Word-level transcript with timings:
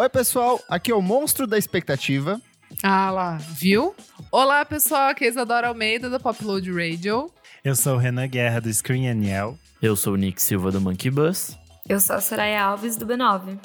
Oi, 0.00 0.08
pessoal, 0.08 0.58
aqui 0.66 0.90
é 0.90 0.94
o 0.94 1.02
Monstro 1.02 1.46
da 1.46 1.58
Expectativa. 1.58 2.40
Ah 2.82 3.10
lá, 3.10 3.36
viu? 3.36 3.94
Olá, 4.32 4.64
pessoal, 4.64 5.10
aqui 5.10 5.26
é 5.26 5.28
Isadora 5.28 5.68
Almeida, 5.68 6.08
do 6.08 6.18
Popload 6.18 6.72
Radio. 6.72 7.30
Eu 7.62 7.76
sou 7.76 7.96
o 7.96 7.98
Renan 7.98 8.26
Guerra, 8.26 8.62
do 8.62 8.72
Screen 8.72 9.10
Aniel. 9.10 9.58
Eu 9.82 9.94
sou 9.94 10.14
o 10.14 10.16
Nick 10.16 10.40
Silva, 10.40 10.72
do 10.72 10.80
Monkey 10.80 11.10
Bus. 11.10 11.54
Eu 11.86 12.00
sou 12.00 12.16
a 12.16 12.20
Soraya 12.22 12.62
Alves, 12.62 12.96
do 12.96 13.06
B9. 13.06 13.58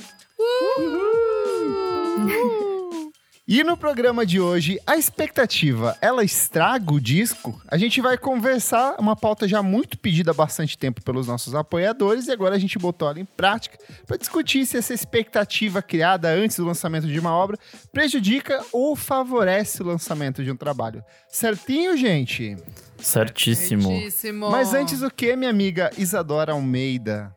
E 3.48 3.64
no 3.64 3.78
programa 3.78 4.26
de 4.26 4.40
hoje, 4.40 4.80
a 4.88 4.98
expectativa, 4.98 5.96
ela 6.02 6.24
estraga 6.24 6.92
o 6.92 7.00
disco? 7.00 7.62
A 7.68 7.78
gente 7.78 8.02
vai 8.02 8.18
conversar, 8.18 8.96
uma 8.98 9.16
pauta 9.16 9.48
já 9.48 9.62
muito 9.62 10.00
pedida 10.00 10.32
há 10.32 10.34
bastante 10.34 10.76
tempo 10.76 11.00
pelos 11.04 11.28
nossos 11.28 11.54
apoiadores, 11.54 12.26
e 12.26 12.32
agora 12.32 12.56
a 12.56 12.58
gente 12.58 12.80
botou 12.80 13.08
ela 13.08 13.20
em 13.20 13.26
prática 13.26 13.78
para 14.08 14.18
discutir 14.18 14.66
se 14.66 14.78
essa 14.78 14.96
expectativa 14.96 15.80
criada 15.80 16.28
antes 16.28 16.58
do 16.58 16.66
lançamento 16.66 17.06
de 17.06 17.20
uma 17.20 17.36
obra 17.36 17.56
prejudica 17.94 18.66
ou 18.72 18.96
favorece 18.96 19.84
o 19.84 19.86
lançamento 19.86 20.44
de 20.44 20.50
um 20.50 20.58
trabalho. 20.58 21.04
Certinho, 21.30 21.96
gente? 21.96 22.58
Certíssimo. 22.98 23.84
Certíssimo. 23.84 24.50
Mas 24.50 24.74
antes 24.74 25.04
o 25.04 25.12
que, 25.12 25.36
minha 25.36 25.52
amiga 25.52 25.92
Isadora 26.00 26.54
Almeida? 26.54 27.32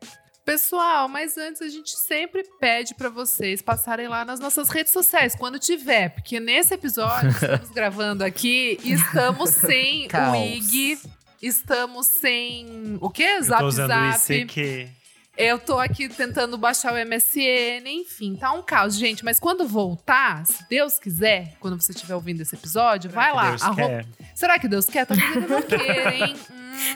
Pessoal, 0.49 1.07
mas 1.07 1.37
antes 1.37 1.61
a 1.61 1.67
gente 1.67 1.91
sempre 1.91 2.43
pede 2.59 2.95
pra 2.95 3.07
vocês 3.07 3.61
passarem 3.61 4.07
lá 4.07 4.25
nas 4.25 4.39
nossas 4.39 4.67
redes 4.69 4.91
sociais, 4.91 5.35
quando 5.35 5.59
tiver, 5.59 6.09
porque 6.09 6.39
nesse 6.39 6.73
episódio 6.73 7.29
estamos 7.29 7.69
gravando 7.69 8.23
aqui 8.23 8.79
e 8.83 8.93
estamos 8.93 9.51
sem 9.51 10.07
o 10.07 10.09
Caos. 10.09 10.37
IG, 10.39 10.97
estamos 11.39 12.07
sem 12.07 12.97
o 12.99 13.11
quê? 13.11 13.21
Eu 13.37 13.43
Zap 13.43 13.71
Zap. 13.71 13.91
o 13.93 14.33
ICQ. 14.33 14.89
Eu 15.37 15.59
tô 15.59 15.77
aqui 15.77 16.09
tentando 16.09 16.57
baixar 16.57 16.93
o 16.93 16.97
MSN, 16.97 17.87
enfim, 17.87 18.35
tá 18.35 18.51
um 18.51 18.63
caos, 18.63 18.97
gente. 18.97 19.23
Mas 19.23 19.39
quando 19.39 19.67
voltar, 19.67 20.45
se 20.47 20.67
Deus 20.67 20.97
quiser, 20.97 21.55
quando 21.59 21.79
você 21.79 21.91
estiver 21.91 22.15
ouvindo 22.15 22.41
esse 22.41 22.55
episódio, 22.55 23.09
vai 23.09 23.29
que 23.29 23.35
lá. 23.37 23.55
Arro-. 23.61 24.05
Será 24.33 24.57
que 24.57 24.67
Deus 24.67 24.87
quer? 24.87 25.05
Talvez 25.05 25.35
ele 25.35 25.47
não 25.47 25.61
queira, 25.63 26.13
hein? 26.13 26.35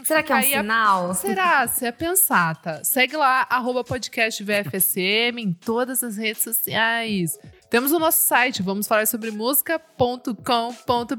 Será 0.03 0.23
que 0.23 0.31
é 0.31 0.36
um 0.36 0.38
aí 0.39 0.53
a- 0.56 0.62
sinal? 0.62 1.14
Será? 1.14 1.67
Você 1.67 1.88
é 1.88 1.92
pensata. 1.92 2.84
Segue 2.84 3.16
lá, 3.17 3.45
arroba 3.50 3.84
podcast 3.84 4.44
VFSM 4.44 5.40
em 5.40 5.53
todas 5.53 6.03
as 6.03 6.17
redes 6.17 6.44
sociais. 6.44 7.38
Temos 7.73 7.91
o 7.91 7.97
nosso 7.97 8.27
site, 8.27 8.61
vamos 8.61 8.85
falar 8.85 9.07
sobre 9.07 9.31
música.com.br. 9.31 11.17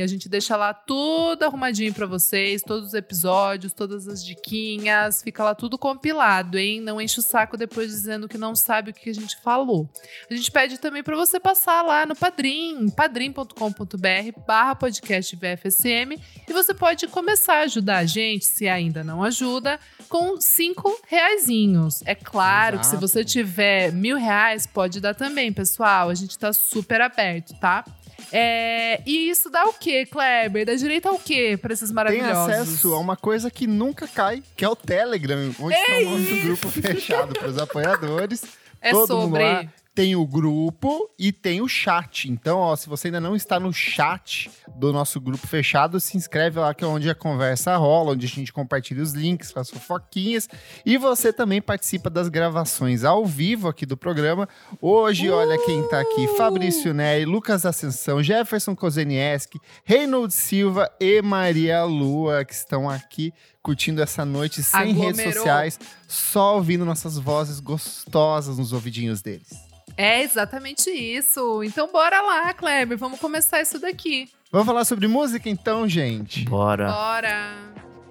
A 0.00 0.06
gente 0.06 0.28
deixa 0.28 0.56
lá 0.56 0.72
tudo 0.72 1.42
arrumadinho 1.42 1.92
pra 1.92 2.06
vocês, 2.06 2.62
todos 2.62 2.90
os 2.90 2.94
episódios, 2.94 3.72
todas 3.72 4.06
as 4.06 4.24
diquinhas, 4.24 5.20
fica 5.24 5.42
lá 5.42 5.56
tudo 5.56 5.76
compilado, 5.76 6.56
hein? 6.56 6.80
Não 6.80 7.00
enche 7.00 7.18
o 7.18 7.22
saco 7.22 7.56
depois 7.56 7.90
dizendo 7.90 8.28
que 8.28 8.38
não 8.38 8.54
sabe 8.54 8.92
o 8.92 8.94
que 8.94 9.10
a 9.10 9.12
gente 9.12 9.42
falou. 9.42 9.90
A 10.30 10.34
gente 10.36 10.52
pede 10.52 10.78
também 10.78 11.02
pra 11.02 11.16
você 11.16 11.40
passar 11.40 11.82
lá 11.82 12.06
no 12.06 12.14
Padrim, 12.14 12.88
padrim.com.br 12.90 14.40
barra 14.46 14.76
podcast 14.76 15.34
VFSM 15.34 16.16
e 16.48 16.52
você 16.52 16.72
pode 16.72 17.08
começar 17.08 17.54
a 17.54 17.62
ajudar 17.62 17.96
a 17.98 18.06
gente, 18.06 18.44
se 18.44 18.68
ainda 18.68 19.02
não 19.02 19.24
ajuda, 19.24 19.80
com 20.08 20.40
cinco 20.40 20.96
reaisinhos. 21.08 22.02
É 22.06 22.14
claro 22.14 22.78
que 22.78 22.86
se 22.86 22.92
Exato. 22.92 23.08
você 23.08 23.24
tiver 23.24 23.92
mil 23.92 24.16
reais, 24.16 24.64
pode 24.64 25.00
dar 25.00 25.16
também, 25.16 25.52
pessoal. 25.52 25.87
A 25.88 26.14
gente 26.14 26.38
tá 26.38 26.52
super 26.52 27.00
aberto, 27.00 27.54
tá? 27.60 27.84
É, 28.30 29.00
e 29.06 29.30
isso 29.30 29.48
dá 29.48 29.64
o 29.66 29.72
quê, 29.72 30.04
Kleber? 30.04 30.66
Dá 30.66 30.74
direito 30.74 31.08
ao 31.08 31.18
quê 31.18 31.58
pra 31.60 31.72
esses 31.72 31.88
Tem 31.88 31.94
maravilhosos? 31.94 32.54
acesso 32.54 32.94
a 32.94 32.98
uma 32.98 33.16
coisa 33.16 33.50
que 33.50 33.66
nunca 33.66 34.06
cai, 34.06 34.42
que 34.56 34.64
é 34.64 34.68
o 34.68 34.76
Telegram, 34.76 35.54
onde 35.58 35.74
está 35.74 35.92
o 35.98 36.18
nosso 36.18 36.42
grupo 36.42 36.68
fechado 36.70 37.32
para 37.34 37.48
os 37.48 37.58
apoiadores. 37.58 38.42
É 38.80 38.90
Todo 38.90 39.16
mundo 39.16 39.30
sobre. 39.30 39.42
lá. 39.42 39.64
Tem 39.98 40.14
o 40.14 40.24
grupo 40.24 41.10
e 41.18 41.32
tem 41.32 41.60
o 41.60 41.66
chat. 41.66 42.30
Então, 42.30 42.60
ó, 42.60 42.76
se 42.76 42.88
você 42.88 43.08
ainda 43.08 43.18
não 43.20 43.34
está 43.34 43.58
no 43.58 43.72
chat 43.72 44.48
do 44.76 44.92
nosso 44.92 45.20
grupo 45.20 45.44
fechado, 45.44 45.98
se 45.98 46.16
inscreve 46.16 46.60
lá 46.60 46.72
que 46.72 46.84
é 46.84 46.86
onde 46.86 47.10
a 47.10 47.16
conversa 47.16 47.76
rola, 47.76 48.12
onde 48.12 48.24
a 48.24 48.28
gente 48.28 48.52
compartilha 48.52 49.02
os 49.02 49.12
links, 49.12 49.50
faz 49.50 49.68
fofoquinhas. 49.68 50.48
E 50.86 50.96
você 50.96 51.32
também 51.32 51.60
participa 51.60 52.08
das 52.08 52.28
gravações 52.28 53.02
ao 53.02 53.26
vivo 53.26 53.66
aqui 53.66 53.84
do 53.84 53.96
programa. 53.96 54.48
Hoje, 54.80 55.28
olha 55.30 55.58
quem 55.66 55.82
tá 55.88 55.98
aqui: 55.98 56.28
Fabrício 56.36 56.94
Neri, 56.94 57.24
Lucas 57.24 57.66
Ascensão, 57.66 58.22
Jefferson 58.22 58.76
Kozenieski, 58.76 59.58
Reinaldo 59.82 60.32
Silva 60.32 60.88
e 61.00 61.20
Maria 61.22 61.82
Lua, 61.82 62.44
que 62.44 62.54
estão 62.54 62.88
aqui 62.88 63.34
curtindo 63.60 64.00
essa 64.00 64.24
noite 64.24 64.62
sem 64.62 64.92
redes 64.92 65.18
Aglomerou. 65.18 65.32
sociais, 65.32 65.80
só 66.06 66.54
ouvindo 66.54 66.84
nossas 66.84 67.18
vozes 67.18 67.58
gostosas 67.58 68.58
nos 68.58 68.72
ouvidinhos 68.72 69.20
deles. 69.20 69.67
É 69.98 70.22
exatamente 70.22 70.88
isso. 70.90 71.60
Então 71.64 71.90
bora 71.90 72.20
lá, 72.20 72.54
Kleber. 72.54 72.96
Vamos 72.96 73.18
começar 73.18 73.60
isso 73.60 73.80
daqui. 73.80 74.30
Vamos 74.52 74.64
falar 74.64 74.84
sobre 74.84 75.08
música 75.08 75.50
então, 75.50 75.88
gente? 75.88 76.44
Bora. 76.44 76.88
Bora. 76.88 77.52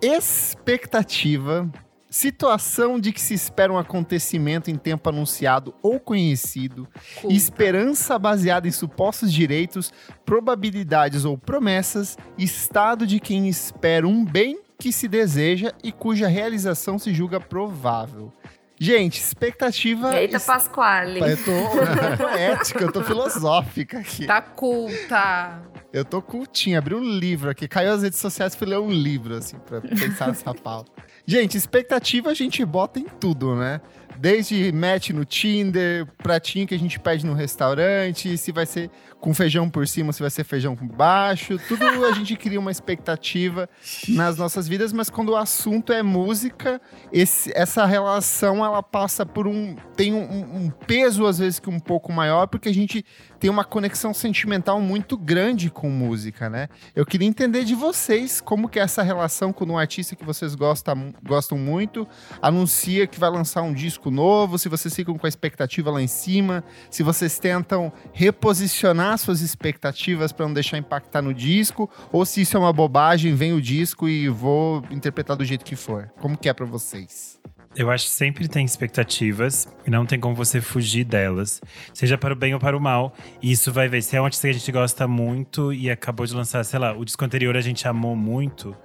Expectativa. 0.01 1.71
Situação 2.09 2.99
de 2.99 3.13
que 3.13 3.21
se 3.21 3.33
espera 3.33 3.71
um 3.71 3.77
acontecimento 3.77 4.69
em 4.69 4.75
tempo 4.75 5.07
anunciado 5.07 5.73
ou 5.81 5.97
conhecido. 5.97 6.89
Culpa. 7.21 7.33
Esperança 7.33 8.19
baseada 8.19 8.67
em 8.67 8.71
supostos 8.71 9.31
direitos, 9.31 9.93
probabilidades 10.25 11.23
ou 11.23 11.37
promessas. 11.37 12.17
Estado 12.37 13.07
de 13.07 13.17
quem 13.17 13.47
espera 13.47 14.05
um 14.05 14.25
bem 14.25 14.59
que 14.77 14.91
se 14.91 15.07
deseja 15.07 15.71
e 15.81 15.91
cuja 15.91 16.27
realização 16.27 16.99
se 16.99 17.13
julga 17.13 17.39
provável. 17.39 18.33
Gente, 18.79 19.19
expectativa. 19.19 20.15
Eita, 20.19 20.39
Pasquale. 20.39 21.19
Eu 21.19 21.37
tô 21.37 22.23
poética, 22.23 22.83
eu 22.83 22.91
tô 22.91 23.03
filosófica 23.03 23.99
aqui. 23.99 24.27
Tá 24.27 24.41
culta. 24.41 25.61
Eu 25.91 26.05
tô 26.05 26.21
cultinho, 26.21 26.77
abri 26.77 26.93
um 26.93 27.03
livro 27.03 27.49
aqui, 27.49 27.67
caiu 27.67 27.93
as 27.93 28.03
redes 28.03 28.19
sociais, 28.19 28.53
fui 28.55 28.67
ler 28.67 28.77
um 28.77 28.91
livro, 28.91 29.35
assim, 29.35 29.57
pra 29.57 29.81
pensar 29.81 30.27
nessa 30.27 30.53
pauta. 30.53 30.91
Gente, 31.25 31.57
expectativa 31.57 32.29
a 32.29 32.33
gente 32.33 32.63
bota 32.63 32.99
em 32.99 33.05
tudo, 33.05 33.55
né? 33.55 33.81
Desde 34.17 34.71
match 34.71 35.09
no 35.09 35.25
Tinder, 35.25 36.05
pratinho 36.17 36.67
que 36.67 36.75
a 36.75 36.79
gente 36.79 36.99
pede 36.99 37.25
no 37.25 37.33
restaurante, 37.33 38.37
se 38.37 38.51
vai 38.51 38.65
ser 38.65 38.89
com 39.19 39.33
feijão 39.33 39.69
por 39.69 39.87
cima, 39.87 40.13
se 40.13 40.21
vai 40.21 40.29
ser 40.29 40.43
feijão 40.43 40.75
por 40.75 40.87
baixo, 40.87 41.57
tudo 41.67 41.83
a 42.05 42.11
gente 42.11 42.35
cria 42.35 42.59
uma 42.59 42.69
expectativa 42.71 43.67
nas 44.09 44.37
nossas 44.37 44.67
vidas, 44.67 44.93
mas 44.93 45.09
quando 45.09 45.29
o 45.29 45.35
assunto 45.35 45.91
é 45.91 46.03
música, 46.03 46.79
esse- 47.11 47.51
essa 47.55 47.85
relação 47.85 48.63
ela 48.63 48.83
passa 48.83 49.25
por 49.25 49.47
um. 49.47 49.75
tem 49.95 50.13
um, 50.13 50.65
um 50.65 50.69
peso, 50.69 51.25
às 51.25 51.39
vezes, 51.39 51.59
que 51.59 51.69
um 51.69 51.79
pouco 51.79 52.13
maior, 52.13 52.45
porque 52.47 52.69
a 52.69 52.73
gente 52.73 53.03
tem 53.39 53.49
uma 53.49 53.63
conexão 53.63 54.13
sentimental 54.13 54.79
muito 54.79 55.17
grande 55.17 55.69
com 55.71 55.89
música, 55.89 56.49
né? 56.49 56.67
Eu 56.95 57.03
queria 57.05 57.27
entender 57.27 57.63
de 57.63 57.73
vocês 57.73 58.39
como 58.39 58.69
que 58.69 58.79
é 58.79 58.83
essa 58.83 59.01
relação 59.01 59.51
com 59.51 59.65
um 59.65 59.77
artista 59.77 60.15
que 60.15 60.23
vocês 60.23 60.53
gostam, 60.53 61.13
gostam 61.23 61.57
muito, 61.57 62.07
anuncia 62.41 63.07
que 63.07 63.19
vai 63.19 63.29
lançar 63.31 63.63
um 63.63 63.73
disco 63.73 64.11
novo, 64.11 64.57
se 64.59 64.69
vocês 64.69 64.95
ficam 64.95 65.17
com 65.17 65.25
a 65.25 65.29
expectativa 65.29 65.89
lá 65.89 66.01
em 66.01 66.07
cima, 66.07 66.63
se 66.91 67.01
vocês 67.01 67.39
tentam 67.39 67.91
reposicionar 68.13 69.06
suas 69.15 69.41
expectativas 69.41 70.31
para 70.31 70.45
não 70.45 70.53
deixar 70.53 70.77
impactar 70.77 71.21
no 71.21 71.33
disco, 71.33 71.89
ou 72.11 72.25
se 72.25 72.41
isso 72.41 72.57
é 72.57 72.59
uma 72.59 72.73
bobagem, 72.73 73.35
vem 73.35 73.53
o 73.53 73.61
disco 73.61 74.09
e 74.09 74.27
vou 74.27 74.83
interpretar 74.91 75.37
do 75.37 75.45
jeito 75.45 75.63
que 75.63 75.75
for. 75.75 76.11
Como 76.19 76.37
que 76.37 76.49
é 76.49 76.53
para 76.53 76.65
vocês? 76.65 77.39
Eu 77.75 77.91
acho 77.91 78.05
que 78.05 78.11
sempre 78.11 78.47
tem 78.47 78.65
expectativas 78.65 79.67
e 79.85 79.91
não 79.91 80.03
tem 80.03 80.19
como 80.19 80.33
você 80.33 80.59
fugir 80.59 81.03
delas, 81.03 81.61
seja 81.93 82.17
para 82.17 82.33
o 82.33 82.35
bem 82.35 82.55
ou 82.55 82.59
para 82.59 82.75
o 82.75 82.81
mal. 82.81 83.13
E 83.39 83.51
isso 83.51 83.71
vai 83.71 83.87
ver. 83.87 84.01
Se 84.01 84.15
é 84.15 84.21
um 84.21 84.25
artista 84.25 84.47
que 84.47 84.55
a 84.55 84.57
gente 84.57 84.71
gosta 84.71 85.07
muito 85.07 85.71
e 85.71 85.87
acabou 85.91 86.25
de 86.25 86.33
lançar, 86.33 86.63
sei 86.63 86.79
lá, 86.79 86.97
o 86.97 87.05
disco 87.05 87.23
anterior 87.23 87.55
a 87.55 87.61
gente 87.61 87.87
amou 87.87 88.15
muito. 88.15 88.75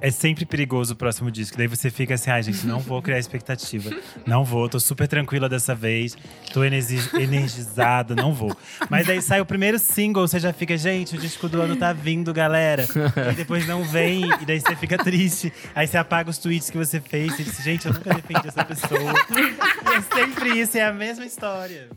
É 0.00 0.10
sempre 0.10 0.44
perigoso 0.44 0.92
o 0.92 0.96
próximo 0.96 1.30
disco. 1.30 1.56
Daí 1.56 1.66
você 1.66 1.88
fica 1.90 2.14
assim, 2.14 2.30
ai, 2.30 2.42
gente, 2.42 2.66
não 2.66 2.78
vou 2.78 3.00
criar 3.00 3.18
expectativa. 3.18 3.90
Não 4.26 4.44
vou, 4.44 4.68
tô 4.68 4.78
super 4.78 5.08
tranquila 5.08 5.48
dessa 5.48 5.74
vez. 5.74 6.14
Tô 6.52 6.62
energi- 6.62 7.08
energizada, 7.14 8.14
não 8.14 8.32
vou. 8.32 8.54
Mas 8.90 9.06
daí 9.06 9.22
sai 9.22 9.40
o 9.40 9.46
primeiro 9.46 9.78
single, 9.78 10.26
você 10.28 10.38
já 10.38 10.52
fica, 10.52 10.76
gente, 10.76 11.16
o 11.16 11.18
disco 11.18 11.48
do 11.48 11.60
ano 11.62 11.76
tá 11.76 11.92
vindo, 11.92 12.34
galera. 12.34 12.86
E 13.32 13.34
depois 13.34 13.66
não 13.66 13.82
vem, 13.82 14.24
e 14.42 14.44
daí 14.44 14.60
você 14.60 14.76
fica 14.76 14.98
triste. 14.98 15.50
Aí 15.74 15.86
você 15.86 15.96
apaga 15.96 16.28
os 16.28 16.36
tweets 16.38 16.68
que 16.68 16.76
você 16.76 17.00
fez 17.00 17.38
e 17.38 17.44
diz, 17.44 17.62
gente, 17.62 17.86
eu 17.86 17.92
nunca 17.94 18.12
defendi 18.12 18.46
essa 18.48 18.64
pessoa. 18.64 19.12
E 19.30 19.94
é 19.96 20.00
sempre 20.16 20.60
isso, 20.60 20.76
é 20.76 20.82
a 20.82 20.92
mesma 20.92 21.24
história. 21.24 21.88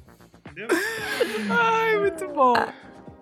Entendeu? 0.50 0.68
Ai, 1.50 1.98
muito 2.00 2.28
bom. 2.30 2.56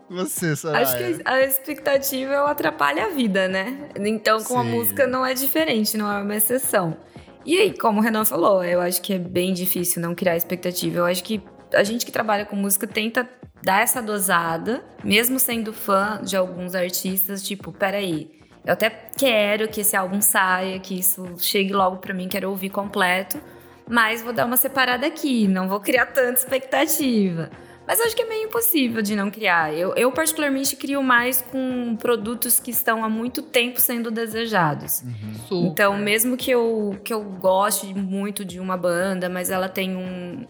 Você, 0.09 0.55
Soraya. 0.55 0.85
Acho 0.85 0.97
que 0.97 1.21
a 1.25 1.41
expectativa 1.41 2.49
atrapalha 2.49 3.05
a 3.05 3.09
vida, 3.09 3.47
né? 3.47 3.89
Então, 3.97 4.43
com 4.43 4.59
a 4.59 4.63
Sim. 4.63 4.69
música 4.71 5.07
não 5.07 5.25
é 5.25 5.33
diferente, 5.33 5.97
não 5.97 6.11
é 6.11 6.21
uma 6.21 6.35
exceção. 6.35 6.97
E 7.45 7.57
aí, 7.57 7.77
como 7.77 7.99
o 7.99 8.03
Renan 8.03 8.25
falou, 8.25 8.63
eu 8.63 8.81
acho 8.81 9.01
que 9.01 9.13
é 9.13 9.19
bem 9.19 9.53
difícil 9.53 10.01
não 10.01 10.13
criar 10.15 10.35
expectativa. 10.35 10.99
Eu 10.99 11.05
acho 11.05 11.23
que 11.23 11.41
a 11.73 11.83
gente 11.83 12.05
que 12.05 12.11
trabalha 12.11 12.45
com 12.45 12.55
música 12.55 12.87
tenta 12.87 13.27
dar 13.63 13.81
essa 13.81 14.01
dosada, 14.01 14.83
mesmo 15.03 15.39
sendo 15.39 15.73
fã 15.73 16.19
de 16.23 16.37
alguns 16.37 16.75
artistas, 16.75 17.41
tipo, 17.43 17.71
peraí, 17.71 18.31
eu 18.63 18.73
até 18.73 18.89
quero 18.89 19.67
que 19.67 19.81
esse 19.81 19.95
álbum 19.95 20.21
saia, 20.21 20.79
que 20.79 20.99
isso 20.99 21.25
chegue 21.37 21.73
logo 21.73 21.97
pra 21.97 22.13
mim, 22.13 22.27
quero 22.27 22.49
ouvir 22.49 22.69
completo. 22.69 23.39
mas 23.87 24.21
vou 24.21 24.33
dar 24.33 24.45
uma 24.45 24.57
separada 24.57 25.05
aqui, 25.05 25.47
não 25.47 25.67
vou 25.67 25.79
criar 25.79 26.07
tanta 26.07 26.39
expectativa. 26.39 27.49
Mas 27.87 27.99
acho 28.01 28.15
que 28.15 28.23
é 28.23 28.25
meio 28.27 28.45
impossível 28.47 29.01
de 29.01 29.15
não 29.15 29.29
criar. 29.29 29.73
Eu, 29.73 29.93
eu, 29.95 30.11
particularmente, 30.11 30.75
crio 30.75 31.03
mais 31.03 31.41
com 31.41 31.95
produtos 31.97 32.59
que 32.59 32.71
estão 32.71 33.03
há 33.03 33.09
muito 33.09 33.41
tempo 33.43 33.79
sendo 33.79 34.09
desejados. 34.09 35.03
Super. 35.47 35.67
Então, 35.67 35.97
mesmo 35.97 36.35
que 36.35 36.49
eu, 36.49 36.99
que 37.03 37.13
eu 37.13 37.21
goste 37.23 37.93
muito 37.93 38.43
de 38.43 38.59
uma 38.59 38.75
banda, 38.75 39.29
mas 39.29 39.51
ela 39.51 39.69
tem 39.69 39.95
um, 39.95 40.45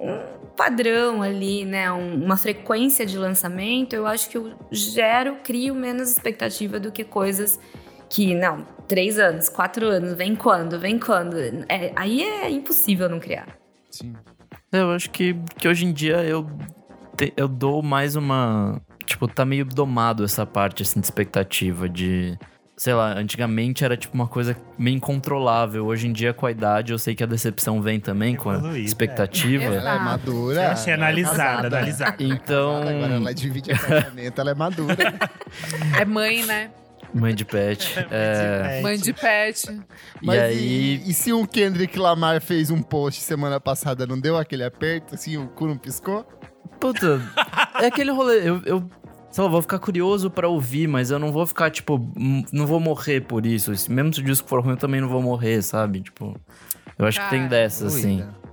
um 0.00 0.18
padrão 0.56 1.22
ali, 1.22 1.64
né? 1.64 1.92
um- 1.92 2.24
uma 2.24 2.36
frequência 2.36 3.06
de 3.06 3.16
lançamento, 3.16 3.92
eu 3.94 4.06
acho 4.06 4.28
que 4.28 4.36
eu 4.36 4.52
gero, 4.72 5.36
crio 5.44 5.74
menos 5.74 6.10
expectativa 6.10 6.80
do 6.80 6.90
que 6.90 7.04
coisas 7.04 7.60
que, 8.10 8.34
não, 8.34 8.66
três 8.88 9.18
anos, 9.18 9.48
quatro 9.48 9.86
anos, 9.86 10.14
vem 10.14 10.34
quando, 10.34 10.78
vem 10.80 10.98
quando. 10.98 11.36
É, 11.68 11.92
aí 11.94 12.22
é 12.22 12.50
impossível 12.50 13.08
não 13.08 13.20
criar. 13.20 13.48
Sim. 13.90 14.14
Eu 14.72 14.90
acho 14.92 15.10
que, 15.10 15.34
que 15.58 15.68
hoje 15.68 15.84
em 15.86 15.92
dia 15.92 16.16
eu, 16.24 16.46
te- 17.16 17.32
eu 17.36 17.48
dou 17.48 17.82
mais 17.82 18.16
uma. 18.16 18.80
Tipo, 19.04 19.28
tá 19.28 19.44
meio 19.44 19.64
domado 19.64 20.24
essa 20.24 20.44
parte 20.44 20.82
assim, 20.82 21.00
de 21.00 21.06
expectativa 21.06 21.88
de. 21.88 22.36
Sei 22.76 22.92
lá, 22.92 23.14
antigamente 23.14 23.84
era 23.86 23.96
tipo 23.96 24.12
uma 24.14 24.26
coisa 24.26 24.54
meio 24.78 24.96
incontrolável. 24.96 25.86
Hoje 25.86 26.08
em 26.08 26.12
dia, 26.12 26.34
com 26.34 26.44
a 26.44 26.50
idade, 26.50 26.92
eu 26.92 26.98
sei 26.98 27.14
que 27.14 27.22
a 27.22 27.26
decepção 27.26 27.80
vem 27.80 27.98
também 27.98 28.36
com 28.36 28.50
a 28.50 28.76
é. 28.76 28.80
expectativa. 28.80 29.64
Exato. 29.64 29.78
Ela 29.78 29.94
é 29.94 29.98
madura. 29.98 30.62
Eu 30.64 30.70
achei 30.72 30.92
ela 30.92 31.04
é 31.04 31.08
analisada, 31.08 31.66
analisada. 31.68 32.16
Então, 32.22 32.76
Agora 32.82 33.14
ela 33.14 33.32
divide 33.32 33.72
apartamento, 33.72 34.38
ela 34.40 34.50
é 34.50 34.54
madura. 34.54 34.96
É 35.98 36.04
mãe, 36.04 36.44
né? 36.44 36.70
Mãe 37.14 37.34
de 37.34 37.44
pet. 37.44 37.92
é, 38.10 38.80
Mãe 38.82 38.98
de 38.98 39.12
pet. 39.12 39.80
Mas 40.22 40.36
e 40.36 40.40
aí. 40.40 41.02
e, 41.04 41.10
e 41.10 41.14
se 41.14 41.32
o 41.32 41.46
Kendrick 41.46 41.98
Lamar 41.98 42.40
fez 42.40 42.70
um 42.70 42.82
post 42.82 43.22
semana 43.22 43.60
passada, 43.60 44.06
não 44.06 44.18
deu 44.18 44.36
aquele 44.36 44.64
aperto, 44.64 45.14
assim, 45.14 45.36
o 45.36 45.48
cu 45.48 45.66
não 45.66 45.76
piscou? 45.76 46.26
Puta, 46.80 47.20
é 47.80 47.86
aquele 47.86 48.10
rolê. 48.10 48.48
Eu, 48.48 48.62
eu 48.64 48.90
sei 49.30 49.44
lá, 49.44 49.50
vou 49.50 49.62
ficar 49.62 49.78
curioso 49.78 50.30
pra 50.30 50.48
ouvir, 50.48 50.86
mas 50.88 51.10
eu 51.10 51.18
não 51.18 51.30
vou 51.30 51.46
ficar, 51.46 51.70
tipo, 51.70 52.00
não 52.52 52.66
vou 52.66 52.80
morrer 52.80 53.20
por 53.20 53.44
isso. 53.44 53.70
Mesmo 53.90 54.12
se 54.14 54.20
o 54.20 54.24
disco 54.24 54.48
for 54.48 54.62
ruim, 54.62 54.72
eu 54.72 54.76
também 54.78 55.00
não 55.00 55.08
vou 55.08 55.20
morrer, 55.20 55.62
sabe? 55.62 56.00
Tipo, 56.00 56.34
eu 56.98 57.06
acho 57.06 57.20
que 57.22 57.30
tem 57.30 57.40
Cara, 57.40 57.50
dessas, 57.50 57.94
assim. 57.94 58.18
Doida. 58.18 58.45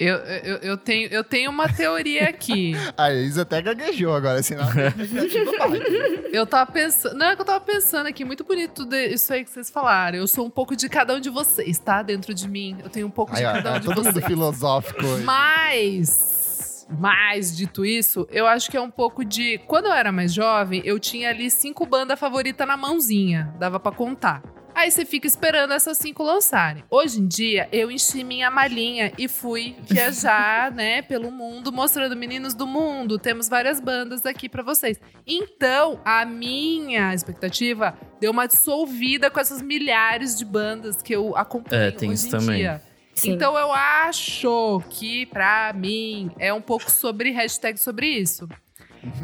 Eu, 0.00 0.16
eu, 0.16 0.56
eu, 0.56 0.76
tenho, 0.78 1.08
eu 1.10 1.22
tenho 1.22 1.50
uma 1.50 1.68
teoria 1.70 2.30
aqui. 2.30 2.72
A 2.96 3.12
Isa 3.12 3.42
até 3.42 3.60
gaguejou 3.60 4.14
agora, 4.14 4.40
assim, 4.40 4.54
expectativa 4.54 5.68
baixa. 5.68 5.84
Eu 6.32 6.46
tava 6.46 6.72
pensando. 6.72 7.16
Não, 7.16 7.26
é 7.26 7.36
que 7.36 7.42
eu 7.42 7.44
tava 7.44 7.60
pensando 7.60 8.06
aqui, 8.06 8.24
muito 8.24 8.42
bonito 8.42 8.88
isso 8.94 9.30
aí 9.30 9.44
que 9.44 9.50
vocês 9.50 9.68
falaram. 9.68 10.16
Eu 10.16 10.26
sou 10.26 10.46
um 10.46 10.50
pouco 10.50 10.74
de 10.74 10.88
cada 10.88 11.14
um 11.14 11.20
de 11.20 11.28
vocês, 11.28 11.78
tá? 11.78 12.02
Dentro 12.02 12.32
de 12.32 12.48
mim. 12.48 12.78
Eu 12.82 12.88
tenho 12.88 13.06
um 13.06 13.10
pouco 13.10 13.32
Aí, 13.36 13.40
de 13.40 13.44
ó, 13.44 13.52
cada 13.52 13.70
um 13.70 13.72
tá 13.74 13.78
de 13.78 13.84
todo 13.88 13.96
mundo 14.02 14.12
vocês. 14.14 14.24
filosófico 14.24 15.04
hoje. 15.04 15.22
Mas, 15.22 16.86
mas 16.98 17.54
dito 17.54 17.84
isso, 17.84 18.26
eu 18.30 18.46
acho 18.46 18.70
que 18.70 18.78
é 18.78 18.80
um 18.80 18.90
pouco 18.90 19.22
de. 19.22 19.58
Quando 19.66 19.84
eu 19.86 19.92
era 19.92 20.10
mais 20.10 20.32
jovem, 20.32 20.80
eu 20.82 20.98
tinha 20.98 21.28
ali 21.28 21.50
cinco 21.50 21.84
bandas 21.84 22.18
favoritas 22.18 22.66
na 22.66 22.76
mãozinha. 22.76 23.54
Dava 23.58 23.78
pra 23.78 23.92
contar. 23.92 24.42
Aí 24.80 24.90
você 24.90 25.04
fica 25.04 25.26
esperando 25.26 25.74
essas 25.74 25.98
cinco 25.98 26.22
lançarem. 26.22 26.82
Hoje 26.90 27.20
em 27.20 27.28
dia, 27.28 27.68
eu 27.70 27.90
enchi 27.90 28.24
minha 28.24 28.50
malinha 28.50 29.12
e 29.18 29.28
fui 29.28 29.76
viajar, 29.82 30.70
né, 30.72 31.02
pelo 31.02 31.30
mundo, 31.30 31.70
mostrando 31.70 32.16
meninos 32.16 32.54
do 32.54 32.66
mundo. 32.66 33.18
Temos 33.18 33.46
várias 33.46 33.78
bandas 33.78 34.24
aqui 34.24 34.48
pra 34.48 34.62
vocês. 34.62 34.98
Então, 35.26 36.00
a 36.02 36.24
minha 36.24 37.12
expectativa 37.12 37.94
deu 38.18 38.30
uma 38.30 38.46
dissolvida 38.46 39.30
com 39.30 39.38
essas 39.38 39.60
milhares 39.60 40.38
de 40.38 40.46
bandas 40.46 41.02
que 41.02 41.14
eu 41.14 41.36
acompanho 41.36 41.82
É, 41.82 41.90
tem 41.90 42.08
hoje 42.08 42.26
isso 42.26 42.28
em 42.28 42.38
também. 42.40 42.56
dia. 42.60 42.82
Sim. 43.14 43.32
Então 43.32 43.58
eu 43.58 43.70
acho 43.70 44.82
que, 44.88 45.26
pra 45.26 45.74
mim, 45.74 46.30
é 46.38 46.54
um 46.54 46.62
pouco 46.62 46.90
sobre 46.90 47.30
hashtag 47.32 47.78
sobre 47.78 48.06
isso. 48.06 48.48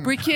Porque 0.02 0.32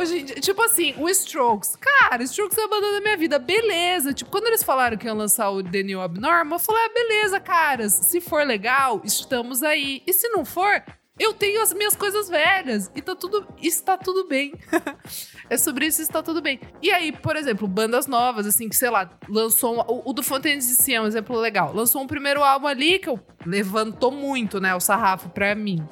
hoje 0.00 0.18
em 0.20 0.24
dia, 0.24 0.36
tipo 0.36 0.62
assim, 0.62 0.94
o 0.98 1.08
Strokes, 1.08 1.76
cara, 1.76 2.22
Strokes 2.24 2.58
é 2.58 2.64
a 2.64 2.68
banda 2.68 2.92
da 2.92 3.00
minha 3.00 3.16
vida, 3.16 3.38
beleza. 3.38 4.12
Tipo, 4.12 4.30
quando 4.30 4.46
eles 4.46 4.62
falaram 4.62 4.96
que 4.96 5.06
iam 5.06 5.16
lançar 5.16 5.50
o 5.50 5.62
The 5.62 5.82
New 5.82 6.00
Abnormal, 6.00 6.58
eu 6.58 6.62
falei, 6.64 6.82
ah, 6.84 6.92
beleza, 6.94 7.40
caras, 7.40 7.92
se 7.92 8.20
for 8.20 8.46
legal, 8.46 9.00
estamos 9.04 9.62
aí. 9.62 10.02
E 10.06 10.12
se 10.12 10.28
não 10.28 10.44
for, 10.44 10.82
eu 11.18 11.32
tenho 11.32 11.62
as 11.62 11.72
minhas 11.72 11.94
coisas 11.96 12.28
velhas 12.28 12.90
e 12.94 13.00
tá 13.00 13.14
tudo, 13.14 13.46
está 13.62 13.96
tudo 13.96 14.26
bem. 14.26 14.52
é 15.48 15.56
sobre 15.56 15.86
isso, 15.86 16.02
está 16.02 16.22
tudo 16.22 16.42
bem. 16.42 16.60
E 16.82 16.90
aí, 16.90 17.12
por 17.12 17.36
exemplo, 17.36 17.66
bandas 17.68 18.06
novas, 18.06 18.46
assim, 18.46 18.68
que 18.68 18.76
sei 18.76 18.90
lá, 18.90 19.08
lançou. 19.28 19.76
um- 19.76 19.80
o, 19.80 20.10
o 20.10 20.12
do 20.12 20.22
Fontaines 20.22 20.66
de 20.66 20.74
Si 20.74 20.92
é 20.94 21.00
um 21.00 21.06
exemplo 21.06 21.36
legal. 21.38 21.72
Lançou 21.72 22.02
um 22.02 22.06
primeiro 22.06 22.42
álbum 22.42 22.66
ali 22.66 22.98
que 22.98 23.08
eu 23.08 23.18
levantou 23.46 24.10
muito, 24.10 24.60
né, 24.60 24.74
o 24.74 24.80
sarrafo 24.80 25.28
pra 25.30 25.54
mim. 25.54 25.86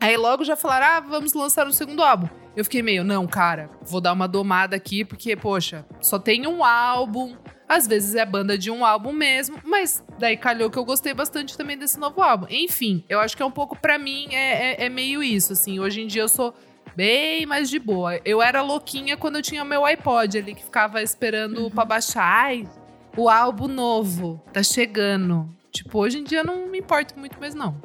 Aí 0.00 0.16
logo 0.16 0.44
já 0.44 0.56
falaram, 0.56 0.86
ah, 0.86 1.00
vamos 1.00 1.32
lançar 1.34 1.66
um 1.66 1.72
segundo 1.72 2.02
álbum. 2.02 2.28
Eu 2.54 2.64
fiquei 2.64 2.82
meio, 2.82 3.04
não, 3.04 3.26
cara, 3.26 3.70
vou 3.82 4.00
dar 4.00 4.12
uma 4.12 4.26
domada 4.26 4.76
aqui, 4.76 5.04
porque, 5.04 5.36
poxa, 5.36 5.84
só 6.00 6.18
tem 6.18 6.46
um 6.46 6.64
álbum. 6.64 7.36
Às 7.68 7.86
vezes 7.86 8.14
é 8.14 8.24
banda 8.24 8.56
de 8.56 8.70
um 8.70 8.84
álbum 8.84 9.12
mesmo, 9.12 9.58
mas 9.64 10.02
daí 10.18 10.36
calhou 10.36 10.70
que 10.70 10.78
eu 10.78 10.84
gostei 10.84 11.12
bastante 11.12 11.56
também 11.56 11.76
desse 11.76 11.98
novo 11.98 12.22
álbum. 12.22 12.46
Enfim, 12.48 13.04
eu 13.08 13.18
acho 13.18 13.36
que 13.36 13.42
é 13.42 13.46
um 13.46 13.50
pouco, 13.50 13.76
pra 13.76 13.98
mim, 13.98 14.28
é, 14.30 14.82
é- 14.82 14.86
é 14.86 14.88
meio 14.88 15.22
isso, 15.22 15.52
assim. 15.52 15.80
Hoje 15.80 16.00
em 16.02 16.06
dia 16.06 16.22
eu 16.22 16.28
sou 16.28 16.54
bem 16.94 17.44
mais 17.44 17.68
de 17.68 17.78
boa. 17.80 18.20
Eu 18.24 18.40
era 18.40 18.62
louquinha 18.62 19.16
quando 19.16 19.36
eu 19.36 19.42
tinha 19.42 19.64
meu 19.64 19.84
iPod 19.84 20.38
ali, 20.38 20.54
que 20.54 20.62
ficava 20.64 21.02
esperando 21.02 21.68
pra 21.70 21.84
baixar. 21.84 22.22
Ai, 22.22 22.68
o 23.16 23.28
álbum 23.28 23.66
novo 23.68 24.40
tá 24.52 24.62
chegando. 24.62 25.48
Tipo, 25.72 25.98
hoje 25.98 26.18
em 26.20 26.24
dia 26.24 26.38
eu 26.38 26.44
não 26.46 26.68
me 26.68 26.78
importo 26.78 27.18
muito 27.18 27.38
mais, 27.40 27.54
não. 27.54 27.78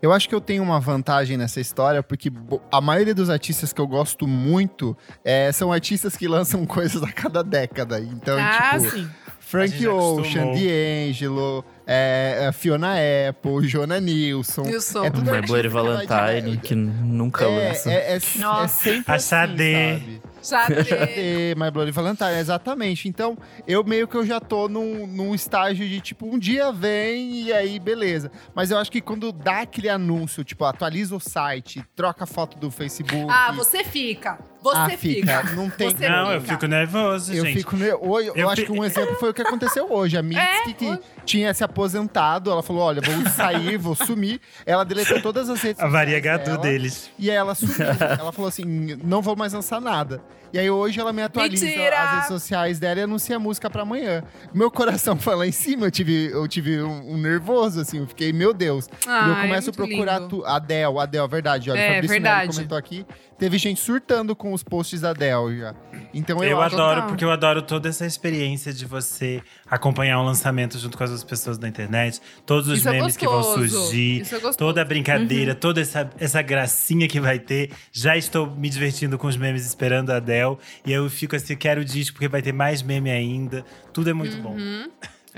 Eu 0.00 0.12
acho 0.12 0.28
que 0.28 0.34
eu 0.34 0.40
tenho 0.40 0.62
uma 0.62 0.80
vantagem 0.80 1.36
nessa 1.36 1.60
história, 1.60 2.02
porque 2.02 2.30
a 2.70 2.80
maioria 2.80 3.14
dos 3.14 3.30
artistas 3.30 3.72
que 3.72 3.80
eu 3.80 3.86
gosto 3.86 4.26
muito 4.26 4.96
é, 5.24 5.50
são 5.52 5.72
artistas 5.72 6.16
que 6.16 6.28
lançam 6.28 6.64
coisas 6.66 7.02
a 7.02 7.12
cada 7.12 7.42
década. 7.42 8.00
Então, 8.00 8.36
ah, 8.38 8.78
tipo, 8.78 8.90
sim. 8.90 9.08
Frank 9.48 9.86
Ocean. 9.86 10.52
D'Angelo, 10.52 11.64
é, 11.86 12.48
é, 12.48 12.52
Fiona 12.52 12.96
Apple, 13.30 13.66
Jonah 13.66 13.98
Nilson. 13.98 14.62
Wilson. 14.62 15.04
É 15.04 15.10
tudo 15.10 15.30
Valentine, 15.70 16.58
que 16.58 16.74
nunca 16.74 17.46
É, 17.46 17.68
lança. 17.68 17.90
é, 17.90 17.94
é, 17.94 18.16
é 18.16 18.20
Nossa. 18.38 18.82
sempre 18.82 19.12
A 19.12 19.14
assim, 19.16 20.20
Tem. 20.66 21.50
É, 21.50 21.54
My 21.58 21.70
Bloody 21.70 21.90
Valentine, 21.90 22.38
exatamente. 22.38 23.08
Então, 23.08 23.36
eu 23.66 23.84
meio 23.84 24.06
que 24.08 24.16
eu 24.16 24.24
já 24.24 24.40
tô 24.40 24.68
num, 24.68 25.06
num 25.06 25.34
estágio 25.34 25.88
de, 25.88 26.00
tipo, 26.00 26.26
um 26.26 26.38
dia 26.38 26.72
vem 26.72 27.42
e 27.42 27.52
aí, 27.52 27.78
beleza. 27.78 28.30
Mas 28.54 28.70
eu 28.70 28.78
acho 28.78 28.90
que 28.90 29.00
quando 29.00 29.32
dá 29.32 29.60
aquele 29.60 29.88
anúncio, 29.88 30.44
tipo, 30.44 30.64
atualiza 30.64 31.14
o 31.14 31.20
site, 31.20 31.84
troca 31.94 32.24
a 32.24 32.26
foto 32.26 32.58
do 32.58 32.70
Facebook... 32.70 33.26
Ah, 33.28 33.52
você 33.52 33.84
fica. 33.84 34.38
Você 34.62 34.76
Ah, 34.76 34.90
fica. 34.90 35.42
Não 35.54 35.70
tem... 35.70 35.90
Você 35.90 36.08
Não, 36.08 36.32
eu 36.32 36.40
fica. 36.40 36.54
fico 36.54 36.66
nervoso, 36.66 37.32
Eu 37.32 37.44
gente. 37.46 37.58
fico. 37.58 37.76
ne- 37.76 37.92
Hoje, 37.94 38.28
eu, 38.28 38.34
Eu 38.34 38.48
acho 38.50 38.62
fi- 38.62 38.66
que 38.66 38.72
um 38.72 38.84
exemplo 38.84 39.14
foi 39.16 39.30
o 39.30 39.34
que 39.34 39.42
aconteceu 39.42 39.90
hoje. 39.92 40.16
A 40.16 40.22
Mitski, 40.22 40.74
que 40.74 40.86
hoje. 40.86 41.00
tinha 41.24 41.54
se 41.54 41.62
aposentado, 41.62 42.50
ela 42.50 42.62
falou: 42.62 42.82
Olha, 42.82 43.00
vou 43.00 43.30
sair, 43.30 43.76
vou 43.78 43.94
sumir. 43.94 44.40
Ela 44.66 44.84
deletou 44.84 45.20
todas 45.22 45.48
as 45.48 45.60
redes 45.60 45.80
A 45.82 45.86
Varia 45.86 46.16
sociais 46.16 46.24
Gadu 46.38 46.50
dela, 46.50 46.58
deles. 46.62 47.10
E 47.18 47.30
aí 47.30 47.36
ela 47.36 47.54
sumiu. 47.54 47.76
ela 48.18 48.32
falou 48.32 48.48
assim: 48.48 48.64
Não 49.04 49.22
vou 49.22 49.36
mais 49.36 49.52
lançar 49.52 49.80
nada. 49.80 50.20
E 50.50 50.58
aí 50.58 50.70
hoje 50.70 50.98
ela 50.98 51.12
me 51.12 51.20
atualiza 51.22 51.66
Mentira! 51.66 52.00
as 52.00 52.10
redes 52.12 52.28
sociais 52.28 52.78
dela 52.78 53.00
e 53.00 53.02
anuncia 53.02 53.36
a 53.36 53.38
música 53.38 53.68
pra 53.68 53.82
amanhã. 53.82 54.24
Meu 54.54 54.70
coração 54.70 55.14
foi 55.20 55.36
lá 55.36 55.46
em 55.46 55.52
cima, 55.52 55.84
eu 55.86 55.90
tive, 55.90 56.30
eu 56.32 56.48
tive 56.48 56.80
um, 56.82 57.12
um 57.12 57.18
nervoso, 57.18 57.78
assim, 57.82 57.98
eu 57.98 58.06
fiquei, 58.06 58.32
meu 58.32 58.54
Deus. 58.54 58.88
Ah, 59.06 59.26
e 59.26 59.28
eu 59.28 59.34
é 59.36 59.42
começo 59.42 59.70
a 59.70 59.72
muito 59.72 59.76
procurar 59.76 60.18
lindo. 60.22 60.28
tu, 60.38 60.46
Adele, 60.46 60.98
Adele, 60.98 61.28
verdade. 61.28 61.70
Olha, 61.70 61.78
É, 61.78 61.84
o 61.84 61.88
Fabrício 61.92 62.08
verdade. 62.14 62.52
comentou 62.54 62.78
aqui. 62.78 63.06
Teve 63.38 63.56
gente 63.56 63.80
surtando 63.80 64.34
com 64.34 64.52
os 64.52 64.64
posts 64.64 65.00
da 65.00 65.10
Adele 65.10 65.58
já. 65.58 65.74
Então 66.12 66.42
eu, 66.42 66.50
Eu, 66.50 66.60
adoro, 66.60 67.04
porque 67.04 67.24
eu 67.24 67.30
adoro 67.30 67.62
toda 67.62 67.88
essa 67.88 68.04
experiência 68.04 68.72
de 68.72 68.84
você 68.84 69.40
acompanhar 69.70 70.20
um 70.20 70.24
lançamento 70.24 70.76
junto 70.78 70.98
com 70.98 71.04
as 71.04 71.10
outras 71.10 71.28
pessoas 71.28 71.56
da 71.56 71.68
internet, 71.68 72.20
todos 72.44 72.68
os 72.68 72.78
Isso 72.78 72.88
é 72.88 72.92
memes 72.92 73.16
que 73.16 73.26
vão 73.26 73.42
surgir, 73.42 74.22
é 74.22 74.52
toda 74.56 74.82
a 74.82 74.84
brincadeira, 74.84 75.54
toda 75.54 75.80
essa, 75.80 76.10
essa 76.18 76.42
gracinha 76.42 77.06
que 77.06 77.20
vai 77.20 77.38
ter. 77.38 77.70
Já 77.92 78.16
estou 78.16 78.50
me 78.50 78.68
divertindo 78.68 79.16
com 79.16 79.28
os 79.28 79.36
memes 79.36 79.64
esperando 79.64 80.10
a 80.10 80.16
Adele. 80.16 80.56
E 80.84 80.92
eu 80.92 81.08
fico 81.08 81.36
assim, 81.36 81.56
quero 81.56 81.82
o 81.82 81.84
disco 81.84 82.14
porque 82.14 82.28
vai 82.28 82.42
ter 82.42 82.52
mais 82.52 82.82
meme 82.82 83.10
ainda. 83.10 83.64
Tudo 83.92 84.10
é 84.10 84.12
muito 84.12 84.36
bom. 84.42 84.56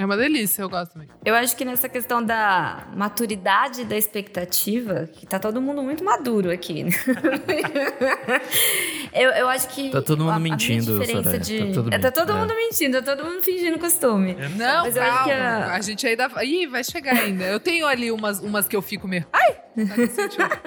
É 0.00 0.04
uma 0.06 0.16
delícia, 0.16 0.62
eu 0.62 0.70
gosto 0.70 0.92
também. 0.94 1.08
Eu 1.24 1.34
acho 1.34 1.54
que 1.54 1.62
nessa 1.64 1.86
questão 1.88 2.24
da 2.24 2.86
maturidade 2.96 3.84
da 3.84 3.96
expectativa, 3.98 5.10
que 5.12 5.26
tá 5.26 5.38
todo 5.38 5.60
mundo 5.60 5.82
muito 5.82 6.02
maduro 6.02 6.50
aqui. 6.50 6.84
né? 6.84 6.90
eu, 9.12 9.30
eu 9.32 9.48
acho 9.48 9.68
que. 9.68 9.90
Tá 9.90 10.02
todo 10.02 10.20
mundo 10.20 10.32
a- 10.32 10.36
a 10.36 10.40
mentindo, 10.40 10.98
diferença 10.98 11.22
Soraya. 11.22 11.38
de- 11.40 11.58
Tá 11.66 11.72
tudo 11.74 11.94
É, 11.94 11.98
tá 11.98 12.10
todo 12.10 12.32
É. 12.32 12.34
mundo 12.34 12.54
mentindo, 12.54 13.02
tá 13.02 13.16
todo 13.16 13.28
mundo 13.28 13.42
fingindo 13.42 13.78
costume. 13.78 14.34
Não, 14.56 14.84
Mas 14.84 14.96
eu 14.96 15.02
calma. 15.02 15.16
acho 15.18 15.24
que 15.24 15.30
a... 15.32 15.72
a- 15.74 15.80
gente 15.80 16.06
ainda. 16.06 16.30
Ih, 16.44 16.66
vai 16.66 16.84
chegar 16.84 17.14
ainda. 17.16 17.44
Eu 17.44 17.60
tenho 17.60 17.86
ali 17.86 18.10
umas, 18.10 18.40
umas 18.40 18.66
que 18.66 18.76
eu 18.76 18.82
fico 18.82 19.06
meio. 19.06 19.26
Ai! 19.32 19.56
Tipo, 20.28 20.42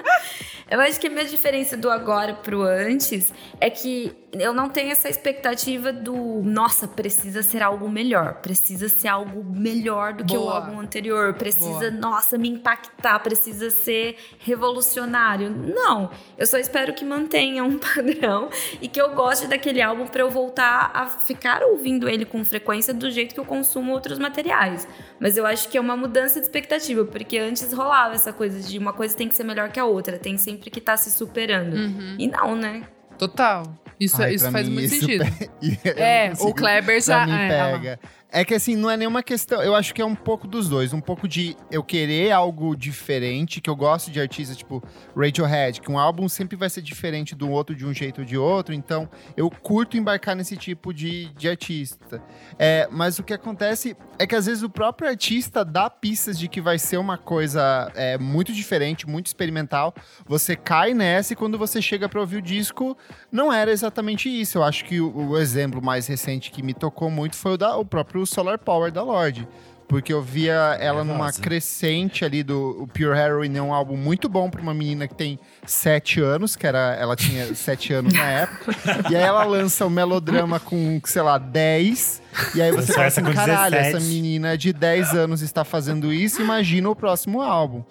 Eu 0.70 0.80
acho 0.80 0.98
que 0.98 1.06
a 1.06 1.10
minha 1.10 1.24
diferença 1.26 1.76
do 1.76 1.90
agora 1.90 2.32
pro 2.34 2.62
antes 2.62 3.32
é 3.60 3.68
que 3.68 4.12
eu 4.38 4.52
não 4.52 4.68
tenho 4.68 4.90
essa 4.90 5.08
expectativa 5.08 5.92
do, 5.92 6.42
nossa, 6.42 6.88
precisa 6.88 7.42
ser 7.42 7.62
algo 7.62 7.88
melhor, 7.88 8.34
precisa 8.34 8.88
ser 8.88 9.08
algo 9.08 9.44
melhor 9.44 10.12
do 10.12 10.24
que 10.24 10.36
o 10.36 10.40
Boa. 10.40 10.56
álbum 10.56 10.80
anterior, 10.80 11.34
precisa, 11.34 11.90
Boa. 11.90 11.90
nossa, 11.90 12.36
me 12.38 12.48
impactar, 12.48 13.18
precisa 13.20 13.70
ser 13.70 14.16
revolucionário. 14.38 15.50
Não, 15.50 16.10
eu 16.36 16.46
só 16.46 16.58
espero 16.58 16.92
que 16.92 17.04
mantenha 17.04 17.62
um 17.64 17.78
padrão 17.78 18.48
e 18.80 18.88
que 18.88 19.00
eu 19.00 19.14
goste 19.14 19.46
daquele 19.46 19.80
álbum 19.80 20.06
pra 20.06 20.22
eu 20.22 20.30
voltar 20.30 20.90
a 20.94 21.06
ficar 21.06 21.62
ouvindo 21.62 22.08
ele 22.08 22.24
com 22.24 22.44
frequência 22.44 22.92
do 22.92 23.10
jeito 23.10 23.34
que 23.34 23.40
eu 23.40 23.44
consumo 23.44 23.92
outros 23.92 24.18
materiais. 24.18 24.88
Mas 25.20 25.36
eu 25.36 25.46
acho 25.46 25.68
que 25.68 25.78
é 25.78 25.80
uma 25.80 25.96
mudança 25.96 26.40
de 26.40 26.46
expectativa, 26.46 27.04
porque 27.04 27.38
antes 27.38 27.72
rolava 27.72 28.14
essa 28.14 28.32
coisa 28.32 28.60
de 28.60 28.78
uma 28.78 28.92
coisa 28.92 29.16
tem 29.16 29.28
que 29.28 29.34
ser 29.34 29.44
melhor 29.44 29.70
que 29.70 29.78
a 29.78 29.84
outra, 29.84 30.18
tem 30.18 30.36
sempre 30.36 30.70
que 30.70 30.78
estar 30.78 30.96
se 30.96 31.10
superando. 31.10 31.74
Uhum. 31.74 32.16
E 32.18 32.26
não, 32.26 32.56
né? 32.56 32.82
Total. 33.18 33.83
Isso, 33.98 34.20
Ai, 34.22 34.34
isso 34.34 34.50
faz 34.50 34.68
muito 34.68 34.84
isso 34.86 35.00
sentido. 35.00 35.24
pe- 35.82 35.90
É, 36.00 36.32
o 36.40 36.52
Kleber 36.54 37.00
já. 37.02 37.26
mim 37.26 37.32
é, 37.32 37.48
pega. 37.48 38.00
É 38.34 38.44
que 38.44 38.52
assim, 38.52 38.74
não 38.74 38.90
é 38.90 38.96
nenhuma 38.96 39.22
questão. 39.22 39.62
Eu 39.62 39.76
acho 39.76 39.94
que 39.94 40.02
é 40.02 40.04
um 40.04 40.16
pouco 40.16 40.48
dos 40.48 40.68
dois. 40.68 40.92
Um 40.92 41.00
pouco 41.00 41.28
de 41.28 41.56
eu 41.70 41.84
querer 41.84 42.32
algo 42.32 42.74
diferente, 42.74 43.60
que 43.60 43.70
eu 43.70 43.76
gosto 43.76 44.10
de 44.10 44.20
artistas 44.20 44.56
tipo 44.56 44.82
Radiohead, 45.16 45.80
que 45.80 45.88
um 45.88 45.96
álbum 45.96 46.28
sempre 46.28 46.56
vai 46.56 46.68
ser 46.68 46.82
diferente 46.82 47.32
do 47.32 47.48
outro 47.48 47.76
de 47.76 47.86
um 47.86 47.94
jeito 47.94 48.22
ou 48.22 48.24
de 48.24 48.36
outro. 48.36 48.74
Então, 48.74 49.08
eu 49.36 49.48
curto 49.48 49.96
embarcar 49.96 50.34
nesse 50.34 50.56
tipo 50.56 50.92
de, 50.92 51.28
de 51.34 51.48
artista. 51.48 52.20
É, 52.58 52.88
mas 52.90 53.20
o 53.20 53.22
que 53.22 53.32
acontece 53.32 53.96
é 54.18 54.26
que 54.26 54.34
às 54.34 54.46
vezes 54.46 54.64
o 54.64 54.68
próprio 54.68 55.08
artista 55.08 55.64
dá 55.64 55.88
pistas 55.88 56.36
de 56.36 56.48
que 56.48 56.60
vai 56.60 56.76
ser 56.76 56.96
uma 56.96 57.16
coisa 57.16 57.92
é, 57.94 58.18
muito 58.18 58.52
diferente, 58.52 59.08
muito 59.08 59.26
experimental. 59.26 59.94
Você 60.26 60.56
cai 60.56 60.92
nessa 60.92 61.34
e 61.34 61.36
quando 61.36 61.56
você 61.56 61.80
chega 61.80 62.08
pra 62.08 62.20
ouvir 62.20 62.38
o 62.38 62.42
disco, 62.42 62.98
não 63.30 63.52
era 63.52 63.70
exatamente 63.70 64.28
isso. 64.28 64.58
Eu 64.58 64.64
acho 64.64 64.84
que 64.84 65.00
o, 65.00 65.28
o 65.28 65.38
exemplo 65.38 65.80
mais 65.80 66.08
recente 66.08 66.50
que 66.50 66.64
me 66.64 66.74
tocou 66.74 67.08
muito 67.08 67.36
foi 67.36 67.52
o, 67.52 67.56
da, 67.56 67.76
o 67.76 67.84
próprio 67.84 68.23
Solar 68.26 68.58
Power 68.58 68.90
da 68.90 69.02
Lorde. 69.02 69.46
Porque 69.86 70.12
eu 70.14 70.22
via 70.22 70.78
ela 70.80 71.04
numa 71.04 71.24
Nervosa. 71.26 71.42
crescente 71.42 72.24
ali 72.24 72.42
do 72.42 72.88
Pure 72.94 73.18
Heroine, 73.18 73.58
é 73.58 73.62
um 73.62 73.72
álbum 73.72 73.98
muito 73.98 74.30
bom 74.30 74.48
pra 74.48 74.62
uma 74.62 74.72
menina 74.72 75.06
que 75.06 75.14
tem 75.14 75.38
sete 75.66 76.22
anos, 76.22 76.56
que 76.56 76.66
era, 76.66 76.96
ela 76.98 77.14
tinha 77.14 77.52
sete 77.54 77.92
anos 77.92 78.12
na 78.14 78.24
época. 78.24 78.72
e 79.10 79.14
aí 79.14 79.22
ela 79.22 79.44
lança 79.44 79.84
o 79.84 79.90
melodrama 79.90 80.58
com, 80.58 80.98
sei 81.04 81.20
lá, 81.20 81.36
10. 81.36 82.22
E 82.54 82.62
aí 82.62 82.70
você 82.70 82.76
Lançou 82.78 82.94
fala 82.94 83.06
assim, 83.08 83.22
caralho, 83.24 83.74
17. 83.76 83.96
essa 83.96 84.00
menina 84.08 84.56
de 84.56 84.72
10 84.72 85.14
anos 85.14 85.42
está 85.42 85.64
fazendo 85.64 86.10
isso, 86.12 86.40
imagina 86.40 86.88
o 86.88 86.96
próximo 86.96 87.42
álbum. 87.42 87.84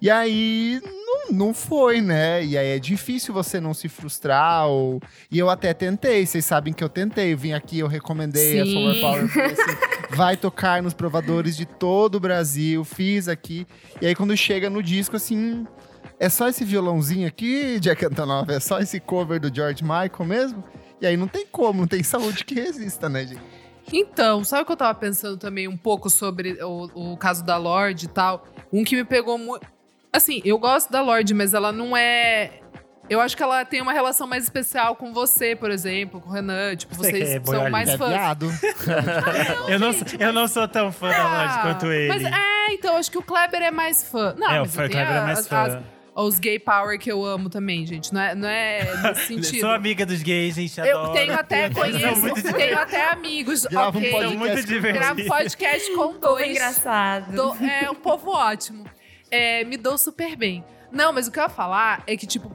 E 0.00 0.08
aí 0.08 0.80
não, 0.84 1.32
não 1.32 1.54
foi, 1.54 2.00
né? 2.00 2.44
E 2.44 2.56
aí 2.56 2.68
é 2.68 2.78
difícil 2.78 3.34
você 3.34 3.60
não 3.60 3.74
se 3.74 3.88
frustrar. 3.88 4.66
Ou... 4.68 5.00
E 5.30 5.38
eu 5.38 5.50
até 5.50 5.74
tentei, 5.74 6.24
vocês 6.24 6.44
sabem 6.44 6.72
que 6.72 6.82
eu 6.82 6.88
tentei. 6.88 7.32
Eu 7.32 7.38
vim 7.38 7.52
aqui, 7.52 7.78
eu 7.80 7.88
recomendei 7.88 8.52
Sim. 8.52 8.60
a 8.60 8.66
Solar 8.66 9.00
Power. 9.00 9.28
falei 9.28 9.52
assim, 9.52 10.16
vai 10.16 10.36
tocar 10.36 10.82
nos 10.82 10.94
provadores 10.94 11.56
de 11.56 11.66
todo 11.66 12.14
o 12.14 12.20
Brasil, 12.20 12.84
fiz 12.84 13.28
aqui. 13.28 13.66
E 14.00 14.06
aí 14.06 14.14
quando 14.14 14.36
chega 14.36 14.70
no 14.70 14.82
disco, 14.82 15.16
assim. 15.16 15.66
É 16.20 16.28
só 16.28 16.48
esse 16.48 16.64
violãozinho 16.64 17.28
aqui, 17.28 17.78
Jack 17.78 18.04
Antonoff? 18.04 18.50
É 18.50 18.58
só 18.58 18.80
esse 18.80 18.98
cover 18.98 19.38
do 19.38 19.54
George 19.54 19.84
Michael 19.84 20.24
mesmo? 20.26 20.64
E 21.00 21.06
aí 21.06 21.16
não 21.16 21.28
tem 21.28 21.46
como, 21.46 21.82
não 21.82 21.86
tem 21.86 22.02
saúde 22.02 22.44
que 22.44 22.54
resista, 22.56 23.08
né, 23.08 23.24
gente? 23.24 23.40
Então, 23.92 24.44
sabe 24.44 24.62
o 24.62 24.66
que 24.66 24.72
eu 24.72 24.76
tava 24.76 24.98
pensando 24.98 25.36
também 25.36 25.68
um 25.68 25.76
pouco 25.76 26.10
sobre 26.10 26.58
o, 26.62 27.12
o 27.12 27.16
caso 27.16 27.44
da 27.44 27.56
Lorde 27.56 28.06
e 28.06 28.08
tal? 28.08 28.44
Um 28.72 28.84
que 28.84 28.96
me 28.96 29.04
pegou 29.04 29.38
muito. 29.38 29.66
Assim, 30.12 30.40
eu 30.44 30.58
gosto 30.58 30.90
da 30.90 31.00
Lorde, 31.02 31.34
mas 31.34 31.54
ela 31.54 31.70
não 31.72 31.96
é. 31.96 32.50
Eu 33.10 33.20
acho 33.22 33.34
que 33.36 33.42
ela 33.42 33.64
tem 33.64 33.80
uma 33.80 33.92
relação 33.92 34.26
mais 34.26 34.42
especial 34.44 34.94
com 34.94 35.12
você, 35.14 35.56
por 35.56 35.70
exemplo, 35.70 36.20
com 36.20 36.28
o 36.28 36.32
Renan. 36.32 36.76
Tipo, 36.76 36.94
Você 36.94 37.10
vocês 37.10 37.30
é 37.30 37.40
são 37.42 37.70
mais 37.70 37.88
É 37.88 37.96
fãs. 37.96 38.08
viado. 38.10 38.50
eu, 39.68 39.78
não, 39.78 39.92
sou- 39.94 40.06
eu 40.18 40.32
não 40.32 40.46
sou 40.48 40.68
tão 40.68 40.92
fã 40.92 41.08
da 41.08 41.22
Lorde 41.22 41.54
Ah, 41.54 41.62
quanto 41.62 41.86
ele. 41.86 42.08
Mas 42.08 42.22
é, 42.22 42.72
então, 42.74 42.96
acho 42.96 43.10
que 43.10 43.16
o 43.18 43.22
Kleber 43.22 43.62
é 43.62 43.70
mais 43.70 44.02
fã. 44.04 44.34
Não, 44.36 44.50
é, 44.50 44.60
o 44.60 44.64
eu 44.66 44.70
Kleber 44.70 45.00
é 45.00 45.20
mais 45.22 45.38
as- 45.40 45.48
fã. 45.48 45.62
as- 45.62 45.78
os 46.20 46.38
gay 46.40 46.58
power 46.58 46.98
que 46.98 47.10
eu 47.10 47.24
amo 47.24 47.48
também, 47.48 47.86
gente. 47.86 48.12
Não 48.12 48.20
é, 48.20 48.34
não 48.34 48.48
é 48.48 48.92
nesse 49.04 49.26
sentido. 49.40 49.60
Sou 49.60 49.70
amiga 49.70 50.04
dos 50.04 50.20
gays, 50.20 50.56
gente. 50.56 50.78
Eu 50.80 50.98
adoro. 50.98 51.12
tenho 51.12 51.32
até, 51.32 51.70
conheço, 51.70 52.42
tenho 52.52 52.78
até 52.78 53.10
amigos. 53.12 53.64
Grava 53.66 53.96
um 53.96 54.00
ok? 54.02 54.10
podcast. 54.36 54.92
Gravo 54.92 55.24
podcast 55.26 55.94
com 55.94 56.18
dois. 56.18 56.50
engraçado. 56.50 57.32
Do- 57.32 57.64
é 57.64 57.88
um 57.90 57.94
povo 57.94 58.32
ótimo. 58.32 58.84
É, 59.30 59.64
me 59.64 59.76
dou 59.76 59.98
super 59.98 60.36
bem. 60.36 60.64
Não, 60.90 61.12
mas 61.12 61.26
o 61.28 61.32
que 61.32 61.38
eu 61.38 61.42
ia 61.42 61.48
falar 61.48 62.02
é 62.06 62.16
que, 62.16 62.26
tipo, 62.26 62.50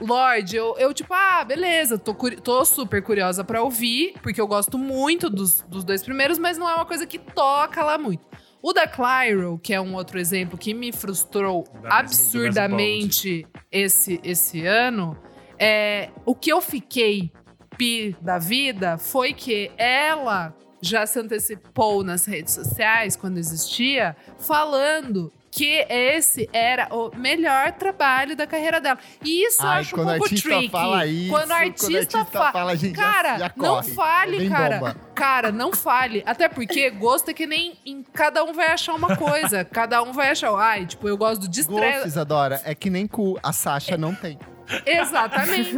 Lorde, 0.00 0.56
eu, 0.56 0.76
eu 0.78 0.92
tipo, 0.92 1.12
ah, 1.14 1.44
beleza, 1.44 1.98
tô, 1.98 2.14
tô 2.14 2.64
super 2.64 3.02
curiosa 3.02 3.44
pra 3.44 3.62
ouvir, 3.62 4.14
porque 4.22 4.40
eu 4.40 4.46
gosto 4.46 4.78
muito 4.78 5.30
dos, 5.30 5.60
dos 5.60 5.84
dois 5.84 6.02
primeiros, 6.02 6.38
mas 6.38 6.58
não 6.58 6.68
é 6.68 6.74
uma 6.74 6.86
coisa 6.86 7.06
que 7.06 7.18
toca 7.18 7.84
lá 7.84 7.98
muito. 7.98 8.26
O 8.60 8.72
da 8.72 8.86
Clyro, 8.86 9.58
que 9.58 9.74
é 9.74 9.80
um 9.80 9.94
outro 9.94 10.18
exemplo 10.18 10.56
que 10.56 10.72
me 10.72 10.92
frustrou 10.92 11.64
Da 11.82 11.98
absurdamente 11.98 13.46
esse, 13.70 14.20
esse 14.22 14.64
ano, 14.64 15.16
é, 15.58 16.10
o 16.24 16.34
que 16.34 16.50
eu 16.50 16.60
fiquei 16.60 17.32
pi 17.76 18.16
da 18.20 18.38
vida 18.38 18.98
foi 18.98 19.32
que 19.32 19.70
ela 19.76 20.54
já 20.80 21.06
se 21.06 21.18
antecipou 21.18 22.02
nas 22.02 22.24
redes 22.24 22.54
sociais, 22.54 23.16
quando 23.16 23.38
existia, 23.38 24.16
falando 24.38 25.32
que 25.54 25.84
esse 25.90 26.48
era 26.50 26.88
o 26.90 27.14
melhor 27.14 27.72
trabalho 27.72 28.34
da 28.34 28.46
carreira 28.46 28.80
dela. 28.80 28.98
E 29.22 29.46
isso 29.46 29.62
eu 29.62 29.68
Ai, 29.68 29.80
acho 29.80 29.94
um 29.94 29.98
quando 29.98 30.08
o 30.08 30.10
pouco 30.12 30.24
artista 30.24 30.48
tricky. 30.48 30.70
fala 30.70 31.06
isso, 31.06 31.30
quando 31.30 31.50
o 31.50 31.52
artista, 31.52 32.24
fa- 32.24 32.52
fala, 32.52 32.72
a 32.72 32.74
gente 32.74 32.96
já- 32.96 33.02
Cara, 33.12 33.38
já 33.38 33.52
não 33.54 33.74
corre. 33.74 33.92
fale, 33.92 34.38
Vem 34.38 34.48
cara. 34.48 34.78
bomba. 34.78 34.96
Cara, 35.14 35.52
não 35.52 35.70
fale. 35.74 36.22
Até 36.24 36.48
porque 36.48 36.88
gosto 36.98 37.28
é 37.28 37.34
que 37.34 37.46
nem 37.46 37.78
em- 37.84 38.02
cada 38.14 38.42
um 38.42 38.54
vai 38.54 38.68
achar 38.68 38.94
uma 38.94 39.14
coisa. 39.14 39.62
cada 39.62 40.02
um 40.02 40.10
vai 40.12 40.30
achar. 40.30 40.54
Ai, 40.56 40.86
tipo, 40.86 41.06
eu 41.06 41.18
gosto 41.18 41.46
de 41.46 41.60
estrela. 41.60 42.06
Isadora, 42.06 42.62
é 42.64 42.74
que 42.74 42.88
nem 42.88 43.06
cu, 43.06 43.38
a 43.42 43.52
Sasha 43.52 43.98
não 43.98 44.14
tem. 44.14 44.38
Exatamente. 44.86 45.76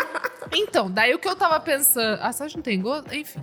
então, 0.54 0.90
daí 0.90 1.14
o 1.14 1.18
que 1.18 1.28
eu 1.28 1.36
tava 1.36 1.60
pensando. 1.60 2.18
A 2.22 2.32
Sasha 2.32 2.56
não 2.56 2.62
tem 2.62 2.80
gosto? 2.80 3.14
Enfim. 3.14 3.40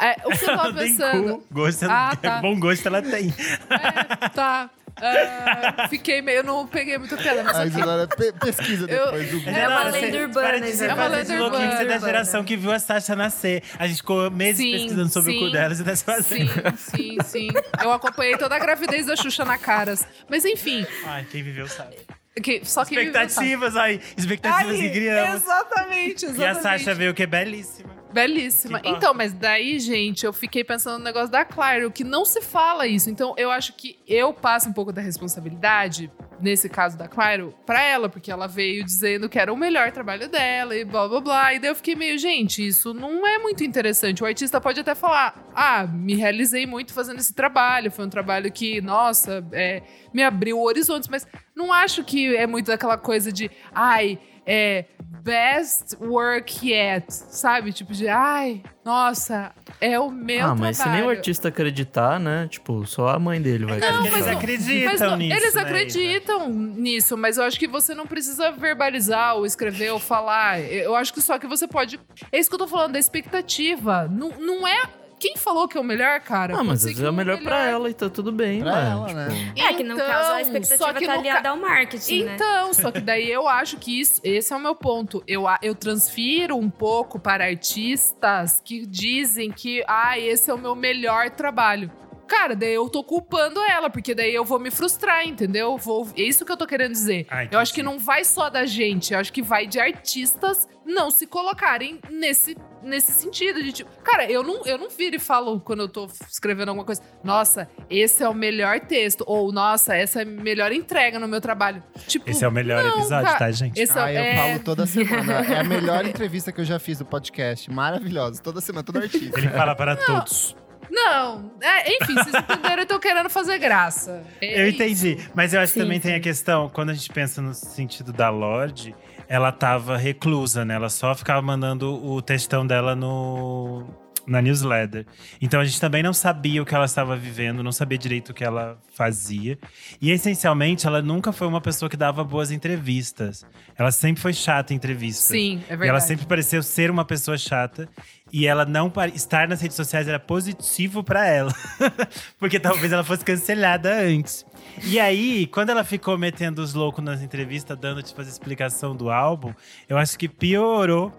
É, 0.00 0.16
o 0.26 0.30
que 0.30 0.44
eu 0.44 0.56
tava 0.56 0.72
pensando. 0.74 1.38
cu, 1.38 1.44
gosto, 1.50 1.86
Ah, 1.90 2.16
tá. 2.20 2.40
bom 2.40 2.58
gosto 2.58 2.86
ela 2.86 3.02
tem. 3.02 3.34
É, 3.68 4.28
tá. 4.28 4.70
Ah, 5.00 5.88
fiquei 5.88 6.20
meio. 6.22 6.38
Eu 6.38 6.44
não 6.44 6.66
peguei 6.66 6.98
muita 6.98 7.16
piada, 7.16 7.42
mas 7.42 7.56
A. 7.56 7.66
Isadora 7.66 8.06
pe- 8.06 8.32
pesquisa 8.32 8.86
Eu- 8.90 9.04
depois 9.06 9.30
do 9.30 9.38
Google. 9.38 9.54
É 9.54 9.68
uma 9.68 9.84
lenda 9.84 10.18
urbana, 10.18 10.66
isso. 10.68 10.84
É 10.84 10.94
uma 10.94 11.06
lenda 11.06 11.38
louquinho, 11.38 11.60
Você 11.70 11.72
é 11.72 11.76
da 11.76 11.82
urbana. 11.94 12.00
geração 12.00 12.44
que 12.44 12.56
viu 12.56 12.72
a 12.72 12.78
Sasha 12.78 13.16
nascer. 13.16 13.62
A 13.78 13.86
gente 13.86 13.96
ficou 13.98 14.30
meses 14.30 14.58
Sim, 14.58 14.72
pesquisando 14.72 15.08
sobre 15.08 15.32
o 15.32 15.34
sim. 15.34 15.40
cu 15.46 15.50
dela. 15.52 15.74
Você 15.74 15.84
tá 15.84 15.96
se 15.96 16.04
Sim, 16.04 16.46
fazendo. 16.46 16.76
sim, 16.78 17.16
sim. 17.24 17.48
Eu 17.82 17.92
acompanhei 17.92 18.36
toda 18.36 18.54
a 18.54 18.58
gravidez 18.58 19.06
da 19.06 19.16
Xuxa 19.16 19.44
na 19.44 19.58
Caras. 19.58 20.06
Mas 20.28 20.44
enfim, 20.44 20.86
Ai, 21.06 21.26
quem 21.30 21.42
viveu 21.42 21.66
sabe. 21.68 21.96
que, 22.42 22.62
só 22.64 22.84
que. 22.84 22.94
Expectativas 22.94 23.76
aí. 23.76 24.00
Expectativas 24.16 24.76
que 24.76 24.90
criamos. 24.90 25.42
Exatamente, 25.42 26.24
exatamente. 26.26 26.40
E 26.40 26.44
a 26.46 26.54
Sasha 26.54 26.94
veio 26.94 27.14
que 27.14 27.22
é 27.22 27.26
belíssima. 27.26 27.90
Belíssima. 28.12 28.80
Então, 28.84 29.14
mas 29.14 29.32
daí, 29.32 29.78
gente, 29.78 30.24
eu 30.24 30.32
fiquei 30.32 30.62
pensando 30.62 30.98
no 30.98 31.04
negócio 31.04 31.30
da 31.30 31.44
Claro, 31.44 31.90
que 31.90 32.04
não 32.04 32.24
se 32.24 32.40
fala 32.40 32.86
isso. 32.86 33.08
Então, 33.10 33.34
eu 33.36 33.50
acho 33.50 33.72
que 33.74 33.98
eu 34.06 34.32
passo 34.32 34.68
um 34.68 34.72
pouco 34.72 34.92
da 34.92 35.00
responsabilidade, 35.00 36.10
nesse 36.40 36.68
caso 36.68 36.98
da 36.98 37.08
Claro, 37.08 37.54
pra 37.64 37.82
ela, 37.82 38.08
porque 38.08 38.30
ela 38.30 38.46
veio 38.46 38.84
dizendo 38.84 39.28
que 39.28 39.38
era 39.38 39.52
o 39.52 39.56
melhor 39.56 39.92
trabalho 39.92 40.28
dela 40.28 40.76
e 40.76 40.84
blá 40.84 41.08
blá 41.08 41.20
blá. 41.20 41.54
E 41.54 41.58
daí 41.58 41.70
eu 41.70 41.74
fiquei 41.74 41.94
meio, 41.94 42.18
gente, 42.18 42.66
isso 42.66 42.92
não 42.92 43.26
é 43.26 43.38
muito 43.38 43.64
interessante. 43.64 44.22
O 44.22 44.26
artista 44.26 44.60
pode 44.60 44.80
até 44.80 44.94
falar: 44.94 45.50
ah, 45.54 45.86
me 45.86 46.14
realizei 46.14 46.66
muito 46.66 46.92
fazendo 46.92 47.18
esse 47.18 47.34
trabalho, 47.34 47.90
foi 47.90 48.04
um 48.04 48.10
trabalho 48.10 48.50
que, 48.52 48.80
nossa, 48.80 49.44
é, 49.52 49.82
me 50.12 50.22
abriu 50.22 50.60
horizontes, 50.60 51.08
mas 51.08 51.26
não 51.54 51.72
acho 51.72 52.04
que 52.04 52.36
é 52.36 52.46
muito 52.46 52.66
daquela 52.66 52.98
coisa 52.98 53.32
de, 53.32 53.50
ai, 53.72 54.18
é 54.46 54.86
best 55.22 55.96
work 56.00 56.68
yet, 56.68 57.04
sabe? 57.08 57.72
Tipo 57.72 57.92
de, 57.92 58.08
ai, 58.08 58.60
nossa, 58.84 59.52
é 59.80 59.98
o 59.98 60.10
meu 60.10 60.46
ah, 60.46 60.54
mas 60.54 60.76
se 60.78 60.82
nem 60.84 60.92
o 60.92 60.96
trabalho. 60.98 61.18
artista 61.18 61.48
acreditar, 61.48 62.18
né? 62.18 62.48
Tipo, 62.50 62.84
só 62.86 63.08
a 63.08 63.18
mãe 63.18 63.40
dele 63.40 63.64
vai 63.64 63.78
Não, 63.78 63.86
acreditar. 63.88 64.16
eles 64.16 64.26
não- 64.26 64.36
acreditam 64.38 64.90
Mas 64.92 65.00
não, 65.00 65.16
nisso. 65.16 65.36
eles 65.36 65.54
né, 65.54 65.62
acreditam 65.62 66.48
nisso, 66.50 67.16
mas 67.16 67.36
eu 67.38 67.44
acho 67.44 67.58
que 67.58 67.68
você 67.68 67.94
não 67.94 68.06
precisa 68.06 68.50
verbalizar 68.50 69.36
ou 69.36 69.46
escrever 69.46 69.90
ou 69.92 70.00
falar. 70.00 70.60
Eu 70.60 70.96
acho 70.96 71.12
que 71.14 71.20
só 71.20 71.38
que 71.38 71.46
você 71.46 71.68
pode. 71.68 72.00
É 72.32 72.38
isso 72.38 72.48
que 72.50 72.54
eu 72.54 72.58
tô 72.58 72.66
falando, 72.66 72.92
da 72.94 72.98
expectativa. 72.98 74.08
Não, 74.10 74.30
não 74.40 74.66
é. 74.66 74.82
Quem 75.22 75.36
falou 75.36 75.68
que 75.68 75.78
é 75.78 75.80
o 75.80 75.84
melhor, 75.84 76.18
cara? 76.20 76.58
Ah, 76.58 76.64
mas 76.64 76.80
às 76.80 76.82
que 76.82 76.86
vezes 76.94 77.04
é 77.04 77.10
o 77.10 77.12
melhor 77.12 77.38
pra 77.40 77.64
ela 77.64 77.88
e 77.88 77.94
tá 77.94 78.10
tudo 78.10 78.32
bem, 78.32 78.60
Pra 78.60 78.72
ué, 78.72 78.90
ela, 78.90 79.06
tipo, 79.06 79.18
né? 79.20 79.54
É 79.56 79.72
que 79.72 79.84
no 79.84 79.94
Então, 79.94 80.06
caso 80.08 80.32
a 80.32 80.34
só 80.34 80.40
expectativa 80.40 80.94
que 80.94 81.06
tá 81.06 81.12
aliada 81.12 81.42
ca- 81.42 81.50
ao 81.50 81.56
marketing, 81.56 82.24
né? 82.24 82.34
Então, 82.34 82.74
só 82.74 82.90
que 82.90 83.00
daí 83.00 83.30
eu 83.30 83.46
acho 83.46 83.76
que 83.76 84.00
isso, 84.00 84.20
esse 84.24 84.52
é 84.52 84.56
o 84.56 84.58
meu 84.58 84.74
ponto. 84.74 85.22
Eu, 85.28 85.44
eu 85.62 85.76
transfiro 85.76 86.56
um 86.56 86.68
pouco 86.68 87.20
para 87.20 87.44
artistas 87.46 88.60
que 88.64 88.84
dizem 88.84 89.52
que, 89.52 89.84
ah, 89.86 90.18
esse 90.18 90.50
é 90.50 90.54
o 90.54 90.58
meu 90.58 90.74
melhor 90.74 91.30
trabalho. 91.30 91.88
cara, 92.26 92.56
daí 92.56 92.72
eu 92.74 92.88
tô 92.88 93.04
culpando 93.04 93.60
ela, 93.62 93.90
porque 93.90 94.14
daí 94.14 94.34
eu 94.34 94.42
vou 94.44 94.58
me 94.58 94.70
frustrar, 94.70 95.24
entendeu? 95.28 95.76
Vou, 95.76 96.08
é 96.16 96.22
isso 96.22 96.44
que 96.46 96.50
eu 96.50 96.56
tô 96.56 96.66
querendo 96.66 96.92
dizer. 96.92 97.26
Ah, 97.30 97.44
eu 97.44 97.58
acho 97.58 97.74
que 97.74 97.80
entendi. 97.82 97.94
não 97.94 98.02
vai 98.02 98.24
só 98.24 98.48
da 98.48 98.64
gente, 98.64 99.12
eu 99.12 99.20
acho 99.20 99.30
que 99.32 99.42
vai 99.42 99.66
de 99.66 99.78
artistas 99.78 100.66
não 100.84 101.10
se 101.10 101.26
colocarem 101.26 102.00
nesse, 102.10 102.56
nesse 102.82 103.12
sentido. 103.12 103.62
De 103.62 103.72
tipo, 103.72 103.90
cara, 104.02 104.30
eu 104.30 104.42
não, 104.42 104.64
eu 104.66 104.76
não 104.78 104.88
viro 104.88 105.16
e 105.16 105.18
falo 105.18 105.60
quando 105.60 105.80
eu 105.80 105.88
tô 105.88 106.08
escrevendo 106.28 106.70
alguma 106.70 106.84
coisa, 106.84 107.02
nossa, 107.22 107.68
esse 107.88 108.22
é 108.22 108.28
o 108.28 108.34
melhor 108.34 108.80
texto, 108.80 109.24
ou 109.26 109.52
nossa, 109.52 109.94
essa 109.94 110.20
é 110.20 110.22
a 110.22 110.26
melhor 110.26 110.72
entrega 110.72 111.18
no 111.18 111.28
meu 111.28 111.40
trabalho. 111.40 111.82
Tipo, 112.06 112.28
Esse 112.30 112.44
é 112.44 112.48
o 112.48 112.52
melhor 112.52 112.82
não, 112.82 112.98
episódio, 112.98 113.26
cara, 113.26 113.38
tá, 113.38 113.50
gente? 113.50 113.80
Esse 113.80 113.98
Ah, 113.98 114.12
eu 114.12 114.20
é, 114.20 114.36
falo 114.36 114.64
toda 114.64 114.86
semana. 114.86 115.32
É 115.32 115.60
a 115.60 115.64
melhor 115.64 116.04
entrevista 116.06 116.50
que 116.52 116.60
eu 116.60 116.64
já 116.64 116.78
fiz 116.78 116.98
do 116.98 117.04
podcast. 117.04 117.70
Maravilhosa. 117.70 118.42
Toda 118.42 118.60
semana, 118.60 118.82
todo 118.82 118.98
artista. 118.98 119.38
Ele 119.38 119.48
fala 119.48 119.74
para 119.74 119.96
todos. 119.96 120.56
Não, 120.90 121.50
é, 121.62 121.96
enfim, 121.96 122.14
vocês 122.14 122.34
entenderam, 122.34 122.82
eu 122.82 122.86
tô 122.86 122.98
querendo 122.98 123.30
fazer 123.30 123.58
graça. 123.58 124.22
É 124.40 124.62
Eu 124.62 124.68
isso. 124.68 124.76
entendi. 124.76 125.18
Mas 125.34 125.54
eu 125.54 125.60
acho 125.60 125.72
que 125.72 125.78
Sim, 125.80 125.86
também 125.86 125.98
tem 125.98 126.14
a 126.14 126.20
questão, 126.20 126.68
quando 126.68 126.90
a 126.90 126.94
gente 126.94 127.08
pensa 127.10 127.40
no 127.40 127.54
sentido 127.54 128.12
da 128.12 128.28
Lorde, 128.28 128.94
ela 129.32 129.50
tava 129.50 129.96
reclusa, 129.96 130.62
né? 130.62 130.74
Ela 130.74 130.90
só 130.90 131.14
ficava 131.14 131.40
mandando 131.40 131.90
o 132.06 132.20
textão 132.20 132.66
dela 132.66 132.94
no 132.94 133.82
na 134.26 134.40
newsletter. 134.40 135.06
Então 135.40 135.60
a 135.60 135.64
gente 135.64 135.80
também 135.80 136.02
não 136.02 136.12
sabia 136.12 136.62
o 136.62 136.66
que 136.66 136.74
ela 136.74 136.84
estava 136.84 137.16
vivendo, 137.16 137.62
não 137.62 137.72
sabia 137.72 137.98
direito 137.98 138.30
o 138.30 138.34
que 138.34 138.44
ela 138.44 138.78
fazia. 138.94 139.58
E 140.00 140.10
essencialmente, 140.10 140.86
ela 140.86 141.02
nunca 141.02 141.32
foi 141.32 141.46
uma 141.46 141.60
pessoa 141.60 141.88
que 141.88 141.96
dava 141.96 142.22
boas 142.24 142.50
entrevistas. 142.50 143.44
Ela 143.76 143.90
sempre 143.90 144.22
foi 144.22 144.32
chata 144.32 144.72
em 144.72 144.76
entrevistas. 144.76 145.26
Sim, 145.26 145.62
é 145.66 145.70
verdade. 145.70 145.86
E 145.86 145.88
ela 145.88 146.00
sempre 146.00 146.26
pareceu 146.26 146.62
ser 146.62 146.90
uma 146.90 147.04
pessoa 147.04 147.36
chata. 147.36 147.88
E 148.32 148.46
ela 148.46 148.64
não 148.64 148.90
estar 149.14 149.46
nas 149.46 149.60
redes 149.60 149.76
sociais 149.76 150.08
era 150.08 150.18
positivo 150.18 151.04
pra 151.04 151.26
ela. 151.26 151.52
Porque 152.38 152.58
talvez 152.58 152.90
ela 152.90 153.04
fosse 153.04 153.24
cancelada 153.24 153.92
antes. 153.94 154.46
E 154.84 154.98
aí, 154.98 155.46
quando 155.46 155.70
ela 155.70 155.84
ficou 155.84 156.16
metendo 156.16 156.62
os 156.62 156.72
loucos 156.72 157.04
nas 157.04 157.20
entrevistas, 157.20 157.76
dando 157.78 158.02
tipo 158.02 158.20
as 158.20 158.28
explicação 158.28 158.96
do 158.96 159.10
álbum, 159.10 159.52
eu 159.88 159.98
acho 159.98 160.18
que 160.18 160.28
piorou. 160.28 161.12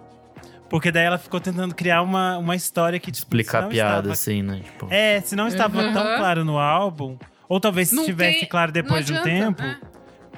Porque 0.73 0.91
daí 0.91 1.05
ela 1.05 1.19
ficou 1.19 1.39
tentando 1.39 1.75
criar 1.75 2.01
uma, 2.01 2.35
uma 2.39 2.55
história 2.55 2.99
que 2.99 3.11
tipo, 3.11 3.27
Explicar 3.27 3.69
piada, 3.69 3.97
estava- 3.97 4.13
assim, 4.13 4.41
né? 4.41 4.61
Tipo, 4.63 4.87
É, 4.89 5.21
se 5.21 5.35
não 5.35 5.47
estava 5.47 5.79
Uhum. 5.79 5.93
tão 5.93 6.03
claro 6.17 6.43
no 6.43 6.57
álbum, 6.57 7.15
ou 7.47 7.59
talvez 7.59 7.89
se 7.89 7.95
Não 7.95 8.01
estivesse 8.01 8.39
tem- 8.39 8.49
claro 8.49 8.71
depois 8.71 9.05
de 9.05 9.13
um 9.13 9.21
tempo, 9.21 9.61
né? 9.61 9.77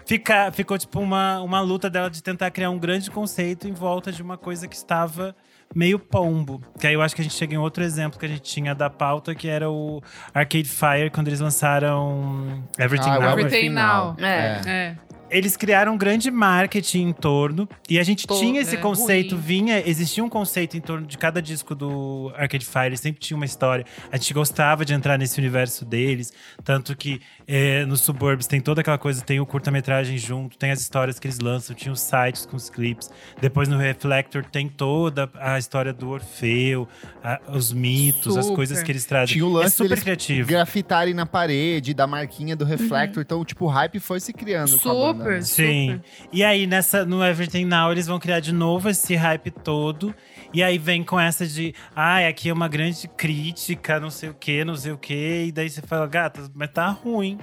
fica, 0.05 0.51
ficou 0.51 0.77
tipo 0.77 0.99
uma, 0.99 1.39
uma 1.41 1.61
luta 1.61 1.89
dela 1.89 2.09
de 2.09 2.21
tentar 2.21 2.51
criar 2.51 2.69
um 2.69 2.77
grande 2.77 3.09
conceito 3.09 3.65
em 3.65 3.71
volta 3.71 4.11
de 4.11 4.21
uma 4.21 4.37
coisa 4.37 4.67
que 4.67 4.75
estava 4.75 5.33
meio 5.73 5.97
pombo. 5.97 6.61
Que 6.81 6.87
aí 6.87 6.93
eu 6.93 7.01
acho 7.01 7.15
que 7.15 7.21
a 7.21 7.23
gente 7.23 7.35
chega 7.35 7.55
em 7.55 7.57
outro 7.57 7.81
exemplo 7.81 8.19
que 8.19 8.25
a 8.25 8.29
gente 8.29 8.41
tinha 8.41 8.75
da 8.75 8.89
pauta, 8.89 9.33
que 9.33 9.47
era 9.47 9.69
o 9.69 10.01
Arcade 10.33 10.67
Fire, 10.69 11.09
quando 11.11 11.29
eles 11.29 11.39
lançaram 11.39 12.61
Everything 12.77 13.09
Ah, 13.09 13.19
Now. 13.21 13.31
Everything 13.39 13.69
Now. 13.69 14.15
É. 14.19 14.61
É. 14.67 14.95
Eles 15.29 15.57
criaram 15.57 15.93
um 15.93 15.97
grande 15.97 16.29
marketing 16.29 17.09
em 17.09 17.13
torno. 17.13 17.67
E 17.89 17.99
a 17.99 18.03
gente 18.03 18.27
tinha 18.27 18.61
esse 18.61 18.75
é, 18.75 18.79
conceito, 18.79 19.35
ruim. 19.35 19.43
vinha, 19.43 19.83
existia 19.87 20.23
um 20.23 20.29
conceito 20.29 20.77
em 20.77 20.81
torno 20.81 21.05
de 21.05 21.17
cada 21.17 21.41
disco 21.41 21.73
do 21.73 22.31
Arcade 22.35 22.65
Fire, 22.65 22.97
sempre 22.97 23.19
tinha 23.19 23.35
uma 23.35 23.45
história. 23.45 23.85
A 24.11 24.17
gente 24.17 24.33
gostava 24.33 24.85
de 24.85 24.93
entrar 24.93 25.17
nesse 25.17 25.39
universo 25.39 25.85
deles. 25.85 26.31
Tanto 26.63 26.95
que 26.95 27.21
é, 27.47 27.85
nos 27.85 28.01
Suburbs 28.01 28.47
tem 28.47 28.59
toda 28.59 28.81
aquela 28.81 28.97
coisa, 28.97 29.21
tem 29.21 29.39
o 29.39 29.45
curta-metragem 29.45 30.17
junto, 30.17 30.57
tem 30.57 30.71
as 30.71 30.81
histórias 30.81 31.19
que 31.19 31.27
eles 31.27 31.39
lançam, 31.39 31.75
tinha 31.75 31.91
os 31.91 32.01
sites 32.01 32.45
com 32.45 32.55
os 32.57 32.69
clipes. 32.69 33.09
Depois 33.39 33.67
no 33.69 33.77
Reflector 33.77 34.43
tem 34.45 34.67
toda 34.67 35.29
a 35.35 35.57
história 35.59 35.93
do 35.93 36.09
Orfeu, 36.09 36.87
a- 37.23 37.39
os 37.49 37.71
mitos, 37.71 38.35
as 38.37 38.45
Super. 38.45 38.55
coisas 38.55 38.81
que 38.83 38.91
eles 38.91 39.05
trazem. 39.05 39.33
Tinha 39.33 39.45
o 39.45 39.59
é 39.59 39.63
lance 39.63 39.75
super 39.75 39.89
deles 39.89 40.03
criativo. 40.03 40.47
grafitarem 40.49 41.13
na 41.13 41.25
parede, 41.25 41.93
da 41.93 42.07
marquinha 42.07 42.55
do 42.55 42.65
reflector. 42.65 43.21
Então, 43.21 43.43
tipo, 43.45 43.65
o 43.65 43.67
hype 43.67 43.99
foi 43.99 44.19
se 44.19 44.33
criando 44.33 44.79
com 44.79 44.89
a 44.89 44.93
banda, 45.13 45.19
Super, 45.19 45.33
né? 45.35 45.41
Sim. 45.41 46.01
E 46.33 46.43
aí, 46.43 46.65
nessa, 46.65 47.05
no 47.05 47.23
Everything 47.23 47.65
Now, 47.65 47.91
eles 47.91 48.07
vão 48.07 48.19
criar 48.19 48.39
de 48.39 48.51
novo 48.51 48.89
esse 48.89 49.15
hype 49.15 49.51
todo. 49.51 50.13
E 50.55 50.63
aí 50.63 50.77
vem 50.77 51.03
com 51.03 51.19
essa 51.19 51.45
de, 51.45 51.75
ai, 51.93 52.25
aqui 52.27 52.47
é 52.47 52.53
uma 52.53 52.69
grande 52.69 53.09
crítica, 53.09 53.99
não 53.99 54.09
sei 54.09 54.29
o 54.29 54.33
quê, 54.33 54.63
não 54.63 54.73
sei 54.73 54.93
o 54.93 54.97
quê. 54.97 55.47
E 55.47 55.51
daí 55.51 55.69
você 55.69 55.81
fala, 55.81 56.07
gata, 56.07 56.49
mas 56.55 56.71
tá 56.71 56.87
ruim. 56.87 57.37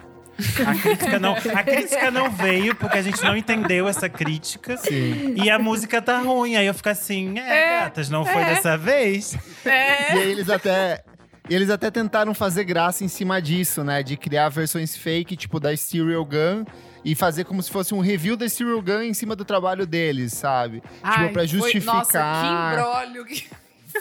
A 0.66 0.74
crítica 0.74 1.18
não, 1.18 1.34
a 1.34 1.62
crítica 1.62 2.10
não 2.10 2.30
veio 2.30 2.74
porque 2.74 2.96
a 2.96 3.02
gente 3.02 3.22
não 3.22 3.36
entendeu 3.36 3.86
essa 3.86 4.08
crítica. 4.08 4.78
Sim. 4.78 5.34
E 5.36 5.50
a 5.50 5.58
música 5.58 6.00
tá 6.00 6.20
ruim. 6.20 6.56
Aí 6.56 6.66
eu 6.66 6.72
fico 6.72 6.88
assim, 6.88 7.38
é, 7.38 7.42
É, 7.42 7.80
gatas, 7.80 8.08
não 8.08 8.24
foi 8.24 8.40
é. 8.40 8.46
dessa 8.46 8.78
vez. 8.78 9.36
É. 9.62 10.14
E 10.14 10.18
aí 10.18 10.30
eles 10.30 10.48
até. 10.48 11.04
Eles 11.50 11.68
até 11.68 11.90
tentaram 11.90 12.32
fazer 12.32 12.64
graça 12.64 13.04
em 13.04 13.08
cima 13.08 13.42
disso, 13.42 13.84
né? 13.84 14.02
De 14.02 14.16
criar 14.16 14.48
versões 14.48 14.96
fake, 14.96 15.36
tipo, 15.36 15.60
da 15.60 15.76
Serial 15.76 16.24
Gun. 16.24 16.64
E 17.04 17.14
fazer 17.14 17.44
como 17.44 17.62
se 17.62 17.70
fosse 17.70 17.92
um 17.94 18.00
review 18.00 18.36
da 18.36 18.48
Serial 18.48 18.80
Gun 18.80 19.02
em 19.02 19.14
cima 19.14 19.34
do 19.34 19.44
trabalho 19.44 19.84
deles, 19.86 20.32
sabe? 20.34 20.82
Ai, 21.02 21.22
tipo, 21.22 21.32
pra 21.32 21.42
foi- 21.42 21.48
justificar. 21.48 21.94
nossa, 21.96 22.18
que 22.40 22.46
embrólio. 22.80 23.26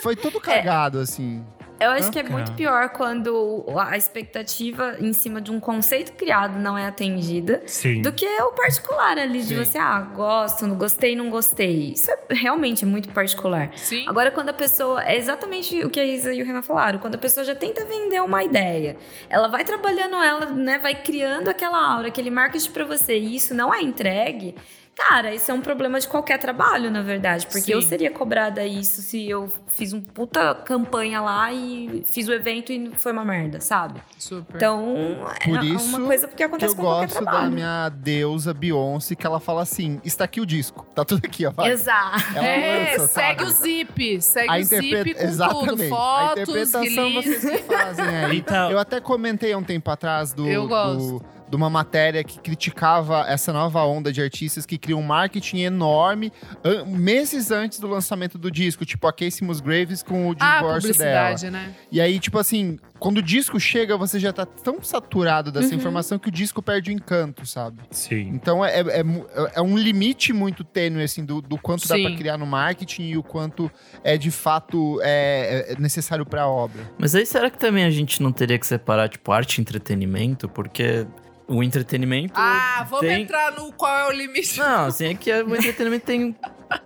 Foi 0.02 0.14
todo 0.16 0.38
cagado, 0.40 0.98
assim. 1.00 1.44
Eu 1.84 1.90
acho 1.90 2.10
que 2.10 2.18
é 2.18 2.22
muito 2.22 2.52
pior 2.52 2.90
quando 2.90 3.64
a 3.76 3.96
expectativa 3.96 4.96
em 5.00 5.12
cima 5.12 5.40
de 5.40 5.50
um 5.50 5.58
conceito 5.58 6.12
criado 6.12 6.58
não 6.58 6.76
é 6.76 6.86
atendida. 6.86 7.62
Sim. 7.66 8.02
Do 8.02 8.12
que 8.12 8.26
o 8.26 8.52
particular 8.52 9.18
ali, 9.18 9.42
de 9.42 9.54
Sim. 9.54 9.64
você, 9.64 9.78
ah, 9.78 10.00
gosto, 10.00 10.66
não 10.66 10.76
gostei, 10.76 11.16
não 11.16 11.30
gostei. 11.30 11.92
Isso 11.92 12.10
é 12.10 12.34
realmente 12.34 12.86
muito 12.86 13.08
particular. 13.10 13.70
Sim. 13.76 14.04
Agora, 14.08 14.30
quando 14.30 14.50
a 14.50 14.54
pessoa. 14.54 15.02
É 15.02 15.16
exatamente 15.16 15.84
o 15.84 15.90
que 15.90 15.98
a 15.98 16.04
Isa 16.04 16.32
e 16.32 16.42
o 16.42 16.46
Renan 16.46 16.62
falaram. 16.62 16.98
Quando 16.98 17.16
a 17.16 17.18
pessoa 17.18 17.44
já 17.44 17.54
tenta 17.54 17.84
vender 17.84 18.20
uma 18.20 18.42
ideia, 18.42 18.96
ela 19.28 19.48
vai 19.48 19.64
trabalhando 19.64 20.16
ela, 20.16 20.46
né? 20.46 20.78
Vai 20.78 20.94
criando 20.94 21.48
aquela 21.48 21.78
aura, 21.94 22.08
aquele 22.08 22.30
marketing 22.30 22.70
pra 22.70 22.84
você, 22.84 23.18
e 23.18 23.36
isso 23.36 23.54
não 23.54 23.74
é 23.74 23.82
entregue. 23.82 24.54
Cara, 24.94 25.34
isso 25.34 25.50
é 25.50 25.54
um 25.54 25.60
problema 25.60 25.98
de 25.98 26.06
qualquer 26.06 26.38
trabalho, 26.38 26.90
na 26.90 27.00
verdade. 27.02 27.46
Porque 27.46 27.62
Sim. 27.62 27.72
eu 27.72 27.82
seria 27.82 28.10
cobrada 28.10 28.64
isso 28.64 29.00
se 29.02 29.28
eu 29.28 29.50
fiz 29.66 29.92
um 29.92 30.00
puta 30.00 30.54
campanha 30.54 31.20
lá 31.20 31.50
e 31.52 32.04
fiz 32.12 32.28
o 32.28 32.32
evento 32.32 32.70
e 32.72 32.92
foi 32.96 33.10
uma 33.10 33.24
merda, 33.24 33.58
sabe? 33.60 34.00
Super. 34.18 34.56
Então, 34.56 34.94
Por 35.44 35.58
é 35.58 35.64
isso 35.64 35.84
uma 35.96 36.06
coisa 36.06 36.28
que 36.28 36.36
Que 36.36 36.42
acontece 36.44 36.72
eu 36.72 36.76
com 36.76 36.82
qualquer 36.82 37.06
gosto 37.08 37.24
da 37.24 37.30
trabalho. 37.30 37.52
minha 37.52 37.88
deusa 37.88 38.52
Beyoncé, 38.54 39.14
que 39.14 39.26
ela 39.26 39.40
fala 39.40 39.62
assim: 39.62 39.98
está 40.04 40.24
aqui 40.24 40.40
o 40.40 40.46
disco. 40.46 40.86
Tá 40.94 41.04
tudo 41.04 41.22
aqui, 41.24 41.46
ó. 41.46 41.50
Vai. 41.50 41.70
Exato. 41.70 42.22
Ela 42.36 42.46
é, 42.46 42.92
lança, 42.92 43.08
segue 43.08 43.38
sabe? 43.40 43.50
o 43.50 43.54
zip. 43.54 44.22
Segue 44.22 44.50
A 44.50 44.56
o 44.58 44.62
zip 44.62 45.14
com 45.14 45.22
Exatamente. 45.22 45.68
tudo. 45.70 45.82
a 45.82 45.88
Fotos, 45.88 46.42
interpretação 46.42 46.82
release. 47.08 47.34
vocês 47.40 47.60
que 47.60 47.66
fazem 47.66 48.04
aí. 48.06 48.36
Então- 48.42 48.70
Eu 48.70 48.78
até 48.78 49.00
comentei 49.00 49.52
há 49.52 49.58
um 49.58 49.62
tempo 49.64 49.90
atrás 49.90 50.32
do, 50.32 50.46
Eu 50.48 50.68
gosto. 50.68 51.18
do- 51.18 51.41
de 51.52 51.56
uma 51.56 51.68
matéria 51.68 52.24
que 52.24 52.38
criticava 52.38 53.26
essa 53.28 53.52
nova 53.52 53.84
onda 53.84 54.10
de 54.10 54.22
artistas 54.22 54.64
que 54.64 54.78
criam 54.78 55.00
um 55.00 55.02
marketing 55.02 55.58
enorme 55.58 56.32
an- 56.64 56.86
meses 56.86 57.50
antes 57.50 57.78
do 57.78 57.86
lançamento 57.86 58.38
do 58.38 58.50
disco, 58.50 58.86
tipo 58.86 59.06
a 59.06 59.12
Casey 59.12 59.46
Musgraves 59.46 60.02
com 60.02 60.30
o 60.30 60.36
Ah, 60.40 60.56
divórcio 60.56 60.94
dela. 60.96 61.28
publicidade, 61.28 61.50
né? 61.50 61.74
E 61.90 62.00
aí, 62.00 62.18
tipo 62.18 62.38
assim, 62.38 62.78
quando 62.98 63.18
o 63.18 63.22
disco 63.22 63.60
chega, 63.60 63.98
você 63.98 64.18
já 64.18 64.32
tá 64.32 64.46
tão 64.46 64.82
saturado 64.82 65.52
dessa 65.52 65.68
Uhum. 65.68 65.74
informação 65.74 66.18
que 66.18 66.28
o 66.28 66.32
disco 66.32 66.62
perde 66.62 66.90
o 66.90 66.94
encanto, 66.94 67.44
sabe? 67.44 67.80
Sim. 67.90 68.30
Então 68.32 68.64
é, 68.64 68.80
é, 68.80 69.02
mu- 69.02 69.26
é 69.54 69.60
um 69.60 69.76
limite 69.76 70.32
muito 70.32 70.64
tênue, 70.64 71.02
assim, 71.02 71.22
do, 71.22 71.42
do 71.42 71.58
quanto 71.58 71.86
dá 71.86 71.96
Sim. 71.96 72.04
pra 72.04 72.16
criar 72.16 72.38
no 72.38 72.46
marketing 72.46 73.02
e 73.10 73.16
o 73.18 73.22
quanto 73.22 73.70
é 74.02 74.16
de 74.16 74.30
fato 74.30 74.98
é, 75.02 75.74
é 75.76 75.76
necessário 75.78 76.24
pra 76.24 76.46
obra. 76.46 76.90
Mas 76.98 77.14
aí 77.14 77.26
será 77.26 77.50
que 77.50 77.58
também 77.58 77.84
a 77.84 77.90
gente 77.90 78.22
não 78.22 78.32
teria 78.32 78.58
que 78.58 78.66
separar, 78.66 79.10
tipo, 79.10 79.30
arte 79.30 79.58
e 79.58 79.60
entretenimento? 79.60 80.48
Porque 80.48 81.06
o 81.48 81.62
entretenimento. 81.62 82.34
Ah, 82.36 82.86
vamos 82.88 83.06
tem... 83.06 83.22
entrar 83.22 83.52
no 83.52 83.72
qual 83.72 83.98
é 83.98 84.08
o 84.08 84.12
limite. 84.12 84.58
Não, 84.58 84.86
assim, 84.86 85.06
é 85.06 85.14
que 85.14 85.30
o 85.30 85.54
entretenimento 85.54 86.04
tem, 86.04 86.36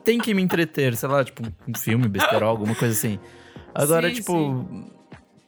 tem 0.05 0.19
que 0.19 0.35
me 0.35 0.43
entreter, 0.43 0.97
sei 0.97 1.09
lá, 1.09 1.25
tipo, 1.25 1.43
um 1.69 1.75
filme, 1.75 2.09
besterol, 2.09 2.51
alguma 2.51 2.75
coisa 2.75 2.95
assim. 2.95 3.19
Agora, 3.75 4.09
Sim, 4.09 4.15
tipo. 4.15 4.93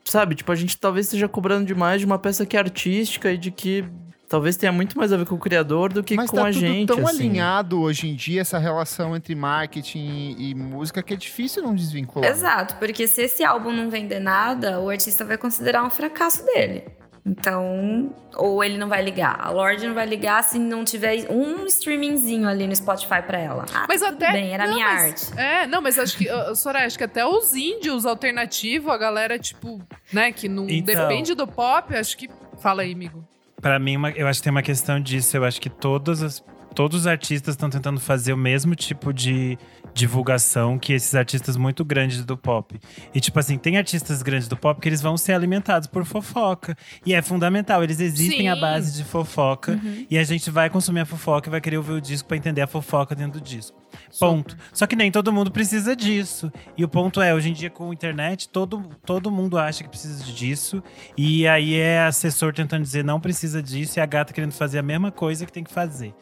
Sabe, 0.05 0.35
tipo, 0.35 0.51
a 0.51 0.55
gente 0.55 0.79
talvez 0.79 1.07
esteja 1.07 1.29
cobrando 1.29 1.67
demais 1.67 2.01
de 2.01 2.07
uma 2.07 2.19
peça 2.19 2.47
que 2.47 2.57
é 2.57 2.61
artística 2.61 3.31
e 3.31 3.37
de 3.37 3.51
que 3.51 3.85
talvez 4.29 4.57
tenha 4.57 4.71
muito 4.71 4.97
mais 4.97 5.13
a 5.13 5.17
ver 5.17 5.27
com 5.27 5.35
o 5.35 5.39
criador 5.39 5.93
do 5.93 6.03
que 6.03 6.15
Mas 6.15 6.31
com 6.31 6.37
tá 6.37 6.43
a 6.49 6.53
tudo 6.53 6.61
gente. 6.61 6.87
tão 6.87 7.07
assim. 7.07 7.27
alinhado 7.27 7.81
hoje 7.81 8.09
em 8.09 8.15
dia, 8.15 8.43
essa 8.43 8.59
relação 8.59 9.17
entre 9.17 9.35
marketing 9.35 9.99
e, 10.39 10.51
e 10.51 10.55
música, 10.55 11.03
que 11.03 11.15
é 11.15 11.17
difícil 11.17 11.63
não 11.63 11.75
desvincular. 11.75 12.31
Exato, 12.31 12.77
porque 12.77 13.07
se 13.07 13.23
esse 13.23 13.45
álbum 13.45 13.73
não 13.73 13.91
vender 13.91 14.21
nada, 14.21 14.79
o 14.81 14.89
artista 14.89 15.25
vai 15.25 15.37
considerar 15.37 15.85
um 15.85 15.91
fracasso 15.91 16.45
dele. 16.45 16.85
Então, 17.29 18.11
ou 18.37 18.63
ele 18.65 18.79
não 18.79 18.89
vai 18.89 19.03
ligar. 19.03 19.37
A 19.41 19.51
Lorde 19.51 19.87
não 19.87 19.95
vai 19.95 20.07
ligar 20.07 20.43
se 20.43 20.59
não 20.59 20.85
tiver 20.85 21.27
um 21.31 21.67
streamingzinho 21.67 22.49
ali 22.49 22.67
no 22.67 22.75
Spotify 22.75 23.21
pra 23.27 23.39
ela. 23.39 23.67
Ah, 23.75 23.85
Mas 23.89 24.03
até. 24.03 24.33
bem, 24.33 24.53
era 24.53 24.67
não, 24.67 24.75
minha 24.75 24.87
mas- 24.87 25.31
arte. 25.33 25.39
É, 25.41 25.67
não, 25.67 25.83
mas 25.83 25.99
acho 25.99 26.17
que, 26.17 26.27
Soraya, 26.55 26.87
acho 26.87 26.97
que 26.97 27.05
até 27.05 27.25
os 27.27 27.55
índios 27.55 28.07
alternativos, 28.07 28.91
a 28.93 28.97
galera, 28.97 29.39
tipo, 29.39 29.81
né, 30.13 30.33
que 30.33 30.49
não 30.49 30.69
Então. 30.69 30.95
depende 30.95 31.35
do 31.35 31.47
pop, 31.47 31.95
acho 31.95 32.17
que. 32.17 32.29
Fala 32.61 32.83
aí, 32.83 32.93
amigo. 32.93 33.23
Pra 33.61 33.79
mim, 33.79 33.97
uma- 33.97 34.11
eu 34.11 34.27
acho 34.27 34.41
que 34.41 34.45
tem 34.45 34.51
uma 34.51 34.63
questão 34.63 35.01
disso. 35.01 35.37
Eu 35.37 35.45
acho 35.45 35.61
que 35.61 35.69
todas 35.71 36.23
as- 36.23 36.43
todos 36.75 37.01
os 37.01 37.07
artistas 37.07 37.55
estão 37.55 37.69
tentando 37.69 38.01
fazer 38.01 38.33
o 38.33 38.37
mesmo 38.37 38.75
tipo 38.75 39.13
de, 39.13 39.59
divulgação 39.99 40.79
que 40.79 40.93
esses 40.93 41.15
artistas 41.15 41.57
muito 41.57 41.85
grandes 41.85 42.25
do 42.25 42.37
pop. 42.37 42.79
E 43.13 43.21
tipo 43.21 43.39
assim, 43.39 43.59
tem 43.59 43.77
artistas 43.77 44.23
grandes 44.23 44.47
do 44.47 44.57
pop 44.57 44.81
que 44.81 44.89
eles 44.89 45.03
vão 45.03 45.17
ser 45.17 45.33
alimentados 45.33 45.89
por 45.89 46.05
fofoca. 46.05 46.77
E 47.05 47.13
é 47.13 47.21
fundamental, 47.21 47.83
eles 47.83 48.01
existem 48.01 48.41
Sim. 48.41 48.49
à 48.49 48.57
base 48.57 48.97
de 48.97 49.05
fofoca. 49.05 49.73
Uhum. 49.73 50.07
E 50.09 50.17
a 50.17 50.25
gente 50.25 50.51
vai 50.51 50.71
consumir 50.71 51.01
a 51.01 51.07
fofoca 51.07 51.49
e 51.49 51.51
vai 51.51 51.61
querer 51.61 51.77
ouvir 51.77 51.93
o 51.93 52.01
disco 52.01 52.29
pra 52.29 52.37
entender 52.37 52.63
a 52.63 52.67
fofoca 52.67 53.15
dentro 53.15 53.41
do 53.41 53.45
disco. 53.45 53.77
Ponto. 54.19 54.57
Só 54.73 54.87
que 54.87 54.95
nem 54.95 55.11
todo 55.11 55.33
mundo 55.33 55.51
precisa 55.51 55.97
disso. 55.97 56.53
E 56.77 56.85
o 56.85 56.89
ponto 56.89 57.21
é, 57.21 57.35
hoje 57.35 57.51
em 57.51 57.53
dia 57.53 57.71
com 57.71 57.91
a 57.91 57.93
internet, 57.93 58.49
todo, 58.49 58.89
todo 59.05 59.31
mundo 59.31 59.59
acha 59.59 59.83
que 59.83 59.91
precisa 59.91 60.23
disso. 60.25 60.83
E 61.17 61.47
aí 61.49 61.75
é 61.75 62.03
assessor 62.03 62.53
tentando 62.53 62.83
dizer 62.83 63.05
não 63.05 63.21
precisa 63.21 63.63
disso 63.63 63.99
e 63.99 64.01
a 64.01 64.07
gata 64.07 64.33
querendo 64.33 64.53
fazer 64.53 64.79
a 64.79 64.83
mesma 64.83 65.11
coisa 65.11 65.45
que 65.45 65.53
tem 65.53 65.65
que 65.65 65.73
fazer. 65.73 66.15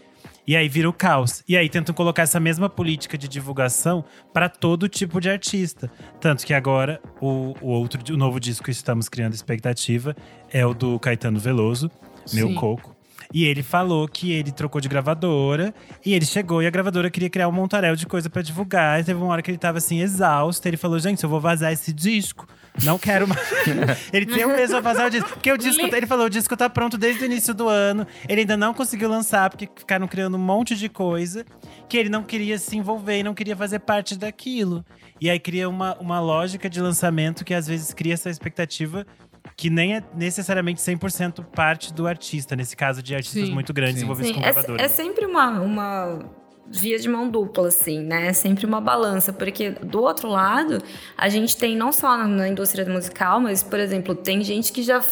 E 0.46 0.56
aí 0.56 0.68
vira 0.68 0.88
o 0.88 0.92
caos. 0.92 1.42
E 1.48 1.56
aí 1.56 1.68
tentam 1.68 1.94
colocar 1.94 2.22
essa 2.22 2.38
mesma 2.38 2.68
política 2.68 3.18
de 3.18 3.28
divulgação 3.28 4.04
para 4.32 4.48
todo 4.48 4.88
tipo 4.88 5.20
de 5.20 5.28
artista. 5.28 5.90
Tanto 6.20 6.46
que 6.46 6.54
agora 6.54 7.00
o, 7.20 7.54
o 7.60 7.68
outro, 7.68 8.00
o 8.12 8.16
novo 8.16 8.38
disco 8.38 8.64
que 8.64 8.70
estamos 8.70 9.08
criando 9.08 9.34
expectativa 9.34 10.16
é 10.52 10.64
o 10.64 10.72
do 10.72 10.98
Caetano 11.00 11.38
Veloso, 11.38 11.90
Meu 12.32 12.48
Sim. 12.48 12.54
Coco. 12.54 12.95
E 13.32 13.44
ele 13.44 13.62
falou 13.62 14.06
que 14.08 14.32
ele 14.32 14.52
trocou 14.52 14.80
de 14.80 14.88
gravadora 14.88 15.74
e 16.04 16.14
ele 16.14 16.24
chegou 16.24 16.62
e 16.62 16.66
a 16.66 16.70
gravadora 16.70 17.10
queria 17.10 17.30
criar 17.30 17.48
um 17.48 17.52
montaréu 17.52 17.96
de 17.96 18.06
coisa 18.06 18.30
pra 18.30 18.42
divulgar. 18.42 19.00
E 19.00 19.04
teve 19.04 19.20
uma 19.20 19.32
hora 19.32 19.42
que 19.42 19.50
ele 19.50 19.58
tava 19.58 19.78
assim, 19.78 20.00
exausto. 20.00 20.66
Ele 20.66 20.76
falou: 20.76 20.98
Gente, 20.98 21.22
eu 21.24 21.30
vou 21.30 21.40
vazar 21.40 21.72
esse 21.72 21.92
disco. 21.92 22.46
Não 22.84 22.98
quero 22.98 23.26
mais. 23.26 23.40
ele 24.12 24.26
tem 24.26 24.44
um 24.44 24.54
mês 24.54 24.70
pra 24.70 24.80
vazar 24.80 25.06
o 25.06 25.10
disco. 25.10 25.28
Porque 25.30 25.50
o 25.50 25.56
disco, 25.56 25.82
ele 25.82 26.06
falou: 26.06 26.26
o 26.26 26.30
disco 26.30 26.56
tá 26.56 26.68
pronto 26.68 26.98
desde 26.98 27.24
o 27.24 27.26
início 27.26 27.54
do 27.54 27.68
ano. 27.68 28.06
Ele 28.28 28.42
ainda 28.42 28.56
não 28.56 28.74
conseguiu 28.74 29.08
lançar, 29.08 29.48
porque 29.50 29.68
ficaram 29.74 30.06
criando 30.06 30.36
um 30.36 30.40
monte 30.40 30.76
de 30.76 30.88
coisa 30.88 31.44
que 31.88 31.96
ele 31.96 32.08
não 32.08 32.22
queria 32.22 32.58
se 32.58 32.76
envolver 32.76 33.18
e 33.18 33.22
não 33.22 33.34
queria 33.34 33.56
fazer 33.56 33.78
parte 33.78 34.16
daquilo. 34.16 34.84
E 35.20 35.30
aí 35.30 35.40
cria 35.40 35.68
uma, 35.68 35.96
uma 35.98 36.20
lógica 36.20 36.68
de 36.68 36.80
lançamento 36.80 37.44
que 37.44 37.54
às 37.54 37.66
vezes 37.66 37.94
cria 37.94 38.14
essa 38.14 38.28
expectativa 38.28 39.06
que 39.56 39.70
nem 39.70 39.96
é 39.96 40.02
necessariamente 40.14 40.80
100% 40.80 41.44
parte 41.44 41.92
do 41.92 42.06
artista, 42.06 42.56
nesse 42.56 42.76
caso 42.76 43.02
de 43.02 43.14
artistas 43.14 43.46
Sim. 43.46 43.54
muito 43.54 43.72
grandes 43.72 43.98
Sim. 43.98 44.04
envolvidos 44.04 44.32
Sim, 44.32 44.40
com 44.40 44.46
é, 44.46 44.52
gravadores. 44.52 44.84
é 44.84 44.88
sempre 44.88 45.26
uma, 45.26 45.60
uma 45.60 46.18
via 46.68 46.98
de 46.98 47.08
mão 47.08 47.28
dupla, 47.28 47.68
assim, 47.68 48.02
né? 48.02 48.28
É 48.28 48.32
sempre 48.32 48.66
uma 48.66 48.80
balança, 48.80 49.32
porque 49.32 49.70
do 49.70 50.02
outro 50.02 50.28
lado, 50.28 50.82
a 51.16 51.28
gente 51.28 51.56
tem 51.56 51.76
não 51.76 51.92
só 51.92 52.16
na, 52.16 52.48
indústria 52.48 52.84
musical, 52.86 53.40
mas, 53.40 53.62
por 53.62 53.78
exemplo, 53.78 54.14
tem 54.14 54.42
gente 54.42 54.72
que 54.72 54.82
já 54.82 55.02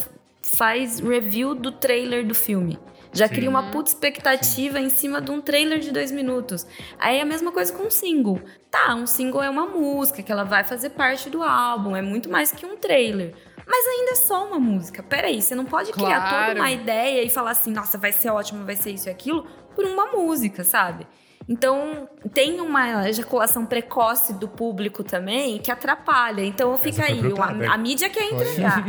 faz 0.42 1.00
review 1.00 1.54
do 1.54 1.72
trailer 1.72 2.26
do 2.26 2.34
filme. 2.34 2.78
Já 3.12 3.28
Sim. 3.28 3.34
cria 3.34 3.50
uma 3.50 3.70
puta 3.70 3.90
expectativa 3.90 4.80
em 4.80 4.90
cima 4.90 5.20
de 5.20 5.30
um 5.30 5.40
trailer 5.40 5.78
de 5.78 5.92
dois 5.92 6.10
minutos. 6.10 6.66
Aí 6.98 7.18
é 7.18 7.22
a 7.22 7.24
mesma 7.24 7.52
coisa 7.52 7.72
com 7.72 7.84
um 7.84 7.90
single. 7.90 8.40
Tá, 8.70 8.92
um 8.96 9.06
single 9.06 9.40
é 9.40 9.48
uma 9.48 9.66
música 9.66 10.20
que 10.20 10.32
ela 10.32 10.42
vai 10.42 10.64
fazer 10.64 10.90
parte 10.90 11.30
do 11.30 11.42
álbum, 11.42 11.94
é 11.94 12.02
muito 12.02 12.28
mais 12.28 12.50
que 12.50 12.66
um 12.66 12.76
trailer. 12.76 13.32
Mas 13.66 13.86
ainda 13.86 14.12
é 14.12 14.14
só 14.16 14.46
uma 14.46 14.58
música. 14.58 15.02
Peraí, 15.02 15.40
você 15.40 15.54
não 15.54 15.64
pode 15.64 15.92
criar 15.92 16.20
Claro. 16.20 16.48
toda 16.48 16.60
uma 16.60 16.70
ideia 16.70 17.22
e 17.22 17.30
falar 17.30 17.52
assim, 17.52 17.72
nossa, 17.72 17.96
vai 17.96 18.12
ser 18.12 18.30
ótimo, 18.30 18.64
vai 18.64 18.76
ser 18.76 18.90
isso 18.90 19.08
e 19.08 19.10
aquilo, 19.10 19.46
por 19.74 19.84
uma 19.84 20.06
música, 20.12 20.62
sabe? 20.64 21.06
Então, 21.46 22.08
tem 22.32 22.58
uma 22.60 23.06
ejaculação 23.06 23.66
precoce 23.66 24.32
do 24.32 24.48
público 24.48 25.04
também 25.04 25.58
que 25.58 25.70
atrapalha. 25.70 26.42
Então, 26.42 26.76
fica 26.78 27.04
aí. 27.04 27.20
A, 27.68 27.74
a 27.74 27.78
mídia 27.78 28.08
quer 28.08 28.32
entregar. 28.32 28.86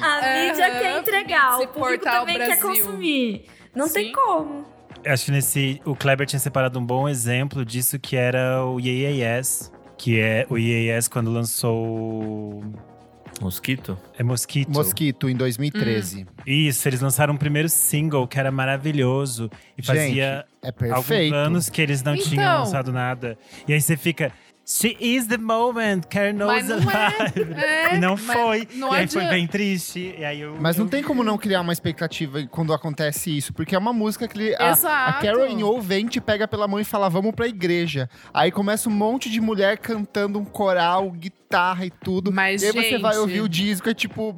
A 0.00 0.46
mídia 0.46 0.70
quer 0.70 0.98
entregar. 0.98 1.60
O 1.60 1.68
público 1.68 2.04
também 2.04 2.36
quer 2.36 2.60
consumir. 2.60 3.46
Não 3.74 3.86
Sim. 3.86 3.94
tem 3.94 4.12
como. 4.12 4.66
Acho 5.06 5.26
que 5.26 5.30
nesse. 5.32 5.80
O 5.84 5.94
Kleber 5.96 6.26
tinha 6.26 6.40
separado 6.40 6.78
um 6.78 6.84
bom 6.84 7.08
exemplo 7.08 7.64
disso, 7.64 7.98
que 7.98 8.16
era 8.16 8.64
o 8.64 8.78
IAS. 8.80 9.72
Que 9.96 10.20
é 10.20 10.46
o 10.50 10.58
IAS 10.58 11.08
quando 11.08 11.30
lançou. 11.30 12.62
Mosquito? 13.40 13.98
É 14.18 14.22
Mosquito. 14.22 14.70
Mosquito, 14.70 15.28
em 15.28 15.36
2013. 15.36 16.26
Isso, 16.46 16.88
eles 16.88 17.00
lançaram 17.00 17.34
o 17.34 17.38
primeiro 17.38 17.68
single, 17.68 18.26
que 18.26 18.38
era 18.38 18.50
maravilhoso. 18.50 19.50
E 19.76 19.82
fazia 19.84 20.44
é 20.62 20.72
alguns 20.92 21.32
anos 21.32 21.68
que 21.68 21.82
eles 21.82 22.02
não 22.02 22.14
tinham 22.16 22.42
Então. 22.44 22.58
lançado 22.60 22.92
nada. 22.92 23.36
E 23.66 23.72
aí 23.72 23.80
você 23.80 23.96
fica. 23.96 24.32
She 24.66 24.96
is 24.98 25.26
the 25.26 25.36
moment, 25.36 26.02
Karen 26.08 26.32
knows 26.32 26.52
Mas 26.52 26.68
não 26.68 26.90
é. 26.90 26.96
alive. 27.06 27.52
É, 27.54 27.94
e 27.94 27.98
não 28.00 28.16
mas 28.16 28.20
foi. 28.40 28.68
não 28.76 28.94
e 28.94 28.96
aí 28.98 29.06
foi 29.06 29.24
bem 29.26 29.46
triste. 29.46 30.14
E 30.18 30.24
aí 30.24 30.40
eu, 30.40 30.56
Mas 30.58 30.78
não 30.78 30.86
eu- 30.86 30.90
tem 30.90 31.02
como 31.02 31.22
não 31.22 31.36
criar 31.36 31.60
uma 31.60 31.72
expectativa 31.72 32.42
quando 32.50 32.72
acontece 32.72 33.36
isso, 33.36 33.52
porque 33.52 33.74
é 33.74 33.78
uma 33.78 33.92
música 33.92 34.26
que 34.26 34.54
a, 34.54 34.72
a 34.72 35.12
Carolyn 35.14 35.62
ou 35.62 35.82
vem, 35.82 36.06
te 36.06 36.18
pega 36.20 36.48
pela 36.48 36.66
mão 36.66 36.80
e 36.80 36.84
fala, 36.84 37.10
vamos 37.10 37.34
pra 37.34 37.46
igreja. 37.46 38.08
Aí 38.32 38.50
começa 38.50 38.88
um 38.88 38.92
monte 38.92 39.28
de 39.30 39.38
mulher 39.40 39.76
cantando 39.76 40.38
um 40.38 40.44
coral, 40.46 41.10
guitarra 41.10 41.84
e 41.84 41.90
tudo. 41.90 42.32
Mas, 42.32 42.62
e 42.62 42.66
aí 42.66 42.72
você 42.72 42.98
vai 42.98 43.12
gente- 43.12 43.20
ouvir 43.20 43.40
o 43.42 43.48
disco 43.48 43.90
e 43.90 43.94
tipo, 43.94 44.34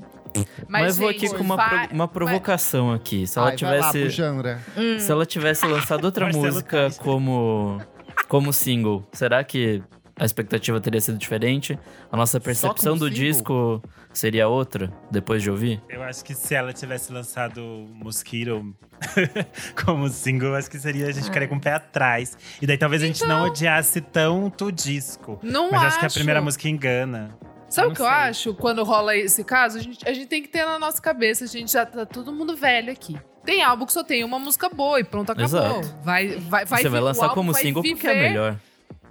Mas, 0.68 0.98
vou 0.98 1.12
gente, 1.12 1.26
aqui 1.26 1.36
com 1.36 1.44
uma, 1.44 1.54
vai- 1.56 1.86
pro- 1.86 1.94
uma 1.94 2.08
provocação 2.08 2.92
aqui. 2.92 3.28
Se 3.28 3.38
ela 3.38 3.50
ai, 3.50 3.56
vai 3.56 3.78
lá 3.78 3.92
tivesse. 3.92 4.10
Jandra. 4.16 4.60
Se 4.98 5.10
ela 5.10 5.24
tivesse 5.24 5.64
lançado 5.66 6.04
outra 6.04 6.28
música 6.32 6.88
como, 6.98 7.80
como 8.26 8.52
single, 8.52 9.06
será 9.12 9.44
que 9.44 9.80
a 10.18 10.24
expectativa 10.24 10.80
teria 10.80 11.00
sido 11.00 11.18
diferente? 11.18 11.78
A 12.10 12.16
nossa 12.16 12.40
percepção 12.40 12.96
do 12.96 13.10
disco 13.10 13.82
seria 14.12 14.48
outra 14.48 14.90
depois 15.10 15.42
de 15.42 15.50
ouvir? 15.50 15.82
Eu 15.88 16.02
acho 16.02 16.24
que 16.24 16.34
se 16.34 16.54
ela 16.54 16.72
tivesse 16.72 17.12
lançado 17.12 17.60
Mosquito 17.92 18.74
como 19.84 20.08
single, 20.08 20.54
acho 20.54 20.70
que 20.70 20.78
seria 20.78 21.06
a 21.08 21.12
gente 21.12 21.30
querer 21.30 21.48
com 21.48 21.56
o 21.56 21.60
pé 21.60 21.72
atrás. 21.72 22.36
E 22.60 22.66
daí 22.66 22.78
talvez 22.78 23.02
a 23.02 23.06
gente 23.06 23.24
não 23.26 23.44
odiasse 23.46 24.00
tanto 24.00 24.66
o 24.66 24.72
disco. 24.72 25.38
Não 25.42 25.70
Mas 25.70 25.80
acho. 25.82 25.86
acho 25.88 25.98
que 26.00 26.06
a 26.06 26.10
primeira 26.10 26.40
música 26.40 26.68
engana. 26.68 27.36
Sabe 27.68 27.88
o 27.88 27.92
que 27.92 27.98
não 27.98 28.06
eu 28.06 28.12
sei. 28.12 28.22
acho 28.30 28.54
quando 28.54 28.84
rola 28.84 29.16
esse 29.16 29.42
caso? 29.42 29.76
A 29.78 29.82
gente, 29.82 30.08
a 30.08 30.12
gente 30.14 30.28
tem 30.28 30.40
que 30.40 30.48
ter 30.48 30.64
na 30.64 30.78
nossa 30.78 31.02
cabeça, 31.02 31.44
a 31.44 31.48
gente 31.48 31.72
já 31.72 31.84
tá 31.84 32.06
todo 32.06 32.32
mundo 32.32 32.56
velho 32.56 32.92
aqui. 32.92 33.18
Tem 33.44 33.62
álbum 33.62 33.84
que 33.84 33.92
só 33.92 34.02
tem 34.02 34.24
uma 34.24 34.38
música 34.38 34.68
boa 34.68 34.98
e 35.00 35.04
pronto, 35.04 35.30
acabou. 35.30 35.44
Exato. 35.44 35.96
Vai, 36.02 36.28
vai, 36.38 36.64
vai, 36.64 36.82
Você 36.82 36.88
vai 36.88 37.00
lançar 37.00 37.28
como 37.30 37.52
single 37.54 37.82
porque 37.82 38.06
é 38.06 38.14
viver- 38.14 38.28
melhor. 38.28 38.56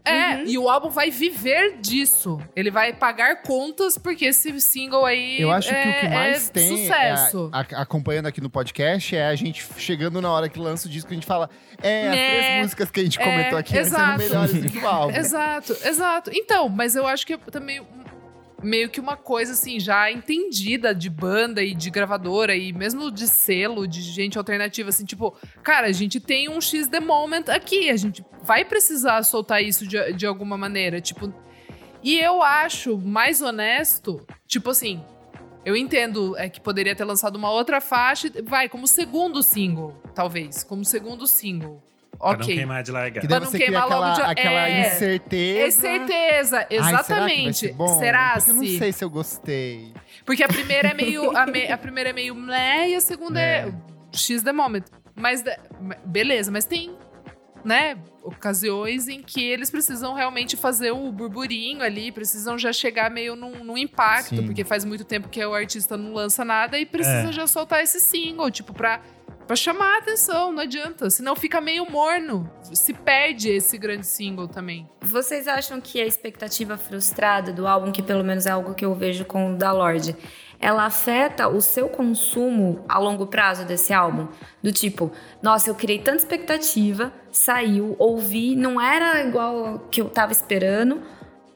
É, 0.06 0.44
e 0.46 0.58
o 0.58 0.70
álbum 0.70 0.90
vai 0.90 1.10
viver 1.10 1.78
disso. 1.80 2.40
Ele 2.56 2.70
vai 2.70 2.94
pagar 2.94 3.42
contas 3.42 3.98
porque 3.98 4.26
esse 4.26 4.60
single 4.62 5.04
aí 5.06 5.42
Eu 5.42 5.52
acho 5.52 5.72
é, 5.72 5.82
que 5.84 5.90
o 5.90 6.00
que 6.02 6.08
mais 6.16 6.50
é 6.50 6.52
tem, 6.54 6.74
é 6.74 6.78
sucesso. 7.16 7.50
a- 7.52 7.60
a- 7.62 7.82
acompanhando 7.82 8.28
aqui 8.28 8.40
no 8.40 8.50
podcast, 8.50 9.16
é 9.16 9.26
a 9.28 9.36
gente 9.36 9.66
chegando 9.78 10.22
na 10.22 10.32
hora 10.32 10.48
que 10.48 10.60
lança 10.60 10.88
o 10.88 10.92
disco, 10.92 11.10
a 11.12 11.14
gente 11.14 11.26
fala, 11.26 11.50
é, 11.82 12.08
as 12.08 12.16
Né? 12.16 12.30
três 12.40 12.62
músicas 12.64 12.92
que 12.92 13.00
a 13.00 13.04
gente 13.04 13.20
É, 13.20 13.24
comentou 13.24 13.58
aqui 13.58 13.78
exato. 13.78 14.06
são 14.22 14.30
melhores 14.30 14.62
do 14.64 14.70
que 14.70 14.78
o 14.78 14.88
álbum. 14.88 15.16
Exato, 15.18 15.74
exato. 15.86 16.32
Então, 16.34 16.70
mas 16.70 16.96
eu 16.96 17.08
acho 17.08 17.26
que 17.26 17.34
é 17.34 17.38
também 17.38 17.82
meio 18.64 18.90
que 18.90 19.00
uma 19.00 19.18
coisa 19.18 19.54
assim 19.54 19.80
já 19.80 20.12
entendida 20.12 20.94
de 20.94 21.10
banda 21.10 21.64
e 21.64 21.76
de 21.76 21.90
gravadora 21.90 22.56
e 22.56 22.72
mesmo 22.74 23.12
de 23.12 23.28
selo, 23.28 23.88
de 23.88 24.02
gente 24.02 24.38
alternativa 24.38 24.90
assim, 24.90 25.06
tipo, 25.06 25.36
cara, 25.64 25.88
a 25.88 25.92
gente 25.92 26.20
tem 26.20 26.50
um 26.50 26.60
X 26.62 26.88
the 26.88 27.00
moment 27.00 27.46
aqui, 27.50 27.90
a 27.90 27.98
gente 27.98 28.26
vai 28.44 28.66
precisar 28.66 29.24
soltar 29.24 29.64
isso 29.64 29.86
de, 29.88 30.14
de 30.14 30.26
alguma 30.26 30.58
maneira, 30.58 31.02
tipo. 31.02 31.34
E 32.04 32.20
eu 32.20 32.42
acho 32.42 32.98
mais 32.98 33.42
honesto, 33.42 34.26
tipo 34.48 34.70
assim, 34.70 35.04
eu 35.66 35.76
entendo 35.76 36.38
é 36.38 36.48
que 36.48 36.62
poderia 36.62 36.96
ter 36.96 37.04
lançado 37.04 37.36
uma 37.36 37.50
outra 37.50 37.82
faixa, 37.82 38.32
vai 38.44 38.70
como 38.70 38.88
segundo 38.88 39.42
single, 39.42 40.00
talvez, 40.14 40.64
como 40.64 40.86
segundo 40.86 41.26
single. 41.26 41.82
Pra 42.18 42.34
não 42.34 42.36
OK. 42.46 42.56
queimar 42.56 42.84
de 42.84 42.92
largar. 42.92 43.22
Que 43.22 43.28
Pra 43.28 43.40
não 43.40 43.52
queimar 43.52 43.84
logo 43.90 44.04
aquela, 44.04 44.14
de- 44.14 44.32
aquela 44.40 44.70
é. 44.70 44.88
incerteza. 44.88 45.66
É 45.68 45.72
certeza, 45.72 46.58
Ai, 46.58 46.66
será 46.70 46.80
que 46.80 46.92
vai 46.92 47.00
exatamente. 47.02 47.58
ser 47.58 47.74
bom? 47.74 48.00
será 48.00 48.34
Porque 48.36 48.52
eu 48.52 48.56
não 48.56 48.64
se? 48.64 48.78
sei 48.78 48.92
se 48.94 49.04
eu 49.04 49.10
gostei. 49.10 49.94
Porque 50.26 50.44
a 50.44 50.48
primeira 50.48 50.90
é 50.90 50.94
meio. 50.94 51.36
A, 51.38 51.46
me- 51.46 51.72
a 51.72 51.78
primeira 51.78 52.10
é 52.10 52.14
meio 52.14 52.36
e 52.50 52.96
a 52.96 53.02
segunda 53.02 53.40
é, 53.40 53.68
É. 53.68 53.74
X 54.12 54.42
the 54.44 54.52
moment. 54.52 54.84
Mas 55.16 55.44
beleza, 56.06 56.52
mas 56.52 56.66
tem, 56.66 56.96
né, 57.64 57.98
ocasiões 58.24 59.08
em 59.08 59.22
que 59.22 59.44
eles 59.44 59.70
precisam 59.72 60.14
realmente 60.14 60.58
fazer 60.58 60.92
o 60.92 61.12
burburinho 61.12 61.82
ali, 61.82 62.12
precisam 62.12 62.58
já 62.58 62.74
chegar 62.74 63.10
meio 63.10 63.36
num, 63.36 63.64
num 63.64 63.78
impacto, 63.78 64.36
Sim. 64.36 64.46
porque 64.46 64.64
faz 64.64 64.84
muito 64.84 65.04
tempo 65.06 65.30
que 65.30 65.44
o 65.46 65.54
artista 65.54 65.96
não 65.96 66.14
lança 66.14 66.44
nada 66.44 66.78
e 66.78 66.86
precisa 66.86 67.30
É. 67.30 67.32
já 67.32 67.48
soltar 67.48 67.82
esse 67.84 68.00
single, 68.00 68.50
tipo, 68.52 68.74
pra. 68.74 69.00
Pra 69.48 69.56
chamar 69.56 69.96
a 69.96 69.98
atenção, 70.00 70.52
não 70.52 70.64
adianta. 70.64 71.10
Senão 71.10 71.36
fica 71.36 71.62
meio 71.62 71.90
morno. 71.90 72.50
Se 72.74 72.94
perde 72.94 73.50
esse 73.50 73.78
grande 73.78 74.08
single 74.08 74.48
também. 74.48 74.90
Vocês 75.02 75.48
acham 75.48 75.80
que 75.80 76.02
a 76.02 76.06
expectativa 76.06 76.78
frustrada 76.78 77.54
do 77.54 77.68
álbum, 77.68 77.92
que 77.92 78.02
pelo 78.02 78.24
menos 78.24 78.48
é 78.48 78.52
algo 78.52 78.74
que 78.74 78.84
eu 78.84 78.96
vejo 78.96 79.24
com 79.24 79.54
o 79.54 79.58
da 79.58 79.72
Lorde, 79.72 80.16
ela 80.60 80.86
afeta 80.86 81.48
o 81.48 81.62
seu 81.62 81.88
consumo 81.88 82.84
a 82.90 82.98
longo 82.98 83.28
prazo 83.28 83.66
desse 83.66 83.94
álbum? 83.94 84.28
Do 84.64 84.72
tipo, 84.72 85.12
nossa, 85.44 85.70
eu 85.70 85.76
criei 85.76 86.00
tanta 86.00 86.18
expectativa, 86.18 87.14
saiu, 87.32 87.96
ouvi, 88.00 88.56
não 88.56 88.82
era 88.82 89.22
igual 89.22 89.88
que 89.92 90.02
eu 90.02 90.10
tava 90.10 90.32
esperando. 90.32 91.04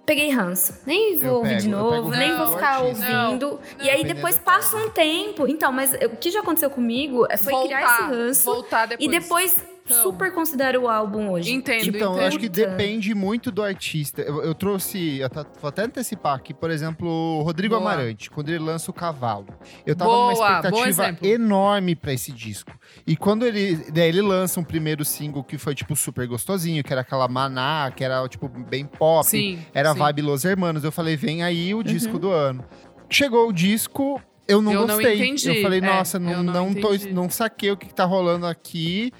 Peguei 0.09 0.31
ranço. 0.31 0.73
Nem 0.87 1.19
vou 1.19 1.27
Eu 1.29 1.35
ouvir 1.35 1.49
pego, 1.49 1.61
de 1.61 1.69
novo, 1.69 2.09
nem 2.09 2.35
vou 2.35 2.47
ficar 2.47 2.81
artista. 2.81 3.05
ouvindo. 3.27 3.59
Não, 3.77 3.85
e 3.85 3.89
aí 3.91 4.03
depois 4.03 4.39
passa 4.39 4.75
um 4.75 4.89
tempo. 4.89 5.47
Então, 5.47 5.71
mas 5.71 5.93
o 5.93 6.17
que 6.17 6.31
já 6.31 6.39
aconteceu 6.39 6.71
comigo 6.71 7.27
foi 7.37 7.53
criar 7.65 7.83
esse 7.83 8.01
ranço. 8.09 8.45
Voltar 8.45 8.87
depois. 8.87 9.07
E 9.07 9.19
depois 9.19 9.55
Então. 9.91 10.03
super 10.03 10.31
considero 10.33 10.83
o 10.83 10.87
álbum 10.87 11.31
hoje. 11.31 11.51
Entendo, 11.51 11.87
Então, 11.87 12.09
eu 12.09 12.11
entendo. 12.13 12.27
acho 12.27 12.39
que 12.39 12.49
depende 12.49 13.13
muito 13.15 13.51
do 13.51 13.63
artista. 13.63 14.21
Eu, 14.21 14.43
eu 14.43 14.53
trouxe, 14.55 15.17
eu 15.19 15.29
tá- 15.29 15.45
vou 15.61 15.69
até 15.69 15.83
antecipar 15.83 16.35
aqui, 16.35 16.53
por 16.53 16.69
exemplo, 16.71 17.07
o 17.09 17.41
Rodrigo 17.43 17.75
Boa. 17.77 17.91
Amarante, 17.93 18.29
quando 18.29 18.49
ele 18.49 18.59
lança 18.59 18.89
o 18.91 18.93
Cavalo. 18.93 19.47
Eu 19.85 19.95
tava 19.95 20.11
Boa, 20.11 20.33
numa 20.33 20.59
expectativa 20.59 21.17
enorme 21.27 21.95
pra 21.95 22.13
esse 22.13 22.31
disco. 22.31 22.71
E 23.05 23.15
quando 23.15 23.45
ele, 23.45 23.75
daí 23.91 24.09
ele 24.09 24.21
lança 24.21 24.59
um 24.59 24.63
primeiro 24.63 25.03
single 25.05 25.43
que 25.43 25.57
foi, 25.57 25.73
tipo, 25.75 25.95
super 25.95 26.27
gostosinho, 26.27 26.83
que 26.83 26.91
era 26.91 27.01
aquela 27.01 27.27
Maná, 27.27 27.91
que 27.95 28.03
era, 28.03 28.27
tipo, 28.27 28.47
bem 28.47 28.85
pop. 28.85 29.25
Sim. 29.27 29.59
Era 29.73 29.93
sim. 29.93 29.99
vibe 29.99 30.21
Los 30.21 30.45
Hermanos. 30.45 30.83
Eu 30.83 30.91
falei, 30.91 31.15
vem 31.15 31.43
aí 31.43 31.73
Uhum. 31.73 31.79
o 31.79 31.83
disco 31.83 32.17
do 32.19 32.31
ano. 32.31 32.63
Chegou 33.09 33.47
o 33.49 33.51
disco, 33.53 34.21
eu 34.47 34.61
não 34.61 34.71
Eu 34.71 34.79
não 34.87 34.95
gostei. 34.97 35.15
entendi. 35.15 35.47
Eu 35.57 35.61
falei, 35.61 35.79
É, 35.79 35.81
nossa, 35.81 36.17
eu 36.17 36.21
não, 36.21 36.43
não 36.43 36.53
não, 36.69 36.73
tô, 36.75 36.89
não 37.11 37.29
saquei 37.29 37.71
o 37.71 37.77
que, 37.77 37.87
que 37.87 37.93
tá 37.93 38.05
rolando 38.05 38.45
aqui. 38.45 39.11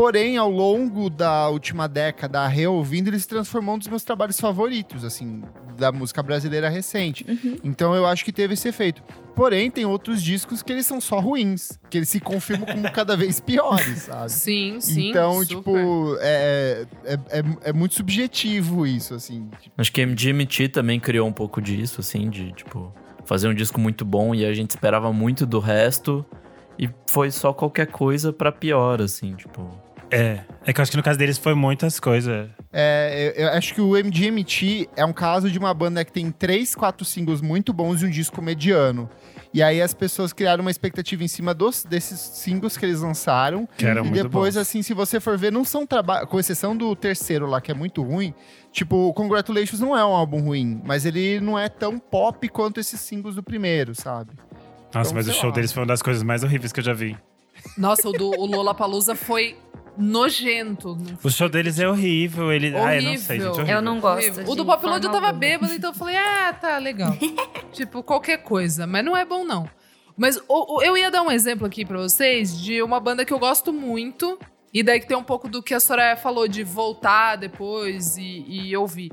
Porém, 0.00 0.38
ao 0.38 0.50
longo 0.50 1.10
da 1.10 1.46
última 1.50 1.86
década, 1.86 2.48
reouvindo, 2.48 3.10
ele 3.10 3.18
se 3.18 3.28
transformou 3.28 3.74
um 3.74 3.78
dos 3.78 3.86
meus 3.86 4.02
trabalhos 4.02 4.40
favoritos, 4.40 5.04
assim, 5.04 5.42
da 5.76 5.92
música 5.92 6.22
brasileira 6.22 6.70
recente. 6.70 7.22
Uhum. 7.28 7.58
Então 7.62 7.94
eu 7.94 8.06
acho 8.06 8.24
que 8.24 8.32
teve 8.32 8.54
esse 8.54 8.66
efeito. 8.66 9.02
Porém, 9.36 9.70
tem 9.70 9.84
outros 9.84 10.22
discos 10.22 10.62
que 10.62 10.72
eles 10.72 10.86
são 10.86 11.02
só 11.02 11.20
ruins, 11.20 11.78
que 11.90 11.98
eles 11.98 12.08
se 12.08 12.18
confirmam 12.18 12.66
como 12.66 12.88
cada 12.90 13.14
vez 13.14 13.40
piores, 13.40 14.04
sabe? 14.04 14.32
Sim, 14.32 14.80
sim. 14.80 15.10
então, 15.10 15.44
super. 15.44 15.56
tipo, 15.56 16.16
é, 16.20 16.86
é, 17.04 17.14
é, 17.14 17.44
é 17.64 17.72
muito 17.74 17.94
subjetivo 17.94 18.86
isso, 18.86 19.12
assim. 19.12 19.50
Acho 19.76 19.92
que 19.92 20.00
MGMT 20.00 20.70
também 20.70 20.98
criou 20.98 21.28
um 21.28 21.32
pouco 21.32 21.60
disso, 21.60 22.00
assim, 22.00 22.30
de, 22.30 22.52
tipo, 22.52 22.90
fazer 23.26 23.48
um 23.48 23.54
disco 23.54 23.78
muito 23.78 24.06
bom 24.06 24.34
e 24.34 24.46
a 24.46 24.54
gente 24.54 24.70
esperava 24.70 25.12
muito 25.12 25.44
do 25.44 25.58
resto 25.58 26.24
e 26.78 26.88
foi 27.06 27.30
só 27.30 27.52
qualquer 27.52 27.88
coisa 27.88 28.32
pra 28.32 28.50
pior, 28.50 29.02
assim, 29.02 29.34
tipo. 29.34 29.89
É. 30.10 30.40
É 30.66 30.72
que 30.72 30.80
eu 30.80 30.82
acho 30.82 30.90
que 30.90 30.96
no 30.96 31.02
caso 31.02 31.18
deles 31.18 31.38
foi 31.38 31.54
muitas 31.54 31.98
coisas. 31.98 32.48
É, 32.72 33.32
eu, 33.36 33.44
eu 33.44 33.48
acho 33.52 33.74
que 33.74 33.80
o 33.80 33.96
MGMT 33.96 34.90
é 34.96 35.04
um 35.04 35.12
caso 35.12 35.50
de 35.50 35.58
uma 35.58 35.72
banda 35.72 36.04
que 36.04 36.12
tem 36.12 36.30
três, 36.30 36.74
quatro 36.74 37.04
singles 37.04 37.40
muito 37.40 37.72
bons 37.72 38.02
e 38.02 38.06
um 38.06 38.10
disco 38.10 38.42
mediano. 38.42 39.08
E 39.54 39.62
aí 39.62 39.80
as 39.80 39.94
pessoas 39.94 40.32
criaram 40.32 40.62
uma 40.62 40.70
expectativa 40.70 41.24
em 41.24 41.28
cima 41.28 41.52
dos, 41.54 41.82
desses 41.84 42.20
singles 42.20 42.76
que 42.76 42.84
eles 42.84 43.00
lançaram. 43.00 43.68
Que 43.76 43.86
eram 43.86 44.02
e 44.04 44.10
muito 44.10 44.22
depois, 44.24 44.54
bons. 44.54 44.60
assim, 44.60 44.82
se 44.82 44.92
você 44.94 45.18
for 45.18 45.36
ver, 45.38 45.50
não 45.50 45.64
são 45.64 45.86
trabalhos. 45.86 46.28
Com 46.28 46.38
exceção 46.38 46.76
do 46.76 46.94
terceiro 46.94 47.46
lá, 47.46 47.60
que 47.60 47.70
é 47.70 47.74
muito 47.74 48.02
ruim. 48.02 48.34
Tipo, 48.72 49.12
Congratulations 49.14 49.80
não 49.80 49.96
é 49.96 50.04
um 50.04 50.12
álbum 50.14 50.40
ruim, 50.40 50.80
mas 50.84 51.04
ele 51.06 51.40
não 51.40 51.58
é 51.58 51.68
tão 51.68 51.98
pop 51.98 52.46
quanto 52.48 52.78
esses 52.78 53.00
singles 53.00 53.34
do 53.34 53.42
primeiro, 53.42 53.94
sabe? 53.94 54.30
Nossa, 54.94 55.10
Então, 55.10 55.14
mas 55.14 55.28
o 55.28 55.32
show 55.32 55.48
lá. 55.50 55.54
deles 55.56 55.72
foi 55.72 55.80
uma 55.82 55.88
das 55.88 56.02
coisas 56.02 56.22
mais 56.22 56.44
horríveis 56.44 56.72
que 56.72 56.78
eu 56.80 56.84
já 56.84 56.92
vi. 56.92 57.16
Nossa, 57.76 58.08
o 58.08 58.12
do 58.12 58.28
o 58.30 58.46
Lollapalooza 58.46 59.14
foi 59.16 59.56
nojento. 60.00 60.96
O 61.22 61.30
show 61.30 61.48
deles 61.48 61.78
é 61.78 61.88
horrível. 61.88 62.50
Ele... 62.52 62.74
Ah, 62.76 62.96
eu 62.96 63.02
não 63.02 63.16
sei, 63.16 63.36
Horrível. 63.38 63.46
gente. 63.48 63.56
Horrível. 63.58 63.74
Eu 63.76 63.82
não 63.82 64.00
gosto. 64.00 64.18
Horrível. 64.24 64.44
O 64.50 64.54
do 64.54 64.64
Pop 64.64 64.84
Load 64.86 65.04
eu 65.06 65.12
tava 65.12 65.26
alguma. 65.26 65.38
bêbado, 65.40 65.72
então 65.74 65.90
eu 65.90 65.94
falei, 65.94 66.16
ah, 66.16 66.52
tá, 66.58 66.78
legal. 66.78 67.16
tipo, 67.72 68.02
qualquer 68.02 68.38
coisa. 68.38 68.86
Mas 68.86 69.04
não 69.04 69.16
é 69.16 69.24
bom, 69.24 69.44
não. 69.44 69.68
Mas 70.16 70.36
o- 70.48 70.76
o- 70.78 70.82
eu 70.82 70.96
ia 70.96 71.10
dar 71.10 71.22
um 71.22 71.30
exemplo 71.30 71.66
aqui 71.66 71.84
pra 71.84 71.98
vocês 71.98 72.58
de 72.60 72.82
uma 72.82 72.98
banda 73.00 73.24
que 73.24 73.32
eu 73.32 73.38
gosto 73.38 73.72
muito. 73.72 74.38
E 74.72 74.82
daí 74.82 75.00
que 75.00 75.06
tem 75.08 75.16
um 75.16 75.22
pouco 75.24 75.48
do 75.48 75.62
que 75.62 75.74
a 75.74 75.80
Soraya 75.80 76.16
falou 76.16 76.46
de 76.46 76.62
voltar 76.62 77.36
depois 77.36 78.16
e, 78.16 78.44
e 78.48 78.76
ouvir. 78.76 79.10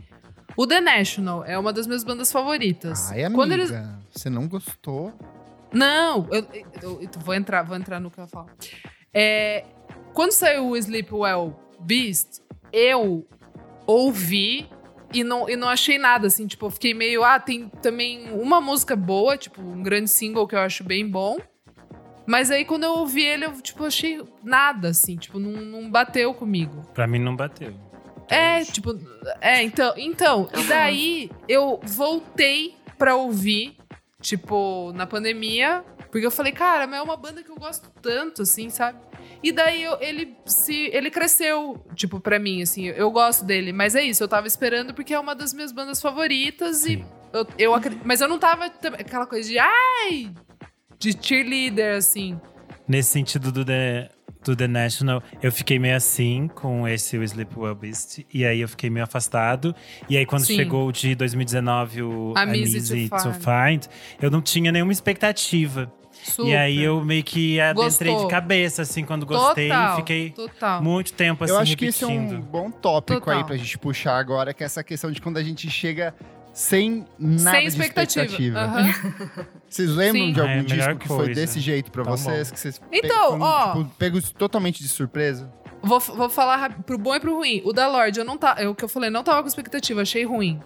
O 0.56 0.68
The 0.68 0.80
National 0.82 1.44
é 1.46 1.58
uma 1.58 1.72
das 1.74 1.88
minhas 1.88 2.04
bandas 2.04 2.32
favoritas. 2.32 3.12
Ai, 3.12 3.24
amiga, 3.24 3.42
Quando 3.42 3.52
eles... 3.54 3.72
você 4.12 4.30
não 4.30 4.48
gostou? 4.48 5.14
Não, 5.74 6.28
eu, 6.32 6.46
eu- 6.82 7.02
eu 7.02 7.10
vou 7.20 7.34
entrar, 7.34 7.62
vou 7.64 7.76
entrar 7.76 8.00
no 8.00 8.10
que 8.12 8.20
ela 8.20 8.28
fala. 8.28 8.48
É, 9.14 9.66
quando 10.18 10.32
saiu 10.32 10.70
o 10.70 10.76
Sleepwell 10.76 11.56
Beast, 11.80 12.42
eu 12.74 13.24
ouvi 13.86 14.68
e 15.14 15.24
não, 15.24 15.48
e 15.48 15.56
não 15.56 15.70
achei 15.70 16.00
nada, 16.00 16.26
assim, 16.26 16.48
tipo, 16.48 16.66
eu 16.66 16.72
fiquei 16.72 16.92
meio, 16.92 17.24
ah, 17.24 17.40
tem 17.40 17.70
também 17.84 18.32
uma 18.32 18.60
música 18.60 18.96
boa, 18.96 19.38
tipo, 19.38 19.62
um 19.62 19.84
grande 19.84 20.10
single 20.10 20.48
que 20.48 20.56
eu 20.56 20.60
acho 20.60 20.84
bem 20.84 21.08
bom. 21.08 21.38
Mas 22.26 22.50
aí 22.50 22.66
quando 22.66 22.86
eu 22.86 22.94
ouvi 22.94 23.24
ele, 23.24 23.46
eu, 23.46 23.62
tipo, 23.62 23.86
achei 23.86 24.20
nada, 24.44 24.88
assim, 24.88 25.18
tipo, 25.18 25.38
não, 25.38 25.52
não 25.52 25.92
bateu 25.92 26.34
comigo. 26.34 26.82
Pra 26.96 27.06
mim 27.06 27.20
não 27.20 27.36
bateu. 27.36 27.76
É, 28.28 28.64
tipo, 28.64 29.00
é, 29.40 29.62
então, 29.62 29.94
então, 29.98 30.50
e 30.58 30.64
daí 30.64 31.32
eu 31.48 31.80
voltei 31.84 32.76
pra 32.98 33.16
ouvir, 33.16 33.78
tipo, 34.20 34.92
na 34.96 35.06
pandemia, 35.06 35.86
porque 36.10 36.26
eu 36.26 36.32
falei, 36.32 36.54
cara, 36.54 36.88
mas 36.88 37.02
é 37.02 37.04
uma 37.04 37.16
banda 37.16 37.44
que 37.44 37.52
eu 37.52 37.56
gosto 37.56 37.92
tanto, 38.02 38.42
assim, 38.42 38.72
sabe? 38.72 38.98
E 39.44 39.52
daí 39.52 39.84
eu- 39.84 39.98
ele 40.02 40.36
se 40.46 40.90
ele 40.94 41.10
cresceu, 41.12 41.84
tipo, 41.96 42.20
pra 42.20 42.40
mim, 42.40 42.62
assim, 42.62 42.86
eu 42.88 43.10
gosto 43.12 43.46
dele, 43.46 43.72
mas 43.72 43.96
é 43.96 44.04
isso, 44.04 44.24
eu 44.24 44.28
tava 44.28 44.48
esperando 44.48 44.94
porque 44.94 45.14
é 45.14 45.20
uma 45.20 45.36
das 45.36 45.54
minhas 45.54 45.72
bandas 45.72 46.02
favoritas 46.02 46.84
e 46.86 46.96
Sim. 46.98 47.06
eu, 47.34 47.48
eu 47.58 47.74
acre- 47.76 47.98
mas 48.04 48.22
eu 48.22 48.28
não 48.28 48.40
tava 48.40 48.66
aquela 48.66 49.26
coisa 49.28 49.48
de 49.50 49.58
ai, 49.60 50.32
de 51.00 51.16
cheerleader 51.22 51.98
assim. 51.98 52.40
Nesse 52.88 53.12
sentido 53.12 53.52
do 53.52 53.66
The, 53.66 54.10
do 54.46 54.56
The 54.56 54.68
National, 54.68 55.22
eu 55.44 55.52
fiquei 55.52 55.78
meio 55.78 55.96
assim 55.98 56.48
com 56.48 56.88
esse 56.88 57.18
o 57.18 57.24
Sleepwell 57.24 57.76
Beast. 57.76 58.26
E 58.34 58.46
aí 58.46 58.62
eu 58.62 58.68
fiquei 58.70 58.90
meio 58.90 59.04
afastado. 59.04 59.76
E 60.10 60.16
aí 60.18 60.26
quando 60.26 60.46
Sim. 60.46 60.56
chegou 60.56 60.88
o 60.88 60.92
de 60.94 61.14
2019, 61.14 62.02
o 62.02 62.34
I'm 62.38 62.58
Easy 62.58 62.78
Easy 62.78 63.10
to 63.10 63.18
to. 63.18 63.34
Find, 63.34 63.86
eu 64.22 64.32
não 64.32 64.42
tinha 64.42 64.72
nenhuma 64.72 64.94
expectativa. 64.94 65.92
Super. 66.32 66.50
E 66.50 66.56
aí 66.56 66.82
eu 66.84 67.04
meio 67.04 67.24
que 67.24 67.60
adentrei 67.60 68.12
Gostou. 68.12 68.28
de 68.28 68.32
cabeça, 68.32 68.82
assim, 68.82 69.04
quando 69.04 69.26
gostei. 69.26 69.68
total, 69.70 69.96
fiquei 69.98 70.30
total. 70.32 70.82
muito 70.84 71.14
tempo 71.14 71.44
assim 71.44 71.54
eu 71.54 71.60
acho 71.60 71.78
que 71.78 71.86
esse 71.86 72.04
é 72.04 72.08
um 72.08 72.12
repetindo. 72.26 72.42
bom 72.46 72.70
tópico 72.72 73.20
Total. 73.20 73.38
aí 73.38 73.44
pra 73.44 73.56
gente 73.58 73.78
puxar 73.78 74.18
agora, 74.18 74.54
que 74.54 74.64
é 74.64 74.66
essa 74.66 74.84
questão 74.84 75.12
de 75.12 75.22
quando 75.22 75.38
a 75.38 75.44
gente 75.44 75.70
chega 75.70 76.14
sem 76.54 77.06
nada 77.20 77.52
Sem 77.58 77.62
de 77.62 77.68
expectativa. 77.68 78.26
expectativa. 78.26 78.60
Aham. 78.60 79.48
Vocês 79.70 79.90
lembram 79.92 80.26
Sim. 80.26 80.34
de 80.34 80.40
algum 80.40 80.52
Ah, 80.52 80.56
é 80.56 80.60
a 80.60 80.64
melhor 80.64 80.88
disco 80.96 81.00
que 81.00 81.08
foi 81.08 81.34
desse 81.34 81.60
jeito 81.60 81.92
pra 81.92 82.04
Tá 82.04 82.12
vocês? 82.12 82.48
bom. 82.50 82.54
Que 82.56 82.60
vocês 82.60 82.82
Então, 82.92 83.32
foram, 83.32 83.42
ó. 83.42 83.84
tipo, 83.84 84.34
totalmente 84.34 84.82
de 84.82 84.88
surpresa? 84.90 85.52
Vou, 85.84 86.00
vou 86.00 86.30
falar 86.30 86.56
rápido, 86.58 86.84
pro 86.84 86.98
bom 86.98 87.14
e 87.14 87.20
pro 87.20 87.36
ruim. 87.36 87.62
O 87.64 87.72
da 87.72 87.88
Lorde, 87.88 88.20
eu 88.20 88.26
não 88.26 88.38
tá, 88.38 88.56
é 88.58 88.68
o 88.68 88.74
que 88.74 88.84
eu 88.84 88.90
falei, 88.90 89.10
não 89.12 89.24
tava 89.24 89.42
com 89.42 89.48
expectativa, 89.48 90.02
achei 90.02 90.26
ruim. 90.26 90.60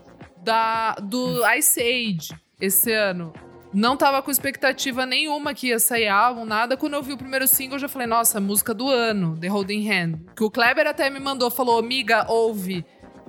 Da 0.43 0.93
do 0.95 1.41
Ice 1.57 1.79
Age 1.81 2.29
esse 2.59 2.91
ano, 2.93 3.33
não 3.73 3.95
tava 3.95 4.21
com 4.21 4.29
expectativa 4.31 5.05
nenhuma 5.05 5.53
que 5.53 5.67
ia 5.67 5.79
sair 5.79 6.07
álbum, 6.07 6.45
nada. 6.45 6.75
Quando 6.75 6.93
eu 6.93 7.03
vi 7.03 7.13
o 7.13 7.17
primeiro 7.17 7.47
single, 7.47 7.75
eu 7.75 7.79
já 7.79 7.87
falei, 7.87 8.07
nossa, 8.07 8.39
música 8.39 8.73
do 8.73 8.89
ano, 8.89 9.37
The 9.39 9.47
Holding 9.47 9.89
Hand. 9.89 10.19
Que 10.35 10.43
o 10.43 10.51
Kleber 10.51 10.87
até 10.87 11.09
me 11.09 11.19
mandou, 11.19 11.49
falou, 11.49 11.79
amiga, 11.79 12.25
ouve. 12.29 12.85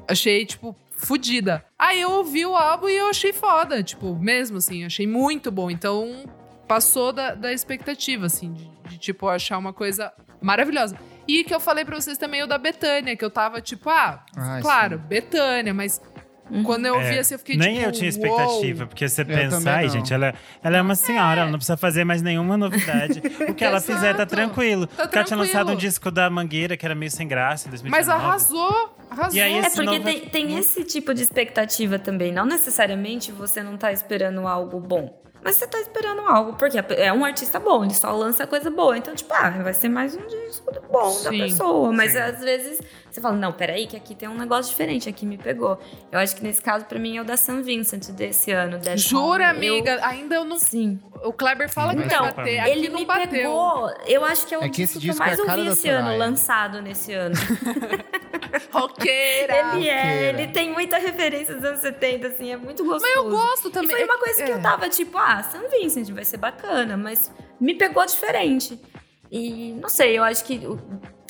Achei, 0.08 0.44
tipo, 0.44 0.76
fodida. 0.96 1.64
Aí 1.78 2.00
eu 2.00 2.10
ouvi 2.10 2.44
o 2.44 2.56
álbum 2.56 2.88
e 2.88 2.96
eu 2.96 3.08
achei 3.08 3.32
foda, 3.32 3.82
tipo, 3.82 4.14
mesmo 4.16 4.58
assim, 4.58 4.84
achei 4.84 5.06
muito 5.06 5.50
bom. 5.50 5.70
Então, 5.70 6.24
passou 6.66 7.12
da, 7.12 7.34
da 7.34 7.52
expectativa, 7.52 8.26
assim, 8.26 8.52
de, 8.52 8.70
de, 8.88 8.98
tipo, 8.98 9.28
achar 9.28 9.58
uma 9.58 9.72
coisa 9.72 10.12
maravilhosa. 10.40 10.96
E 11.26 11.44
que 11.44 11.54
eu 11.54 11.60
falei 11.60 11.84
pra 11.84 12.00
vocês 12.00 12.18
também 12.18 12.42
o 12.42 12.46
da 12.48 12.58
Betânia, 12.58 13.16
que 13.16 13.24
eu 13.24 13.30
tava 13.30 13.60
tipo, 13.60 13.88
ah, 13.88 14.24
Ah, 14.36 14.58
claro, 14.60 14.98
Betânia, 14.98 15.72
mas 15.72 16.00
quando 16.64 16.86
eu 16.86 16.94
ouvi 16.94 17.06
É, 17.16 17.18
assim, 17.20 17.34
eu 17.34 17.38
fiquei 17.38 17.56
Nem 17.56 17.74
tipo. 17.76 17.86
eu 17.86 17.92
tinha 17.92 18.02
"Uou". 18.04 18.08
expectativa, 18.10 18.86
porque 18.86 19.08
você 19.08 19.24
também 19.24 19.48
pensa, 19.48 19.70
ai, 19.70 19.84
não. 19.86 19.92
gente, 19.92 20.12
ela, 20.12 20.34
ela 20.62 20.76
é 20.76 20.82
uma 20.82 20.94
senhora, 20.94 21.40
ela 21.42 21.50
não 21.50 21.58
precisa 21.58 21.76
fazer 21.76 22.04
mais 22.04 22.20
nenhuma 22.22 22.56
novidade. 22.56 23.22
O 23.48 23.54
que 23.54 23.64
ela 23.64 23.80
fizer 23.80 24.12
tá 24.14 24.22
Exato. 24.22 24.30
tranquilo. 24.34 24.86
Tá 24.86 25.02
Porque 25.04 25.18
ela 25.18 25.26
tinha 25.26 25.36
lançado 25.36 25.62
um 25.62 25.66
tranquilo. 25.66 25.80
disco 25.80 26.10
da 26.10 26.28
Mangueira, 26.30 26.76
que 26.76 26.84
era 26.86 26.94
meio 26.94 27.10
sem 27.10 27.26
graça, 27.26 27.66
em 27.68 27.70
2019. 27.70 27.90
Mas 27.90 28.08
arrasou, 28.08 28.94
arrasou. 29.10 29.36
E 29.36 29.40
aí, 29.40 29.54
É 29.54 29.58
esse 29.58 29.76
porque 29.76 29.90
novo- 29.98 30.04
tem, 30.04 30.20
tem 30.20 30.58
esse 30.58 30.84
tipo 30.84 31.12
de 31.14 31.22
expectativa 31.22 31.98
também. 31.98 32.32
Não 32.32 32.44
necessariamente 32.46 33.30
você 33.32 33.62
não 33.62 33.76
tá 33.76 33.92
esperando 33.92 34.46
algo 34.46 34.80
bom. 34.80 35.20
Mas 35.44 35.56
você 35.56 35.66
tá 35.66 35.80
esperando 35.80 36.20
algo, 36.22 36.52
porque 36.54 36.78
é 36.96 37.12
um 37.12 37.24
artista 37.24 37.58
bom, 37.58 37.84
ele 37.84 37.94
só 37.94 38.12
lança 38.12 38.46
coisa 38.46 38.70
boa. 38.70 38.96
Então, 38.96 39.14
tipo, 39.14 39.32
ah, 39.34 39.50
vai 39.50 39.74
ser 39.74 39.88
mais 39.88 40.14
um 40.14 40.24
disco 40.26 40.70
bom 40.90 41.08
da 41.24 41.30
Sim, 41.30 41.38
pessoa. 41.38 41.92
Mas 41.92 42.12
sim. 42.12 42.18
às 42.18 42.38
vezes 42.40 42.80
você 43.10 43.20
fala, 43.20 43.34
não, 43.36 43.52
peraí, 43.52 43.86
que 43.86 43.96
aqui 43.96 44.14
tem 44.14 44.28
um 44.28 44.36
negócio 44.38 44.70
diferente, 44.70 45.08
aqui 45.08 45.26
me 45.26 45.36
pegou. 45.36 45.78
Eu 46.10 46.18
acho 46.20 46.34
que 46.36 46.42
nesse 46.42 46.62
caso, 46.62 46.84
pra 46.86 46.98
mim, 46.98 47.16
é 47.16 47.20
o 47.20 47.24
da 47.24 47.36
San 47.36 47.60
Vincent 47.60 48.10
desse 48.12 48.52
ano. 48.52 48.78
Jura, 48.96 49.50
Home. 49.50 49.66
Eu- 49.66 49.74
amiga? 49.74 50.06
Ainda 50.06 50.34
eu 50.36 50.44
não. 50.44 50.58
Sim. 50.58 51.00
O 51.24 51.32
Kleber 51.32 51.68
fala 51.68 51.94
que 51.94 52.02
Então, 52.02 52.20
vai 52.24 52.32
bater. 52.32 52.58
Aqui 52.60 52.70
ele 52.70 52.88
não 52.88 52.98
me 53.00 53.04
bateu. 53.04 53.28
pegou. 53.28 53.90
Eu 54.06 54.24
acho 54.24 54.46
que 54.46 54.54
é 54.54 54.58
o 54.58 54.62
É 54.64 54.68
que 54.68 54.82
esse 54.82 54.98
disco 54.98 55.00
que 55.00 55.08
eu 55.08 55.10
disco 55.12 55.22
é 55.22 55.26
mais 55.26 55.40
cara 55.40 55.58
ouvi 55.58 55.68
da 55.68 55.72
esse 55.74 55.88
ano, 55.88 56.00
Soraya. 56.04 56.18
lançado 56.18 56.80
nesse 56.82 57.12
ano. 57.12 57.34
Roqueira. 58.72 59.54
Ele 59.76 59.88
é, 59.88 60.02
Roqueira. 60.02 60.42
ele 60.42 60.48
tem 60.52 60.70
muita 60.72 60.98
referência 60.98 61.54
dos 61.54 61.64
anos 61.64 61.80
70, 61.80 62.28
assim, 62.28 62.52
é 62.52 62.56
muito 62.56 62.84
gostoso. 62.84 63.04
Mas 63.06 63.16
eu 63.16 63.30
gosto 63.30 63.68
E 63.68 63.72
também. 63.72 63.96
foi 63.96 64.04
uma 64.04 64.18
coisa 64.18 64.42
que 64.44 64.50
É. 64.50 64.54
eu 64.54 64.62
tava 64.62 64.88
tipo, 64.88 65.16
ah, 65.18 65.31
San 65.42 65.68
Vincent 65.70 66.10
vai 66.10 66.24
ser 66.24 66.36
bacana, 66.38 66.96
mas 66.96 67.30
me 67.60 67.74
pegou 67.74 68.04
diferente. 68.04 68.76
E 69.30 69.72
não 69.80 69.88
sei, 69.88 70.18
eu 70.18 70.24
acho 70.24 70.44
que 70.44 70.58
o 70.66 70.78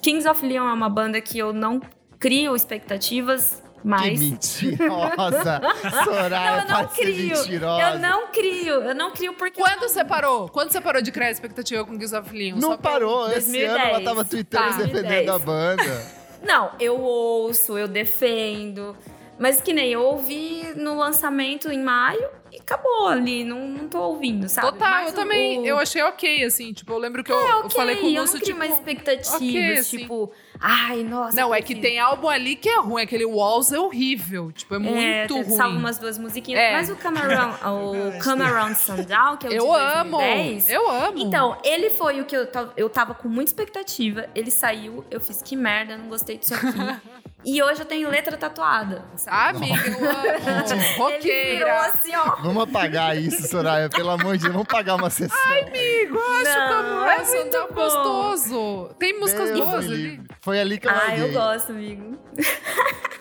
Kings 0.00 0.26
of 0.26 0.44
Leon 0.46 0.66
é 0.66 0.72
uma 0.72 0.88
banda 0.88 1.20
que 1.20 1.38
eu 1.38 1.52
não 1.52 1.78
crio 2.18 2.56
expectativas 2.56 3.62
Que 3.82 3.88
Mas. 3.88 4.18
mentirosa! 4.20 5.60
Soraya 6.04 6.64
Não, 6.64 6.76
eu 6.76 6.82
não 6.82 6.88
crio. 6.88 7.36
mentirosa. 7.36 7.82
Eu 7.82 7.98
não 7.98 8.26
crio. 8.28 8.74
Eu 8.74 8.94
não 8.94 9.10
crio 9.10 9.34
porque. 9.34 9.60
Quando 9.60 9.80
você 9.88 10.04
parou? 10.04 10.48
Quando 10.48 10.70
você 10.72 10.80
parou 10.80 11.02
de 11.02 11.10
criar 11.12 11.30
expectativa 11.30 11.84
com 11.84 11.94
Gears 11.94 12.12
of 12.12 12.32
Leon? 12.36 12.54
Não 12.56 12.70
Só 12.70 12.76
pra- 12.76 12.92
parou. 12.92 13.26
Esse 13.32 13.50
2010. 13.52 13.70
ano 13.70 13.84
ela 13.84 14.00
tava 14.00 14.24
tweetando 14.24 14.64
Tá, 14.64 14.76
defendendo 14.76 15.26
2010. 15.26 15.28
a 15.28 15.38
banda. 15.38 16.22
Não, 16.44 16.72
eu 16.80 17.00
ouço, 17.00 17.76
eu 17.78 17.86
defendo. 17.88 18.96
Mas 19.38 19.60
que 19.60 19.72
nem 19.72 19.90
eu 19.90 20.02
ouvi 20.02 20.62
no 20.76 20.96
lançamento 20.96 21.68
em 21.70 21.82
maio 21.82 22.28
e 22.52 22.58
acabou 22.58 23.08
ali. 23.08 23.42
Não, 23.44 23.66
não 23.66 23.88
tô 23.88 23.98
ouvindo, 24.00 24.48
sabe? 24.48 24.68
Total, 24.72 24.90
Mas 24.90 25.06
eu 25.06 25.12
o- 25.12 25.16
também. 25.16 25.58
o- 25.60 25.66
Eu 25.66 25.78
achei 25.78 26.02
ok, 26.02 26.44
assim. 26.44 26.72
Tipo, 26.72 26.92
eu 26.92 26.98
lembro 26.98 27.24
que 27.24 27.32
eu, 27.32 27.36
É, 27.36 27.52
eu 27.52 27.56
ok, 27.60 27.70
falei 27.70 27.96
com 27.96 28.06
o 28.06 28.10
eu 28.10 28.22
Lúcio, 28.22 28.38
tipo. 28.38 28.58
mais 28.58 28.72
expectativas, 28.72 29.34
ok, 29.34 29.72
assim. 29.78 29.98
tipo, 29.98 30.30
ai, 30.60 31.02
nossa. 31.02 31.34
Não, 31.34 31.48
eu 31.48 31.54
é 31.54 31.62
que 31.62 31.74
tem 31.74 31.98
álbum 31.98 32.28
ali 32.28 32.54
que 32.54 32.68
é 32.68 32.78
ruim. 32.78 33.02
Aquele 33.02 33.24
Walls 33.24 33.72
é 33.72 33.80
horrível. 33.80 34.52
Tipo, 34.52 34.74
é 34.76 34.78
muito 34.78 34.96
É, 35.00 35.26
tem- 35.26 35.42
ruim. 35.42 35.56
salva 35.56 35.76
umas 35.76 35.98
duas 35.98 36.18
musiquinhas. 36.18 36.60
É. 36.60 36.72
Mas 36.72 36.90
o 36.90 36.94
Come 36.96 37.18
Around, 37.18 37.56
o 37.66 38.22
Come 38.22 38.42
Around 38.42 38.74
Sundown, 38.78 39.36
que 39.38 39.46
é 39.46 39.50
o 39.50 39.52
Eu 39.54 39.64
de 39.72 39.80
amo. 39.98 40.18
2010, 40.18 40.70
Eu 40.70 40.88
amo. 40.90 41.18
Então, 41.18 41.56
ele 41.64 41.90
foi 41.90 42.20
o 42.20 42.24
que 42.26 42.36
eu, 42.36 42.46
eu 42.76 42.88
tava 42.88 43.14
com 43.14 43.28
muita 43.28 43.48
expectativa. 43.50 44.26
Ele 44.34 44.50
saiu, 44.52 45.04
eu 45.10 45.20
fiz 45.20 45.42
que 45.42 45.56
merda, 45.56 45.96
não 45.96 46.06
gostei 46.08 46.36
disso 46.38 46.54
aqui. 46.54 46.66
e 47.44 47.62
hoje 47.62 47.80
eu 47.80 47.86
tenho 47.86 48.08
letra 48.08 48.36
tatuada. 48.36 49.04
sabe? 49.16 49.58
Amiga, 49.72 49.88
eu 49.88 50.10
amo. 50.10 50.82
Roqueira. 50.96 51.80
assim, 51.86 52.14
ó. 52.14 52.36
Vamos 52.42 52.62
apagar 52.64 53.16
isso, 53.16 53.46
Soraya. 53.48 53.88
Pelo 53.88 54.10
amor 54.10 54.36
de 54.36 54.42
Deus, 54.44 54.52
vamos 54.52 54.68
pagar 54.68 54.94
uma 54.96 55.10
sessão. 55.10 55.36
Amigo, 55.44 56.16
eu 56.16 56.32
acho 56.32 56.44
Não, 56.44 56.68
como 56.68 57.04
é 57.10 57.16
essa 57.16 57.36
muito 57.36 57.56
é 57.56 57.60
bom. 57.68 57.74
gostoso. 57.74 58.90
Tem 58.98 59.18
músicas 59.18 59.50
Deus 59.50 59.60
boas 59.60 59.86
ali. 59.86 60.20
Foi 60.40 60.60
ali 60.60 60.78
que 60.78 60.86
eu 60.86 60.90
Ah, 60.90 60.94
larguei. 60.94 61.24
eu 61.24 61.32
gosto, 61.32 61.70
amigo. 61.72 62.18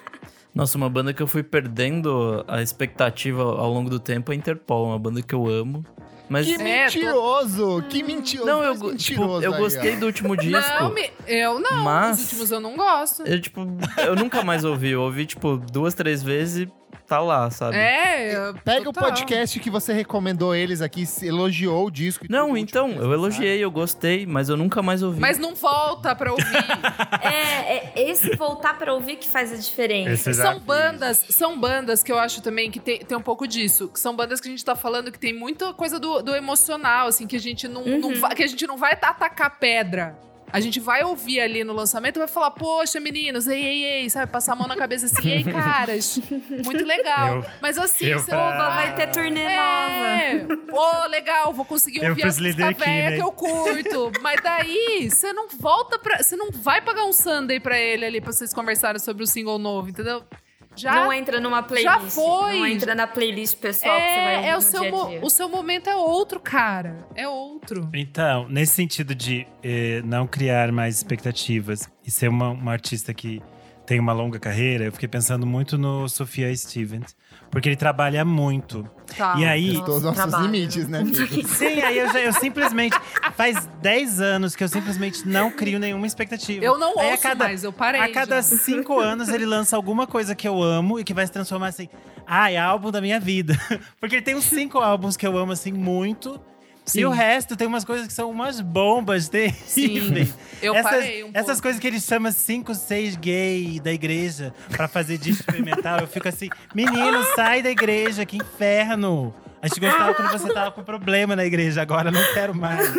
Nossa, 0.53 0.77
uma 0.77 0.89
banda 0.89 1.13
que 1.13 1.23
eu 1.23 1.27
fui 1.27 1.43
perdendo 1.43 2.43
a 2.47 2.61
expectativa 2.61 3.41
ao 3.41 3.71
longo 3.71 3.89
do 3.89 3.99
tempo 4.01 4.33
é 4.33 4.35
Interpol, 4.35 4.87
uma 4.87 4.99
banda 4.99 5.21
que 5.21 5.33
eu 5.33 5.47
amo. 5.47 5.85
Mas. 6.31 6.45
Que 6.47 6.53
É, 6.53 6.57
mentiroso! 6.85 7.83
Que 7.89 8.01
mentiroso! 8.01 8.49
Não, 8.49 8.63
eu, 8.63 8.73
tipo, 8.75 8.87
mentiroso 8.87 9.43
eu 9.45 9.53
aí, 9.53 9.59
gostei 9.59 9.95
ó. 9.95 9.99
do 9.99 10.05
último 10.05 10.37
disco. 10.37 10.73
Não, 10.79 10.93
me- 10.93 11.11
eu 11.27 11.59
não. 11.59 11.83
Mas- 11.83 12.17
Os 12.19 12.23
últimos 12.23 12.51
eu 12.51 12.59
não 12.61 12.77
gosto. 12.77 13.23
Eu, 13.23 13.41
tipo, 13.41 13.59
eu 13.97 14.15
nunca 14.15 14.41
mais 14.41 14.63
ouvi. 14.63 14.91
Eu 14.91 15.01
ouvi, 15.01 15.25
tipo, 15.25 15.57
duas, 15.57 15.93
três 15.93 16.23
vezes 16.23 16.67
e 16.67 16.71
tá 17.11 17.19
lá, 17.19 17.49
sabe? 17.51 17.75
É, 17.75 18.33
eu- 18.35 18.53
Pega 18.63 18.89
o 18.89 18.93
total. 18.93 19.09
podcast 19.09 19.59
que 19.59 19.69
você 19.69 19.91
recomendou 19.91 20.55
eles 20.55 20.81
aqui, 20.81 21.05
se 21.05 21.27
elogiou 21.27 21.85
o 21.87 21.91
disco. 21.91 22.25
Não, 22.29 22.53
o 22.53 22.57
então, 22.57 22.85
último 22.87 23.03
eu 23.03 23.11
elogiei, 23.13 23.63
eu 23.63 23.69
gostei, 23.69 24.25
mas 24.25 24.47
eu 24.47 24.55
nunca 24.55 24.81
mais 24.81 25.03
ouvi. 25.03 25.19
Mas 25.19 25.37
não 25.37 25.53
volta 25.55 26.15
pra 26.15 26.31
ouvir. 26.31 26.45
É, 27.21 27.91
é 28.01 28.09
esse 28.09 28.35
voltar 28.35 28.77
pra 28.77 28.93
ouvir 28.93 29.15
que 29.17 29.29
faz 29.29 29.51
a 29.53 29.55
diferença. 29.55 30.33
São 30.33 30.59
bandas, 30.59 31.25
são 31.29 31.59
bandas 31.59 32.01
que 32.03 32.11
eu 32.11 32.17
acho 32.17 32.41
também 32.41 32.71
que 32.71 32.79
tem, 32.79 32.99
tem 32.99 33.17
um 33.17 33.21
pouco 33.21 33.47
disso. 33.47 33.87
Que 33.89 33.99
são 33.99 34.15
bandas 34.15 34.39
que 34.41 34.47
a 34.47 34.51
gente 34.51 34.63
tá 34.65 34.75
falando 34.75 35.11
que 35.11 35.19
tem 35.19 35.33
muita 35.33 35.73
coisa 35.73 35.99
do, 35.99 36.21
do 36.21 36.35
emocional, 36.35 37.07
assim, 37.07 37.27
que 37.27 37.35
a 37.35 37.39
gente 37.39 37.67
não, 37.67 37.83
não 37.85 38.09
Uhum. 38.09 38.19
vai, 38.19 38.35
que 38.35 38.43
a 38.43 38.47
gente 38.47 38.65
não 38.65 38.77
vai 38.77 38.93
atacar 38.93 39.59
pedra. 39.59 40.17
A 40.53 40.59
gente 40.59 40.79
vai 40.79 41.03
ouvir 41.03 41.39
ali 41.39 41.63
no 41.63 41.73
lançamento 41.73 42.17
e 42.17 42.19
vai 42.19 42.27
falar, 42.27 42.51
poxa, 42.51 42.99
meninos, 42.99 43.47
ei, 43.47 43.63
ei, 43.63 43.83
ei, 43.83 44.09
sabe? 44.09 44.31
Passar 44.31 44.53
a 44.53 44.55
mão 44.55 44.67
na 44.67 44.75
cabeça 44.75 45.05
assim, 45.05 45.29
ei, 45.29 45.43
caras. 45.43 46.19
Muito 46.65 46.85
legal. 46.85 47.37
Eu- 47.37 47.45
Mas 47.61 47.77
assim, 47.77 48.05
eu 48.05 48.19
você 48.19 48.31
pra- 48.31 48.37
não 48.37 48.47
Oba, 48.65 48.69
vai 48.75 48.95
ter 48.95 49.07
turnê 49.11 49.43
nova. 49.43 50.07
É, 50.07 50.45
pô, 50.69 51.07
legal, 51.09 51.53
vou 51.53 51.65
conseguir 51.65 51.99
ouvir 52.09 52.21
pros 52.21 52.37
a 52.37 52.41
música 52.41 52.63
líder 52.63 52.63
aqui, 52.71 52.79
velha 52.79 53.09
né? 53.11 53.15
que 53.15 53.21
eu 53.23 53.31
curto. 53.31 54.11
Mas 54.21 54.41
daí, 54.43 55.09
você 55.09 55.31
não 55.33 55.47
volta 55.49 55.97
pra. 55.99 56.21
Você 56.21 56.35
não 56.35 56.51
vai 56.51 56.81
pagar 56.81 57.05
um 57.05 57.13
Sunday 57.13 57.59
pra 57.59 57.79
ele 57.79 58.05
ali 58.05 58.19
pra 58.21 58.31
vocês 58.31 58.53
conversarem 58.53 58.99
sobre 58.99 59.23
o 59.23 59.27
single 59.27 59.57
novo, 59.57 59.89
entendeu? 59.89 60.23
Já 60.75 60.95
não 60.95 61.11
entra 61.11 61.39
numa 61.39 61.61
playlist. 61.61 61.93
já 61.93 61.99
foi. 61.99 62.59
Não 62.59 62.65
entra 62.65 62.95
na 62.95 63.07
playlist 63.07 63.57
pessoal 63.57 63.95
que 63.95 64.01
você 64.03 64.15
vai 64.15 64.45
é, 64.45 64.47
é 64.49 64.53
o 64.53 64.55
no 64.55 64.61
seu, 64.61 64.81
dia 64.81 64.91
dia. 64.91 65.19
o 65.23 65.29
seu 65.29 65.49
momento 65.49 65.89
é 65.89 65.95
outro, 65.95 66.39
cara. 66.39 66.97
É 67.15 67.27
outro. 67.27 67.89
Então, 67.93 68.47
nesse 68.49 68.73
sentido 68.73 69.13
de 69.13 69.45
eh, 69.63 70.01
não 70.05 70.25
criar 70.25 70.71
mais 70.71 70.97
expectativas 70.97 71.89
e 72.05 72.11
ser 72.11 72.29
uma, 72.29 72.49
uma 72.49 72.71
artista 72.71 73.13
que 73.13 73.41
tem 73.91 73.99
uma 73.99 74.13
longa 74.13 74.39
carreira, 74.39 74.85
eu 74.85 74.91
fiquei 74.93 75.09
pensando 75.09 75.45
muito 75.45 75.77
no 75.77 76.07
Sofia 76.07 76.55
Stevens, 76.55 77.13
porque 77.49 77.67
ele 77.67 77.75
trabalha 77.75 78.23
muito. 78.23 78.89
Tá. 79.17 79.35
E 79.37 79.43
aí, 79.43 79.67
Nossa, 79.73 79.79
Testou 79.79 79.97
os 79.97 80.03
nossos 80.03 80.17
trabalho. 80.21 80.45
limites, 80.45 80.87
né, 80.87 80.99
amigo? 80.99 81.17
Sim, 81.49 81.81
aí 81.81 81.97
eu, 81.97 82.07
já- 82.13 82.21
eu 82.21 82.31
simplesmente. 82.31 82.97
Faz 83.35 83.67
10 83.81 84.21
anos 84.21 84.55
que 84.55 84.63
eu 84.63 84.69
simplesmente 84.69 85.27
não 85.27 85.51
crio 85.51 85.77
nenhuma 85.77 86.07
expectativa. 86.07 86.63
Eu 86.63 86.77
não 86.79 86.97
Aí 86.97 87.07
a 87.07 87.11
ouço 87.11 87.23
cada, 87.23 87.43
mais, 87.43 87.65
eu 87.65 87.73
parei. 87.73 87.99
A 87.99 88.09
cada 88.13 88.37
já. 88.37 88.43
5 88.43 88.97
anos 88.97 89.27
ele 89.27 89.45
lança 89.45 89.75
alguma 89.75 90.07
coisa 90.07 90.33
que 90.33 90.47
eu 90.47 90.63
amo 90.63 90.97
e 90.97 91.03
que 91.03 91.13
vai 91.13 91.25
se 91.27 91.33
transformar 91.33 91.67
assim. 91.67 91.89
Ah, 92.25 92.49
é 92.49 92.57
álbum 92.57 92.91
da 92.91 93.01
minha 93.01 93.19
vida. 93.19 93.59
Porque 93.99 94.15
ele 94.15 94.21
tem 94.23 94.35
uns 94.35 94.45
5 94.45 94.77
álbuns 94.77 95.17
que 95.17 95.27
eu 95.27 95.37
amo 95.37 95.51
assim 95.51 95.73
muito. 95.73 96.39
Sim. 96.85 97.01
E 97.01 97.05
o 97.05 97.09
resto 97.11 97.55
tem 97.55 97.67
umas 97.67 97.85
coisas 97.85 98.07
que 98.07 98.13
são 98.13 98.29
umas 98.29 98.59
bombas 98.59 99.29
terríveis. 99.29 100.33
Eu 100.61 100.75
essas, 100.75 100.91
parei 100.91 101.23
um 101.23 101.29
essas 101.33 101.45
pouco. 101.45 101.61
coisas 101.63 101.79
que 101.79 101.87
ele 101.87 101.99
chama 101.99 102.31
5, 102.31 102.75
6 102.75 103.15
gay 103.15 103.79
da 103.79 103.91
igreja 103.91 104.53
pra 104.69 104.87
fazer 104.87 105.17
disco 105.17 105.41
experimental, 105.41 105.99
eu 106.01 106.07
fico 106.07 106.27
assim, 106.27 106.49
menino, 106.75 107.23
sai 107.35 107.63
da 107.63 107.69
igreja, 107.71 108.25
que 108.25 108.37
inferno! 108.37 109.33
A 109.61 109.67
gente 109.67 109.79
gostava 109.79 110.13
quando 110.15 110.31
você 110.31 110.51
tava 110.53 110.71
com 110.71 110.83
problema 110.83 111.35
na 111.35 111.45
igreja, 111.45 111.81
agora 111.81 112.09
não 112.11 112.21
quero 112.33 112.53
mais. 112.55 112.91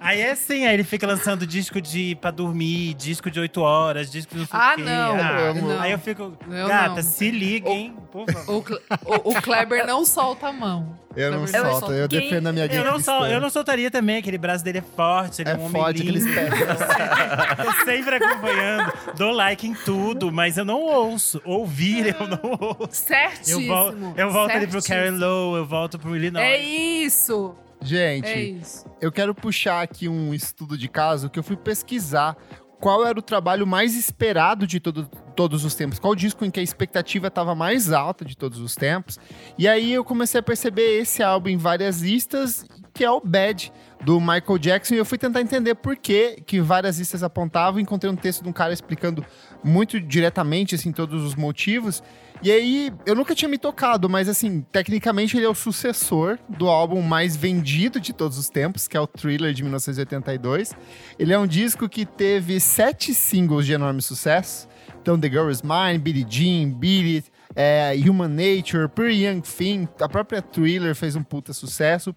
Aí 0.00 0.20
é 0.22 0.30
assim, 0.30 0.66
aí 0.66 0.72
ele 0.72 0.84
fica 0.84 1.06
lançando 1.06 1.46
disco 1.46 1.78
de 1.80 2.14
pra 2.16 2.30
dormir, 2.30 2.94
disco 2.94 3.30
de 3.30 3.38
8 3.38 3.60
horas, 3.60 4.10
disco 4.10 4.32
de 4.34 4.40
não 4.40 4.46
sei 4.46 4.58
Ah, 4.58 4.72
o 4.72 4.76
quê. 4.76 4.82
não, 4.82 5.12
Ah, 5.12 5.54
não. 5.54 5.80
Aí 5.82 5.92
eu 5.92 5.98
fico, 5.98 6.32
Eu 6.50 6.66
gata, 6.68 6.96
não. 6.96 7.02
se 7.02 7.30
liguem, 7.30 7.94
por 8.10 8.24
favor. 8.32 8.56
O, 8.56 8.62
Cle- 8.62 8.80
o- 9.04 9.30
o 9.30 9.42
Kleber 9.42 9.86
não 9.86 10.04
solta 10.06 10.48
a 10.48 10.52
mão. 10.52 10.98
Eu 11.16 11.32
não 11.32 11.44
solto, 11.46 11.92
eu 11.92 12.08
quem- 12.08 12.20
defendo 12.20 12.46
a 12.46 12.52
minha 12.52 12.66
Eu 12.66 12.84
não, 12.84 13.00
sol, 13.00 13.26
eu 13.26 13.40
não 13.40 13.50
soltaria 13.50 13.90
também, 13.90 14.18
aquele 14.18 14.38
braço 14.38 14.62
dele 14.64 14.78
é 14.78 14.84
forte, 14.96 15.42
ele 15.42 15.50
é, 15.50 15.52
É 15.54 15.56
um 15.56 15.64
homem 15.66 15.82
forte, 15.82 16.02
lindo. 16.04 16.18
aqueles 16.18 16.34
pés. 16.34 17.66
Tô 17.66 17.84
sempre 17.84 18.14
acompanhando, 18.14 18.92
dou 19.16 19.32
like 19.32 19.66
em 19.66 19.74
tudo, 19.74 20.30
mas 20.30 20.56
eu 20.56 20.64
não 20.64 20.80
ouço. 20.80 21.42
Ouvir, 21.44 22.14
eu 22.18 22.26
não 22.28 22.58
ouço. 22.78 23.04
Eu, 23.48 23.66
vol 23.66 23.92
eu 24.16 24.30
volto 24.30 24.52
ali 24.52 24.66
pro. 24.68 24.80
Karen 24.82 25.10
Lowe, 25.10 25.49
eu 25.56 25.66
volto 25.66 25.98
pro 25.98 26.14
Illinois. 26.16 26.44
É 26.44 26.58
isso. 26.58 27.54
Gente, 27.82 28.26
É 28.28 28.40
isso. 28.42 28.84
eu 29.00 29.10
quero 29.10 29.34
puxar 29.34 29.80
aqui 29.82 30.06
um 30.08 30.34
estudo 30.34 30.76
de 30.76 30.86
caso 30.88 31.30
que 31.30 31.38
eu 31.38 31.42
fui 31.42 31.56
pesquisar 31.56 32.36
qual 32.78 33.06
era 33.06 33.18
o 33.18 33.22
trabalho 33.22 33.66
mais 33.66 33.94
esperado 33.94 34.66
de 34.66 34.80
todo- 34.80 35.06
todos 35.36 35.64
os 35.64 35.74
tempos, 35.74 35.98
qual 35.98 36.14
disco 36.14 36.44
em 36.44 36.50
que 36.50 36.60
a 36.60 36.62
expectativa 36.62 37.28
estava 37.28 37.54
mais 37.54 37.92
alta 37.92 38.24
de 38.24 38.36
todos 38.36 38.58
os 38.58 38.74
tempos. 38.74 39.18
E 39.58 39.66
aí 39.68 39.92
eu 39.92 40.02
comecei 40.04 40.40
a 40.40 40.42
perceber 40.42 40.98
esse 41.00 41.22
álbum 41.22 41.48
em 41.50 41.56
várias 41.58 42.00
listas, 42.02 42.64
que 42.94 43.04
é 43.04 43.10
o 43.10 43.20
Bad, 43.20 43.72
do 44.02 44.18
Michael 44.20 44.58
Jackson, 44.58 44.94
e 44.94 44.98
eu 44.98 45.04
fui 45.04 45.18
tentar 45.18 45.40
entender 45.42 45.74
por 45.74 45.94
que, 45.96 46.42
que 46.46 46.58
várias 46.60 46.98
listas 46.98 47.22
apontavam. 47.22 47.80
Encontrei 47.80 48.10
um 48.10 48.16
texto 48.16 48.42
de 48.42 48.48
um 48.48 48.52
cara 48.52 48.72
explicando 48.72 49.24
muito 49.62 50.00
diretamente 50.00 50.74
assim, 50.74 50.90
todos 50.90 51.22
os 51.22 51.34
motivos. 51.34 52.02
E 52.42 52.50
aí, 52.50 52.92
eu 53.04 53.14
nunca 53.14 53.34
tinha 53.34 53.48
me 53.48 53.58
tocado, 53.58 54.08
mas 54.08 54.26
assim, 54.26 54.62
tecnicamente 54.72 55.36
ele 55.36 55.44
é 55.44 55.48
o 55.48 55.54
sucessor 55.54 56.38
do 56.48 56.68
álbum 56.68 57.02
mais 57.02 57.36
vendido 57.36 58.00
de 58.00 58.14
todos 58.14 58.38
os 58.38 58.48
tempos, 58.48 58.88
que 58.88 58.96
é 58.96 59.00
o 59.00 59.06
Thriller 59.06 59.52
de 59.52 59.62
1982. 59.62 60.74
Ele 61.18 61.34
é 61.34 61.38
um 61.38 61.46
disco 61.46 61.86
que 61.86 62.06
teve 62.06 62.58
sete 62.58 63.12
singles 63.12 63.66
de 63.66 63.74
enorme 63.74 64.00
sucesso. 64.00 64.66
Então, 65.02 65.20
The 65.20 65.28
Girl 65.28 65.50
Is 65.50 65.60
Mine, 65.60 65.98
Billie 65.98 66.26
Jean, 66.26 66.70
Beat 66.70 67.16
It, 67.16 67.32
é, 67.54 67.94
Human 68.08 68.28
Nature, 68.28 68.88
Pretty 68.88 69.24
Young 69.26 69.42
Thing, 69.42 69.88
a 70.00 70.08
própria 70.08 70.40
Thriller 70.40 70.94
fez 70.94 71.16
um 71.16 71.22
puta 71.22 71.52
sucesso. 71.52 72.14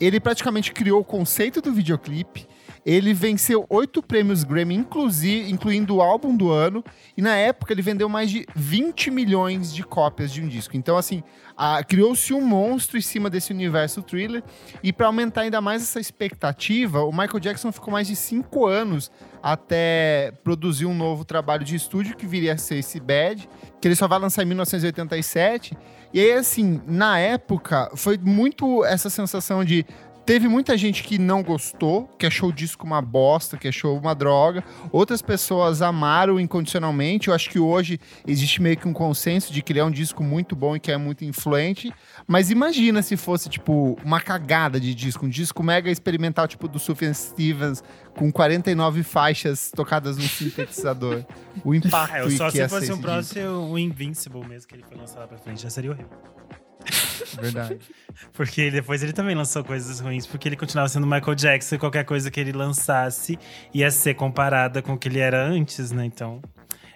Ele 0.00 0.18
praticamente 0.18 0.72
criou 0.72 1.00
o 1.00 1.04
conceito 1.04 1.60
do 1.60 1.72
videoclipe. 1.72 2.46
Ele 2.86 3.12
venceu 3.12 3.66
oito 3.68 4.00
prêmios 4.00 4.44
Grammy, 4.44 4.76
inclusive, 4.76 5.50
incluindo 5.50 5.96
o 5.96 6.00
álbum 6.00 6.36
do 6.36 6.52
ano. 6.52 6.84
E 7.16 7.20
na 7.20 7.34
época 7.34 7.72
ele 7.72 7.82
vendeu 7.82 8.08
mais 8.08 8.30
de 8.30 8.46
20 8.54 9.10
milhões 9.10 9.74
de 9.74 9.82
cópias 9.82 10.32
de 10.32 10.40
um 10.40 10.46
disco. 10.46 10.76
Então, 10.76 10.96
assim, 10.96 11.20
criou-se 11.88 12.32
um 12.32 12.40
monstro 12.40 12.96
em 12.96 13.00
cima 13.00 13.28
desse 13.28 13.52
universo 13.52 14.02
thriller. 14.02 14.40
E 14.84 14.92
para 14.92 15.08
aumentar 15.08 15.40
ainda 15.40 15.60
mais 15.60 15.82
essa 15.82 15.98
expectativa, 15.98 17.02
o 17.02 17.10
Michael 17.10 17.40
Jackson 17.40 17.72
ficou 17.72 17.92
mais 17.92 18.06
de 18.06 18.14
cinco 18.14 18.66
anos 18.66 19.10
até 19.42 20.32
produzir 20.44 20.86
um 20.86 20.94
novo 20.94 21.24
trabalho 21.24 21.64
de 21.64 21.74
estúdio 21.74 22.16
que 22.16 22.26
viria 22.26 22.52
a 22.54 22.58
ser 22.58 22.76
esse 22.76 23.00
Bad, 23.00 23.48
que 23.80 23.88
ele 23.88 23.96
só 23.96 24.06
vai 24.06 24.20
lançar 24.20 24.44
em 24.44 24.46
1987. 24.46 25.76
E 26.12 26.20
aí, 26.20 26.32
assim, 26.32 26.80
na 26.86 27.18
época, 27.18 27.90
foi 27.96 28.16
muito 28.16 28.84
essa 28.84 29.10
sensação 29.10 29.64
de 29.64 29.84
Teve 30.26 30.48
muita 30.48 30.76
gente 30.76 31.04
que 31.04 31.18
não 31.18 31.40
gostou, 31.40 32.08
que 32.18 32.26
achou 32.26 32.48
o 32.48 32.52
disco 32.52 32.84
uma 32.84 33.00
bosta, 33.00 33.56
que 33.56 33.68
achou 33.68 33.96
uma 33.96 34.12
droga. 34.12 34.64
Outras 34.90 35.22
pessoas 35.22 35.80
amaram 35.80 36.40
incondicionalmente. 36.40 37.28
Eu 37.28 37.34
acho 37.34 37.48
que 37.48 37.60
hoje 37.60 38.00
existe 38.26 38.60
meio 38.60 38.76
que 38.76 38.88
um 38.88 38.92
consenso 38.92 39.52
de 39.52 39.62
que 39.62 39.72
ele 39.72 39.78
é 39.78 39.84
um 39.84 39.90
disco 39.90 40.24
muito 40.24 40.56
bom 40.56 40.74
e 40.74 40.80
que 40.80 40.90
é 40.90 40.96
muito 40.96 41.24
influente. 41.24 41.92
Mas 42.26 42.50
imagina 42.50 43.02
se 43.02 43.16
fosse, 43.16 43.48
tipo, 43.48 43.96
uma 44.04 44.20
cagada 44.20 44.80
de 44.80 44.92
disco, 44.96 45.26
um 45.26 45.28
disco 45.28 45.62
mega 45.62 45.92
experimental, 45.92 46.48
tipo 46.48 46.66
do 46.66 46.80
Sufjan 46.80 47.14
Stevens, 47.14 47.84
com 48.16 48.32
49 48.32 49.04
faixas 49.04 49.70
tocadas 49.70 50.16
num 50.16 50.26
sintetizador. 50.26 51.24
o 51.64 51.72
impacto 51.72 52.16
É, 52.16 52.22
eu 52.22 52.30
só 52.32 52.50
que 52.50 52.58
se 52.58 52.68
fosse 52.68 52.92
um 52.92 52.98
próximo, 52.98 53.70
o 53.70 53.78
Invincible 53.78 54.44
mesmo, 54.44 54.66
que 54.66 54.74
ele 54.74 54.82
foi 54.82 54.96
lançar 54.96 55.20
lá 55.20 55.28
pra 55.28 55.38
frente, 55.38 55.62
já 55.62 55.70
seria 55.70 55.92
horrível. 55.92 56.10
Verdade. 57.40 57.78
Porque 58.32 58.60
ele- 58.62 58.70
depois 58.70 59.02
ele 59.02 59.12
também 59.12 59.34
lançou 59.34 59.62
coisas 59.64 60.00
ruins, 60.00 60.26
porque 60.26 60.48
ele 60.48 60.56
continuava 60.56 60.88
sendo 60.88 61.06
Michael 61.06 61.34
Jackson 61.34 61.74
e 61.74 61.78
qualquer 61.78 62.04
coisa 62.04 62.30
que 62.30 62.40
ele 62.40 62.52
lançasse 62.52 63.38
ia 63.74 63.90
ser 63.90 64.14
comparada 64.14 64.80
com 64.82 64.92
o 64.94 64.98
que 64.98 65.08
ele 65.08 65.18
era 65.18 65.44
antes, 65.44 65.90
né? 65.92 66.04
Então. 66.04 66.40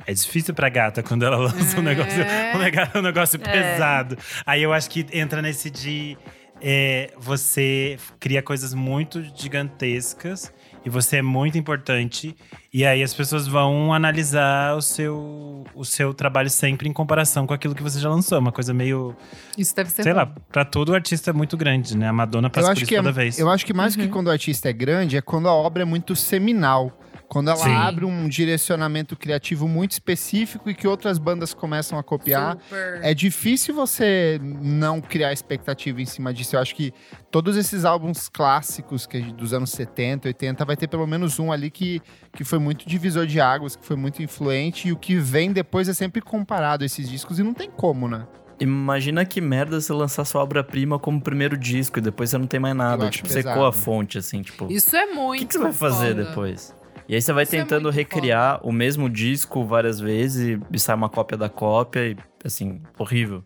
É 0.07 0.15
difícil 0.15 0.55
pra 0.55 0.69
gata 0.71 1.03
quando 1.03 1.25
ela 1.25 1.37
lança 1.37 1.77
um 1.77 1.81
É. 1.81 1.83
negócio, 1.83 2.23
um 2.55 2.59
nega- 2.59 2.91
um 2.97 3.03
negócio 3.03 3.39
pesado. 3.39 4.17
Aí 4.47 4.63
eu 4.63 4.73
acho 4.73 4.89
que 4.89 5.07
entra 5.13 5.43
nesse 5.43 5.71
de 5.71 6.17
é, 6.63 7.13
você 7.19 7.97
cria 8.19 8.43
coisas 8.43 8.73
muito 8.75 9.23
gigantescas 9.35 10.53
e 10.85 10.91
você 10.91 11.17
é 11.19 11.23
muito 11.23 11.59
importante. 11.59 12.35
E 12.73 12.85
aí 12.87 13.03
as 13.03 13.13
pessoas 13.13 13.47
vão 13.47 13.93
analisar 13.93 14.77
o 14.77 14.81
seu, 14.83 15.65
o 15.75 15.85
seu 15.85 16.15
trabalho 16.15 16.49
sempre 16.49 16.89
em 16.89 16.93
comparação 16.93 17.47
com 17.47 17.53
aquilo 17.55 17.75
que 17.75 17.83
você 17.83 17.99
já 18.01 18.09
lançou. 18.09 18.39
Uma 18.39 18.53
coisa 18.53 18.73
meio 18.73 19.15
Isso 19.59 19.75
deve 19.75 19.91
ser 19.91 20.03
Sei 20.03 20.13
lá, 20.13 20.25
bom. 20.25 20.41
pra 20.51 20.65
todo 20.65 20.95
artista 20.95 21.31
é 21.31 21.33
muito 21.33 21.57
grande, 21.57 21.97
né? 21.97 22.09
A 22.09 22.13
Madonna 22.13 22.47
Eu 22.47 22.51
passa 22.51 22.67
por 22.69 22.73
acho, 22.73 22.83
isso 22.83 22.89
que 22.89 22.95
é, 22.95 22.99
toda 22.99 23.13
vez. 23.13 23.39
eu 23.39 23.51
acho 23.51 23.67
que 23.67 23.73
mais 23.75 23.95
Uhum. 23.95 24.03
que 24.03 24.09
quando 24.09 24.29
o 24.29 24.31
artista 24.31 24.69
é 24.71 24.73
grande, 24.73 25.17
é 25.17 25.21
quando 25.21 25.49
a 25.49 25.53
obra 25.53 25.83
é 25.83 25.85
muito 25.85 26.15
seminal. 26.17 26.93
Quando 27.31 27.49
ela 27.49 27.63
Sim. 27.63 27.73
abre 27.73 28.05
um 28.05 28.29
direcionamento 28.29 29.17
criativo 29.17 29.69
muito 29.69 29.93
específico 29.93 30.69
e 30.69 30.75
que 30.75 30.89
outras 30.89 31.17
bandas 31.17 31.55
começam 31.55 31.97
a 31.97 32.03
copiar. 32.03 32.59
Super. 32.61 32.99
É 33.05 33.15
difícil 33.15 33.73
você 33.73 34.41
não 34.43 35.01
criar 35.01 35.33
expectativa 35.33 36.03
em 36.03 36.07
cima 36.07 36.35
disso. 36.35 36.57
Eu 36.57 36.61
acho 36.61 36.75
que 36.75 36.93
todos 37.31 37.57
esses 37.57 37.85
álbuns 37.85 38.29
clássicos 38.29 39.07
que 39.07 39.21
dos 39.21 39.53
anos 39.53 39.71
70, 39.71 40.27
80, 40.27 40.65
vai 40.65 40.77
ter 40.77 40.89
pelo 40.89 41.07
menos 41.07 41.39
um 41.39 41.53
ali 41.53 41.71
que, 41.71 42.03
que 42.33 42.43
foi 42.43 42.59
muito 42.59 42.85
divisor 42.85 43.25
de 43.27 43.41
águas, 43.41 43.77
que 43.77 43.87
foi 43.87 43.95
muito 43.95 44.21
influente. 44.21 44.89
E 44.89 44.93
o 44.93 44.97
que 44.97 45.15
vem 45.15 45.53
depois 45.53 45.89
é 45.89 45.95
sempre 45.95 46.21
comparado 46.21 46.83
a 46.83 46.87
esses 46.87 47.09
discos 47.09 47.39
e 47.39 47.45
não 47.45 47.55
tem 47.55 47.71
como, 47.71 48.09
né? 48.09 48.27
Imagina 48.59 49.25
que 49.25 49.41
merda 49.41 49.81
você 49.81 49.93
lançar 49.93 50.25
sua 50.25 50.43
obra-prima 50.43 50.99
como 50.99 51.21
primeiro 51.21 51.57
disco 51.57 52.01
e 52.01 52.03
depois 52.03 52.29
você 52.29 52.39
não 52.39 52.49
tem 52.49 52.59
mais 52.59 52.75
nada. 52.75 53.09
Tipo, 53.09 53.29
pesado. 53.29 53.47
secou 53.47 53.65
a 53.65 53.73
fonte, 53.73 54.19
assim, 54.19 54.43
tipo. 54.43 54.65
O 54.67 54.73
Isso 54.73 54.97
é 54.97 55.07
muito. 55.07 55.39
que, 55.43 55.47
que 55.47 55.53
você 55.53 55.59
vai 55.61 55.73
fazer 55.73 56.09
foda. 56.17 56.25
depois? 56.25 56.80
E 57.11 57.15
aí 57.17 57.21
você 57.21 57.33
vai 57.33 57.43
Isso 57.43 57.57
é 57.57 57.59
tentando 57.59 57.87
muito 57.87 57.97
recriar 57.97 58.61
o 58.65 58.71
mesmo 58.71 59.11
disco 59.11 59.65
várias 59.65 59.99
vezes 59.99 60.61
e, 60.73 60.79
sai 60.79 60.95
uma 60.95 61.09
cópia 61.09 61.37
da 61.37 61.49
cópia 61.49 62.11
e, 62.11 62.17
assim, 62.45 62.81
horrível. 62.97 63.43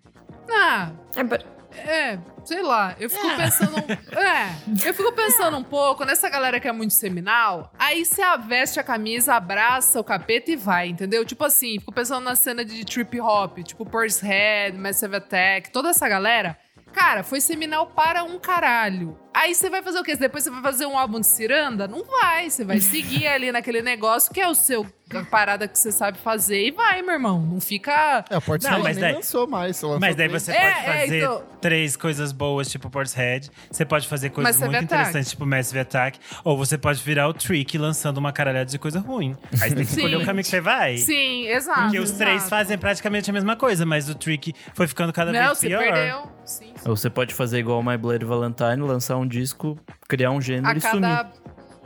Ah, 0.51 0.91
É, 1.17 2.13
é, 2.13 2.19
sei 2.45 2.63
lá, 2.63 2.95
eu 3.01 3.09
fico 3.09 3.27
pensando. 3.35 3.75
É, 4.13 4.87
eu 4.87 4.93
fico 4.93 5.11
pensando 5.13 5.57
um 5.57 5.63
pouco 5.63 6.05
nessa 6.05 6.29
galera 6.29 6.61
que 6.61 6.69
é 6.69 6.73
muito 6.73 6.93
seminal. 6.93 7.73
Aí 7.79 8.05
você 8.05 8.21
veste 8.47 8.79
a 8.79 8.83
camisa, 8.83 9.33
abraça 9.33 9.99
o 9.99 10.05
capeta 10.05 10.51
e 10.51 10.57
vai, 10.57 10.89
entendeu? 10.89 11.25
Tipo 11.25 11.45
assim, 11.45 11.81
fico 11.81 11.91
pensando 11.91 12.23
na 12.23 12.37
cena 12.37 12.67
de 12.67 12.85
trip 12.85 13.19
hop, 13.19 13.61
tipo 13.61 13.87
Portishead, 13.87 14.77
Massive 14.77 15.17
Attack, 15.17 15.71
toda 15.71 15.89
essa 15.89 16.07
galera. 16.07 16.55
Cara, 16.93 17.25
foi 17.25 17.41
seminal 17.41 17.87
para 17.87 18.25
um 18.25 18.39
caralho. 18.39 19.24
Aí 19.35 19.55
você 19.55 19.69
vai 19.69 19.83
fazer 19.83 19.99
o 19.99 20.05
quê? 20.05 20.15
Depois 20.17 20.45
você 20.45 20.51
vai 20.51 20.63
fazer 20.63 20.87
um 20.87 20.97
álbum 20.97 21.19
de 21.21 21.27
ciranda? 21.27 21.89
Não 21.89 22.05
vai. 22.05 22.49
Você 22.49 22.65
vai 22.65 22.79
seguir 22.81 23.27
ali 23.29 23.51
naquele 23.53 23.83
negócio 23.83 24.33
que 24.33 24.41
é 24.41 24.49
o 24.49 24.55
seu 24.55 24.87
a 25.15 25.23
parada 25.23 25.69
que 25.69 25.79
você 25.79 25.93
sabe 25.93 26.19
fazer 26.19 26.67
e 26.67 26.71
vai, 26.73 27.01
meu 27.03 27.13
irmão. 27.13 27.41
Não 27.41 27.61
fica. 27.61 28.25
É, 28.31 28.37
o 28.39 28.41
Portishead 28.43 28.77
Não, 28.79 28.83
mas 28.83 28.97
nem 28.97 29.05
daí- 29.05 29.15
lançou 29.15 29.47
mais. 29.47 29.81
lançou 29.83 30.01
Mas 30.01 30.17
daí 30.17 30.29
três. 30.29 30.43
você 30.43 30.51
É, 30.53 30.55
pode 30.73 30.89
é, 30.89 31.01
fazer 31.01 31.19
então- 31.19 31.43
três 31.61 31.97
coisas 31.97 32.33
boas, 32.33 32.69
tipo 32.71 32.89
Portishead. 32.91 33.51
Você 33.71 33.85
pode 33.85 34.09
fazer 34.09 34.31
coisas 34.31 34.57
Massive 34.57 34.71
muito 34.71 34.85
Attack. 34.87 34.95
interessantes, 35.03 35.31
tipo 35.31 35.47
Massive 35.47 35.79
Attack. 35.81 36.19
Ou 36.43 36.57
você 36.57 36.79
pode 36.79 37.01
virar 37.03 37.29
o 37.29 37.35
Trick 37.35 37.77
lançando 37.77 38.17
uma 38.19 38.33
caralhada 38.33 38.65
de 38.71 38.79
coisa 38.79 38.99
ruim. 38.99 39.37
Aí 39.53 39.69
você 39.69 39.75
tem 39.77 39.85
que 39.85 39.91
Sim. 39.93 39.97
escolher 39.99 40.17
o 40.17 40.25
caminho 40.25 40.43
que 40.43 40.51
você 40.51 40.61
vai. 40.61 40.97
Sim, 40.97 41.47
exato. 41.49 41.83
Porque 41.83 41.99
os 42.01 42.11
três 42.13 42.37
exato. 42.37 42.51
fazem 42.51 42.79
praticamente 42.79 43.29
a 43.31 43.33
mesma 43.33 43.55
coisa, 43.57 43.85
mas 43.87 44.09
o 44.09 44.15
Trick 44.15 44.53
foi 44.73 44.89
ficando 44.89 45.13
cada 45.13 45.31
Não, 45.33 45.47
vez 45.47 45.59
você 45.59 45.67
pior. 45.69 45.81
perdeu. 45.81 46.23
Sim, 46.45 46.73
sim. 46.77 46.89
Ou 46.91 46.97
você 46.97 47.09
pode 47.09 47.33
fazer 47.35 47.59
igual 47.59 47.79
o 47.79 47.85
My 47.85 47.97
Bloody 47.97 48.25
Valentine, 48.25 48.79
lançar 48.79 49.17
um 49.17 49.24
disco, 49.27 49.79
criar 50.09 50.31
um 50.31 50.41
gênero 50.41 50.69
A 50.69 50.77
e 50.77 50.81
sumir. 50.81 51.01
cada. 51.01 51.31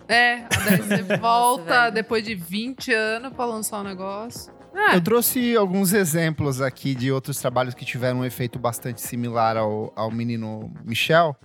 É, 0.09 0.45
daí 0.65 0.77
você 0.79 1.03
volta 1.19 1.81
velho. 1.83 1.93
depois 1.95 2.25
de 2.25 2.35
20 2.35 2.93
anos 2.93 3.33
pra 3.35 3.45
lançar 3.45 3.81
o 3.81 3.85
negócio. 3.85 4.53
É, 4.75 4.97
Eu 4.97 5.01
trouxe 5.01 5.57
alguns 5.57 5.93
exemplos 5.93 6.61
aqui 6.61 6.95
de 6.95 7.11
outros 7.11 7.39
trabalhos 7.41 7.75
que 7.75 7.85
tiveram 7.85 8.21
um 8.21 8.25
efeito 8.25 8.59
bastante 8.59 9.01
similar 9.01 9.57
ao, 9.57 9.93
ao 9.97 10.11
menino 10.11 10.73
Michel. 10.85 11.37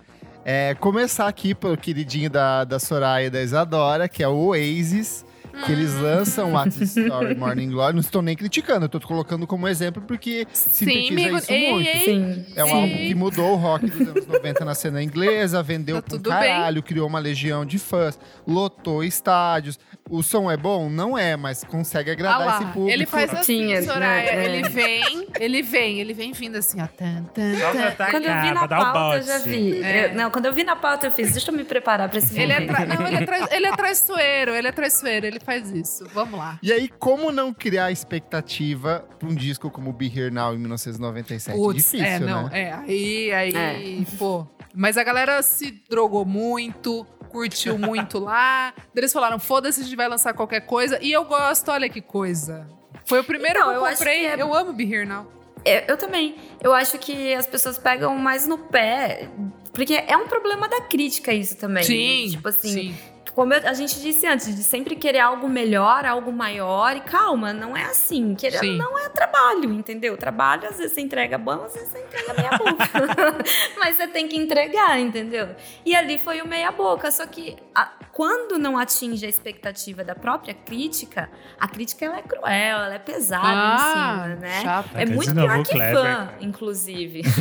É, 0.44 0.74
começar 0.74 1.26
aqui 1.26 1.54
pelo 1.54 1.76
queridinho 1.76 2.28
da, 2.30 2.64
da 2.64 2.78
Soraya 2.78 3.26
e 3.26 3.30
da 3.30 3.42
Isadora, 3.42 4.08
que 4.08 4.22
é 4.22 4.28
o 4.28 4.36
Oasis, 4.36 5.24
que 5.64 5.72
eles 5.72 5.94
lançam 5.94 6.52
What's 6.52 6.80
Story 6.96 7.34
Morning 7.36 7.70
Glory. 7.70 7.92
Não 7.94 8.00
estou 8.00 8.22
nem 8.22 8.36
criticando, 8.36 8.84
eu 8.84 8.86
estou 8.86 9.00
colocando 9.00 9.46
como 9.46 9.68
exemplo 9.68 10.02
porque 10.02 10.46
sintetiza 10.52 11.12
amigo. 11.12 11.36
isso 11.38 11.52
Ei, 11.52 11.72
muito. 11.72 11.86
ei. 11.88 12.04
sim. 12.04 12.46
É 12.56 12.64
um 12.64 12.68
Sim. 12.68 12.72
álbum 12.74 12.96
que 12.96 13.14
mudou 13.14 13.52
o 13.52 13.56
rock 13.56 13.86
dos 13.90 14.08
anos 14.08 14.26
90 14.26 14.64
na 14.64 14.74
cena 14.74 15.02
inglesa, 15.02 15.62
vendeu 15.62 16.00
Tá 16.02 16.08
pra 16.08 16.16
um 16.18 16.20
caralho, 16.22 16.82
criou 16.82 17.06
uma 17.08 17.18
legião 17.18 17.64
de 17.64 17.78
fãs, 17.78 18.18
lotou 18.46 19.02
estádios. 19.04 19.78
O 20.10 20.22
som 20.22 20.50
é 20.50 20.56
bom? 20.56 20.90
Não 20.90 21.16
é, 21.16 21.34
mas 21.34 21.64
consegue 21.64 22.10
Ah 22.10 22.12
agradar 22.12 22.46
lá, 22.46 22.56
esse 22.56 22.66
público. 22.72 22.90
ele 22.90 23.06
faz 23.06 23.32
assim, 23.32 23.42
Tinha, 23.66 23.82
Soraya. 23.82 24.36
né? 24.36 24.44
Ele 24.44 24.68
vem, 24.68 25.26
ele 25.40 25.62
vem, 25.62 25.98
ele 25.98 26.12
vem 26.12 26.30
vindo 26.32 26.56
assim, 26.56 26.80
ó. 26.82 26.86
Tan, 26.86 27.24
tan, 27.32 27.54
tan. 27.54 27.88
atacar, 27.88 28.10
Quando 28.10 28.24
eu 28.26 28.40
vi 28.42 28.50
na 28.52 28.66
dar 28.66 28.80
o 28.80 28.92
pauta, 28.92 29.16
eu 29.16 29.22
já 29.22 29.38
vi. 29.38 29.82
É. 29.82 30.04
Eu- 30.10 30.14
não, 30.14 30.30
quando 30.30 30.44
eu 30.44 30.52
vi 30.52 30.62
na 30.62 30.76
pauta, 30.76 31.06
eu 31.06 31.10
fiz, 31.10 31.32
deixa 31.32 31.50
eu 31.50 31.56
me 31.56 31.64
preparar 31.64 32.10
pra 32.10 32.18
esse 32.18 32.38
Ele 32.38 32.52
é, 32.52 32.66
tra... 32.66 32.84
não, 32.84 33.06
ele, 33.06 33.16
é 33.16 33.24
tra... 33.24 33.48
ele 33.50 33.66
é 33.66 33.72
traiçoeiro, 33.76 34.54
ele 34.54 34.68
é 34.68 34.72
traiçoeiro, 34.72 35.26
ele 35.26 35.40
faz 35.40 35.70
isso. 35.70 36.04
Vamos 36.12 36.38
lá. 36.38 36.58
E 36.62 36.70
aí, 36.70 36.86
como 36.98 37.32
não 37.32 37.52
criar 37.54 37.90
expectativa 37.90 39.06
pra 39.18 39.26
um 39.28 39.34
disco 39.34 39.70
como 39.70 39.90
Be 39.92 40.06
Here 40.14 40.30
Now 40.30 40.54
em 40.54 40.58
1997? 40.58 41.56
Putz, 41.58 41.76
Difícil, 41.82 42.04
é, 42.06 42.18
não, 42.18 42.48
né? 42.48 42.60
é, 42.62 42.72
aí, 42.74 43.32
aí, 43.32 44.06
pô. 44.18 44.46
Mas 44.74 44.98
a 44.98 45.04
galera 45.04 45.40
se 45.40 45.82
drogou 45.88 46.24
muito, 46.24 47.06
curtiu 47.34 47.76
muito 47.76 48.18
lá. 48.20 48.72
Eles 48.94 49.12
falaram, 49.12 49.38
foda-se, 49.40 49.80
a 49.80 49.84
gente 49.84 49.96
vai 49.96 50.08
lançar 50.08 50.32
qualquer 50.32 50.60
coisa. 50.60 50.98
E 51.02 51.10
eu 51.12 51.24
gosto, 51.24 51.68
olha 51.72 51.88
que 51.88 52.00
coisa. 52.00 52.66
Foi 53.04 53.18
o 53.20 53.24
primeiro 53.24 53.58
Então, 53.58 53.70
que 53.72 53.76
eu 53.76 53.84
eu 53.86 53.90
comprei. 53.90 54.26
é- 54.26 54.40
Eu 54.40 54.54
amo 54.54 54.72
Be 54.72 54.84
Here 54.84 55.04
Now. 55.04 55.26
Eu, 55.64 55.82
eu 55.88 55.96
também. 55.96 56.36
Eu 56.62 56.72
acho 56.72 56.96
que 56.98 57.34
as 57.34 57.46
pessoas 57.46 57.76
pegam 57.76 58.16
mais 58.16 58.46
no 58.46 58.56
pé. 58.56 59.28
Porque 59.72 59.94
é 60.06 60.16
um 60.16 60.28
problema 60.28 60.68
da 60.68 60.82
crítica 60.82 61.32
isso 61.32 61.56
também. 61.56 61.82
né? 61.82 61.86
Sim, 61.88 62.28
Tipo 62.30 62.48
assim, 62.48 62.68
sim. 62.72 62.96
Como 63.34 63.52
eu- 63.52 63.68
a 63.68 63.72
gente 63.74 64.00
disse 64.00 64.26
antes, 64.26 64.54
de 64.54 64.62
sempre 64.62 64.94
querer 64.94 65.18
algo 65.18 65.48
melhor, 65.48 66.04
algo 66.06 66.32
maior. 66.32 66.96
E 66.96 67.00
calma, 67.00 67.52
não 67.52 67.76
é 67.76 67.82
assim. 67.84 68.34
Querer 68.34 68.58
Sim. 68.58 68.76
não 68.78 68.96
é 68.98 69.08
trabalho, 69.08 69.72
entendeu? 69.72 70.16
Trabalho, 70.16 70.68
às 70.68 70.76
vezes 70.76 70.92
você 70.92 71.00
entrega 71.00 71.36
bom, 71.36 71.64
às 71.64 71.74
vezes 71.74 71.88
você 71.88 71.98
entrega 71.98 72.34
meia 72.34 72.50
boca. 72.50 73.44
Mas 73.78 73.96
você 73.96 74.06
tem 74.06 74.28
que 74.28 74.36
entregar, 74.36 74.98
entendeu? 75.00 75.48
E 75.84 75.94
ali 75.96 76.18
foi 76.18 76.40
o 76.42 76.46
meia 76.46 76.70
boca. 76.70 77.10
Só 77.10 77.26
que 77.26 77.56
a- 77.74 77.92
quando 78.12 78.56
não 78.58 78.78
atinge 78.78 79.26
a 79.26 79.28
expectativa 79.28 80.04
da 80.04 80.14
própria 80.14 80.54
crítica, 80.54 81.28
a 81.58 81.66
crítica 81.66 82.04
ela 82.04 82.18
é 82.18 82.22
cruel, 82.22 82.78
ela 82.78 82.94
é 82.94 82.98
pesada 83.00 83.48
em 83.74 83.78
cima, 83.78 84.26
né? 84.40 84.62
chato. 84.62 84.90
É 84.94 85.06
muito 85.06 85.34
pior 85.34 85.62
que 85.64 85.72
Kleber. 85.72 85.94
fã, 86.02 86.28
inclusive. 86.40 87.22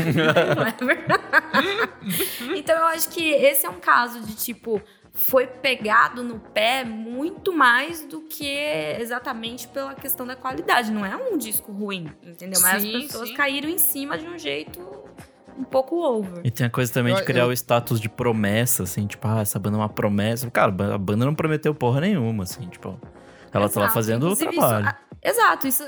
Kleber. 0.77 1.05
então 2.57 2.75
eu 2.77 2.85
acho 2.87 3.09
que 3.09 3.29
esse 3.31 3.65
é 3.65 3.69
um 3.69 3.79
caso 3.79 4.19
de 4.21 4.35
tipo 4.35 4.81
foi 5.13 5.45
pegado 5.45 6.23
no 6.23 6.39
pé 6.39 6.83
muito 6.83 7.53
mais 7.53 8.03
do 8.05 8.21
que 8.21 8.47
exatamente 8.99 9.67
pela 9.67 9.93
questão 9.93 10.25
da 10.25 10.35
qualidade. 10.35 10.91
Não 10.91 11.05
é 11.05 11.15
um 11.15 11.37
disco 11.37 11.71
ruim, 11.71 12.11
entendeu? 12.23 12.59
Mas 12.61 12.81
Sim, 12.81 12.95
as 12.97 13.03
pessoas 13.03 13.29
sim. 13.29 13.35
caíram 13.35 13.69
em 13.69 13.77
cima 13.77 14.17
de 14.17 14.25
um 14.27 14.37
jeito 14.37 14.79
um 15.55 15.63
pouco 15.63 15.95
over. 15.97 16.41
E 16.43 16.49
tem 16.49 16.65
a 16.65 16.69
coisa 16.69 16.91
também 16.91 17.13
Eu- 17.13 17.19
de 17.19 17.25
criar 17.25 17.43
eu- 17.43 17.49
o 17.49 17.53
status 17.53 17.99
de 18.01 18.09
promessa, 18.09 18.83
assim, 18.83 19.05
tipo, 19.05 19.27
ah, 19.27 19.41
essa 19.41 19.59
banda 19.59 19.77
é 19.77 19.81
uma 19.81 19.89
promessa. 19.89 20.49
Cara, 20.49 20.71
a 20.95 20.97
banda 20.97 21.25
não 21.25 21.35
prometeu 21.35 21.75
porra 21.75 22.01
nenhuma, 22.01 22.43
assim, 22.43 22.67
tipo. 22.67 22.99
Ela 23.53 23.69
tá 23.69 23.79
lá 23.81 23.85
Exato. 23.85 23.93
fazendo 23.93 24.27
o 24.27 24.35
trabalho. 24.35 24.87
Isso, 24.87 24.89
a- 24.89 24.97
exato, 25.21 25.67
isso 25.67 25.83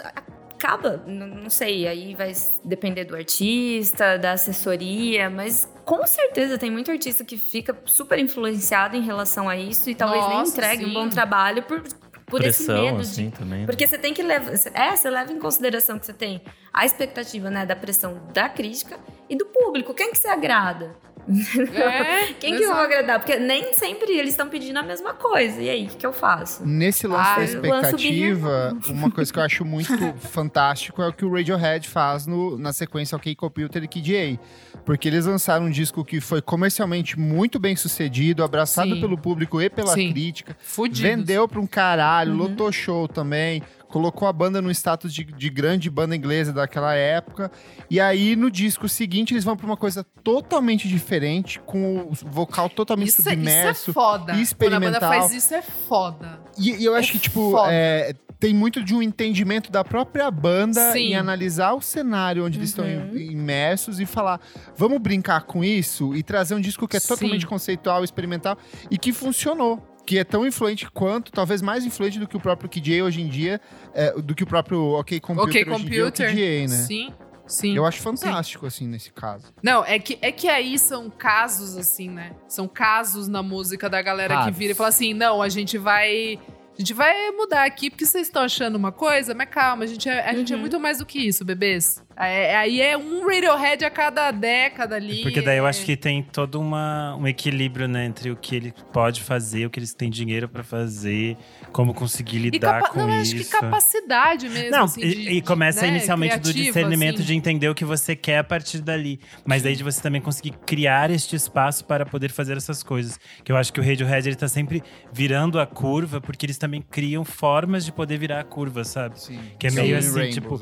acaba, 0.66 1.04
não 1.06 1.50
sei, 1.50 1.88
aí 1.88 2.16
vai 2.16 2.34
depender 2.64 3.06
do 3.06 3.16
artista, 3.16 4.18
da 4.18 4.32
assessoria, 4.32 5.30
mas 5.30 5.70
com 5.86 6.06
certeza 6.08 6.58
tem 6.58 6.72
muito 6.72 6.90
artista 6.90 7.24
que 7.24 7.38
fica 7.38 7.78
super 7.86 8.18
influenciado 8.18 8.98
em 8.98 9.02
relação 9.02 9.48
a 9.48 9.56
isso 9.56 9.90
e 9.90 9.96
talvez 9.96 10.28
nem 10.28 10.38
Nossa, 10.40 10.52
entregue 10.52 10.86
um 10.86 10.88
sim. 10.88 10.94
bom 10.94 11.10
trabalho 11.10 11.62
por, 11.64 11.84
por 12.26 12.44
esse 12.44 12.66
Pressão, 12.66 12.84
medo 12.84 13.02
assim, 13.02 13.30
de. 13.30 13.38
também. 13.38 13.60
né? 13.60 13.66
Porque 13.66 13.86
você 13.86 13.98
tem 13.98 14.14
que 14.14 14.24
levar. 14.24 14.54
É, 14.74 14.96
você 14.96 15.10
leva 15.10 15.32
em 15.32 15.40
consideração 15.40 16.00
que 16.00 16.06
você 16.08 16.14
tem 16.14 16.42
a 16.74 16.86
expectativa, 16.86 17.50
né, 17.50 17.66
da 17.66 17.76
pressão 17.76 18.20
da 18.34 18.50
crítica 18.50 18.98
e 19.30 19.36
do 19.36 19.46
público. 19.46 19.94
Quem 19.94 20.12
que 20.12 20.18
você 20.18 20.28
agrada? 20.28 20.96
É, 21.76 22.34
Quem 22.40 22.56
que 22.58 22.64
eu 22.64 22.72
vou 22.74 22.82
agradar? 22.84 23.20
Porque 23.20 23.38
nem 23.38 23.74
sempre 23.74 24.12
eles 24.12 24.32
estão 24.32 24.48
pedindo 24.48 24.78
a 24.78 24.84
mesma 24.84 25.14
coisa. 25.14 25.62
E 25.62 25.70
aí, 25.70 25.86
o 25.86 25.88
que, 25.90 25.98
que 25.98 26.06
eu 26.06 26.14
faço? 26.14 26.66
Nesse 26.66 27.08
lance 27.08 27.30
Ah, 27.30 27.36
da 27.38 27.44
expectativa, 27.46 28.78
uma 28.90 29.10
coisa 29.12 29.32
que 29.34 29.40
eu 29.40 29.44
acho 29.44 29.64
muito 29.66 30.14
fantástico 30.20 31.02
é 31.02 31.08
o 31.08 31.14
que 31.14 31.26
o 31.26 31.32
Radiohead 31.34 31.88
faz 31.90 32.28
no, 32.28 32.58
na 32.58 32.72
sequência 32.74 33.16
OK 33.16 33.34
Computer 33.36 33.84
e 33.84 33.88
Kid 33.88 34.16
A. 34.16 34.80
Porque 34.86 35.08
eles 35.08 35.26
lançaram 35.26 35.66
um 35.66 35.70
disco 35.72 36.04
que 36.06 36.22
foi 36.22 36.42
comercialmente 36.42 37.20
muito 37.20 37.58
bem 37.60 37.76
sucedido, 37.76 38.44
abraçado 38.44 38.94
Sim. 38.94 39.02
pelo 39.02 39.18
público 39.18 39.62
e 39.62 39.70
pela 39.70 39.94
Sim. 39.94 40.12
crítica. 40.12 40.56
Fudidos. 40.60 41.02
Vendeu 41.02 41.48
pra 41.48 41.60
um 41.60 41.68
caralho, 41.68 42.32
Uhum. 42.34 42.38
lotou 42.38 42.72
show 42.72 43.08
também. 43.08 43.64
Colocou 43.88 44.28
a 44.28 44.34
banda 44.34 44.62
no 44.62 44.70
status 44.72 45.14
de, 45.14 45.24
de 45.24 45.50
grande 45.50 45.90
banda 45.90 46.16
inglesa 46.16 46.52
daquela 46.52 46.94
época. 46.96 47.52
E 47.90 48.00
aí, 48.00 48.36
no 48.36 48.50
disco 48.52 48.90
seguinte, 48.90 49.34
eles 49.34 49.44
vão 49.44 49.56
pra 49.56 49.66
uma 49.66 49.78
coisa 49.78 50.04
totalmente 50.24 50.88
diferente, 50.88 51.60
com 51.60 51.98
o 52.00 52.12
vocal 52.26 52.70
totalmente 52.70 53.10
Isso, 53.10 53.22
é- 53.22 53.34
isso 53.34 53.40
submerso. 53.42 53.90
é 53.92 53.94
foda. 53.94 54.26
Quando 54.26 54.38
a 54.38 54.42
experimental. 54.42 54.92
banda 54.94 55.00
faz 55.08 55.32
isso, 55.34 55.54
é 55.54 55.62
foda. 55.62 56.40
E, 56.58 56.72
e 56.82 56.86
eu 56.86 56.96
acho 56.96 57.10
É 57.10 57.12
que, 57.14 57.20
tipo, 57.20 57.56
é, 57.68 58.14
tem 58.40 58.54
muito 58.54 58.84
de 58.84 58.94
um 58.94 59.02
entendimento 59.02 59.72
da 59.72 59.84
própria 59.84 60.30
banda 60.30 60.92
Sim. 60.92 61.00
em 61.12 61.16
analisar 61.16 61.74
o 61.74 61.82
cenário 61.82 62.46
onde 62.46 62.58
eles 62.60 62.70
estão 62.70 62.84
Uhum. 62.86 63.16
im- 63.16 63.32
imersos 63.32 64.00
e 64.00 64.06
falar, 64.06 64.42
vamos 64.76 64.98
brincar 65.00 65.44
com 65.44 65.64
isso 65.64 66.14
e 66.16 66.22
trazer 66.22 66.54
um 66.56 66.60
disco 66.62 66.88
que 66.88 66.98
é 66.98 67.00
Sim. 67.00 67.08
totalmente 67.08 67.48
conceitual, 67.48 68.04
experimental 68.04 68.58
e 68.92 68.98
que 68.98 69.14
funcionou. 69.14 69.95
Que 70.06 70.20
é 70.20 70.24
tão 70.24 70.46
influente 70.46 70.90
quanto, 70.92 71.32
talvez 71.32 71.62
mais 71.62 71.86
influente 71.86 72.20
do 72.20 72.28
que 72.28 72.38
o 72.38 72.40
próprio 72.40 72.70
KJ 72.70 73.02
hoje 73.02 73.22
em 73.22 73.28
dia, 73.28 73.60
é, 73.94 74.12
do 74.12 74.36
que 74.36 74.44
o 74.44 74.48
próprio 74.48 74.82
OK 75.00 75.20
Computer 75.20 75.50
Ok, 75.50 75.74
hoje 75.74 75.84
em 75.84 75.90
dia 75.90 76.04
o 76.04 76.06
computer. 76.06 76.32
KJ, 76.32 76.68
né? 76.68 76.68
Sim, 76.68 77.14
sim. 77.48 77.76
Eu 77.76 77.86
acho 77.86 78.00
fantástico, 78.02 78.66
assim, 78.66 78.88
nesse 78.88 79.12
caso. 79.12 79.46
Não, 79.64 79.84
é 79.84 79.98
que, 79.98 80.18
é 80.22 80.32
que 80.32 80.48
aí 80.48 80.78
são 80.78 81.10
casos, 81.10 81.76
assim, 81.76 82.10
né? 82.10 82.34
São 82.48 82.68
casos 82.68 83.28
na 83.28 83.42
música 83.42 83.90
da 83.90 84.02
galera 84.02 84.46
que 84.46 84.52
vira 84.52 84.74
e 84.74 84.76
fala 84.76 84.90
assim: 84.90 85.14
não, 85.14 85.42
a 85.42 85.50
gente 85.50 85.78
vai. 85.78 86.40
A 86.78 86.82
gente 86.82 86.94
vai 86.94 87.32
mudar 87.32 87.64
aqui 87.64 87.90
porque 87.90 88.06
vocês 88.06 88.28
estão 88.28 88.42
achando 88.44 88.76
uma 88.76 88.92
coisa, 88.92 89.34
mas 89.34 89.48
calma, 89.50 89.86
a 89.86 89.88
gente 89.88 90.10
é, 90.10 90.28
a 90.30 90.34
gente 90.34 90.52
é 90.52 90.56
Uhum. 90.56 90.62
muito 90.62 90.78
mais 90.78 90.98
do 90.98 91.06
que 91.06 91.20
isso, 91.20 91.46
bebês. 91.46 92.04
É- 92.18 92.56
Aí 92.58 92.82
é 92.82 92.98
um 92.98 93.26
Radiohead 93.26 93.86
a 93.86 93.90
cada 93.90 94.30
década 94.32 94.96
ali. 94.98 95.22
Porque 95.22 95.42
daí 95.42 95.58
eu 95.58 95.66
é- 95.66 95.70
acho 95.70 95.86
que 95.86 95.96
tem 95.96 96.22
todo 96.22 96.60
uma, 96.60 97.16
um 97.16 97.26
equilíbrio, 97.28 97.88
né, 97.88 98.06
entre 98.06 98.30
o 98.30 98.36
que 98.36 98.56
ele 98.58 98.74
pode 98.92 99.24
fazer, 99.24 99.66
o 99.66 99.70
que 99.70 99.80
eles 99.80 99.94
têm 99.94 100.10
dinheiro 100.10 100.50
pra 100.50 100.64
fazer, 100.64 101.38
como 101.76 101.94
conseguir 101.94 102.38
lidar 102.40 102.80
capa- 102.84 102.94
com 102.94 103.00
não, 103.02 103.10
eu 103.14 103.22
isso. 103.22 103.36
acho 103.36 103.44
que 103.44 103.50
capacidade 103.52 104.48
mesmo. 104.48 104.72
Não, 104.72 104.86
assim, 104.86 105.02
e, 105.02 105.10
de- 105.14 105.30
e 105.32 105.42
começa 105.42 105.82
né, 105.82 105.90
inicialmente 105.90 106.38
do 106.38 106.44
criativa, 106.44 106.66
discernimento 106.68 107.16
assim. 107.16 107.24
de 107.26 107.34
entender 107.36 107.68
o 107.68 107.76
que 107.76 107.84
você 107.84 108.16
quer 108.16 108.38
a 108.38 108.44
partir 108.46 108.80
dali. 108.80 109.20
Mas 109.44 109.64
daí 109.64 109.76
de 109.76 109.84
você 109.84 110.02
também 110.02 110.22
conseguir 110.22 110.52
criar 110.66 111.12
este 111.12 111.36
espaço 111.36 111.84
para 111.84 112.06
poder 112.06 112.32
fazer 112.32 112.56
essas 112.56 112.82
coisas. 112.82 113.20
Que 113.44 113.52
eu 113.52 113.58
acho 113.58 113.74
que 113.74 113.82
o 113.82 113.84
Radiohead 113.84 114.26
ele 114.30 114.38
tá 114.38 114.48
sempre 114.48 114.82
virando 115.12 115.60
a 115.60 115.68
curva, 115.68 116.22
porque 116.22 116.46
eles 116.46 116.58
também 116.58 116.82
criam 116.82 117.26
formas 117.26 117.84
de 117.84 117.92
poder 117.92 118.18
virar 118.18 118.40
a 118.40 118.44
curva, 118.46 118.86
sabe? 118.86 119.20
Sim. 119.20 119.38
Que 119.60 119.68
é 119.68 119.72
meio 119.72 119.98
assim, 119.98 120.30
tipo, 120.30 120.58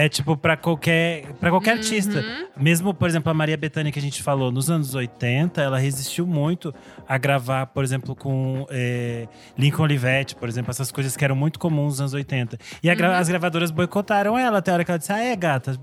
É 0.00 0.08
tipo 0.08 0.36
pra 0.36 0.56
qualquer, 0.56 1.24
pra 1.40 1.50
qualquer 1.50 1.72
Uhum. 1.72 1.78
artista. 1.78 2.24
Mesmo, 2.56 2.94
por 2.94 3.08
exemplo, 3.08 3.30
a 3.30 3.34
Maria 3.34 3.56
Bethânia 3.56 3.90
que 3.90 3.98
a 3.98 4.02
gente 4.02 4.22
falou, 4.22 4.52
nos 4.52 4.70
anos 4.70 4.94
80, 4.94 5.60
ela 5.60 5.76
resistiu 5.76 6.24
muito 6.24 6.72
a 7.08 7.18
gravar, 7.18 7.66
por 7.66 7.82
exemplo, 7.82 8.14
com 8.14 8.64
é, 8.70 9.26
Lincoln 9.58 9.82
Olivetti, 9.82 10.36
por 10.36 10.48
exemplo, 10.48 10.70
essas 10.70 10.92
coisas 10.92 11.16
que 11.16 11.24
eram 11.24 11.34
muito 11.34 11.58
comuns 11.58 11.94
nos 11.94 12.00
anos 12.00 12.14
80. 12.14 12.56
E 12.80 12.94
gra- 12.94 13.08
Uhum. 13.10 13.14
as 13.16 13.28
gravadoras 13.28 13.72
boicotaram 13.72 14.38
ela 14.38 14.58
até 14.58 14.70
a 14.70 14.74
hora 14.74 14.84
que 14.84 14.90
ela 14.92 14.98
disse: 14.98 15.10
Ah, 15.12 15.18
é, 15.20 15.34
gata. 15.34 15.76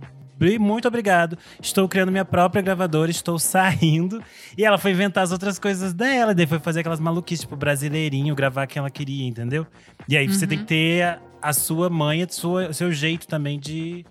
Muito 0.59 0.85
obrigado. 0.87 1.37
Estou 1.61 1.87
criando 1.87 2.11
minha 2.11 2.25
própria 2.25 2.61
gravadora, 2.61 3.09
estou 3.09 3.39
saindo. 3.39 4.21
E 4.57 4.65
ela 4.65 4.77
foi 4.77 4.91
inventar 4.91 5.23
as 5.23 5.31
outras 5.31 5.57
coisas 5.57 5.93
dela. 5.93 6.33
Daí 6.35 6.45
foi 6.45 6.59
fazer 6.59 6.81
aquelas 6.81 6.99
maluquices, 6.99 7.41
tipo, 7.43 7.55
brasileirinho, 7.55 8.35
gravar 8.35 8.67
quem 8.67 8.79
ela 8.81 8.89
queria, 8.89 9.25
entendeu? 9.27 9.65
E 10.09 10.15
aí 10.17 10.27
você 10.27 10.45
tem 10.45 10.57
que 10.57 10.65
ter 10.65 11.19
a, 11.49 11.53
sua 11.53 11.89
mãe, 11.89 12.23
o 12.23 12.73
seu 12.73 12.91
jeito 12.91 13.27
também 13.27 13.59
de 13.59 14.05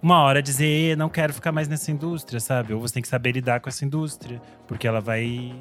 uma 0.00 0.22
hora 0.22 0.40
dizer 0.40 0.96
não 0.96 1.08
quero 1.08 1.34
ficar 1.34 1.50
mais 1.50 1.66
nessa 1.66 1.90
indústria, 1.90 2.38
sabe? 2.38 2.72
Ou 2.72 2.80
você 2.80 2.94
tem 2.94 3.02
que 3.02 3.08
saber 3.08 3.32
lidar 3.32 3.60
com 3.60 3.68
essa 3.68 3.84
indústria, 3.84 4.40
porque 4.66 4.86
ela 4.86 5.00
vai 5.00 5.52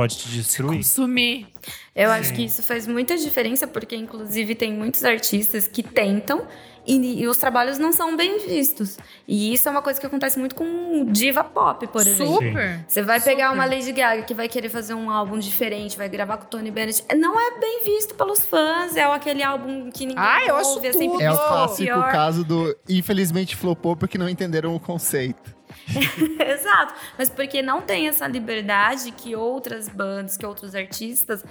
pode 0.00 0.16
te 0.16 0.28
destruir. 0.28 0.78
Consumir. 0.78 1.46
Eu 1.94 2.10
acho 2.10 2.32
que 2.32 2.44
isso 2.44 2.62
faz 2.62 2.86
muita 2.86 3.16
diferença, 3.16 3.66
porque 3.66 3.94
inclusive 3.94 4.54
tem 4.54 4.72
muitos 4.72 5.04
artistas 5.04 5.68
que 5.68 5.82
tentam 5.82 6.46
e, 6.86 7.22
e 7.22 7.28
os 7.28 7.36
trabalhos 7.36 7.76
não 7.76 7.92
são 7.92 8.16
bem 8.16 8.38
vistos. 8.38 8.96
E 9.28 9.52
isso 9.52 9.68
é 9.68 9.70
uma 9.70 9.82
coisa 9.82 10.00
que 10.00 10.06
acontece 10.06 10.38
muito 10.38 10.54
com 10.54 11.04
diva 11.12 11.44
pop, 11.44 11.86
por 11.88 12.00
exemplo. 12.00 12.34
Super. 12.34 12.84
Você 12.88 13.02
vai 13.02 13.20
pegar 13.20 13.50
Super. 13.50 13.54
uma 13.54 13.66
Lady 13.66 13.92
Gaga 13.92 14.22
que 14.22 14.32
vai 14.32 14.48
querer 14.48 14.70
fazer 14.70 14.94
um 14.94 15.10
álbum 15.10 15.38
diferente, 15.38 15.98
vai 15.98 16.08
gravar 16.08 16.38
com 16.38 16.44
o 16.44 16.48
Tony 16.48 16.70
Bennett. 16.70 17.04
Não 17.14 17.38
é 17.38 17.58
bem 17.60 17.84
visto 17.84 18.14
pelos 18.14 18.40
fãs, 18.46 18.96
é 18.96 19.04
aquele 19.04 19.42
álbum 19.42 19.90
que 19.90 20.06
ninguém 20.06 20.24
Ah, 20.24 20.46
eu 20.46 20.56
acho 20.56 20.70
ouve, 20.70 20.86
é 20.88 20.92
sempre 20.92 21.08
tudo. 21.08 21.22
É 21.22 21.30
o 21.30 21.36
clássico 21.36 21.82
pior. 21.82 22.10
caso 22.10 22.42
do 22.42 22.74
infelizmente 22.88 23.54
flopou 23.54 23.94
porque 23.94 24.16
não 24.16 24.28
entenderam 24.28 24.74
o 24.74 24.80
conceito. 24.80 25.59
Exato. 26.46 26.94
Mas 27.18 27.28
porque 27.28 27.62
não 27.62 27.80
tem 27.82 28.08
essa 28.08 28.26
liberdade 28.26 29.10
que 29.12 29.34
outras 29.36 29.88
bandas, 29.88 30.36
que 30.36 30.46
outros 30.46 30.74
artistas, 30.74 31.44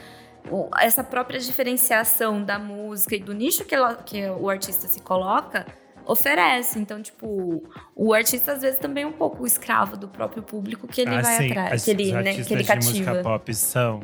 essa 0.80 1.04
própria 1.04 1.40
diferenciação 1.40 2.44
da 2.44 2.58
música 2.58 3.16
e 3.16 3.20
do 3.20 3.34
nicho 3.34 3.66
que, 3.66 3.76
ela- 3.76 3.96
que 3.96 4.28
o 4.30 4.50
artista 4.50 4.88
se 4.88 5.00
coloca 5.02 5.66
oferece. 6.06 6.80
Então, 6.80 7.02
tipo, 7.02 7.64
o 7.96 8.14
artista 8.14 8.54
às 8.54 8.62
vezes 8.62 8.80
também 8.80 9.04
é 9.04 9.08
um 9.08 9.12
pouco 9.12 9.46
escravo 9.46 9.96
do 9.96 10.08
próprio 10.08 10.42
público 10.42 10.88
que 10.88 11.02
ele 11.02 11.16
Ah, 11.16 11.22
vai 11.22 11.38
sim, 11.38 11.52
atrás, 11.52 11.74
as- 11.74 11.84
que 11.86 11.92
ele, 11.92 12.12
né, 12.14 12.34
que 12.34 12.54
ele 12.54 12.64
de 12.64 12.76
música 12.76 13.06
cativa. 13.06 13.22
pop 13.24 13.54
são. 13.54 14.02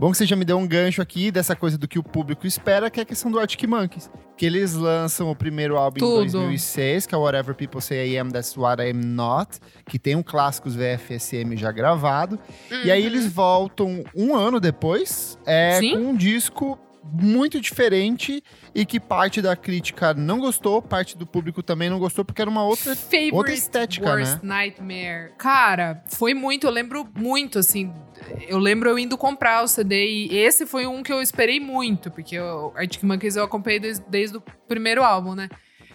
Bom 0.00 0.10
que 0.10 0.16
você 0.16 0.24
já 0.24 0.34
me 0.34 0.46
deu 0.46 0.56
um 0.56 0.66
gancho 0.66 1.02
aqui 1.02 1.30
dessa 1.30 1.54
coisa 1.54 1.76
do 1.76 1.86
que 1.86 1.98
o 1.98 2.02
público 2.02 2.46
espera, 2.46 2.88
que 2.88 3.00
é 3.00 3.02
a 3.02 3.06
questão 3.06 3.30
do 3.30 3.38
Arctic 3.38 3.68
Monkeys. 3.68 4.10
Que 4.34 4.46
eles 4.46 4.72
lançam 4.72 5.30
o 5.30 5.36
primeiro 5.36 5.76
álbum 5.76 5.98
Tudo. 5.98 6.24
em 6.24 6.30
2006, 6.30 7.04
que 7.04 7.14
é 7.14 7.18
Whatever 7.18 7.54
People 7.54 7.82
Say 7.82 8.14
I 8.14 8.18
Am, 8.18 8.30
That's 8.30 8.56
What 8.56 8.82
I 8.82 8.92
Am 8.92 9.04
Not, 9.04 9.58
que 9.86 9.98
tem 9.98 10.16
um 10.16 10.22
clássicos 10.22 10.74
VFSM 10.74 11.54
já 11.54 11.70
gravado. 11.70 12.38
E 12.82 12.90
aí 12.90 13.04
eles 13.04 13.30
voltam 13.30 14.02
um 14.16 14.34
ano 14.34 14.58
depois, 14.58 15.38
é, 15.44 15.78
Sim. 15.78 15.92
com 15.92 15.98
um 16.12 16.16
disco 16.16 16.78
muito 17.04 17.60
diferente 17.60 18.42
e 18.74 18.86
que 18.86 19.00
parte 19.00 19.42
da 19.42 19.56
crítica 19.56 20.14
não 20.14 20.38
gostou, 20.38 20.80
parte 20.80 21.16
do 21.16 21.26
público 21.26 21.62
também 21.62 21.90
não 21.90 21.98
gostou, 21.98 22.24
porque 22.24 22.40
era 22.40 22.50
uma 22.50 22.64
outra 22.64 22.94
Favorite 22.94 23.34
outra 23.34 23.52
estética, 23.52 24.06
Worst 24.06 24.42
Nightmare. 24.42 25.32
Cara, 25.38 26.02
foi 26.06 26.34
muito, 26.34 26.66
eu 26.66 26.70
lembro 26.70 27.08
muito, 27.16 27.58
assim. 27.58 27.92
Eu 28.46 28.58
lembro 28.58 28.88
eu 28.88 28.98
indo 28.98 29.16
comprar 29.16 29.62
o 29.62 29.68
CD 29.68 30.06
e 30.06 30.38
esse 30.38 30.66
foi 30.66 30.86
um 30.86 31.02
que 31.02 31.12
eu 31.12 31.20
esperei 31.20 31.58
muito, 31.58 32.10
porque 32.10 32.38
o 32.38 32.72
Arctic 32.76 33.02
Monkeys 33.02 33.36
eu 33.36 33.44
acompanhei 33.44 33.80
desde, 33.80 34.04
desde 34.08 34.36
o 34.36 34.42
primeiro 34.68 35.02
álbum, 35.02 35.34
né? 35.34 35.48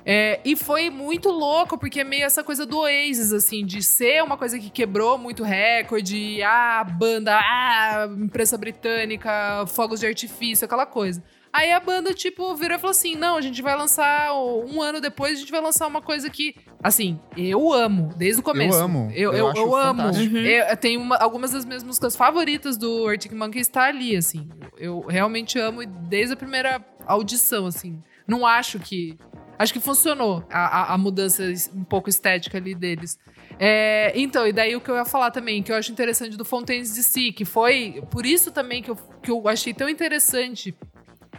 É, 0.08 0.40
e 0.46 0.56
foi 0.56 0.92
muito 0.92 1.30
louco, 1.30 1.80
porque 1.80 2.02
é 2.02 2.04
meio 2.04 2.26
essa 2.26 2.44
coisa 2.44 2.64
do 2.64 2.78
Oasis, 2.78 3.34
assim, 3.34 3.66
de 3.66 3.82
ser 3.82 4.24
uma 4.24 4.38
coisa 4.38 4.60
que 4.60 4.70
quebrou 4.70 5.18
muito 5.18 5.44
recorde, 5.44 6.44
ah, 6.44 6.84
banda, 6.84 7.36
ah, 7.36 8.08
imprensa 8.16 8.56
britânica, 8.56 9.66
fogos 9.66 10.00
de 10.00 10.06
artifício, 10.06 10.66
aquela 10.66 10.86
coisa. 10.86 11.24
Aí 11.58 11.72
a 11.72 11.80
banda, 11.80 12.14
tipo, 12.14 12.54
virou 12.56 12.76
e 12.78 12.80
falou 12.82 12.92
assim: 12.92 13.16
não, 13.16 13.38
a 13.38 13.42
gente 13.42 13.62
vai 13.62 13.76
lançar, 13.78 14.34
um 14.34 14.82
ano 14.82 15.00
depois, 15.00 15.38
a 15.38 15.40
gente 15.40 15.52
vai 15.52 15.62
lançar 15.62 15.88
uma 15.88 16.02
coisa 16.02 16.30
que, 16.30 16.54
assim, 16.84 17.18
eu 17.38 17.72
amo, 17.72 18.10
desde 18.18 18.42
o 18.42 18.44
começo. 18.44 18.78
amo, 18.78 19.10
Eu, 19.14 19.32
eu 19.32 19.38
eu, 19.38 19.48
acho 19.48 19.62
eu 19.62 19.76
amo. 19.76 20.04
Uhum. 20.04 20.38
Eu, 20.38 20.66
eu 20.66 20.76
tenho 20.78 21.00
uma- 21.00 21.16
algumas 21.18 21.52
das 21.52 21.64
minhas 21.64 21.82
músicas 21.82 22.14
favoritas 22.14 22.76
do 22.78 23.08
Arctic 23.08 23.32
Monkeys 23.32 23.70
tá 23.70 23.84
ali, 23.86 24.18
assim. 24.18 24.50
Eu 24.78 25.00
realmente 25.08 25.58
amo 25.58 25.86
desde 25.86 26.34
a 26.34 26.36
primeira 26.38 26.84
audição, 27.08 27.66
assim. 27.68 28.02
Não 28.28 28.46
acho 28.46 28.78
que. 28.78 29.18
Acho 29.58 29.72
que 29.72 29.80
funcionou 29.80 30.44
a, 30.52 30.60
a- 30.92 30.94
a 30.96 30.98
mudança 30.98 31.42
um 31.74 31.86
pouco 31.86 32.10
estética 32.10 32.58
ali 32.58 32.76
deles. 32.76 33.18
É, 33.58 34.12
então, 34.14 34.46
e 34.46 34.52
daí 34.52 34.76
o 34.76 34.82
que 34.82 34.92
eu 34.92 34.96
ia 34.96 35.06
falar 35.06 35.32
também, 35.32 35.64
que 35.64 35.72
eu 35.72 35.78
acho 35.78 35.90
interessante 35.90 36.36
do 36.36 36.44
Fontaines 36.44 36.94
DC, 36.94 37.32
que 37.32 37.46
foi 37.46 38.04
por 38.12 38.26
isso 38.26 38.52
também 38.52 38.84
que 38.84 38.92
eu, 38.92 38.98
que 39.24 39.32
eu 39.32 39.48
achei 39.48 39.74
tão 39.74 39.88
interessante. 39.88 40.76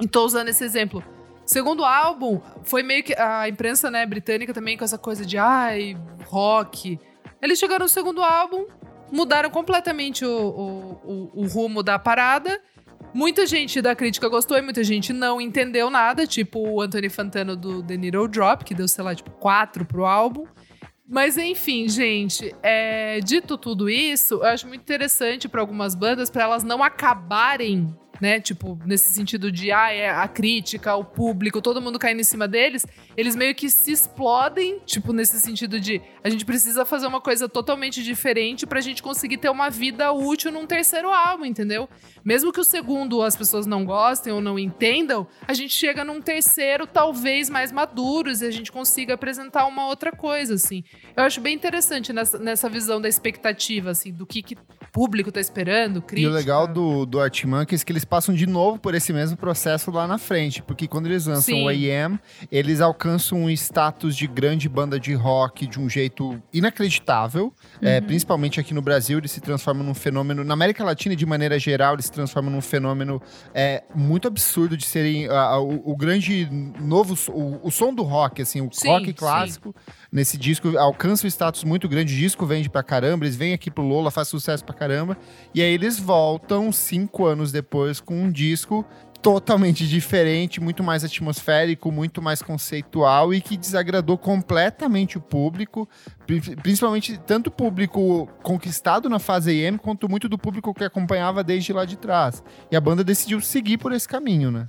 E 0.01 0.07
tô 0.07 0.25
usando 0.25 0.49
esse 0.49 0.65
exemplo. 0.65 1.03
Segundo 1.45 1.85
álbum, 1.85 2.41
foi 2.65 2.83
meio 2.83 3.05
que 3.05 3.15
a 3.15 3.49
imprensa 3.49 3.91
né, 3.91 4.05
britânica 4.05 4.53
também 4.53 4.77
com 4.77 4.85
essa 4.85 4.99
coisa 4.99 5.25
de 5.25 5.39
ai, 5.39 5.97
rock. 6.25 6.99
Eles 7.41 7.59
chegaram 7.59 7.85
no 7.85 7.89
segundo 7.89 8.23
álbum, 8.23 8.67
mudaram 9.13 9.49
completamente 9.49 10.25
o, 10.25 10.31
o, 10.31 11.01
o, 11.05 11.43
o 11.43 11.47
rumo 11.47 11.83
da 11.83 11.99
parada. 11.99 12.61
Muita 13.15 13.47
gente 13.47 13.81
da 13.81 13.95
crítica 13.95 14.29
gostou 14.29 14.59
e 14.59 14.63
muita 14.63 14.83
gente 14.83 15.13
não 15.13 15.41
entendeu 15.41 15.89
nada, 15.89 16.27
tipo 16.27 16.59
o 16.59 16.83
Anthony 16.83 17.09
Fantano 17.09 17.57
do 17.57 17.83
The 17.83 17.97
Needle 17.97 18.29
Drop, 18.29 18.65
que 18.65 18.75
deu, 18.75 18.89
sei 18.89 19.05
lá, 19.05 19.15
tipo, 19.15 19.31
quatro 19.31 19.85
pro 19.85 20.05
álbum. 20.05 20.47
Mas 21.09 21.39
enfim, 21.39 21.89
gente, 21.89 22.53
é, 22.63 23.21
dito 23.21 23.57
tudo 23.57 23.89
isso, 23.89 24.35
eu 24.35 24.45
acho 24.45 24.67
muito 24.67 24.81
interessante 24.81 25.49
para 25.49 25.61
algumas 25.61 25.95
bandas, 25.95 26.29
para 26.29 26.43
elas 26.43 26.65
não 26.65 26.83
acabarem 26.83 27.97
né? 28.21 28.41
Tipo, 28.41 28.79
nesse 28.85 29.13
sentido 29.13 29.51
de 29.51 29.73
ah, 29.73 29.93
é 29.93 30.09
a 30.09 30.27
crítica, 30.29 30.95
o 30.95 31.05
público, 31.05 31.61
todo 31.61 31.81
mundo 31.81 31.99
caindo 31.99 32.21
em 32.21 32.25
cima 32.25 32.47
deles, 32.49 32.87
eles 33.17 33.37
meio 33.37 33.55
que 33.55 33.69
se 33.71 33.93
explodem, 33.93 34.81
tipo, 34.85 35.13
nesse 35.13 35.41
sentido 35.41 35.81
de 35.81 36.01
a 36.23 36.29
gente 36.29 36.45
precisa 36.45 36.85
fazer 36.85 37.07
uma 37.07 37.21
coisa 37.21 37.49
totalmente 37.49 38.03
diferente 38.03 38.67
pra 38.67 38.81
gente 38.81 39.03
conseguir 39.03 39.39
ter 39.39 39.49
uma 39.49 39.71
vida 39.71 40.13
útil 40.13 40.51
num 40.51 40.67
terceiro 40.67 41.09
álbum, 41.09 41.45
entendeu? 41.45 41.89
Mesmo 42.25 42.53
que 42.53 42.61
o 42.61 42.65
segundo 42.65 43.23
as 43.23 43.37
pessoas 43.37 43.67
não 43.67 43.85
gostem 43.85 44.33
ou 44.33 44.41
não 44.41 44.59
entendam, 44.59 45.27
a 45.47 45.55
gente 45.55 45.73
chega 45.73 46.05
num 46.05 46.21
terceiro, 46.21 46.87
talvez 46.87 47.49
mais 47.49 47.71
maduros, 47.73 48.43
e 48.43 48.47
a 48.47 48.51
gente 48.51 48.73
consiga 48.73 49.15
apresentar 49.15 49.67
uma 49.67 49.87
outra 49.87 50.13
coisa, 50.13 50.55
assim. 50.55 50.83
Eu 51.17 51.25
acho 51.25 51.41
bem 51.41 51.55
interessante 51.55 52.13
nessa, 52.13 52.39
nessa 52.39 52.69
visão 52.69 53.01
da 53.01 53.09
expectativa, 53.09 53.91
assim, 53.91 54.13
do 54.13 54.27
que, 54.27 54.43
que 54.43 54.57
público 54.97 55.31
tá 55.31 55.43
esperando, 55.43 56.01
crítica. 56.01 56.27
E 56.27 56.33
o 56.33 56.35
legal 56.35 56.67
do, 56.67 57.05
do 57.05 57.21
Art 57.21 57.45
Monkeys 57.45 57.83
é 57.83 57.85
que 57.85 57.93
eles 57.93 58.03
passam 58.03 58.35
de 58.35 58.47
novo 58.47 58.79
por 58.79 58.95
esse 58.95 59.13
mesmo 59.13 59.37
processo 59.37 59.91
lá 59.91 60.07
na 60.07 60.17
frente, 60.17 60.63
porque 60.63 60.89
quando 60.89 61.05
eles 61.05 61.27
lançam 61.27 61.55
Sim. 61.55 61.67
o 61.67 61.69
AM, 61.69 62.19
eles 62.51 62.81
alcançam 62.81 63.43
um 63.43 63.51
status 63.51 64.17
de 64.17 64.27
grande 64.27 64.71
banda 64.71 64.99
de 64.99 65.13
rock 65.13 65.67
de 65.67 65.79
um 65.79 65.87
jeito 65.87 66.43
inacreditável, 66.51 67.53
é, 67.83 68.01
principalmente 68.01 68.59
aqui 68.59 68.73
no 68.73 68.81
Brasil, 68.81 69.19
eles 69.19 69.33
se 69.33 69.41
transformam 69.43 69.85
num 69.85 69.93
fenômeno, 69.93 70.43
na 70.43 70.55
América 70.55 70.83
Latina 70.83 71.15
de 71.15 71.27
maneira 71.27 71.59
geral, 71.59 71.93
eles 71.93 72.07
se 72.07 72.13
transformam 72.13 72.51
num 72.51 72.63
fenômeno 72.63 73.21
é, 73.53 73.85
muito 73.95 74.27
absurdo 74.27 74.79
de 74.79 74.87
serem 74.87 75.29
o, 75.29 75.93
o 75.93 75.95
grande 75.95 76.49
novo, 76.81 77.15
o, 77.33 77.69
o 77.69 77.71
som 77.71 77.93
do 77.93 78.03
rock, 78.03 78.41
assim, 78.41 78.63
o 78.63 78.71
Sim, 78.73 78.89
rock 78.89 79.07
sim. 79.09 79.13
Nesse 80.13 80.37
disco 80.37 80.77
alcança 80.79 81.27
um 81.27 81.29
status 81.31 81.65
muito 81.65 81.89
grande, 81.89 82.15
o 82.15 82.17
disco 82.17 82.47
vende 82.47 82.69
pra 82.71 82.83
caramba, 82.83 83.25
eles 83.25 83.37
vêm 83.37 83.53
aqui 83.53 83.71
pro 83.71 83.85
Lola, 83.85 84.11
faz 84.11 84.29
sucesso 84.29 84.65
pra 84.65 84.75
caramba, 84.75 85.17
e 85.55 85.61
aí 85.63 85.73
eles 85.73 85.99
voltam 85.99 86.71
cinco 86.73 87.27
anos 87.27 87.53
depois 87.53 88.01
com 88.01 88.15
um 88.15 88.31
disco 88.31 88.85
totalmente 89.23 89.87
diferente, 89.89 90.61
muito 90.61 90.85
mais 90.85 91.03
atmosférico, 91.03 91.91
muito 91.91 92.23
mais 92.23 92.43
conceitual 92.43 93.35
e 93.35 93.41
que 93.41 93.57
desagradou 93.57 94.17
completamente 94.17 95.19
o 95.19 95.21
público, 95.21 95.89
pri- 96.27 96.41
principalmente 96.57 97.19
tanto 97.27 97.49
o 97.49 97.51
público 97.51 98.29
conquistado 98.43 99.09
na 99.09 99.19
fase 99.19 99.51
AM 99.67 99.79
quanto 99.79 100.09
muito 100.09 100.29
do 100.29 100.39
público 100.39 100.73
que 100.73 100.85
acompanhava 100.85 101.43
desde 101.43 101.73
lá 101.73 101.85
de 101.85 101.97
trás. 101.97 102.43
E 102.71 102.77
a 102.77 102.81
banda 102.81 103.03
decidiu 103.03 103.41
seguir 103.41 103.79
por 103.79 103.93
esse 103.93 104.07
caminho, 104.09 104.51
né? 104.51 104.69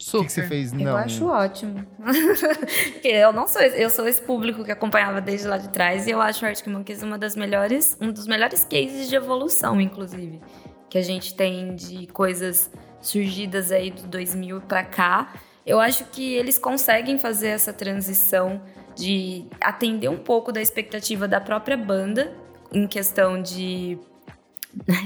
O 0.00 0.02
Super. 0.02 0.20
que, 0.20 0.26
que 0.28 0.32
você 0.32 0.42
fez? 0.48 0.72
Eu 0.72 0.78
Não. 0.78 0.96
acho 0.96 1.26
ótimo. 1.26 1.84
Porque 2.92 3.08
eu 3.08 3.32
não 3.32 3.46
sou, 3.46 3.60
eu 3.60 3.90
sou 3.90 4.08
esse 4.08 4.22
público 4.22 4.64
que 4.64 4.72
acompanhava 4.72 5.20
desde 5.20 5.46
lá 5.46 5.58
de 5.58 5.68
trás 5.68 6.06
e 6.06 6.10
eu 6.10 6.20
acho 6.22 6.42
o 6.44 6.48
Arctic 6.48 6.66
Monkeys 6.68 7.02
uma 7.02 7.18
das 7.18 7.36
melhores, 7.36 7.96
um 8.00 8.10
dos 8.10 8.26
melhores 8.26 8.64
cases 8.64 9.08
de 9.08 9.14
evolução, 9.14 9.78
inclusive, 9.80 10.40
que 10.88 10.96
a 10.96 11.02
gente 11.02 11.34
tem 11.34 11.74
de 11.76 12.06
coisas 12.06 12.70
surgidas 13.00 13.70
aí 13.70 13.90
do 13.90 14.02
2000 14.06 14.62
pra 14.62 14.82
cá. 14.82 15.34
Eu 15.66 15.78
acho 15.78 16.06
que 16.06 16.32
eles 16.34 16.58
conseguem 16.58 17.18
fazer 17.18 17.48
essa 17.48 17.72
transição 17.72 18.62
de 18.96 19.46
atender 19.60 20.08
um 20.08 20.16
pouco 20.16 20.50
da 20.50 20.60
expectativa 20.62 21.28
da 21.28 21.40
própria 21.40 21.76
banda 21.76 22.32
em 22.72 22.86
questão 22.86 23.40
de 23.40 23.98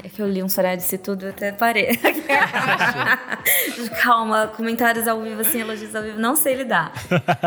é 0.04 0.08
que 0.08 0.20
eu 0.20 0.28
li 0.28 0.42
um 0.42 0.48
Soraya 0.48 0.76
disse 0.76 0.98
tudo, 0.98 1.26
eu 1.26 1.30
até 1.30 1.50
parei. 1.50 1.98
Calma, 4.02 4.46
comentários 4.48 5.08
ao 5.08 5.22
vivo, 5.22 5.40
assim, 5.40 5.60
elogios 5.60 5.94
ao 5.94 6.02
vivo, 6.02 6.18
não 6.18 6.36
sei 6.36 6.54
lidar. 6.54 6.92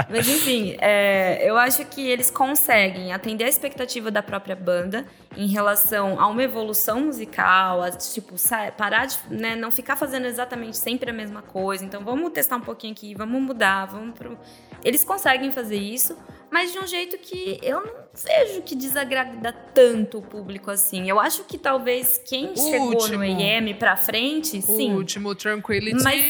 Mas 0.09 0.27
enfim, 0.27 0.75
é, 0.79 1.47
eu 1.47 1.57
acho 1.57 1.85
que 1.85 2.07
eles 2.07 2.31
conseguem 2.31 3.13
atender 3.13 3.43
a 3.43 3.47
expectativa 3.47 4.09
da 4.09 4.23
própria 4.23 4.55
banda 4.55 5.05
em 5.35 5.47
relação 5.47 6.19
a 6.19 6.27
uma 6.27 6.41
evolução 6.41 7.01
musical, 7.01 7.83
a, 7.83 7.91
tipo, 7.91 8.35
parar 8.75 9.05
de 9.05 9.17
né, 9.29 9.55
não 9.55 9.71
ficar 9.71 9.95
fazendo 9.95 10.25
exatamente 10.25 10.77
sempre 10.77 11.11
a 11.11 11.13
mesma 11.13 11.43
coisa. 11.43 11.85
Então 11.85 12.03
vamos 12.03 12.31
testar 12.31 12.57
um 12.57 12.61
pouquinho 12.61 12.93
aqui, 12.93 13.13
vamos 13.13 13.39
mudar, 13.39 13.85
vamos 13.85 14.17
pro. 14.17 14.37
Eles 14.83 15.03
conseguem 15.03 15.51
fazer 15.51 15.77
isso, 15.77 16.17
mas 16.51 16.71
de 16.71 16.79
um 16.79 16.87
jeito 16.87 17.17
que 17.17 17.59
eu 17.61 17.81
não 17.85 17.93
vejo 18.13 18.61
que 18.63 18.75
desagrada 18.75 19.51
tanto 19.73 20.19
o 20.19 20.21
público 20.21 20.71
assim. 20.71 21.09
Eu 21.09 21.19
acho 21.19 21.43
que 21.43 21.57
talvez 21.57 22.17
quem 22.25 22.51
O 22.53 22.57
chegou 22.57 22.89
último. 22.93 23.17
no 23.17 23.23
AM 23.23 23.73
pra 23.75 23.95
frente, 23.97 24.57
O 24.59 24.61
sim. 24.61 24.93
último 24.93 25.35
Tranquility. 25.35 26.03
Mas- 26.03 26.23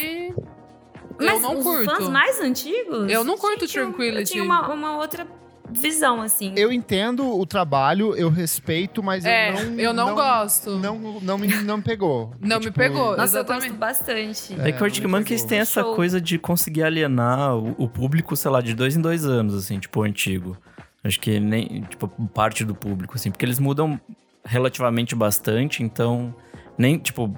eu 1.20 1.26
Mas 1.26 1.42
não 1.42 1.58
os 1.58 1.64
curto. 1.64 1.86
fãs 1.86 2.08
mais 2.10 2.40
antigos. 2.42 3.12
Eu 3.12 3.24
não 3.24 3.38
curto 3.38 3.66
gente, 3.66 3.78
eu- 3.78 3.84
Eu 3.84 3.88
Tranquility. 3.90 4.32
tinha 4.34 4.44
uma, 4.44 4.72
uma 4.74 4.98
outra 4.98 5.26
visão, 5.72 6.22
assim. 6.22 6.54
Eu 6.56 6.72
entendo 6.72 7.38
o 7.40 7.46
trabalho, 7.46 8.16
eu 8.16 8.30
respeito, 8.30 9.02
mas 9.04 9.26
É, 9.26 9.52
eu 9.52 9.54
não. 9.54 9.80
eu 9.80 9.94
não 9.94 10.16
gosto. 10.16 10.72
Não, 10.78 10.98
não, 11.22 11.38
me, 11.38 11.48
não 11.64 11.78
me 11.78 11.84
pegou. 11.84 12.34
Não 12.40 12.58
me 12.58 12.66
Tipo, 12.66 12.78
pegou. 12.78 13.12
Nossa, 13.18 13.38
eu 13.38 13.42
Exatamente. 13.42 13.68
gosto 13.70 13.78
bastante. 13.80 14.56
É, 14.60 14.72
que 14.72 14.82
o 14.82 14.86
Arctic 14.86 15.04
Monkeys 15.06 15.44
tem 15.44 15.60
essa 15.60 15.82
Show. 15.82 15.96
coisa 15.96 16.20
de 16.22 16.38
conseguir 16.38 16.84
alienar 16.84 17.56
o, 17.56 17.76
o 17.78 17.88
público, 17.90 18.36
sei 18.36 18.52
lá, 18.52 18.62
de 18.62 18.74
dois 18.74 18.96
em 18.96 19.02
dois 19.02 19.26
anos, 19.26 19.54
assim, 19.56 19.80
tipo, 19.80 20.00
o 20.00 20.04
antigo. 20.04 20.58
Acho 21.04 21.20
que 21.20 21.40
nem, 21.40 21.82
tipo, 21.90 22.08
parte 22.34 22.64
do 22.66 22.74
público, 22.76 23.16
assim, 23.16 23.32
porque 23.32 23.46
eles 23.46 23.60
mudam 23.60 24.00
relativamente 24.44 25.16
bastante, 25.16 25.84
então, 25.84 26.34
nem, 26.78 26.98
tipo, 26.98 27.34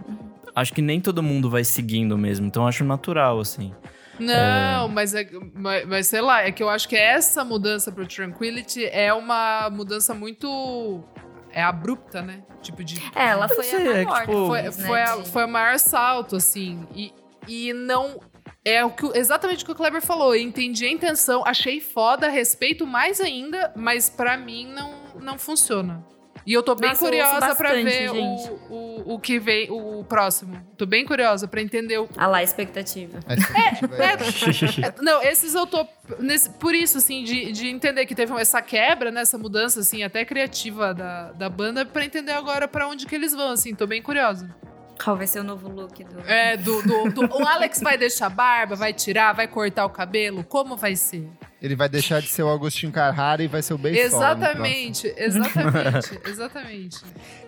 acho 0.56 0.74
que 0.74 0.82
nem 0.82 1.00
todo 1.02 1.22
mundo 1.22 1.50
vai 1.50 1.64
seguindo 1.64 2.18
mesmo, 2.18 2.46
então 2.48 2.68
acho 2.68 2.84
natural, 2.84 3.40
assim. 3.40 3.74
Não, 4.20 4.88
mas, 4.90 5.14
é, 5.16 5.28
mas, 5.54 5.86
mas 5.88 6.08
sei 6.08 6.22
lá, 6.22 6.42
é 6.44 6.52
que 6.52 6.62
eu 6.62 6.70
acho 6.70 6.88
que 6.88 6.96
essa 6.96 7.44
mudança 7.44 7.92
pro 7.92 8.06
Tranquility 8.08 8.86
é 8.86 9.14
uma 9.14 9.70
mudança 9.70 10.14
muito. 10.14 11.04
É 11.52 11.64
abrupta, 11.64 12.22
né? 12.22 12.44
Tipo 12.62 12.84
de. 12.84 13.02
É, 13.16 13.30
ela 13.30 13.48
foi 13.48 13.64
sei, 13.64 13.80
a 13.80 13.82
é 13.82 14.04
maior 14.06 14.14
que, 14.16 14.22
tipo, 14.22 14.48
Foi, 14.48 14.62
né, 14.62 14.72
foi, 14.72 15.02
a- 15.02 15.24
foi 15.26 15.46
o 15.46 15.48
maior 15.48 15.80
salto, 15.80 16.36
assim. 16.36 16.86
E, 16.94 17.14
e 17.48 17.74
não. 17.74 18.20
É 18.64 18.84
o 18.86 18.92
que, 18.92 19.18
exatamente 19.18 19.64
o 19.64 19.66
que 19.66 19.72
o 19.72 19.76
Kleber 19.76 20.02
falou. 20.02 20.36
Eu 20.36 20.42
entendi 20.42 20.86
a 20.86 20.92
intenção, 20.92 21.42
achei 21.46 21.80
foda, 21.80 22.28
respeito 22.30 22.86
mais 22.86 23.20
ainda, 23.22 23.74
mas 23.76 24.10
pra 24.10 24.36
mim 24.38 24.68
não, 24.68 24.94
não 25.22 25.40
funciona. 25.40 26.06
E 26.46 26.54
eu 26.54 26.64
tô 26.64 26.74
bem 26.76 26.90
Nossa, 26.90 27.06
curiosa 27.06 27.40
bastante, 27.40 27.84
ver 27.84 28.10
gente. 28.10 28.50
o, 28.70 28.74
o, 28.74 29.14
o 29.16 29.20
que 29.20 29.40
vem, 29.40 29.70
o 29.70 30.04
próximo. 30.04 30.60
Tô 30.78 30.86
bem 30.86 31.06
curiosa 31.06 31.48
pra 31.48 31.62
entender 31.62 31.98
o, 32.00 32.10
Ah 32.18 32.28
lá, 32.28 32.38
a 32.40 32.44
expectativa. 32.44 33.20
A 33.28 33.34
expectativa 33.34 33.96
é- 33.98 34.88
É, 34.88 34.94
Não, 35.04 35.22
esses 35.22 35.54
eu 35.54 35.68
tô. 35.68 35.86
nesse- 36.20 36.50
por 36.52 36.74
isso, 36.74 36.98
assim, 36.98 37.24
de, 37.24 37.52
de 37.52 37.68
entender 37.68 38.06
que 38.06 38.16
teve 38.16 38.34
essa 38.34 38.62
quebra, 38.62 39.12
né, 39.12 39.22
essa 39.22 39.38
mudança, 39.38 39.82
assim, 39.82 40.04
até 40.04 40.24
criativa 40.26 40.94
da, 40.94 41.32
da 41.34 41.50
banda, 41.50 41.86
pra 41.86 42.04
entender 42.06 42.32
agora 42.32 42.68
pra 42.68 42.88
onde 42.88 43.06
que 43.06 43.16
eles 43.16 43.34
vão, 43.34 43.52
assim, 43.52 43.76
tô 43.76 43.86
bem 43.86 44.02
curiosa. 44.02 44.50
Qual 45.04 45.16
vai 45.16 45.28
ser 45.28 45.40
o 45.40 45.44
novo 45.44 45.70
look 45.70 46.04
do. 46.04 46.20
É, 46.28 46.58
do, 46.58 46.82
do, 46.82 47.10
do- 47.12 47.36
o 47.38 47.48
Alex 47.48 47.80
vai 47.82 47.98
deixar 47.98 48.26
a 48.26 48.30
barba, 48.30 48.76
vai 48.76 48.92
tirar, 48.92 49.34
vai 49.34 49.48
cortar 49.48 49.86
o 49.86 49.90
cabelo, 49.90 50.44
como 50.44 50.76
vai 50.76 50.96
ser? 50.96 51.26
Ele 51.62 51.76
vai 51.76 51.90
deixar 51.90 52.22
de 52.22 52.28
ser 52.28 52.44
o 52.44 52.50
Agostinho 52.50 52.92
Carrara 52.92 53.44
e 53.44 53.48
vai 53.48 53.62
ser 53.62 53.74
o 53.74 53.78
Bem 53.78 53.96
Exatamente, 53.96 55.14
exatamente, 55.18 56.20
exatamente. 56.26 56.98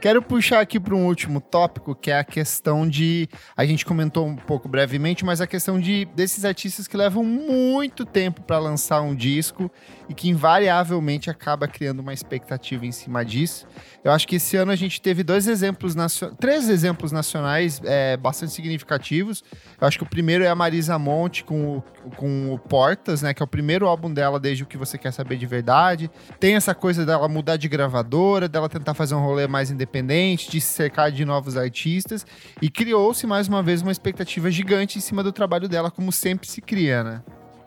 Quero 0.01 0.21
puxar 0.21 0.59
aqui 0.59 0.79
para 0.79 0.93
um 0.93 1.05
último 1.05 1.39
tópico, 1.39 1.95
que 1.95 2.11
é 2.11 2.19
a 2.19 2.23
questão 2.23 2.87
de. 2.87 3.29
A 3.55 3.65
gente 3.65 3.85
comentou 3.85 4.27
um 4.27 4.35
pouco 4.35 4.67
brevemente, 4.67 5.23
mas 5.23 5.39
a 5.39 5.47
questão 5.47 5.79
de 5.79 6.05
desses 6.13 6.43
artistas 6.43 6.87
que 6.87 6.97
levam 6.97 7.23
muito 7.23 8.05
tempo 8.05 8.41
para 8.41 8.59
lançar 8.59 9.01
um 9.01 9.15
disco 9.15 9.71
e 10.11 10.13
que 10.13 10.27
invariavelmente 10.27 11.29
acaba 11.29 11.69
criando 11.69 11.99
uma 11.99 12.13
expectativa 12.13 12.85
em 12.85 12.91
cima 12.91 13.23
disso. 13.23 13.65
Eu 14.03 14.11
acho 14.11 14.27
que 14.27 14.35
esse 14.35 14.57
ano 14.57 14.69
a 14.69 14.75
gente 14.75 15.01
teve 15.01 15.23
dois 15.23 15.47
exemplos, 15.47 15.95
três 16.37 16.67
exemplos 16.67 17.13
nacionais 17.13 17.79
é, 17.85 18.17
bastante 18.17 18.51
significativos. 18.51 19.41
Eu 19.79 19.87
acho 19.87 19.97
que 19.97 20.03
o 20.03 20.05
primeiro 20.05 20.43
é 20.43 20.49
a 20.49 20.55
Marisa 20.55 20.99
Monte 20.99 21.45
com 21.45 21.77
o, 21.77 21.83
com 22.17 22.53
o 22.53 22.59
Portas, 22.59 23.21
né? 23.21 23.33
Que 23.33 23.41
é 23.41 23.45
o 23.45 23.47
primeiro 23.47 23.87
álbum 23.87 24.13
dela 24.13 24.37
desde 24.37 24.63
o 24.63 24.65
que 24.65 24.77
você 24.77 24.97
quer 24.97 25.13
saber 25.13 25.37
de 25.37 25.45
verdade. 25.45 26.11
Tem 26.41 26.55
essa 26.55 26.75
coisa 26.75 27.05
dela 27.05 27.29
mudar 27.29 27.55
de 27.55 27.69
gravadora, 27.69 28.49
dela 28.49 28.67
tentar 28.67 28.93
fazer 28.93 29.15
um 29.15 29.23
rolê 29.23 29.47
mais 29.47 29.71
independente, 29.71 30.51
de 30.51 30.59
se 30.59 30.73
cercar 30.73 31.09
de 31.09 31.23
novos 31.23 31.55
artistas. 31.55 32.25
E 32.61 32.69
criou-se 32.69 33.25
mais 33.25 33.47
uma 33.47 33.63
vez 33.63 33.81
uma 33.81 33.93
expectativa 33.93 34.51
gigante 34.51 34.97
em 34.97 35.01
cima 35.01 35.23
do 35.23 35.31
trabalho 35.31 35.69
dela, 35.69 35.89
como 35.89 36.11
sempre 36.11 36.49
se 36.49 36.59
cria, 36.59 37.01
né? 37.01 37.21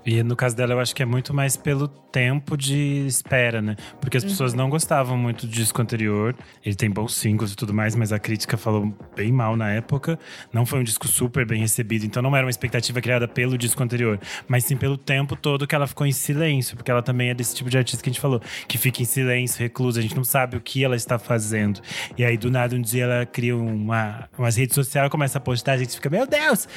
E 0.07 0.22
no 0.22 0.36
caso 0.36 0.55
dela, 0.55 0.74
eu 0.74 0.80
acho 0.80 0.94
que 0.94 1.02
é 1.02 1.07
muito 1.07 1.32
mais 1.32 1.57
pelo 1.57 1.88
tempo 1.88 2.57
de 2.57 3.05
espera, 3.07 3.61
né? 3.62 3.74
Porque 4.00 4.16
as 4.16 4.24
pessoas 4.24 4.55
não 4.55 4.68
gostavam 4.70 5.16
muito 5.16 5.46
do 5.46 5.52
disco 5.52 5.80
anterior. 5.80 6.34
Ele 6.64 6.76
tem 6.76 6.90
bons 6.90 7.14
singles 7.14 7.52
e 7.52 7.57
tudo 7.57 7.72
mais, 7.72 7.96
mas 7.96 8.12
a 8.12 8.18
crítica 8.18 8.57
falou 8.57 8.94
bem 9.16 9.32
mal 9.32 9.57
na 9.57 9.70
época. 9.70 10.18
Não 10.52 10.64
foi 10.66 10.78
um 10.80 10.84
disco 10.84 11.09
super 11.09 11.46
bem 11.46 11.61
recebido, 11.61 12.05
então 12.05 12.22
não 12.22 12.36
era 12.36 12.46
uma 12.46 12.50
expectativa 12.50 13.00
criada 13.00 13.26
pelo 13.26 13.57
disco 13.57 13.82
anterior, 13.82 14.20
mas 14.46 14.64
sim 14.64 14.76
pelo 14.76 14.96
tempo 14.96 15.34
todo 15.34 15.66
que 15.66 15.74
ela 15.74 15.86
ficou 15.86 16.07
em 16.07 16.12
silêncio, 16.12 16.76
porque 16.76 16.90
ela 16.90 17.02
também 17.02 17.30
é 17.30 17.34
desse 17.34 17.55
tipo 17.55 17.70
de 17.70 17.78
artista 17.78 18.02
que 18.02 18.11
a 18.11 18.12
gente 18.12 18.20
falou, 18.20 18.40
que 18.68 18.78
fica 18.78 19.02
em 19.02 19.05
silêncio, 19.05 19.59
reclusa, 19.59 20.00
a 20.00 20.02
gente 20.02 20.16
não 20.16 20.24
sabe 20.24 20.57
o 20.57 20.61
que 20.61 20.84
ela 20.84 20.96
está 20.96 21.18
fazendo. 21.18 21.80
E 22.16 22.24
aí, 22.24 22.36
do 22.36 22.50
nada, 22.50 22.76
um 22.76 22.80
dia 22.80 23.05
ela 23.05 23.26
cria 23.26 23.57
uma, 23.57 24.28
umas 24.38 24.57
redes 24.57 24.74
sociais, 24.74 25.11
começa 25.11 25.38
a 25.38 25.40
postar, 25.40 25.72
a 25.72 25.78
gente 25.78 25.94
fica, 25.94 26.11
meu 26.11 26.26
Deus! 26.26 26.68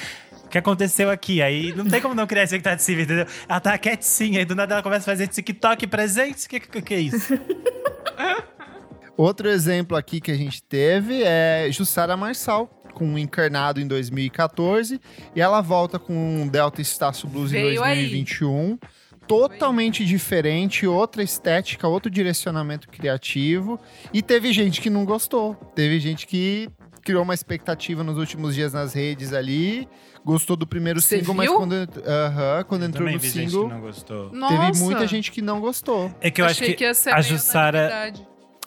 O 0.47 0.49
que 0.49 0.57
aconteceu 0.57 1.09
aqui? 1.09 1.41
Aí 1.41 1.73
não 1.75 1.85
tem 1.85 2.01
como 2.01 2.15
não 2.15 2.25
criar 2.25 2.43
expectativa, 2.43 3.01
entendeu? 3.01 3.25
Ela 3.49 3.59
tá 3.59 3.77
quietinha, 3.77 4.39
aí 4.39 4.45
do 4.45 4.55
nada 4.55 4.75
ela 4.75 4.83
começa 4.83 5.11
a 5.11 5.13
fazer 5.13 5.27
TikTok 5.27 5.85
presente. 5.87 6.45
O 6.45 6.49
que, 6.49 6.59
que, 6.61 6.81
que 6.81 6.93
é 6.93 6.99
isso? 7.01 7.37
Outro 9.17 9.49
exemplo 9.49 9.97
aqui 9.97 10.21
que 10.21 10.31
a 10.31 10.35
gente 10.35 10.63
teve 10.63 11.21
é 11.21 11.67
Jussara 11.69 12.15
Marçal 12.15 12.67
com 12.93 13.13
o 13.13 13.19
Encarnado 13.19 13.81
em 13.81 13.87
2014 13.87 15.01
e 15.35 15.41
ela 15.41 15.59
volta 15.59 15.99
com 15.99 16.43
o 16.43 16.49
Delta 16.49 16.81
Estácio 16.81 17.27
Blues 17.27 17.51
em 17.51 17.55
Veio 17.55 17.83
aí. 17.83 17.95
2021. 17.95 18.79
Totalmente 19.27 20.05
diferente, 20.05 20.87
outra 20.87 21.21
estética, 21.21 21.85
outro 21.89 22.09
direcionamento 22.09 22.87
criativo. 22.87 23.77
E 24.13 24.21
teve 24.21 24.53
gente 24.53 24.79
que 24.79 24.89
não 24.89 25.03
gostou. 25.03 25.55
Teve 25.75 25.99
gente 25.99 26.25
que 26.25 26.69
criou 27.03 27.23
uma 27.23 27.33
expectativa 27.33 28.03
nos 28.03 28.17
últimos 28.17 28.55
dias 28.55 28.73
nas 28.73 28.93
redes 28.93 29.33
ali. 29.33 29.87
Gostou 30.27 30.57
do 30.57 30.67
primeiro 30.67 30.99
Você 30.99 31.19
single, 31.19 31.33
mas 31.33 31.47
viu? 31.47 31.57
quando, 31.57 31.73
aham, 31.73 32.63
quando 32.67 32.81
Eu 32.81 32.87
entrou 32.89 33.05
também 33.05 33.13
no 33.13 33.19
vi 33.21 33.29
gente 33.29 33.49
single, 33.49 33.69
que 33.69 33.73
não 33.73 33.79
gostou. 33.79 34.29
Nossa. 34.33 34.57
teve 34.57 34.79
muita 34.83 35.07
gente 35.07 35.31
que 35.31 35.41
não 35.41 35.61
gostou. 35.61 36.13
É 36.19 36.29
que 36.29 36.41
eu 36.41 36.45
Achei 36.45 36.67
acho 36.67 36.77
que, 36.77 36.83
ia 36.83 36.93
ser 36.93 37.11
a 37.11 37.21
Jussara, 37.21 38.13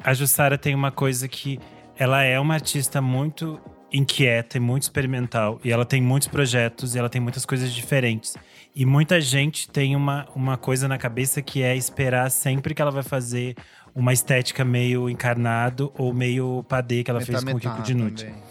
a 0.02 0.14
Jussara 0.14 0.56
tem 0.56 0.74
uma 0.74 0.90
coisa 0.90 1.28
que 1.28 1.60
ela 1.98 2.22
é 2.22 2.40
uma 2.40 2.54
artista 2.54 3.02
muito 3.02 3.60
inquieta 3.92 4.56
e 4.56 4.60
muito 4.60 4.84
experimental. 4.84 5.60
E 5.62 5.70
ela 5.70 5.84
tem 5.84 6.00
muitos 6.00 6.28
projetos 6.28 6.94
e 6.94 6.98
ela 6.98 7.10
tem 7.10 7.20
muitas 7.20 7.44
coisas 7.44 7.70
diferentes. 7.70 8.38
E 8.74 8.86
muita 8.86 9.20
gente 9.20 9.68
tem 9.68 9.94
uma, 9.94 10.26
uma 10.34 10.56
coisa 10.56 10.88
na 10.88 10.96
cabeça 10.96 11.42
que 11.42 11.62
é 11.62 11.76
esperar 11.76 12.30
sempre 12.30 12.74
que 12.74 12.80
ela 12.80 12.90
vai 12.90 13.02
fazer 13.02 13.54
uma 13.94 14.14
estética 14.14 14.64
meio 14.64 15.10
encarnado 15.10 15.92
ou 15.98 16.14
meio 16.14 16.64
padê 16.66 17.04
que 17.04 17.10
ela 17.10 17.20
fez 17.20 17.44
com 17.44 17.50
o 17.50 17.54
Metá, 17.54 17.60
Kiko 17.60 17.72
metá 17.74 17.82
Dinucci. 17.84 18.24
também. 18.24 18.42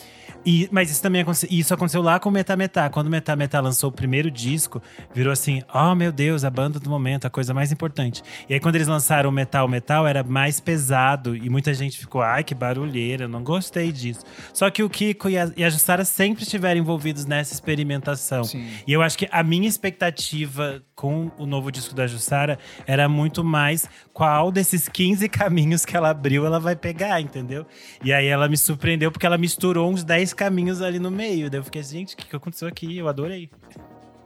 E, 0.46 0.68
mas 0.72 0.90
isso 0.90 1.02
também 1.02 1.22
aconteceu, 1.22 1.50
isso 1.52 1.74
aconteceu 1.74 2.02
lá 2.02 2.20
com 2.20 2.30
o 2.30 2.32
Metá 2.32 2.56
Metá. 2.56 2.90
Quando 2.90 3.08
o 3.08 3.10
Metá 3.10 3.36
Metá 3.36 3.60
lançou 3.60 3.90
o 3.90 3.94
primeiro 3.94 4.32
disco, 4.32 4.82
virou 5.14 5.32
assim: 5.32 5.62
oh 5.74 5.94
meu 5.96 6.12
Deus, 6.12 6.44
a 6.44 6.50
banda 6.50 6.80
do 6.80 6.90
momento, 6.90 7.26
a 7.26 7.30
coisa 7.30 7.54
mais 7.54 7.72
importante. 7.72 8.24
E 8.48 8.54
aí, 8.54 8.60
quando 8.60 8.76
eles 8.76 8.88
lançaram 8.88 9.30
o 9.30 9.34
Metal 9.34 9.68
Metal, 9.68 10.08
era 10.08 10.24
mais 10.24 10.60
pesado 10.60 11.36
e 11.36 11.50
muita 11.50 11.74
gente 11.74 11.98
ficou: 11.98 12.22
ai, 12.22 12.44
que 12.44 12.56
barulheira, 12.56 13.28
não 13.28 13.44
gostei 13.44 13.92
disso. 13.92 14.22
Só 14.54 14.70
que 14.70 14.84
o 14.84 14.90
Kiko 14.90 15.30
e 15.30 15.38
a, 15.38 15.52
e 15.56 15.64
a 15.64 15.70
Jussara 15.70 16.06
sempre 16.06 16.44
estiveram 16.44 16.80
envolvidos 16.80 17.26
nessa 17.26 17.54
experimentação. 17.54 18.44
Sim. 18.44 18.68
E 18.88 18.94
eu 18.94 19.02
acho 19.02 19.18
que 19.18 19.28
a 19.32 19.44
minha 19.44 19.68
expectativa 19.68 20.82
com 20.96 21.32
o 21.38 21.46
novo 21.46 21.72
disco 21.72 21.96
da 21.96 22.08
Jussara 22.08 22.60
era 22.86 23.08
muito 23.08 23.44
mais 23.44 23.88
qual 24.20 24.52
desses 24.52 24.90
15 24.90 25.30
caminhos 25.30 25.86
que 25.86 25.96
ela 25.96 26.10
abriu 26.10 26.46
ela 26.46 26.60
vai 26.60 26.76
pegar, 26.76 27.22
entendeu? 27.22 27.66
E 28.04 28.12
aí 28.12 28.28
ela 28.28 28.50
me 28.50 28.58
surpreendeu 28.58 29.14
porque 29.14 29.26
ela 29.26 29.38
misturou 29.38 29.90
uns 29.90 30.04
10 30.04 30.34
caminhos 30.34 30.82
ali 30.82 31.00
no 31.00 31.10
meio. 31.10 31.50
Daí 31.50 31.62
eu 31.62 31.64
fiquei, 31.64 31.82
gente, 31.82 32.16
o 32.16 32.18
que, 32.18 32.28
que 32.28 32.36
aconteceu 32.36 32.68
aqui? 32.68 32.98
Eu 32.98 33.08
adorei. 33.08 33.50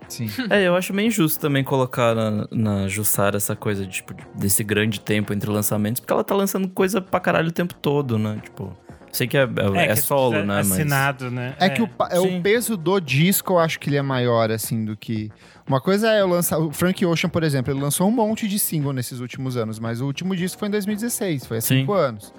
Sim. 0.09 0.27
É, 0.49 0.63
eu 0.63 0.75
acho 0.75 0.95
meio 0.95 1.09
injusto 1.09 1.39
também 1.39 1.63
colocar 1.63 2.15
na, 2.15 2.47
na 2.49 2.87
Jussara 2.87 3.37
essa 3.37 3.55
coisa, 3.55 3.85
tipo, 3.85 4.15
desse 4.33 4.63
grande 4.63 4.99
tempo 4.99 5.31
entre 5.31 5.49
lançamentos, 5.51 5.99
porque 5.99 6.11
ela 6.11 6.23
tá 6.23 6.33
lançando 6.33 6.67
coisa 6.69 6.99
pra 6.99 7.19
caralho 7.19 7.49
o 7.49 7.51
tempo 7.51 7.75
todo, 7.75 8.17
né? 8.17 8.39
Tipo, 8.43 8.75
sei 9.13 9.27
que 9.27 9.37
é, 9.37 9.43
é, 9.43 9.83
é 9.83 9.87
que 9.93 10.01
solo, 10.01 10.35
é 10.35 10.39
né? 10.43 10.55
Mas... 10.57 10.71
Assinado, 10.71 11.31
né? 11.31 11.55
É, 11.59 11.69
que 11.69 11.81
o, 11.81 11.89
é 12.09 12.19
o 12.19 12.41
peso 12.41 12.75
do 12.75 12.99
disco, 12.99 13.53
eu 13.53 13.59
acho 13.59 13.79
que 13.79 13.89
ele 13.89 13.95
é 13.97 14.01
maior, 14.01 14.51
assim, 14.51 14.83
do 14.83 14.97
que. 14.97 15.31
Uma 15.67 15.79
coisa 15.79 16.11
é 16.11 16.19
eu 16.21 16.27
lançar. 16.27 16.57
O 16.59 16.71
Frank 16.73 17.05
Ocean, 17.05 17.29
por 17.29 17.43
exemplo, 17.43 17.71
ele 17.71 17.79
lançou 17.79 18.07
um 18.07 18.11
monte 18.11 18.47
de 18.47 18.59
single 18.59 18.91
nesses 18.91 19.19
últimos 19.21 19.55
anos, 19.55 19.79
mas 19.79 20.01
o 20.01 20.05
último 20.05 20.35
disco 20.35 20.59
foi 20.59 20.67
em 20.67 20.71
2016, 20.71 21.45
foi 21.45 21.57
há 21.57 21.61
Sim. 21.61 21.79
cinco 21.81 21.93
anos. 21.93 22.33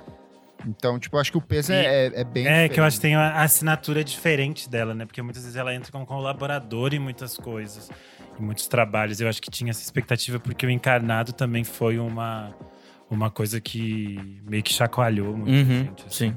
Então, 0.67 0.99
tipo, 0.99 1.15
eu 1.17 1.21
acho 1.21 1.31
que 1.31 1.37
o 1.39 1.43
peso 1.43 1.73
E- 1.73 1.77
é, 1.77 2.07
é, 2.07 2.21
é 2.21 2.25
bem. 2.25 2.47
É, 2.47 2.69
que 2.69 2.81
eu 2.81 2.85
acho 2.85 2.97
que 2.99 3.03
diferente. 3.07 3.21
tem 3.23 3.39
a 3.39 3.43
assinatura 3.43 4.03
diferente 4.03 4.69
dela, 4.69 4.95
né? 4.95 5.05
Porque 5.05 5.21
muitas 5.23 5.43
vezes 5.43 5.57
ela 5.57 5.75
entra 5.75 5.93
como 5.93 6.07
colaboradora 6.07 6.97
em 6.97 6.99
muitas 6.99 7.37
coisas, 7.37 7.91
em 8.41 8.43
muitos 8.43 8.67
trabalhos. 8.67 9.21
Eu 9.21 9.29
acho 9.29 9.43
que 9.43 9.51
tinha 9.51 9.71
essa 9.71 9.83
expectativa, 9.83 10.41
porque 10.41 10.65
o 10.67 10.71
Encarnado 10.71 11.35
também 11.35 11.65
foi 11.65 11.99
uma, 11.99 12.55
uma 13.11 13.31
coisa 13.31 13.61
que 13.61 14.41
meio 14.49 14.63
que 14.63 14.73
chacoalhou 14.73 15.37
muita 15.37 15.53
Uhum, 15.53 15.85
gente. 15.85 16.05
assim, 16.07 16.31
sim. 16.31 16.37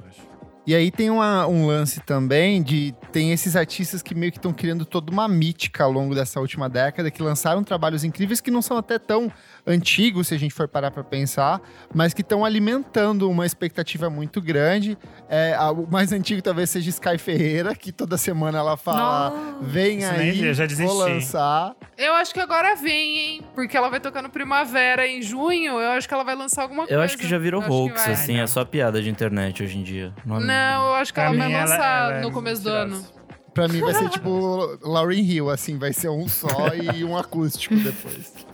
Eu. 0.67 0.71
E 0.71 0.75
aí 0.75 0.91
tem 0.91 1.09
uma- 1.09 1.47
um 1.47 1.65
lance 1.65 1.99
também 2.01 2.61
de. 2.61 2.93
Tem 3.11 3.31
esses 3.31 3.55
artistas 3.55 4.01
que 4.01 4.13
meio 4.13 4.31
que 4.31 4.37
estão 4.37 4.51
criando 4.53 4.85
toda 4.85 5.11
uma 5.11 5.27
mítica 5.27 5.83
ao 5.83 5.91
longo 5.91 6.13
dessa 6.13 6.39
última 6.39 6.69
década, 6.69 7.09
que 7.09 7.21
lançaram 7.23 7.63
trabalhos 7.63 8.03
incríveis 8.03 8.41
que 8.41 8.51
não 8.51 8.61
são 8.61 8.77
até 8.77 8.99
tão 8.99 9.31
antigos, 9.65 10.27
se 10.27 10.35
a 10.35 10.37
gente 10.39 10.53
for 10.53 10.67
parar 10.67 10.91
pra 10.91 11.03
pensar, 11.03 11.61
mas 11.93 12.13
que 12.13 12.21
estão 12.21 12.43
alimentando 12.45 13.29
uma 13.29 13.45
expectativa 13.45 14.09
muito 14.09 14.41
grande. 14.41 14.97
É, 15.29 15.53
a- 15.57 15.71
o 15.71 15.87
mais 15.89 16.11
antigo 16.11 16.41
talvez 16.41 16.69
seja 16.69 16.89
Sky 16.89 17.17
Ferreira, 17.17 17.75
que 17.75 17.91
toda 17.91 18.17
semana 18.17 18.57
ela 18.59 18.77
fala: 18.77 19.29
Nossa. 19.29 19.57
vem 19.61 19.99
Isso 19.99 20.09
aí, 20.11 20.45
eu 20.45 20.53
já 20.53 20.63
vou 20.65 20.67
desisti. 20.75 20.97
lançar. 20.97 21.75
Eu 21.97 22.13
acho 22.15 22.33
que 22.33 22.39
agora 22.39 22.75
vem, 22.75 23.17
hein? 23.19 23.41
Porque 23.55 23.75
ela 23.75 23.89
vai 23.89 23.99
tocar 23.99 24.21
no 24.21 24.29
Primavera 24.29 25.07
em 25.07 25.21
junho. 25.21 25.79
Eu 25.79 25.91
acho 25.91 26.07
que 26.07 26.13
ela 26.13 26.23
vai 26.23 26.35
lançar 26.35 26.61
alguma 26.63 26.83
coisa. 26.83 26.93
Eu 26.93 27.01
acho 27.01 27.17
que 27.17 27.27
já 27.27 27.37
virou 27.37 27.61
Eu 27.63 27.69
hoax, 27.71 28.07
assim, 28.07 28.35
Ai, 28.37 28.41
é 28.43 28.47
só 28.47 28.63
piada 28.63 29.01
de 29.01 29.09
internet 29.09 29.63
hoje 29.63 29.77
em 29.77 29.83
dia. 29.83 30.13
Não, 30.25 30.39
Não, 30.39 30.45
eu 30.57 30.93
acho 30.95 31.13
que 31.13 31.19
Pra 31.19 31.29
ela 31.29 31.37
vai 31.37 31.51
ela- 31.53 31.61
lançar 31.61 32.03
ela 32.09 32.13
é 32.17 32.21
no 32.21 32.31
começo 32.31 32.61
do 32.63 32.69
ano. 32.69 33.05
Pra 33.53 33.67
mim 33.67 33.79
vai 33.81 33.93
ser 33.93 34.09
tipo 34.09 34.77
Lauryn 34.87 35.21
Hill, 35.23 35.49
assim, 35.49 35.77
vai 35.77 35.91
ser 35.93 36.09
um 36.09 36.27
só 36.27 36.47
e 36.75 37.03
um 37.03 37.17
acústico 37.17 37.75
depois. 37.75 38.33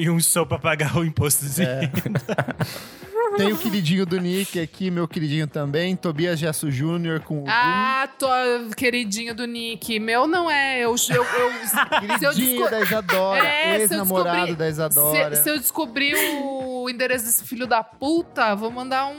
E 0.00 0.10
um 0.10 0.18
show 0.18 0.44
pra 0.44 0.58
pagar 0.58 0.96
o 0.96 1.04
imposto 1.04 1.46
de 1.46 1.62
É. 1.62 1.88
Tem 3.36 3.52
o 3.52 3.56
queridinho 3.58 4.06
do 4.06 4.18
Nick 4.20 4.58
aqui, 4.58 4.90
meu 4.90 5.06
queridinho 5.06 5.46
também, 5.46 5.94
Tobias 5.94 6.38
Gesso 6.38 6.70
Jr. 6.70 7.20
com 7.24 7.42
o 7.42 7.44
Ah, 7.46 8.08
tô, 8.18 8.26
queridinho 8.76 9.34
do 9.34 9.46
Nick. 9.46 10.00
Meu 10.00 10.26
não 10.26 10.50
é. 10.50 10.78
Eu, 10.80 10.94
eu, 11.10 11.16
eu, 11.16 11.50
eu 11.52 12.00
queridinho 12.00 12.56
desco- 12.58 12.70
da 12.70 12.80
Isadora, 12.80 13.46
É, 13.46 13.76
eu 13.76 13.80
ex-namorado 13.82 14.54
da 14.56 14.68
Isadora. 14.68 15.36
Se, 15.36 15.42
se 15.42 15.50
eu 15.50 15.58
descobrir 15.58 16.14
o 16.42 16.88
endereço 16.88 17.24
desse 17.26 17.44
filho 17.44 17.66
da 17.66 17.84
puta, 17.84 18.54
vou 18.54 18.70
mandar 18.70 19.06
um. 19.06 19.16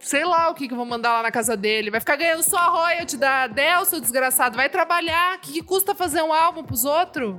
Sei 0.00 0.24
lá 0.24 0.48
o 0.50 0.54
que, 0.54 0.66
que 0.68 0.72
eu 0.74 0.76
vou 0.76 0.86
mandar 0.86 1.12
lá 1.14 1.22
na 1.24 1.30
casa 1.30 1.56
dele. 1.56 1.90
Vai 1.90 2.00
ficar 2.00 2.16
ganhando 2.16 2.42
só 2.42 2.70
royalty 2.70 3.16
da 3.16 3.42
Adele, 3.44 3.84
seu 3.84 4.00
desgraçado. 4.00 4.56
Vai 4.56 4.68
trabalhar. 4.68 5.36
O 5.36 5.40
que, 5.40 5.52
que 5.54 5.62
custa 5.62 5.94
fazer 5.94 6.22
um 6.22 6.32
álbum 6.32 6.62
pros 6.62 6.84
outros? 6.84 7.34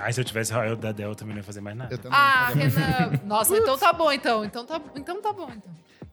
Ai, 0.00 0.12
se 0.12 0.20
eu 0.20 0.24
tivesse 0.24 0.52
Royal 0.52 0.74
da 0.74 0.90
Dell, 0.90 1.10
eu 1.10 1.14
também 1.14 1.34
não 1.34 1.40
ia 1.40 1.44
fazer 1.44 1.60
mais 1.60 1.76
nada. 1.76 1.94
Eu 1.94 1.98
também 1.98 2.18
Ah. 2.18 2.50
Renan. 2.52 3.20
Nossa, 3.24 3.56
então 3.56 3.78
tá 3.78 3.92
bom, 3.92 4.10
então. 4.10 4.44
Então 4.44 4.66
tá, 4.66 4.80
então 4.96 5.22
tá 5.22 5.32
bom, 5.32 5.44
então. 5.48 5.72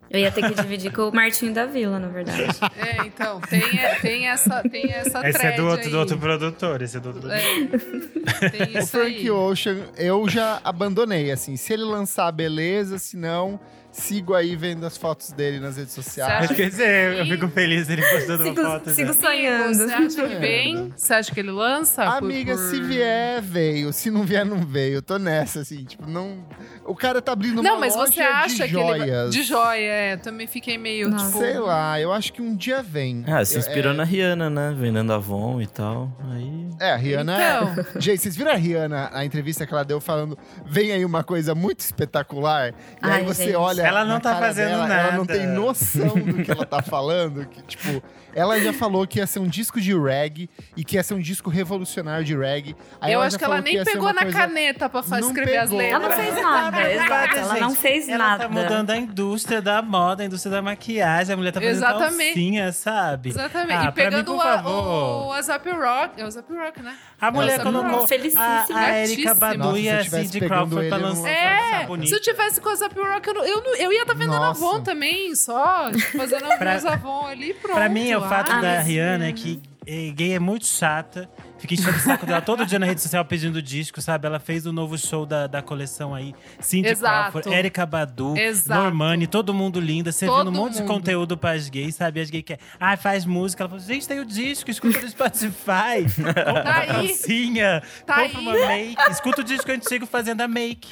Eu 0.10 0.20
ia 0.20 0.30
ter 0.32 0.42
que 0.48 0.54
dividir 0.62 0.92
com 0.94 1.04
o 1.08 1.12
Martinho 1.16 1.54
da 1.54 1.66
Vila, 1.66 1.98
na 1.98 2.08
verdade. 2.10 2.44
É, 2.78 3.08
então. 3.08 3.42
Tem, 3.42 3.62
tem 4.02 4.28
essa, 4.28 4.62
tem 4.70 4.92
essa 4.92 5.28
Esse 5.28 5.46
é 5.48 5.52
do 5.56 5.66
outro, 5.68 5.86
aí. 5.86 5.92
do 5.92 5.98
outro 6.00 6.18
produtor, 6.20 6.82
esse 6.82 6.98
é 6.98 7.00
do 7.00 7.08
outro 7.10 7.22
produtor. 7.22 8.44
É, 8.44 8.50
tem 8.50 8.76
O 8.76 8.80
isso 8.80 8.88
Frank 8.92 9.16
aí. 9.16 9.32
Ocean, 9.32 9.78
eu 9.98 10.30
já 10.30 10.62
abandonei, 10.64 11.32
assim. 11.32 11.56
Se 11.58 11.74
ele 11.74 11.84
lançar, 11.84 12.32
beleza. 12.32 13.00
Se 13.00 13.18
não, 13.18 13.60
sigo 13.92 14.34
aí 14.34 14.56
vendo 14.56 14.86
as 14.86 14.98
fotos 14.98 15.32
dele 15.32 15.60
nas 15.60 15.78
redes 15.78 15.94
sociais. 15.94 16.50
Quer 16.52 16.70
dizer, 16.70 17.18
eu 17.18 17.26
fico 17.26 17.48
feliz 17.50 17.89
ele 17.89 18.02
postando 18.02 18.44
uma 18.44 18.50
Sigo, 18.56 18.62
foto. 18.64 18.89
sigo 18.92 19.08
né? 19.10 19.14
sonhando. 19.22 19.74
Você 19.76 19.94
acha 19.94 20.28
que 20.28 20.36
vem? 20.36 20.94
Você 20.96 21.14
acha 21.14 21.34
que 21.34 21.39
ele 21.39 21.52
lança? 21.52 22.04
Amiga, 22.04 22.56
por- 22.56 22.62
se 22.70 22.82
vier, 22.82 23.42
veio. 23.42 23.92
Se 23.94 24.10
não 24.10 24.24
vier, 24.24 24.46
não 24.46 24.60
veio. 24.60 24.96
Eu 24.96 25.02
tô 25.02 25.18
nessa, 25.18 25.60
assim, 25.62 25.84
tipo, 25.84 26.10
não. 26.10 26.46
O 26.86 26.96
cara 26.96 27.22
tá 27.22 27.32
abrindo 27.34 27.62
Não, 27.62 27.74
uma 27.74 27.80
mas 27.82 27.96
loja 27.96 28.12
você 28.14 28.22
acha 28.22 28.68
de 28.68 28.74
que 28.74 28.80
ele 28.80 28.98
joias. 28.98 29.32
De 29.34 29.44
joia, 29.44 29.80
é. 29.92 30.18
Também 30.18 30.48
fiquei 30.48 30.78
meio, 30.78 31.10
Nossa. 31.10 31.26
tipo... 31.28 31.39
Sei 31.39 31.60
lá, 31.60 32.00
eu 32.00 32.12
acho 32.12 32.34
que 32.34 32.42
um 32.42 32.56
dia 32.56 32.82
vem. 32.82 33.24
Ah, 33.28 33.44
se 33.46 33.56
Eu- 33.56 33.60
inspirou 33.60 33.94
é, 33.94 33.96
na 33.96 34.04
Rihanna, 34.04 34.50
né? 34.50 34.74
Vendendo 34.78 35.14
Avon 35.14 35.62
e 35.62 35.68
tal. 35.68 36.12
Aí. 36.32 36.70
É, 36.80 36.92
a 36.92 36.96
Rihanna 36.96 37.36
Então. 37.36 37.86
é. 37.96 38.00
Gente, 38.02 38.22
vocês 38.22 38.36
viram 38.36 38.52
a 38.52 38.56
Rihanna, 38.56 39.10
a 39.14 39.24
entrevista 39.26 39.66
que 39.68 39.74
ela 39.74 39.84
deu 39.86 40.02
falando: 40.02 40.38
vem 40.66 40.92
aí 40.92 41.06
uma 41.06 41.24
coisa 41.24 41.54
muito 41.54 41.82
espetacular. 41.82 42.70
E 42.70 42.74
aí 43.06 43.12
Ai, 43.12 43.24
você 43.24 43.46
gente. 43.46 43.56
olha. 43.56 43.81
Ela 43.88 44.06
não 44.06 44.20
tá 44.20 44.36
fazendo 44.38 44.70
dela, 44.70 44.94
Ela 44.94 45.12
não 45.12 45.20
nada. 45.26 45.34
tem 45.34 45.48
noção 45.48 46.14
do 46.16 46.44
que 46.44 46.52
ela 46.52 46.66
tá 46.66 46.82
falando. 46.82 47.46
Que, 47.46 47.62
tipo, 47.64 48.04
ela 48.36 48.60
já 48.60 48.72
falou 48.74 49.06
que 49.08 49.20
ia 49.20 49.28
ser 49.28 49.40
um 49.40 49.48
disco 49.48 49.80
de 49.82 49.98
reggae 49.98 50.50
e 50.76 50.84
que 50.84 50.96
ia 50.96 51.04
ser 51.04 51.14
um 51.14 51.20
disco 51.20 51.50
revolucionário 51.50 52.24
de 52.26 52.36
reggae. 52.38 52.76
Aí 53.00 53.12
eu 53.14 53.18
ela 53.20 53.26
acho 53.28 53.38
que 53.38 53.44
ela 53.44 53.62
nem 53.62 53.78
ser 53.78 53.86
pegou 53.92 54.14
na 54.14 54.22
coisa- 54.24 54.38
caneta 54.38 54.90
pra 54.90 55.04
fazer, 55.04 55.26
escrever 55.26 55.58
as 55.58 55.70
pegou. 55.70 55.82
Ela 55.82 56.00
não 56.00 56.08
letras. 56.10 56.26
fez 56.26 56.42
nada, 56.44 56.92
exato. 56.94 57.38
Ela 57.38 57.60
não 57.60 57.76
fez 57.76 58.10
ela 58.10 58.18
nada. 58.18 58.44
tá 58.44 58.50
mudando 58.50 58.90
a 58.92 58.98
indústria 58.98 59.62
da 59.62 59.82
moda, 59.82 60.24
a 60.24 60.26
indústria 60.26 60.52
da 60.52 60.62
maquiagem. 60.62 61.34
A 61.34 61.38
mulher 61.38 61.52
tá 61.52 61.60
fazendo 61.60 61.76
Exatamente. 61.78 62.26
calcinha, 62.26 62.72
sabe? 62.72 63.30
Exatamente. 63.30 63.72
Ah, 63.78 63.90
e 63.90 63.92
pra 63.92 64.04
mim, 64.06 64.10
pegando 64.10 64.26
por 64.26 64.46
o, 64.72 65.32
ASAP 65.34 65.66
Rock. 65.70 66.22
É 66.22 66.24
o 66.24 66.28
ASAP 66.28 66.50
Rock, 66.54 66.82
né? 66.82 66.96
A 67.20 67.32
mulher 67.32 67.60
Nossa, 67.60 67.72
colocou 67.72 68.08
a, 68.36 68.66
a 68.76 69.00
Erika. 69.00 69.36
Badu 69.36 69.78
e 69.78 69.88
eu 69.88 69.98
a 69.98 70.04
Cindy 70.04 70.40
pegando 70.40 70.48
Crawford 70.50 70.88
pra 70.90 70.98
eu 70.98 71.02
não- 71.02 71.10
lançar 71.10 71.30
É, 71.30 71.86
bonito. 71.86 72.10
se 72.10 72.16
eu 72.16 72.22
tivesse 72.22 72.60
com 72.60 72.70
o 72.70 72.72
ASAP 72.72 72.96
Rock, 72.98 73.28
eu, 73.28 73.34
não- 73.36 73.46
eu, 73.46 73.64
não- 73.64 73.76
eu 73.76 73.92
ia 73.94 74.02
estar 74.02 74.14
vendendo 74.14 74.40
Nossa. 74.40 74.64
Avon 74.66 74.82
também, 74.82 75.36
só. 75.36 75.92
tipo, 75.92 76.18
Fazendo 76.18 76.48
Pra- 76.58 76.72
meus 76.72 76.86
Avon 76.86 77.26
ali, 77.28 77.54
pronto. 77.54 77.76
Pra 77.76 77.90
mim, 77.90 78.08
o 78.26 78.30
fato 78.30 78.52
Ah, 78.52 78.62
da 78.62 78.82
Rihanna 78.82 79.26
é 79.28 79.32
que 79.34 79.60
eh, 79.64 79.71
gay 79.86 80.34
é 80.34 80.40
muito 80.40 80.66
chata. 80.66 81.30
Fica 81.58 81.76
enchendo 81.76 81.96
o 81.96 82.00
saco 82.00 82.26
dela 82.26 82.42
todo 82.42 82.66
dia 82.66 82.80
na 82.80 82.88
rede 82.88 83.02
social 83.02 83.24
pedindo 83.24 83.62
disco, 83.62 84.02
sabe? 84.02 84.26
Ela 84.26 84.40
fez 84.40 84.66
o 84.66 84.74
novo 84.74 84.98
show 84.98 85.28
da, 85.28 85.46
da 85.46 85.62
coleção 85.62 86.14
aí. 86.16 86.34
Cindy 86.60 86.90
Exato. 86.90 87.34
Crawford, 87.34 87.56
Erika 87.56 87.86
Badu, 87.86 88.36
Exato. 88.36 88.82
Normani, 88.82 89.28
todo 89.28 89.54
mundo 89.54 89.80
linda, 89.80 90.12
servindo 90.12 90.38
Todo 90.38 90.48
um 90.50 90.52
monte 90.52 90.74
de 90.74 90.80
mundo. 90.82 90.88
conteúdo 90.88 91.38
pras 91.38 91.70
gays, 91.70 91.94
sabe? 91.96 92.20
As 92.20 92.32
gays 92.32 92.44
que 92.44 92.58
ah, 92.80 92.98
faz 92.98 93.26
música. 93.26 93.62
Ela 93.62 93.70
falou, 93.70 93.84
gente, 93.86 94.08
tem 94.08 94.20
o 94.20 94.26
disco, 94.26 94.72
escuta 94.72 95.00
no 95.02 95.08
Spotify. 95.08 96.02
Compra 96.18 96.34
Tá 96.34 96.52
uma 96.52 96.86
calcinha, 96.86 97.84
Tá 98.08 98.24
compra 98.24 98.40
aí. 98.40 98.44
uma 98.44 98.54
make. 98.68 99.12
Escuta 99.12 99.42
o 99.42 99.44
disco 99.44 99.72
antigo 99.72 100.06
fazendo 100.08 100.42
a 100.42 100.48
make. 100.48 100.90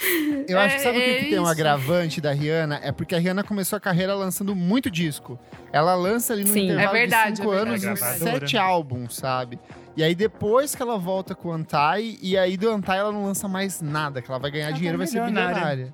Eu 0.48 0.60
acho 0.60 0.76
que 0.76 0.82
sabe 0.84 0.98
o 0.98 1.02
que, 1.02 1.10
É- 1.10 1.20
que 1.20 1.26
é 1.26 1.30
tem 1.30 1.40
um 1.40 1.48
agravante 1.48 2.22
da 2.22 2.32
Rihanna? 2.32 2.80
É 2.84 2.92
porque 2.92 3.16
a 3.16 3.20
Rihanna 3.20 3.44
começou 3.44 3.78
a 3.78 3.80
carreira 3.80 4.14
lançando 4.14 4.56
muito 4.56 4.92
disco. 4.92 5.40
Ela 5.72 5.96
lança 5.96 6.34
ali 6.34 6.44
no 6.44 6.54
Sim. 6.54 6.66
intervalo 6.66 6.90
É 6.96 7.00
verdade, 7.00 7.32
de 7.32 7.38
cinco 7.38 7.54
é 7.54 7.58
anos 7.60 7.84
uns 7.84 8.02
é 8.02 8.14
sete 8.18 8.58
álbuns, 8.58 8.79
sabe? 9.10 9.60
E 9.96 10.04
aí 10.04 10.16
depois 10.16 10.76
que 10.76 10.82
ela 10.82 10.98
volta 10.98 11.36
com 11.36 11.50
o 11.50 11.52
Antai, 11.52 12.18
e 12.22 12.38
aí 12.38 12.56
do 12.58 12.70
Antai 12.70 13.00
ela 13.00 13.12
não 13.12 13.26
lança 13.26 13.48
mais 13.48 13.82
nada, 13.82 14.22
que 14.22 14.30
ela 14.30 14.40
vai 14.40 14.52
ganhar 14.52 14.68
Ela 14.68 14.76
dinheiro 14.76 14.96
e 14.96 14.98
tá 14.98 15.04
vai 15.04 15.08
ser 15.08 15.20
milionária. 15.20 15.54
bilionária. 15.56 15.94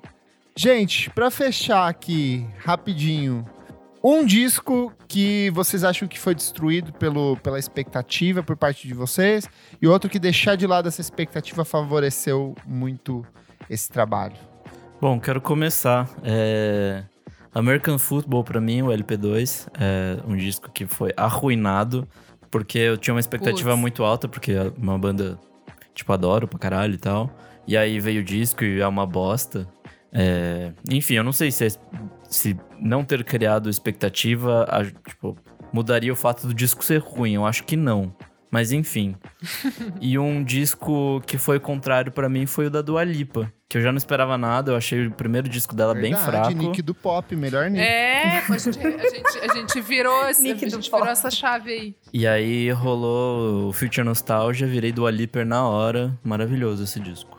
Gente, 0.56 1.10
pra 1.10 1.30
fechar 1.30 1.88
aqui, 1.88 2.46
rapidinho, 2.64 3.44
um 4.02 4.24
disco 4.24 4.92
que 5.08 5.50
vocês 5.50 5.82
acham 5.82 6.06
que 6.06 6.18
foi 6.18 6.34
destruído 6.34 6.92
pelo, 6.92 7.36
pela 7.38 7.58
expectativa 7.58 8.42
por 8.42 8.56
parte 8.56 8.86
de 8.86 8.94
vocês, 8.94 9.48
e 9.82 9.86
outro 9.86 10.08
que 10.08 10.18
deixar 10.18 10.56
de 10.56 10.66
lado 10.66 10.88
essa 10.88 11.00
expectativa 11.00 11.64
favoreceu 11.64 12.54
muito 12.64 13.26
esse 13.68 13.90
trabalho. 13.90 14.36
Bom, 15.00 15.20
quero 15.20 15.40
começar. 15.40 16.08
É... 16.22 17.02
American 17.52 17.98
Football, 17.98 18.44
pra 18.44 18.60
mim, 18.60 18.82
o 18.82 18.86
LP2, 18.86 19.66
é 19.80 20.18
um 20.26 20.36
disco 20.36 20.70
que 20.70 20.86
foi 20.86 21.12
arruinado, 21.16 22.06
porque 22.50 22.78
eu 22.78 22.96
tinha 22.96 23.14
uma 23.14 23.20
expectativa 23.20 23.70
Putz. 23.70 23.80
muito 23.80 24.04
alta, 24.04 24.28
porque 24.28 24.52
é 24.52 24.72
uma 24.76 24.98
banda, 24.98 25.38
tipo, 25.94 26.12
adoro 26.12 26.46
pra 26.48 26.58
caralho 26.58 26.94
e 26.94 26.98
tal. 26.98 27.30
E 27.66 27.76
aí 27.76 27.98
veio 28.00 28.20
o 28.20 28.24
disco 28.24 28.64
e 28.64 28.80
é 28.80 28.86
uma 28.86 29.06
bosta. 29.06 29.66
É, 30.12 30.72
Enfim, 30.90 31.14
eu 31.14 31.24
não 31.24 31.32
sei 31.32 31.50
se, 31.50 31.66
é- 31.66 31.70
se 32.28 32.56
não 32.80 33.04
ter 33.04 33.22
criado 33.24 33.68
expectativa, 33.68 34.64
a- 34.70 34.84
tipo, 34.84 35.36
mudaria 35.72 36.12
o 36.12 36.16
fato 36.16 36.46
do 36.46 36.54
disco 36.54 36.84
ser 36.84 36.98
ruim. 37.00 37.34
Eu 37.34 37.44
acho 37.44 37.64
que 37.64 37.76
não. 37.76 38.14
Mas 38.50 38.70
enfim. 38.72 39.16
e 40.00 40.18
um 40.18 40.42
disco 40.42 41.20
que 41.26 41.36
foi 41.36 41.58
contrário 41.58 42.12
pra 42.12 42.28
mim 42.28 42.46
foi 42.46 42.66
o 42.66 42.70
da 42.70 42.80
Dua 42.80 43.02
Lipa, 43.04 43.52
que 43.68 43.78
eu 43.78 43.82
já 43.82 43.90
não 43.90 43.98
esperava 43.98 44.38
nada. 44.38 44.72
Eu 44.72 44.76
achei 44.76 45.06
o 45.06 45.10
primeiro 45.10 45.48
disco 45.48 45.74
dela 45.74 45.92
bem 45.94 46.12
Verdade, 46.14 46.24
fraco. 46.24 46.52
Nick 46.54 46.82
do 46.82 46.94
pop, 46.94 47.34
melhor 47.34 47.68
Nick. 47.70 47.82
É, 47.84 48.38
a 48.48 48.58
gente, 48.58 48.78
a 48.78 48.90
gente, 49.08 49.38
a 49.50 49.54
gente 49.54 49.80
virou, 49.80 50.28
esse, 50.28 50.40
a 50.48 50.54
Nick 50.54 50.66
do 50.66 50.70
gente 50.76 50.90
pop. 50.90 51.00
virou 51.02 51.12
essa 51.12 51.30
chave 51.30 51.70
aí. 51.72 51.96
E 52.12 52.26
aí 52.26 52.70
rolou 52.70 53.68
o 53.68 53.72
Future 53.72 54.04
Nostalgia, 54.04 54.66
virei 54.66 54.92
Dua 54.92 55.10
Lipa 55.10 55.44
na 55.44 55.66
hora. 55.68 56.16
Maravilhoso 56.22 56.84
esse 56.84 57.00
disco. 57.00 57.36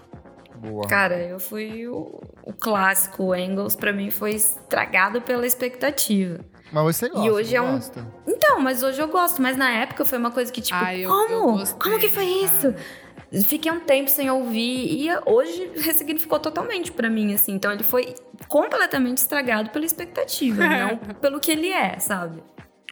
Boa. 0.58 0.88
Cara, 0.88 1.16
eu 1.20 1.40
fui 1.40 1.88
o, 1.88 2.20
o 2.44 2.52
clássico. 2.52 3.26
O 3.26 3.34
Angles, 3.34 3.76
pra 3.76 3.94
mim, 3.94 4.10
foi 4.10 4.32
estragado 4.34 5.22
pela 5.22 5.46
expectativa. 5.46 6.40
Mas 6.72 6.84
você 6.98 7.08
gosta, 7.10 7.26
E 7.26 7.30
hoje 7.32 7.56
é 7.56 7.62
um- 7.62 7.74
gosta? 7.76 8.06
Então, 8.28 8.60
mas 8.60 8.84
hoje 8.84 9.00
eu 9.02 9.08
gosto. 9.08 9.42
Mas 9.42 9.56
na 9.56 9.70
época 9.72 10.04
foi 10.04 10.18
uma 10.18 10.32
coisa 10.32 10.52
que, 10.52 10.60
tipo, 10.60 10.78
Ah, 10.78 10.94
eu- 10.96 11.10
como? 11.10 11.34
eu 11.34 11.44
gostei, 11.60 11.80
como 11.80 12.00
que 12.00 12.10
foi 12.10 12.26
isso? 12.26 12.74
Fiquei 13.46 13.72
um 13.72 13.80
tempo 13.80 14.10
sem 14.10 14.30
ouvir 14.30 15.02
e 15.02 15.10
hoje 15.26 15.72
ressignificou 15.76 16.40
totalmente 16.40 16.92
pra 16.92 17.10
mim, 17.10 17.34
assim. 17.34 17.54
Então 17.54 17.72
ele 17.72 17.84
foi 17.84 18.16
completamente 18.48 19.18
estragado 19.18 19.70
pela 19.70 19.86
expectativa, 19.86 20.66
não 20.68 20.98
pelo 20.98 21.40
que 21.40 21.52
ele 21.52 21.70
é, 21.70 22.00
sabe? 22.00 22.42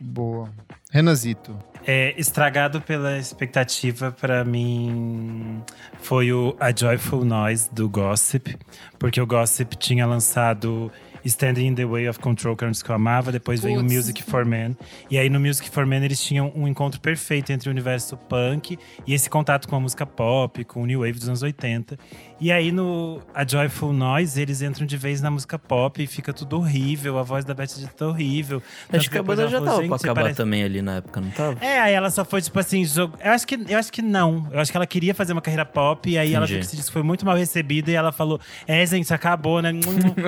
Boa. 0.01 0.49
Renazito. 0.91 1.57
É, 1.88 2.19
estragado 2.19 2.81
pela 2.81 3.17
expectativa, 3.17 4.11
pra 4.11 4.43
mim, 4.43 5.61
foi 5.99 6.31
o 6.31 6.55
A 6.59 6.75
Joyful 6.75 7.23
Noise 7.23 7.69
do 7.71 7.88
Gossip. 7.88 8.57
Porque 8.97 9.21
o 9.21 9.27
Gossip 9.27 9.75
tinha 9.77 10.05
lançado 10.05 10.91
Standing 11.26 11.67
in 11.67 11.76
the 11.76 11.86
Way 11.86 12.07
of 12.07 12.19
Control, 12.19 12.55
que 12.55 12.63
era 12.63 12.69
um 12.69 12.71
disco 12.71 12.86
que 12.86 12.91
eu 12.91 12.95
amava. 12.95 13.32
Depois 13.32 13.59
veio 13.61 13.80
o. 13.80 13.84
Music 13.84 14.23
for 14.23 14.45
Men. 14.45 14.78
E 15.09 15.17
aí 15.17 15.30
no 15.30 15.39
Music 15.39 15.69
for 15.69 15.86
Men 15.86 16.03
eles 16.03 16.21
tinham 16.21 16.51
um 16.55 16.67
encontro 16.67 16.99
perfeito 16.99 17.51
entre 17.51 17.69
o 17.69 17.71
universo 17.71 18.17
punk 18.17 18.78
e 19.05 19.13
esse 19.13 19.30
contato 19.30 19.67
com 19.67 19.76
a 19.76 19.80
música 19.80 20.05
pop, 20.05 20.63
com 20.65 20.84
o 20.84 20.86
New 20.86 20.99
Wave 20.99 21.13
dos 21.13 21.28
anos 21.28 21.41
80. 21.41 21.97
E 22.39 22.51
aí 22.51 22.69
no 22.69 23.21
A 23.33 23.47
Joyful 23.47 23.93
Noise 23.93 24.41
eles 24.41 24.61
entram 24.61 24.86
de 24.86 24.97
vez 24.97 25.21
na 25.21 25.31
música 25.31 25.57
pop 25.57 26.03
e 26.03 26.05
fica 26.05 26.33
tudo 26.33 26.57
horrível. 26.57 27.17
A 27.17 27.23
voz 27.23 27.45
da 27.45 27.53
Beth 27.53 27.67
tá 27.95 28.07
horrível. 28.07 28.61
Acho 28.91 29.09
que 29.09 29.17
a 29.17 29.23
banda 29.23 29.47
já 29.47 29.61
tava 29.61 29.81
pra 29.88 29.95
acabar 29.95 30.36
também 30.36 30.63
ali 30.63 30.81
na 30.81 30.97
época, 30.97 31.21
não 31.21 31.29
tava? 31.31 31.57
é, 31.63 31.79
aí 31.79 31.93
ela 31.93 32.09
só 32.09 32.25
foi, 32.25 32.41
tipo 32.41 32.59
assim, 32.59 32.83
jogo. 32.83 33.17
Eu 33.23 33.31
acho 33.31 33.47
que, 33.47 33.55
eu 33.69 33.77
acho 33.77 33.91
que 33.91 34.01
não. 34.01 34.47
Eu 34.51 34.59
acho 34.59 34.69
que 34.69 34.77
ela 34.77 34.86
queria 34.86 35.15
fazer 35.15 35.31
uma 35.31 35.41
carreira 35.41 35.65
pop, 35.65 36.09
e 36.09 36.17
aí 36.17 36.33
ela 36.33 36.45
viu 36.45 36.57
Entendi. 36.57 36.67
que 36.67 36.75
esse 36.75 36.75
disco 36.75 36.91
foi 36.91 37.03
muito 37.03 37.25
mal 37.25 37.38
recebido, 37.38 37.89
e 37.89 37.95
ela 37.95 38.11
falou: 38.11 38.39
É, 38.67 38.86
gente, 38.86 39.13
acabou, 39.13 39.61
né? 39.61 39.71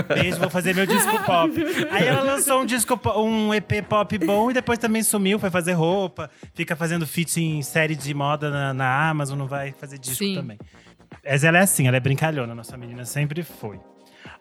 Beijo, 0.07 0.39
vou 0.39 0.49
fazer 0.49 0.73
meu 0.73 0.85
disco 0.85 1.11
pop. 1.25 1.53
Aí 1.91 2.05
ela 2.07 2.21
lançou 2.21 2.61
um 2.61 2.65
disco, 2.65 2.99
um 3.17 3.53
EP 3.53 3.83
pop 3.87 4.17
bom, 4.19 4.51
e 4.51 4.53
depois 4.53 4.79
também 4.79 5.03
sumiu, 5.03 5.39
foi 5.39 5.49
fazer 5.49 5.73
roupa, 5.73 6.29
fica 6.53 6.75
fazendo 6.75 7.05
feat 7.05 7.41
em 7.41 7.61
série 7.61 7.95
de 7.95 8.13
moda 8.13 8.49
na, 8.49 8.73
na 8.73 9.09
Amazon, 9.09 9.37
não 9.37 9.47
vai 9.47 9.71
fazer 9.71 9.97
disco 9.97 10.23
Sim. 10.23 10.35
também. 10.35 10.57
Mas 11.23 11.43
ela 11.43 11.57
é 11.59 11.61
assim, 11.61 11.87
ela 11.87 11.97
é 11.97 11.99
brincalhona, 11.99 12.53
nossa 12.55 12.77
menina 12.77 13.05
sempre 13.05 13.43
foi. 13.43 13.79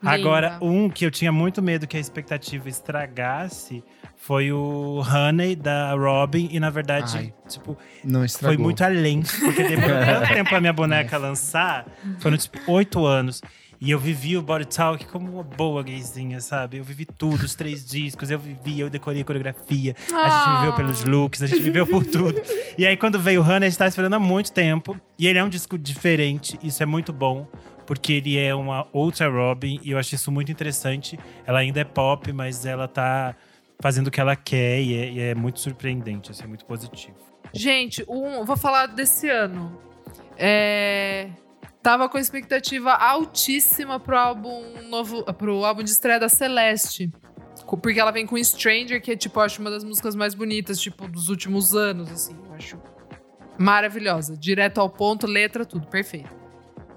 Linda. 0.01 0.15
Agora, 0.15 0.57
um 0.61 0.89
que 0.89 1.05
eu 1.05 1.11
tinha 1.11 1.31
muito 1.31 1.61
medo 1.61 1.87
que 1.87 1.97
a 1.97 1.99
expectativa 1.99 2.69
estragasse 2.69 3.83
foi 4.15 4.51
o 4.51 5.01
Honey 5.01 5.55
da 5.55 5.93
Robin. 5.93 6.49
E 6.51 6.59
na 6.59 6.69
verdade, 6.69 7.17
Ai, 7.17 7.33
tipo, 7.47 7.77
Não 8.03 8.23
estragou. 8.23 8.55
foi 8.55 8.63
muito 8.63 8.83
além. 8.83 9.23
Porque 9.23 9.63
demorou 9.63 9.97
tanto 10.05 10.33
tempo 10.33 10.49
pra 10.49 10.59
minha 10.59 10.73
boneca 10.73 11.17
lançar. 11.17 11.85
Foram 12.19 12.37
tipo 12.37 12.59
oito 12.71 13.05
anos. 13.05 13.41
E 13.79 13.91
eu 13.91 13.99
vivi 13.99 14.35
o 14.35 14.41
Body 14.41 14.65
Talk 14.65 15.05
como 15.05 15.31
uma 15.33 15.43
boa 15.43 15.83
gayzinha, 15.83 16.41
sabe? 16.41 16.77
Eu 16.77 16.83
vivi 16.83 17.05
tudo, 17.05 17.43
os 17.45 17.53
três 17.53 17.85
discos, 17.85 18.31
eu 18.31 18.39
vivi, 18.39 18.79
eu 18.79 18.89
decorei 18.89 19.21
a 19.21 19.25
coreografia. 19.25 19.95
A 19.97 20.01
gente 20.01 20.13
Ah. 20.15 20.57
viveu 20.59 20.73
pelos 20.75 21.03
looks, 21.03 21.43
a 21.43 21.47
gente 21.47 21.61
viveu 21.61 21.85
por 21.85 22.03
tudo. 22.05 22.41
E 22.77 22.85
aí, 22.87 22.97
quando 22.97 23.19
veio 23.19 23.39
o 23.41 23.43
Hannah, 23.43 23.67
a 23.67 23.69
gente 23.69 23.77
tava 23.77 23.89
esperando 23.89 24.15
há 24.15 24.19
muito 24.19 24.51
tempo. 24.51 24.99
E 25.19 25.27
ele 25.27 25.37
é 25.37 25.43
um 25.43 25.49
disco 25.49 25.77
diferente, 25.77 26.57
isso 26.63 26.81
é 26.81 26.85
muito 26.85 27.13
bom. 27.13 27.47
Porque 27.85 28.13
ele 28.13 28.37
é 28.37 28.53
uma 28.53 28.85
outra 28.91 29.29
Robin, 29.29 29.79
e 29.83 29.91
eu 29.91 29.97
acho 29.97 30.13
isso 30.13 30.29
muito 30.31 30.51
interessante. 30.51 31.17
Ela 31.45 31.59
ainda 31.59 31.79
é 31.79 31.83
pop, 31.85 32.33
mas 32.33 32.65
ela 32.65 32.85
tá 32.87 33.33
fazendo 33.79 34.07
o 34.07 34.11
que 34.11 34.19
ela 34.19 34.35
quer, 34.35 34.81
e 34.81 34.93
é, 34.95 35.09
e 35.11 35.19
é 35.19 35.35
muito 35.35 35.59
surpreendente, 35.61 36.31
assim, 36.31 36.43
é 36.43 36.47
muito 36.47 36.65
positivo. 36.65 37.15
Gente, 37.53 38.03
um, 38.09 38.43
vou 38.43 38.57
falar 38.57 38.87
desse 38.87 39.29
ano. 39.29 39.79
É, 40.37 41.29
tava 41.87 42.09
com 42.09 42.17
expectativa 42.17 42.91
altíssima 42.91 43.97
pro 43.97 44.17
álbum 44.17 44.61
novo, 44.89 45.23
pro 45.35 45.63
álbum 45.63 45.81
de 45.81 45.89
estreia 45.89 46.19
da 46.19 46.27
Celeste. 46.27 47.09
Porque 47.81 47.97
ela 47.97 48.11
vem 48.11 48.25
com 48.25 48.37
Stranger, 48.43 49.01
que 49.01 49.11
é, 49.11 49.15
tipo, 49.15 49.39
acho 49.39 49.61
uma 49.61 49.71
das 49.71 49.85
músicas 49.85 50.13
mais 50.13 50.35
bonitas, 50.35 50.81
tipo, 50.81 51.07
dos 51.07 51.29
últimos 51.29 51.73
anos, 51.73 52.11
assim. 52.11 52.35
Eu 52.45 52.53
acho 52.55 52.77
maravilhosa. 53.57 54.35
Direto 54.35 54.81
ao 54.81 54.89
ponto, 54.89 55.25
letra, 55.25 55.65
tudo, 55.65 55.87
perfeito. 55.87 56.29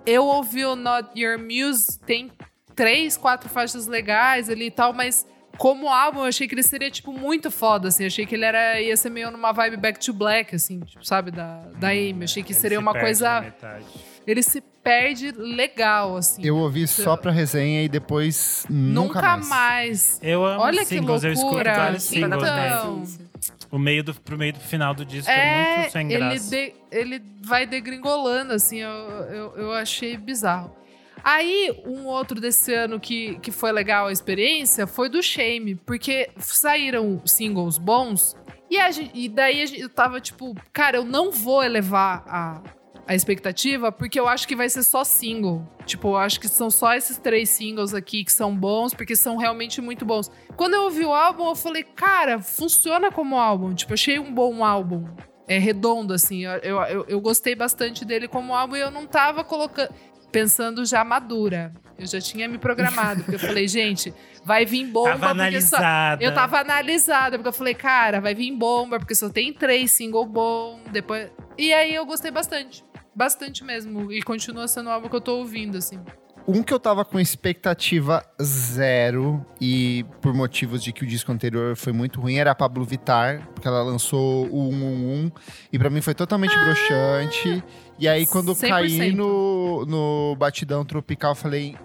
Eu 0.05 0.25
ouvi 0.25 0.65
o 0.65 0.75
Not 0.75 1.11
Your 1.17 1.39
Muse, 1.39 1.97
tem 2.01 2.29
três, 2.75 3.17
quatro 3.17 3.49
faixas 3.49 3.87
legais 3.87 4.51
ali 4.51 4.67
e 4.67 4.71
tal, 4.73 4.93
mas 4.93 5.25
como 5.57 5.89
álbum, 5.89 6.23
eu 6.23 6.25
achei 6.25 6.49
que 6.49 6.55
ele 6.57 6.65
seria, 6.65 6.91
tipo, 6.91 7.13
muito 7.13 7.49
foda, 7.49 7.87
assim. 7.87 8.07
Achei 8.07 8.27
que 8.27 8.35
ele 8.35 8.45
era, 8.45 8.81
ia 8.81 8.97
ser 8.97 9.11
meio 9.11 9.31
numa 9.31 9.53
vibe 9.53 9.77
Back 9.77 10.05
to 10.05 10.13
Black, 10.13 10.53
assim, 10.57 10.81
tipo, 10.81 11.07
sabe, 11.07 11.31
da, 11.31 11.61
da 11.79 11.91
Amy. 11.91 12.25
Achei 12.25 12.43
que 12.43 12.53
seria 12.53 12.79
se 12.79 12.83
uma 12.83 12.93
coisa... 12.93 13.41
metade. 13.41 14.10
Ele 14.31 14.43
se 14.43 14.61
perde 14.83 15.33
legal, 15.33 16.17
assim. 16.17 16.43
Eu 16.45 16.57
ouvi 16.57 16.87
só 16.87 17.17
pra 17.17 17.31
resenha 17.33 17.83
e 17.83 17.89
depois 17.89 18.65
nunca, 18.71 19.21
Nunca 19.21 19.23
mais. 19.23 19.49
mais. 19.49 20.21
Eu 20.23 20.45
amo 20.45 20.63
Olha 20.63 20.81
que 20.81 20.87
singles, 20.87 21.25
eu 21.25 21.33
escuto 21.33 21.49
loucura. 21.55 21.75
vários 21.77 22.03
singles, 22.05 22.43
né? 22.43 22.67
Então, 22.69 23.03
isso. 23.03 23.31
O 23.71 23.79
meio 23.79 24.03
do, 24.05 24.15
pro 24.15 24.37
meio 24.39 24.53
do 24.53 24.59
final 24.61 24.93
do 24.95 25.05
disco 25.05 25.31
é, 25.31 25.35
É, 25.39 25.77
muito 25.79 25.93
sem 25.93 26.13
ele, 26.13 26.19
graça. 26.19 26.51
de- 26.51 26.75
ele 26.91 27.23
vai 27.43 27.67
degringolando, 27.67 28.53
assim, 28.53 28.79
eu, 28.79 28.91
eu, 28.91 29.57
eu 29.57 29.73
achei 29.73 30.17
bizarro. 30.17 30.75
Aí, 31.23 31.71
um 31.87 32.07
outro 32.07 32.41
desse 32.41 32.73
ano 32.75 32.99
que, 32.99 33.39
que 33.41 33.51
foi 33.53 33.71
legal 33.73 34.07
a 34.07 34.13
experiência 34.13 34.87
foi 34.87 35.09
do 35.09 35.23
Shame, 35.23 35.75
porque 35.75 36.31
saíram 36.39 37.21
singles 37.27 37.77
bons, 37.79 38.35
e, 38.71 38.79
a 38.79 38.91
gen- 38.91 39.11
e 39.15 39.29
daí 39.29 39.63
a 39.63 39.67
gente, 39.67 39.81
eu 39.83 39.89
tava 39.89 40.21
tipo, 40.21 40.55
cara, 40.73 40.97
eu 40.97 41.05
não 41.05 41.31
vou 41.31 41.63
elevar 41.63 42.25
a, 42.27 42.63
a 43.11 43.15
expectativa, 43.17 43.91
porque 43.91 44.21
eu 44.21 44.29
acho 44.29 44.47
que 44.47 44.55
vai 44.55 44.69
ser 44.69 44.85
só 44.85 45.03
single. 45.03 45.67
Tipo, 45.85 46.11
eu 46.11 46.17
acho 46.17 46.39
que 46.39 46.47
são 46.47 46.71
só 46.71 46.95
esses 46.95 47.19
três 47.19 47.49
singles 47.49 47.93
aqui 47.93 48.23
que 48.23 48.33
são 48.33 48.55
bons, 48.55 48.95
porque 48.95 49.17
são 49.17 49.37
realmente 49.37 49.81
muito 49.81 50.05
bons. 50.05 50.31
Quando 50.57 50.75
eu 50.75 50.85
ouvi 50.85 51.05
o 51.05 51.13
álbum, 51.13 51.49
eu 51.49 51.57
falei, 51.57 51.83
cara, 51.83 52.39
funciona 52.41 53.11
como 53.11 53.37
álbum. 53.37 53.75
Tipo, 53.75 53.95
achei 53.95 54.21
um 54.21 54.33
bom 54.33 54.65
álbum. 54.65 55.09
É 55.49 55.59
redondo, 55.59 56.15
assim. 56.15 56.45
Eu, 56.45 56.53
eu, 56.85 57.05
eu- 57.09 57.21
gostei 57.21 57.57
bastante 57.57 58.05
dele 58.05 58.29
como 58.29 58.55
álbum 58.55 58.77
e 58.77 58.81
eu 58.81 58.93
não 58.93 59.05
tava 59.09 59.43
colocando. 59.43 59.93
Pensando 60.31 60.85
já 60.87 61.03
madura. 61.03 61.75
Eu 61.99 62.07
já 62.07 62.21
tinha 62.21 62.47
me 62.47 62.59
programado. 62.59 63.25
Porque 63.25 63.35
eu 63.35 63.41
falei, 63.41 63.67
gente, 63.69 64.15
vai 64.45 64.65
vir 64.65 64.87
bomba. 64.87 65.19
Tava 65.19 65.35
porque 65.35 65.61
só- 65.61 65.77
analisada. 65.79 66.23
eu 66.25 66.33
tava 66.33 66.61
analisada, 66.61 67.37
porque 67.37 67.49
eu 67.49 67.53
falei, 67.53 67.75
cara, 67.75 68.21
vai 68.21 68.33
vir 68.37 68.53
bomba, 68.53 69.01
porque 69.01 69.17
só 69.17 69.29
tem 69.29 69.53
três 69.53 69.91
single 69.91 70.25
bom. 70.25 70.79
Depois. 70.93 71.29
E 71.59 71.73
aí 71.75 71.93
eu 71.93 72.07
gostei 72.07 72.31
bastante. 72.31 72.85
Bastante 73.15 73.65
mesmo. 73.65 74.13
E 74.13 74.23
continua 74.23 74.69
sendo 74.69 74.89
o 74.89 74.91
álbum 74.91 75.09
que 75.09 75.17
eu 75.17 75.21
tô 75.21 75.37
ouvindo, 75.39 75.77
assim. 75.77 75.99
Um 76.47 76.63
que 76.63 76.73
eu 76.73 76.81
tava 76.81 77.05
com 77.05 77.21
expectativa 77.21 78.25
zero 78.43 79.45
e 79.61 80.05
por 80.21 80.33
motivos 80.35 80.83
de 80.83 80.93
que 80.93 81.05
o 81.05 81.07
disco 81.07 81.31
anterior 81.31 81.77
foi 81.77 81.93
muito 81.93 82.21
ruim 82.21 82.37
era 82.37 82.51
a 82.51 82.55
Pablo 82.55 82.85
Vittar, 82.85 83.47
porque 83.55 83.69
ela 83.69 83.83
lançou 83.83 84.47
o 84.47 84.71
111 84.71 85.33
e 85.73 85.79
pra 85.79 85.91
mim 85.91 86.01
foi 86.01 86.15
totalmente 86.15 86.57
broxante. 86.59 87.63
E 87.99 88.09
aí 88.09 88.27
quando 88.27 88.53
eu 88.53 88.57
caí 88.57 89.13
100%. 89.13 89.15
no, 89.15 89.85
no 89.85 90.37
batidão 90.37 90.85
tropical, 90.85 91.33
eu 91.33 91.37
falei 91.37 91.77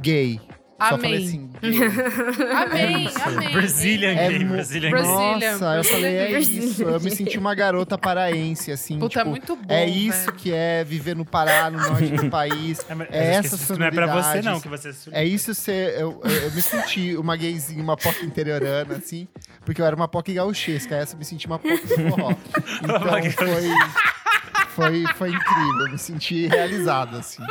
gay. 0.00 0.38
Só 0.88 0.98
falei 0.98 1.24
assim. 1.24 1.50
Amém, 2.54 3.08
amém. 3.26 3.52
Brazilian 3.52 4.10
É 4.12 4.28
gay, 4.28 4.38
mu- 4.44 4.54
Brazilian 4.54 4.90
Brazilian. 4.90 5.38
gay. 5.38 5.50
Nossa, 5.52 5.76
eu 5.76 5.84
falei, 5.84 6.16
é 6.16 6.40
isso. 6.40 6.82
Eu 6.82 7.00
me 7.00 7.10
senti 7.10 7.38
uma 7.38 7.54
garota 7.54 7.96
paraense, 7.96 8.72
assim. 8.72 8.98
Puta, 8.98 9.18
tipo, 9.20 9.30
muito 9.30 9.54
bom. 9.56 9.64
é 9.68 9.86
isso 9.86 10.32
que 10.32 10.52
é 10.52 10.82
viver 10.84 11.14
no 11.14 11.24
Pará, 11.24 11.70
no 11.70 11.78
norte 11.78 12.08
do 12.10 12.28
país. 12.30 12.84
É, 12.88 12.94
mas 12.94 13.08
É 13.10 13.34
essa 13.34 13.54
isso 13.54 13.78
não 13.78 13.86
é 13.86 13.90
pra 13.90 14.06
você, 14.22 14.42
não, 14.42 14.60
que 14.60 14.68
você 14.68 14.90
É 15.12 15.24
isso 15.24 15.54
ser. 15.54 15.94
Eu, 16.00 16.20
eu, 16.24 16.30
eu 16.30 16.50
me 16.50 16.62
senti 16.62 17.16
uma 17.16 17.36
gayzinha, 17.36 17.82
uma 17.82 17.96
POC 17.96 18.24
interiorana, 18.24 18.96
assim, 18.96 19.28
porque 19.64 19.80
eu 19.80 19.86
era 19.86 19.94
uma 19.94 20.08
POC 20.08 20.34
gauchesca. 20.34 20.96
Essa 20.96 21.14
eu 21.14 21.18
me 21.18 21.24
senti 21.24 21.46
uma 21.46 21.58
POC 21.58 21.86
do 21.86 22.10
forró. 22.10 22.34
Então 22.82 23.30
foi, 23.32 23.70
foi, 24.74 25.04
foi 25.14 25.28
incrível. 25.30 25.86
Eu 25.86 25.92
me 25.92 25.98
senti 25.98 26.46
realizado, 26.48 27.16
assim. 27.16 27.42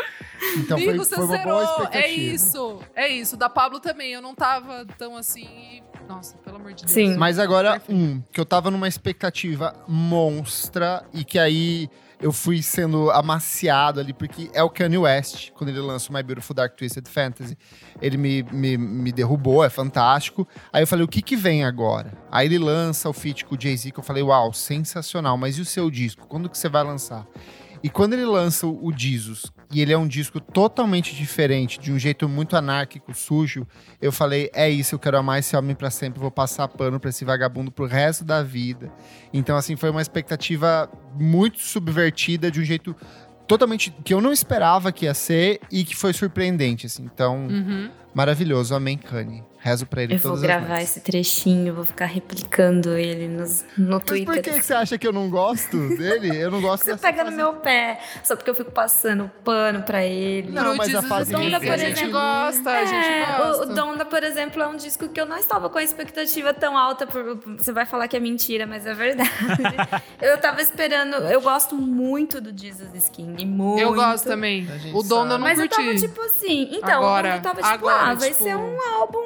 Então 0.57 0.77
foi, 0.77 0.89
Amigo, 0.89 1.03
você 1.03 1.15
foi 1.15 1.25
uma 1.25 1.37
boa 1.37 1.59
zerou. 1.59 1.63
expectativa. 1.63 2.05
É 2.05 2.09
isso. 2.09 2.79
É 2.95 3.07
isso. 3.07 3.37
Da 3.37 3.49
Pablo 3.49 3.79
também. 3.79 4.11
Eu 4.11 4.21
não 4.21 4.35
tava 4.35 4.85
tão 4.97 5.15
assim. 5.15 5.81
Nossa, 6.07 6.37
pelo 6.37 6.57
amor 6.57 6.73
de 6.73 6.83
Deus. 6.83 6.91
Sim. 6.91 7.15
Mas 7.15 7.39
agora, 7.39 7.81
um, 7.87 8.21
que 8.31 8.39
eu 8.39 8.45
tava 8.45 8.69
numa 8.69 8.87
expectativa 8.87 9.73
monstra 9.87 11.05
e 11.13 11.23
que 11.23 11.39
aí 11.39 11.89
eu 12.19 12.31
fui 12.31 12.61
sendo 12.61 13.09
amaciado 13.09 13.99
ali, 13.99 14.13
porque 14.13 14.51
é 14.53 14.61
o 14.61 14.69
Kanye 14.69 14.97
West, 14.97 15.51
quando 15.53 15.69
ele 15.69 15.79
lança 15.79 16.11
o 16.11 16.13
My 16.13 16.21
Beautiful 16.21 16.55
Dark 16.55 16.75
Twisted 16.75 17.07
Fantasy. 17.07 17.57
Ele 17.99 18.15
me, 18.15 18.43
me, 18.43 18.77
me 18.77 19.11
derrubou, 19.11 19.63
é 19.63 19.69
fantástico. 19.69 20.47
Aí 20.71 20.83
eu 20.83 20.87
falei, 20.87 21.03
o 21.03 21.07
que 21.07 21.21
que 21.21 21.35
vem 21.35 21.63
agora? 21.63 22.13
Aí 22.31 22.45
ele 22.45 22.59
lança 22.59 23.09
o 23.09 23.13
feat 23.13 23.43
com 23.45 23.55
o 23.55 23.59
Jay-Z, 23.59 23.91
que 23.91 23.99
eu 23.99 24.03
falei, 24.03 24.21
uau, 24.21 24.53
sensacional, 24.53 25.35
mas 25.35 25.57
e 25.57 25.61
o 25.61 25.65
seu 25.65 25.89
disco? 25.89 26.27
Quando 26.27 26.47
que 26.47 26.57
você 26.57 26.69
vai 26.69 26.83
lançar? 26.83 27.25
E 27.83 27.89
quando 27.89 28.13
ele 28.13 28.25
lança 28.25 28.67
o 28.67 28.85
o 28.85 28.93
Jesus, 28.95 29.45
e 29.71 29.81
ele 29.81 29.93
é 29.93 29.97
um 29.97 30.07
disco 30.07 30.39
totalmente 30.39 31.15
diferente, 31.15 31.79
de 31.79 31.91
um 31.91 31.97
jeito 31.99 32.27
muito 32.27 32.55
anárquico, 32.55 33.13
sujo, 33.13 33.65
eu 34.01 34.11
falei, 34.11 34.49
é 34.53 34.69
isso, 34.69 34.95
eu 34.95 34.99
quero 34.99 35.17
amar 35.17 35.39
esse 35.39 35.55
homem 35.55 35.75
pra 35.75 35.89
sempre, 35.89 36.19
vou 36.19 36.29
passar 36.31 36.67
pano 36.67 36.99
pra 36.99 37.09
esse 37.09 37.23
vagabundo 37.23 37.71
pro 37.71 37.85
resto 37.85 38.23
da 38.25 38.43
vida. 38.43 38.91
Então, 39.33 39.55
assim, 39.55 39.75
foi 39.75 39.89
uma 39.89 40.01
expectativa 40.01 40.89
muito 41.19 41.59
subvertida, 41.59 42.51
de 42.51 42.59
um 42.59 42.63
jeito 42.65 42.95
totalmente 43.47 43.91
que 44.03 44.13
eu 44.13 44.21
não 44.21 44.31
esperava 44.31 44.91
que 44.91 45.05
ia 45.05 45.13
ser 45.13 45.59
e 45.71 45.83
que 45.83 45.95
foi 45.95 46.13
surpreendente, 46.13 46.85
assim. 46.85 47.03
Então, 47.03 47.47
Uhum. 47.47 47.89
maravilhoso, 48.13 48.73
amém, 48.75 48.97
Kanye. 48.97 49.43
Rezo 49.63 49.85
pra 49.85 50.01
ele 50.01 50.15
Eu 50.15 50.17
vou 50.17 50.31
todas 50.31 50.43
as 50.43 50.47
gravar 50.47 50.81
esse 50.81 50.99
trechinho, 51.01 51.73
vou 51.75 51.85
ficar 51.85 52.07
replicando 52.07 52.97
ele 52.97 53.27
nos, 53.27 53.63
no 53.77 53.97
Mas 53.97 54.03
Twitter. 54.05 54.25
por 54.33 54.41
que, 54.43 54.51
que 54.59 54.65
você 54.65 54.73
acha 54.73 54.97
que 54.97 55.05
eu 55.07 55.13
não 55.13 55.29
gosto 55.29 55.77
dele? 55.97 56.35
Eu 56.35 56.49
não 56.49 56.59
gosto 56.61 56.83
Você 56.85 56.91
dessa 56.93 57.01
pega 57.07 57.19
no 57.23 57.29
fase- 57.29 57.37
meu 57.37 57.53
pé, 57.53 57.99
só 58.23 58.35
porque 58.35 58.49
eu 58.49 58.55
fico 58.55 58.71
passando 58.71 59.29
pano 59.43 59.83
pra 59.83 60.03
ele. 60.03 60.51
Não, 60.51 60.75
mas 60.75 60.87
a 60.89 60.91
Jesus 60.93 61.07
fase 61.07 61.31
Donda, 61.31 61.59
gay, 61.59 61.69
a 61.69 61.73
a 61.73 61.77
gente 61.77 62.07
gosta, 62.07 62.69
a 62.71 62.85
gente 62.85 63.05
É, 63.07 63.37
gosta. 63.37 63.67
o, 63.67 63.71
o 63.71 63.75
Donda, 63.75 64.03
por 64.03 64.23
exemplo, 64.23 64.61
é 64.63 64.67
um 64.67 64.75
disco 64.75 65.07
que 65.09 65.21
eu 65.21 65.25
não 65.27 65.37
estava 65.37 65.69
com 65.69 65.77
a 65.77 65.83
expectativa 65.83 66.53
tão 66.53 66.75
alta. 66.77 67.05
Por, 67.05 67.37
você 67.57 67.71
vai 67.71 67.85
falar 67.85 68.07
que 68.07 68.17
é 68.17 68.19
mentira, 68.19 68.65
mas 68.65 68.85
é 68.87 68.93
verdade. 68.95 69.29
eu 70.21 70.37
tava 70.39 70.61
esperando. 70.61 71.15
Eu 71.17 71.39
gosto 71.41 71.75
muito 71.75 72.41
do 72.41 72.49
Jesus 72.55 72.89
Skin. 72.95 73.45
Muito. 73.45 73.79
Eu 73.81 73.93
gosto 73.93 74.25
também. 74.25 74.67
O 74.93 75.03
Donda 75.03 75.35
eu 75.35 75.37
não 75.37 75.45
Mas 75.45 75.59
eu 75.59 75.67
curti. 75.69 75.83
tava 75.85 75.95
tipo 75.97 76.21
assim. 76.23 76.69
Então, 76.71 76.97
Agora- 77.03 77.29
Donda 77.37 77.41
tava 77.43 77.61
tipo, 77.61 77.67
agora, 77.73 78.01
ah, 78.11 78.13
vai 78.15 78.31
tipo- 78.31 78.43
ser 78.43 78.55
um 78.55 78.77
álbum 78.95 79.19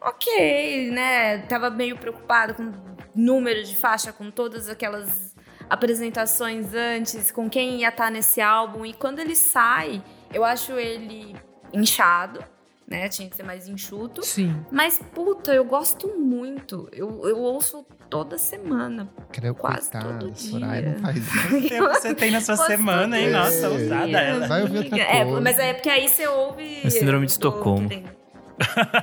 ok, 0.00 0.90
né? 0.90 1.38
Tava 1.48 1.70
meio 1.70 1.96
preocupado 1.98 2.54
com 2.54 2.62
o 2.64 2.72
número 3.14 3.62
de 3.64 3.76
faixa, 3.76 4.12
com 4.12 4.30
todas 4.30 4.68
aquelas 4.68 5.34
apresentações 5.68 6.72
antes, 6.74 7.30
com 7.30 7.48
quem 7.50 7.80
ia 7.80 7.88
estar 7.88 8.10
nesse 8.10 8.40
álbum. 8.40 8.84
E 8.86 8.92
quando 8.92 9.18
ele 9.18 9.34
sai, 9.34 10.02
eu 10.32 10.44
acho 10.44 10.72
ele 10.72 11.34
inchado, 11.72 12.42
né? 12.86 13.08
Tinha 13.08 13.28
que 13.28 13.34
ser 13.36 13.42
mais 13.42 13.66
enxuto. 13.68 14.22
Sim. 14.24 14.64
Mas, 14.70 15.00
puta, 15.14 15.52
eu 15.52 15.64
gosto 15.64 16.08
muito. 16.18 16.88
Eu, 16.92 17.26
eu 17.28 17.38
ouço 17.38 17.84
toda 18.08 18.38
semana. 18.38 19.08
Creio, 19.32 19.54
Quase 19.56 19.90
coitada, 19.90 20.18
todo 20.20 20.34
Soraya 20.38 20.82
dia. 20.82 20.92
não 20.92 21.00
faz 21.00 21.16
isso. 21.26 21.56
O 21.56 21.62
que 21.62 21.80
você 21.80 22.14
tem 22.14 22.30
na 22.30 22.40
sua 22.40 22.56
Posso 22.56 22.68
semana, 22.68 23.18
hein? 23.18 23.30
Nossa, 23.32 23.68
ousada 23.70 24.18
ela. 24.20 24.46
Vai 24.46 24.62
ouvir 24.62 24.78
outra 24.78 24.98
É, 25.00 25.24
coisa. 25.24 25.40
mas 25.40 25.58
é 25.58 25.72
porque 25.74 25.90
aí 25.90 26.08
você 26.08 26.26
ouve. 26.28 26.80
É 26.86 26.90
síndrome 26.90 27.26
de 27.26 27.32
Estocolmo. 27.32 27.88
querendo. 27.88 28.14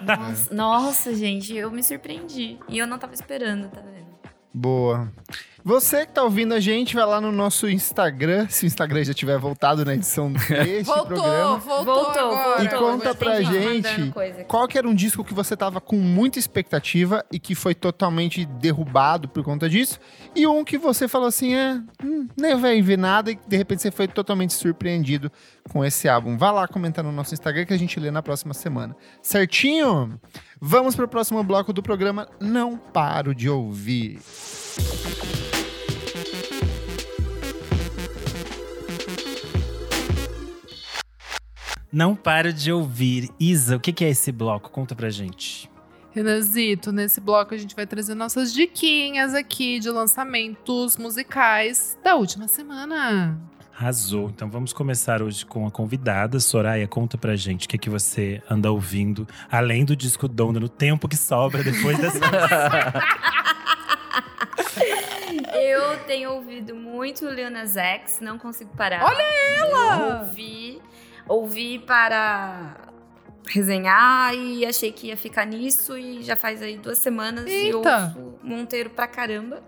Nossa, 0.06 0.54
nossa, 0.54 1.16
gente, 1.16 1.56
eu 1.56 1.70
me 1.72 1.84
surpreendi. 1.84 2.58
E 2.68 2.78
eu 2.78 2.88
não 2.88 2.98
tava 2.98 3.14
esperando, 3.14 3.70
tá 3.70 3.82
vendo? 3.82 4.08
Boa. 4.54 5.12
Você 5.66 6.06
que 6.06 6.12
tá 6.12 6.22
ouvindo 6.24 6.54
a 6.54 6.60
gente, 6.60 6.94
vai 6.94 7.06
lá 7.06 7.22
no 7.22 7.32
nosso 7.32 7.70
Instagram, 7.70 8.48
se 8.50 8.66
o 8.66 8.68
Instagram 8.68 9.02
já 9.06 9.14
tiver 9.14 9.38
voltado 9.38 9.86
na 9.86 9.94
edição 9.94 10.30
deste 10.36 10.84
Voltou, 10.84 11.06
programa. 11.06 11.58
voltou, 11.58 11.86
Voltou, 11.86 12.36
agora. 12.36 12.64
E 12.66 12.70
conta 12.70 13.16
pra 13.16 13.42
gente 13.42 14.14
qual 14.46 14.68
que 14.68 14.78
era 14.78 14.88
um 14.88 14.94
disco 14.94 15.24
que 15.24 15.34
você 15.34 15.56
tava 15.56 15.80
com 15.80 15.96
muita 15.96 16.38
expectativa 16.38 17.24
e 17.32 17.40
que 17.40 17.56
foi 17.56 17.74
totalmente 17.74 18.44
derrubado 18.46 19.30
por 19.30 19.42
conta 19.42 19.70
disso. 19.70 20.00
E 20.36 20.46
um 20.46 20.66
que 20.66 20.78
você 20.78 21.08
falou 21.08 21.30
assim, 21.30 21.56
é, 21.56 21.82
hum, 22.04 22.28
nem 22.36 22.58
vai 22.58 22.82
ver 22.82 22.98
nada 22.98 23.32
e 23.32 23.36
de 23.48 23.56
repente 23.56 23.84
você 23.84 23.92
foi 23.92 24.08
totalmente 24.08 24.54
surpreendido 24.54 25.32
com 25.72 25.86
esse 25.86 26.10
álbum. 26.10 26.38
Vá 26.38 26.52
lá 26.52 26.68
comentar 26.68 27.06
no 27.06 27.12
nosso 27.12 27.34
Instagram 27.34 27.64
que 27.64 27.74
a 27.74 27.80
gente 27.80 27.98
lê 28.02 28.12
na 28.12 28.22
próxima 28.22 28.54
semana. 28.54 28.94
Certinho? 29.22 30.20
Vamos 30.60 30.94
pro 30.94 31.08
próximo 31.08 31.42
bloco 31.42 31.72
do 31.72 31.82
programa 31.82 32.28
Não 32.38 32.78
Paro 32.78 33.34
de 33.34 33.50
Ouvir. 33.50 34.20
Não 41.94 42.16
paro 42.16 42.52
de 42.52 42.72
ouvir. 42.72 43.30
Isa, 43.40 43.76
o 43.76 43.80
que 43.80 44.04
é 44.04 44.10
esse 44.10 44.32
bloco? 44.32 44.72
Conta 44.72 44.96
pra 44.96 45.12
gente. 45.12 45.70
Renanzito, 46.12 46.92
nesse 46.92 47.22
bloco 47.22 47.54
a 47.54 47.58
gente 47.58 47.76
vai 47.76 47.86
trazer 47.86 48.16
nossas 48.16 48.52
diquinhas 48.52 49.36
aqui 49.36 49.80
de 49.80 49.92
lançamentos 49.92 50.98
musicais 50.98 51.96
da 52.04 52.16
última 52.16 52.48
semana. 52.48 53.40
Arrasou. 53.78 54.28
Então 54.30 54.50
vamos 54.50 54.74
começar 54.74 55.22
hoje 55.22 55.46
com 55.46 55.68
a 55.68 55.72
convidada. 55.72 56.40
Soraya, 56.40 56.88
conta 56.88 57.16
pra 57.16 57.36
gente 57.36 57.68
o 57.68 57.70
que, 57.70 57.78
que 57.78 57.92
você 57.92 58.42
anda 58.50 58.72
ouvindo, 58.72 59.28
além 59.52 59.86
do 59.86 59.96
disco 59.96 60.28
Donda, 60.28 60.60
no 60.60 60.70
tempo 60.70 61.08
que 61.08 61.16
sobra 61.16 61.64
depois 61.64 62.00
dessa. 62.00 62.20
Eu 65.54 66.00
tenho 66.08 66.32
ouvido 66.32 66.76
muito 66.76 67.28
Lil 67.28 67.52
Nas 67.52 67.78
X, 67.78 68.20
não 68.20 68.40
consigo 68.40 68.72
parar. 68.76 69.04
Olha 69.04 69.22
ela! 69.58 70.00
Eu 70.00 70.28
ouvi, 70.28 70.82
ouvi 71.28 71.80
para 71.80 72.76
resenhar 73.48 74.34
e 74.34 74.66
achei 74.66 74.92
que 74.92 75.08
ia 75.08 75.18
ficar 75.18 75.46
nisso 75.46 75.98
e 75.98 76.22
já 76.24 76.36
faz 76.36 76.62
aí 76.62 76.78
duas 76.78 76.98
semanas 76.98 77.46
e 77.46 77.52
Eita! 77.52 78.16
ouço 78.16 78.40
Monteiro 78.42 78.90
pra 78.90 79.08
caramba. 79.08 79.62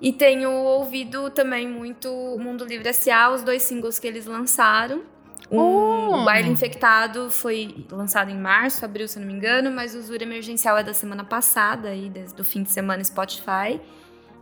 e 0.00 0.12
tenho 0.12 0.50
ouvido 0.50 1.30
também 1.30 1.66
muito 1.68 2.10
Mundo 2.38 2.64
Livre 2.64 2.88
S.A., 2.88 3.30
os 3.30 3.42
dois 3.42 3.62
singles 3.62 3.98
que 3.98 4.06
eles 4.06 4.26
lançaram. 4.26 5.02
Um, 5.50 5.58
Oh! 5.58 6.16
O 6.20 6.24
Baile 6.24 6.50
Infectado 6.50 7.30
foi 7.30 7.86
lançado 7.90 8.30
em 8.30 8.36
março, 8.38 8.84
abril, 8.84 9.08
se 9.08 9.18
não 9.18 9.26
me 9.26 9.32
engano, 9.32 9.70
mas 9.70 9.94
o 9.94 9.98
Usura 9.98 10.22
Emergencial 10.22 10.76
é 10.76 10.82
da 10.82 10.92
semana 10.94 11.24
passada, 11.24 11.88
aí, 11.88 12.08
desde 12.10 12.40
o 12.40 12.44
fim 12.44 12.62
de 12.62 12.70
semana 12.70 13.02
Spotify. 13.02 13.80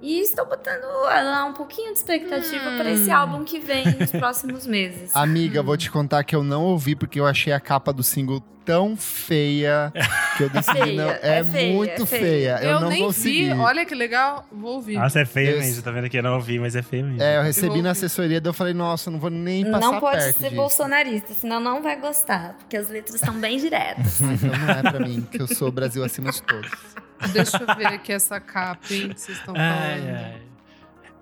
E 0.03 0.21
estou 0.21 0.47
botando 0.47 0.83
lá 1.05 1.45
um 1.45 1.53
pouquinho 1.53 1.93
de 1.93 1.99
expectativa 1.99 2.71
Hum. 2.71 2.79
para 2.79 2.91
esse 2.91 3.11
álbum 3.11 3.45
que 3.45 3.59
vem 3.59 3.85
nos 3.99 4.11
próximos 4.13 4.67
meses. 4.67 5.15
Amiga, 5.15 5.63
vou 5.63 5.77
te 5.77 5.91
contar 5.91 6.25
que 6.25 6.35
eu 6.35 6.43
não 6.43 6.63
ouvi 6.65 6.95
porque 6.97 7.21
eu 7.21 7.27
achei 7.27 7.53
a 7.53 7.61
capa 7.61 7.93
do 7.93 8.03
single 8.03 8.41
tão 8.65 8.97
feia 8.97 9.93
que 10.37 10.45
eu 10.45 10.49
decidi 10.51 10.79
Feia, 10.83 10.95
não. 11.05 11.11
É, 11.11 11.39
é 11.41 11.45
feia, 11.45 11.75
muito 11.75 12.03
é 12.03 12.07
feia. 12.07 12.21
feia. 12.57 12.59
Eu, 12.63 12.71
Eu, 12.73 12.81
não 12.81 12.89
nem 12.89 13.03
consegui. 13.05 13.45
vi, 13.47 13.53
olha 13.53 13.85
que 13.85 13.95
legal, 13.95 14.47
vou 14.51 14.75
ouvir. 14.77 14.97
Nossa, 14.97 15.21
é 15.21 15.25
feio 15.27 15.51
Esse- 15.59 15.67
mesmo. 15.69 15.83
Tá 15.83 15.91
vendo 15.91 16.05
aqui? 16.07 16.17
Eu 16.19 16.23
não 16.23 16.35
ouvi, 16.37 16.59
mas 16.59 16.75
é 16.77 16.83
feio 16.83 17.05
mesmo. 17.05 17.23
É, 17.23 17.35
eu 17.37 17.41
Eu 17.41 17.43
recebi 17.43 17.69
vou 17.69 17.83
na 17.83 17.91
assessoria, 17.91 18.41
daí 18.41 18.49
eu 18.49 18.55
falei, 18.55 18.73
nossa, 18.73 19.09
eu 19.09 19.13
não 19.13 19.21
vou 19.21 19.31
nem 19.31 19.65
passar 19.65 19.81
Não 19.81 20.01
pode 20.01 20.19
perto 20.19 20.37
ser 20.39 20.45
disso. 20.45 20.57
bolsonarista, 20.57 21.35
senão 21.35 21.59
não 21.61 21.83
vai 21.83 21.97
gostar, 22.01 22.55
porque 22.59 22.77
as 22.77 22.89
letras 22.89 23.17
estão 23.17 23.35
bem 23.35 23.59
diretas. 23.59 24.21
Então 24.25 24.49
não 24.59 24.71
é 24.71 24.83
pra 24.83 25.01
mim, 25.01 25.27
que 25.31 25.41
eu 25.43 25.47
sou 25.49 25.71
Brasil 25.73 26.03
acima 26.05 26.31
de 26.31 26.43
todos. 26.43 26.71
Deixa 27.33 27.63
eu 27.63 27.77
ver 27.77 27.87
aqui 27.87 28.13
essa 28.13 28.41
capa, 28.41 28.87
hein, 28.91 29.11
que 29.11 29.21
vocês 29.21 29.39
estão 29.39 29.55
falando. 29.55 29.73
Ai, 29.73 30.11
ai. 30.11 30.43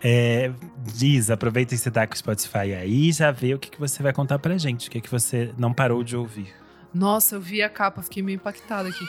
É, 0.01 0.53
Diz, 0.94 1.30
aproveita 1.30 1.74
esse 1.74 1.90
tá 1.90 2.07
com 2.07 2.14
o 2.14 2.16
Spotify 2.16 2.74
aí 2.74 3.09
e 3.09 3.12
já 3.12 3.30
vê 3.30 3.55
o 3.55 3.59
que, 3.59 3.70
que 3.70 3.80
você 3.80 4.03
vai 4.03 4.12
contar 4.12 4.38
pra 4.38 4.57
gente. 4.57 4.88
O 4.88 4.90
que, 4.90 5.01
que 5.01 5.11
você 5.11 5.53
não 5.59 5.72
parou 5.72 6.05
de 6.05 6.16
ouvir. 6.16 6.55
Nossa, 6.94 7.34
eu 7.34 7.40
vi 7.40 7.62
a 7.62 7.68
capa, 7.68 8.03
fiquei 8.03 8.22
meio 8.22 8.36
impactada 8.36 8.88
aqui. 8.88 9.05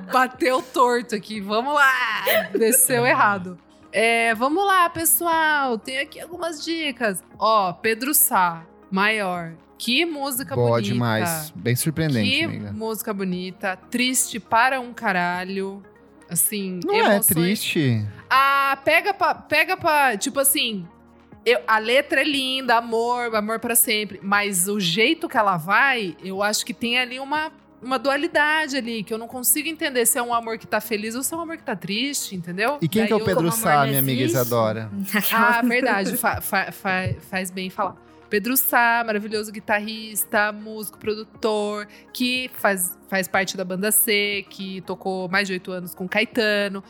Bateu 0.12 0.62
torto 0.62 1.14
aqui, 1.14 1.40
vamos 1.40 1.74
lá! 1.74 2.48
Desceu 2.52 3.04
errado. 3.04 3.58
É, 3.92 4.34
vamos 4.34 4.64
lá, 4.64 4.88
pessoal. 4.88 5.78
Tem 5.78 5.98
aqui 5.98 6.20
algumas 6.20 6.64
dicas. 6.64 7.22
Ó, 7.38 7.72
Pedro 7.72 8.14
Sá, 8.14 8.64
maior. 8.90 9.52
Que 9.82 10.04
música 10.04 10.54
Boa 10.54 10.72
bonita. 10.72 10.92
demais. 10.92 11.50
Bem 11.56 11.74
surpreendente, 11.74 12.28
Que 12.30 12.44
amiga. 12.44 12.70
música 12.70 13.14
bonita. 13.14 13.78
Triste 13.90 14.38
para 14.38 14.78
um 14.78 14.92
caralho. 14.92 15.82
Assim, 16.28 16.80
Não 16.84 16.94
é 16.94 16.98
emoções. 16.98 17.26
triste. 17.26 18.06
Ah, 18.28 18.78
pega 18.84 19.14
pra, 19.14 19.34
pega 19.34 19.78
pra, 19.78 20.18
tipo 20.18 20.38
assim, 20.38 20.86
eu- 21.46 21.60
a 21.66 21.78
letra 21.78 22.20
é 22.20 22.24
linda, 22.24 22.76
amor, 22.76 23.34
amor 23.34 23.58
pra 23.58 23.74
sempre, 23.74 24.20
mas 24.22 24.68
o 24.68 24.78
jeito 24.78 25.30
que 25.30 25.36
ela 25.38 25.56
vai, 25.56 26.14
eu 26.22 26.42
acho 26.42 26.64
que 26.66 26.74
tem 26.74 26.98
ali 26.98 27.18
uma, 27.18 27.50
uma 27.82 27.98
dualidade 27.98 28.76
ali, 28.76 29.02
que 29.02 29.14
eu 29.14 29.18
não 29.18 29.26
consigo 29.26 29.66
entender 29.66 30.04
se 30.04 30.18
é 30.18 30.22
um 30.22 30.34
amor 30.34 30.58
que 30.58 30.66
tá 30.66 30.80
feliz 30.82 31.14
ou 31.14 31.22
se 31.22 31.32
é 31.32 31.36
um 31.38 31.40
amor 31.40 31.56
que 31.56 31.64
tá 31.64 31.74
triste, 31.74 32.36
entendeu? 32.36 32.76
E 32.82 32.86
quem 32.86 33.00
Daí 33.00 33.06
que 33.08 33.12
é 33.14 33.16
o 33.16 33.24
Pedro 33.24 33.50
Sá, 33.50 33.86
minha 33.86 33.98
amiga. 33.98 34.22
Isadora? 34.24 34.90
Ah, 35.32 35.62
verdade, 35.62 36.18
fa- 36.18 36.42
fa- 36.42 36.70
fa- 36.70 37.14
faz 37.30 37.50
bem 37.50 37.70
falar. 37.70 37.96
Pedro 38.30 38.56
Sá, 38.56 39.02
maravilhoso 39.04 39.50
guitarrista, 39.50 40.52
músico, 40.52 40.96
produtor, 40.98 41.86
que 42.12 42.48
faz, 42.54 42.96
faz 43.08 43.26
parte 43.26 43.56
da 43.56 43.64
banda 43.64 43.90
C, 43.90 44.46
que 44.48 44.80
tocou 44.82 45.28
mais 45.28 45.48
de 45.48 45.54
oito 45.54 45.72
anos 45.72 45.94
com 45.94 46.08
Caetano. 46.08 46.82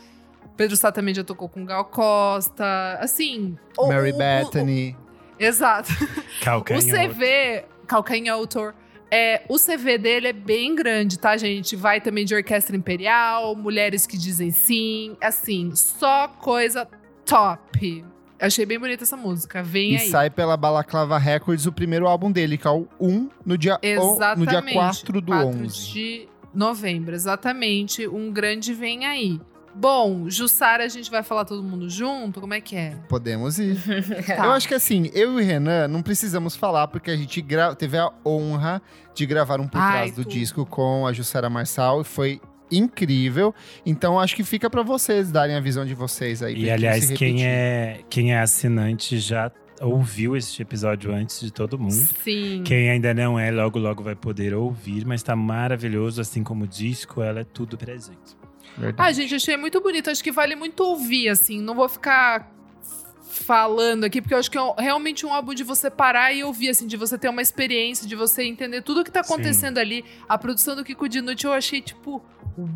Pedro 0.55 0.77
Sá 0.77 0.91
também 0.91 1.13
já 1.15 1.23
tocou 1.23 1.49
com 1.49 1.65
Gal 1.65 1.85
Costa. 1.85 2.97
Assim. 3.01 3.57
o- 3.77 3.87
Mary 3.87 4.11
o- 4.11 4.15
o- 4.15 4.17
Bethany. 4.19 4.95
exato. 5.39 5.91
O 5.91 6.43
Calcanhar. 6.45 6.81
CV, 7.09 7.65
Calcanhotor. 7.87 8.73
É, 9.09 9.41
o 9.49 9.57
CV 9.57 9.97
dele 9.97 10.27
é 10.27 10.33
bem 10.33 10.73
grande, 10.75 11.17
tá, 11.19 11.35
gente? 11.35 11.75
Vai 11.75 11.99
também 11.99 12.23
de 12.23 12.33
Orquestra 12.35 12.75
Imperial, 12.77 13.55
Mulheres 13.55 14.05
que 14.07 14.17
Dizem 14.17 14.51
Sim. 14.51 15.17
Assim, 15.19 15.75
só 15.75 16.27
coisa 16.29 16.87
top. 17.25 18.05
Achei 18.41 18.65
bem 18.65 18.79
bonita 18.79 19.03
essa 19.03 19.15
música. 19.15 19.61
Vem 19.61 19.91
E 19.93 19.97
aí. 19.97 20.09
sai 20.09 20.29
pela 20.29 20.57
Balaclava 20.57 21.17
Records 21.17 21.65
o 21.65 21.71
primeiro 21.71 22.07
álbum 22.07 22.31
dele, 22.31 22.57
que 22.57 22.67
é 22.67 22.71
o 22.71 22.87
1, 22.99 23.29
no 23.45 23.57
dia, 23.57 23.75
o- 23.75 23.85
Exatamente. 23.85 24.39
no 24.39 24.45
dia 24.47 24.73
4 24.73 25.21
do 25.21 25.31
4 25.31 25.47
11. 25.47 25.91
de 25.93 26.27
novembro, 26.53 27.13
exatamente. 27.15 28.07
Um 28.07 28.31
grande 28.31 28.73
vem 28.73 29.05
aí. 29.05 29.39
Bom, 29.73 30.29
Jussara, 30.29 30.83
a 30.83 30.87
gente 30.89 31.09
vai 31.09 31.23
falar 31.23 31.45
todo 31.45 31.63
mundo 31.63 31.89
junto? 31.89 32.41
Como 32.41 32.53
é 32.53 32.59
que 32.59 32.75
é? 32.75 32.97
Podemos 33.07 33.57
ir. 33.57 33.77
Tá. 34.27 34.45
Eu 34.47 34.51
acho 34.51 34.67
que 34.67 34.73
assim, 34.73 35.09
eu 35.13 35.39
e 35.39 35.43
o 35.43 35.45
Renan 35.45 35.87
não 35.87 36.01
precisamos 36.01 36.57
falar, 36.57 36.89
porque 36.89 37.09
a 37.09 37.15
gente 37.15 37.41
teve 37.77 37.97
a 37.97 38.11
honra 38.25 38.81
de 39.15 39.25
gravar 39.25 39.61
um 39.61 39.67
por 39.69 39.79
Ai, 39.79 39.91
trás 39.93 40.11
do 40.11 40.23
tudo. 40.23 40.33
disco 40.33 40.65
com 40.65 41.07
a 41.07 41.13
Jussara 41.13 41.49
Marçal 41.49 42.01
e 42.01 42.03
foi 42.03 42.41
incrível. 42.71 43.53
Então 43.85 44.19
acho 44.19 44.35
que 44.35 44.43
fica 44.43 44.69
pra 44.69 44.83
vocês 44.83 45.31
darem 45.31 45.55
a 45.55 45.59
visão 45.59 45.85
de 45.85 45.93
vocês 45.93 46.41
aí. 46.41 46.63
E 46.63 46.71
aliás, 46.71 47.05
se 47.05 47.13
quem 47.13 47.45
é, 47.45 48.01
quem 48.09 48.33
é 48.33 48.39
assinante 48.39 49.19
já 49.19 49.51
ouviu 49.81 50.35
este 50.35 50.61
episódio 50.61 51.11
antes 51.13 51.39
de 51.41 51.51
todo 51.51 51.77
mundo. 51.77 51.91
Sim. 52.23 52.61
Quem 52.63 52.89
ainda 52.89 53.13
não 53.13 53.39
é, 53.39 53.51
logo 53.51 53.79
logo 53.79 54.03
vai 54.03 54.15
poder 54.15 54.53
ouvir, 54.53 55.05
mas 55.05 55.23
tá 55.23 55.35
maravilhoso, 55.35 56.21
assim 56.21 56.43
como 56.43 56.65
o 56.65 56.67
disco, 56.67 57.21
ela 57.21 57.39
é 57.39 57.43
tudo 57.43 57.77
pra 57.77 57.93
gente. 57.93 58.37
Verdade. 58.77 59.09
Ah, 59.09 59.11
gente, 59.11 59.35
achei 59.35 59.57
muito 59.57 59.81
bonito. 59.81 60.09
Acho 60.09 60.23
que 60.23 60.31
vale 60.31 60.55
muito 60.55 60.81
ouvir, 60.81 61.29
assim. 61.29 61.61
Não 61.61 61.75
vou 61.75 61.89
ficar 61.89 62.49
falando 63.31 64.03
aqui, 64.03 64.21
porque 64.21 64.33
eu 64.33 64.37
acho 64.37 64.51
que 64.51 64.57
é 64.57 64.73
realmente 64.77 65.25
um 65.25 65.33
álbum 65.33 65.53
de 65.53 65.63
você 65.63 65.89
parar 65.89 66.33
e 66.33 66.43
ouvir, 66.43 66.69
assim, 66.69 66.85
de 66.85 66.97
você 66.97 67.17
ter 67.17 67.29
uma 67.29 67.41
experiência, 67.41 68.07
de 68.07 68.15
você 68.15 68.43
entender 68.43 68.81
tudo 68.81 69.03
que 69.03 69.11
tá 69.11 69.23
Sim. 69.23 69.33
acontecendo 69.33 69.77
ali. 69.77 70.03
A 70.27 70.37
produção 70.37 70.75
do 70.75 70.83
Kiko 70.83 71.07
Dinucci 71.07 71.45
eu 71.45 71.53
achei, 71.53 71.81
tipo, 71.81 72.21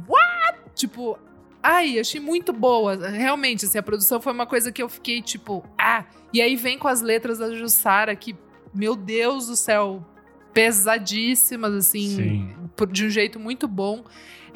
what? 0.08 0.60
Tipo, 0.74 1.20
ai, 1.62 1.99
achei 1.99 2.20
muito 2.20 2.53
boa. 2.53 2.95
Realmente, 3.10 3.66
assim, 3.66 3.78
a 3.78 3.84
produção 3.84 4.22
foi 4.22 4.32
uma 4.32 4.45
coisa 4.45 4.72
que 4.72 4.82
eu 4.82 4.89
fiquei, 4.89 5.22
tipo, 5.22 5.64
ah. 5.78 6.06
E 6.34 6.41
aí 6.41 6.56
vem 6.56 6.78
com 6.78 6.88
as 6.88 7.01
letras 7.01 7.39
da 7.39 7.53
Jussara, 7.53 8.16
que, 8.16 8.36
meu 8.74 8.95
Deus 8.95 9.47
do 9.47 9.56
céu, 9.56 10.06
pesadíssimas, 10.53 11.74
assim, 11.74 12.10
Sim. 12.10 12.56
de 12.91 13.06
um 13.06 13.10
jeito 13.10 13.39
muito 13.39 13.68
bom. 13.68 14.03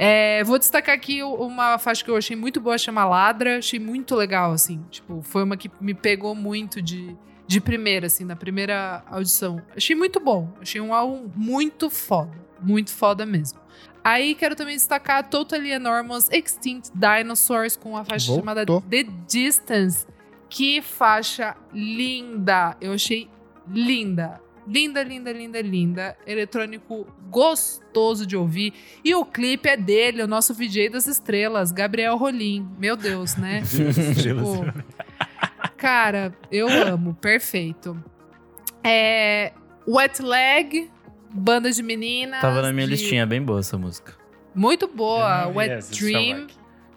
É, 0.02 0.42
vou 0.46 0.58
destacar 0.58 0.96
aqui 0.96 1.22
uma 1.22 1.78
faixa 1.78 2.06
que 2.06 2.10
eu 2.10 2.16
achei 2.16 2.34
muito 2.34 2.62
boa, 2.62 2.78
chama 2.78 3.04
Ladra. 3.04 3.58
Achei 3.58 3.78
muito 3.78 4.16
legal, 4.16 4.54
assim. 4.54 4.82
Tipo, 4.90 5.22
foi 5.22 5.44
uma 5.44 5.58
que 5.58 5.70
me 5.82 5.94
pegou 5.94 6.34
muito 6.34 6.82
de, 6.82 7.14
de 7.46 7.60
primeira, 7.60 8.08
assim, 8.08 8.24
na 8.24 8.34
primeira 8.38 9.04
audição. 9.08 9.62
Achei 9.76 9.98
muito 9.98 10.18
bom. 10.22 10.54
Achei 10.62 10.80
um 10.80 10.94
álbum 10.94 11.30
muito 11.36 11.90
foda. 11.90 12.32
Muito 12.62 12.92
foda 12.92 13.26
mesmo. 13.26 13.60
Aí 14.02 14.36
quero 14.36 14.56
também 14.56 14.78
destacar 14.78 15.28
Totally 15.30 15.72
Enormous 15.72 16.30
Extinct 16.32 16.92
Dinosaurs 16.96 17.76
com 17.76 17.98
a 17.98 18.06
faixa 18.06 18.28
Voltou. 18.28 18.42
chamada 18.42 18.66
The 18.66 19.04
Distance. 19.28 20.08
Que 20.50 20.82
faixa 20.82 21.58
linda! 21.74 22.78
Eu 22.80 22.94
achei 22.94 23.30
linda. 23.68 24.42
Linda, 24.70 25.02
linda, 25.02 25.32
linda, 25.34 25.62
linda. 25.62 26.18
Eletrônico 26.28 27.08
gostoso 27.30 28.24
de 28.26 28.38
ouvir. 28.38 28.72
E 29.04 29.16
o 29.16 29.26
clipe 29.26 29.68
é 29.68 29.76
dele, 29.76 30.22
o 30.22 30.28
nosso 30.28 30.54
VJ 30.54 30.90
das 30.90 31.08
estrelas, 31.08 31.72
Gabriel 31.72 32.16
Rolim. 32.16 32.70
Meu 32.78 32.96
Deus, 32.96 33.36
né? 33.36 33.64
Tipo, 34.22 34.66
cara, 35.76 36.34
eu 36.52 36.68
amo. 36.70 37.16
Perfeito. 37.16 38.02
É, 38.84 39.54
Wet 39.88 40.22
Leg, 40.22 40.90
banda 41.34 41.72
de 41.72 41.82
meninas. 41.82 42.42
Tava 42.42 42.62
na 42.62 42.72
minha 42.72 42.86
de- 42.86 42.92
listinha, 42.94 43.26
bem 43.26 43.42
boa 43.42 43.60
essa 43.60 43.78
música. 43.78 44.14
Muito 44.54 44.88
boa. 44.88 45.48
Vi 45.48 45.58
Wet 45.58 45.72
essa, 45.72 45.92
Dream. 45.96 46.48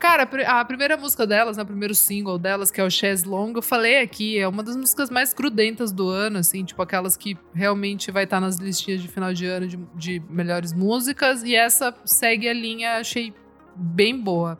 Cara, 0.02 0.24
a 0.24 0.26
pri- 0.26 0.44
a 0.44 0.64
primeira 0.64 0.96
música 0.96 1.24
delas, 1.24 1.56
né, 1.56 1.62
o 1.62 1.66
primeiro 1.66 1.94
single 1.94 2.36
delas, 2.36 2.72
que 2.72 2.80
é 2.80 2.84
o 2.84 2.90
Chess 2.90 3.22
Long, 3.24 3.52
eu 3.54 3.62
falei 3.62 4.00
aqui, 4.00 4.36
é 4.36 4.48
uma 4.48 4.60
das 4.60 4.74
músicas 4.74 5.08
mais 5.08 5.32
grudentas 5.32 5.92
do 5.92 6.08
ano, 6.08 6.38
assim, 6.38 6.64
tipo 6.64 6.82
aquelas 6.82 7.16
que 7.16 7.38
realmente 7.54 8.10
vai 8.10 8.24
estar 8.24 8.40
nas 8.40 8.56
listinhas 8.56 9.00
de 9.00 9.06
final 9.06 9.32
de 9.32 9.46
ano 9.46 9.68
de, 9.68 9.76
de 9.94 10.20
melhores 10.28 10.72
músicas, 10.72 11.44
e 11.44 11.54
essa 11.54 11.94
segue 12.04 12.48
a 12.48 12.52
linha, 12.52 12.96
achei 12.96 13.32
bem 13.76 14.18
boa. 14.18 14.58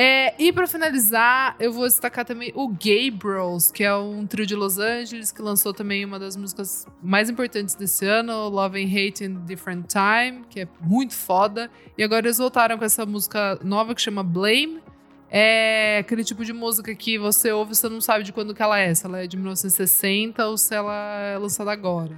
É, 0.00 0.32
e 0.38 0.52
pra 0.52 0.68
finalizar, 0.68 1.56
eu 1.58 1.72
vou 1.72 1.84
destacar 1.84 2.24
também 2.24 2.52
o 2.54 2.68
Gabriels, 2.68 3.72
que 3.72 3.82
é 3.82 3.92
um 3.96 4.24
trio 4.28 4.46
de 4.46 4.54
Los 4.54 4.78
Angeles, 4.78 5.32
que 5.32 5.42
lançou 5.42 5.74
também 5.74 6.04
uma 6.04 6.20
das 6.20 6.36
músicas 6.36 6.86
mais 7.02 7.28
importantes 7.28 7.74
desse 7.74 8.06
ano, 8.06 8.48
Love 8.48 8.80
and 8.80 8.86
Hate 8.86 9.24
in 9.24 9.44
Different 9.44 9.86
Time, 9.88 10.44
que 10.48 10.60
é 10.60 10.68
muito 10.80 11.14
foda. 11.14 11.68
E 11.98 12.04
agora 12.04 12.24
eles 12.24 12.38
voltaram 12.38 12.78
com 12.78 12.84
essa 12.84 13.04
música 13.04 13.58
nova 13.60 13.92
que 13.92 14.00
chama 14.00 14.22
Blame. 14.22 14.80
É 15.28 15.98
aquele 15.98 16.22
tipo 16.22 16.44
de 16.44 16.52
música 16.52 16.94
que 16.94 17.18
você 17.18 17.50
ouve 17.50 17.72
e 17.72 17.74
você 17.74 17.88
não 17.88 18.00
sabe 18.00 18.22
de 18.22 18.32
quando 18.32 18.54
que 18.54 18.62
ela 18.62 18.78
é. 18.78 18.94
Se 18.94 19.04
ela 19.04 19.24
é 19.24 19.26
de 19.26 19.36
1960 19.36 20.46
ou 20.46 20.56
se 20.56 20.76
ela 20.76 20.94
é 21.22 21.38
lançada 21.38 21.72
agora. 21.72 22.16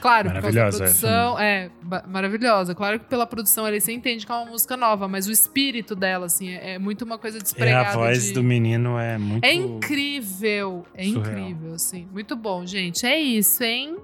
Claro, 0.00 0.30
por 0.30 0.40
causa 0.42 0.54
da 0.56 0.60
Maravilhosa 0.64 0.84
essa 0.84 1.06
produção. 1.08 1.38
É, 1.38 1.70
ba- 1.82 2.04
maravilhosa. 2.08 2.74
Claro 2.74 3.00
que 3.00 3.06
pela 3.06 3.26
produção 3.26 3.64
ali 3.64 3.80
você 3.80 3.92
entende 3.92 4.24
que 4.24 4.30
é 4.32 4.34
uma 4.34 4.46
música 4.50 4.76
nova, 4.76 5.08
mas 5.08 5.26
o 5.26 5.32
espírito 5.32 5.94
dela, 5.96 6.26
assim, 6.26 6.50
é, 6.50 6.74
é 6.74 6.78
muito 6.78 7.04
uma 7.04 7.18
coisa 7.18 7.38
É, 7.38 7.40
despregada. 7.42 7.88
a 7.90 7.92
voz 7.94 8.24
de... 8.26 8.32
do 8.32 8.42
menino 8.42 8.98
é 8.98 9.18
muito. 9.18 9.44
É 9.44 9.52
incrível, 9.52 10.84
é 10.94 11.04
surreal. 11.04 11.38
incrível, 11.48 11.74
assim. 11.74 12.06
Muito 12.12 12.36
bom, 12.36 12.64
gente. 12.64 13.04
É 13.06 13.18
isso, 13.18 13.62
hein? 13.64 13.96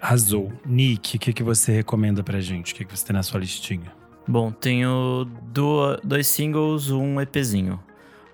Azul. 0.00 0.52
Nick, 0.64 1.16
o 1.16 1.20
que, 1.20 1.32
que 1.32 1.42
você 1.42 1.72
recomenda 1.72 2.22
pra 2.22 2.40
gente? 2.40 2.72
O 2.72 2.76
que, 2.76 2.84
que 2.84 2.96
você 2.96 3.06
tem 3.06 3.14
na 3.14 3.22
sua 3.22 3.40
listinha? 3.40 3.92
Bom, 4.26 4.50
tenho 4.52 5.26
do- 5.52 5.96
dois 6.04 6.26
singles, 6.26 6.90
um 6.90 7.20
EPzinho. 7.20 7.78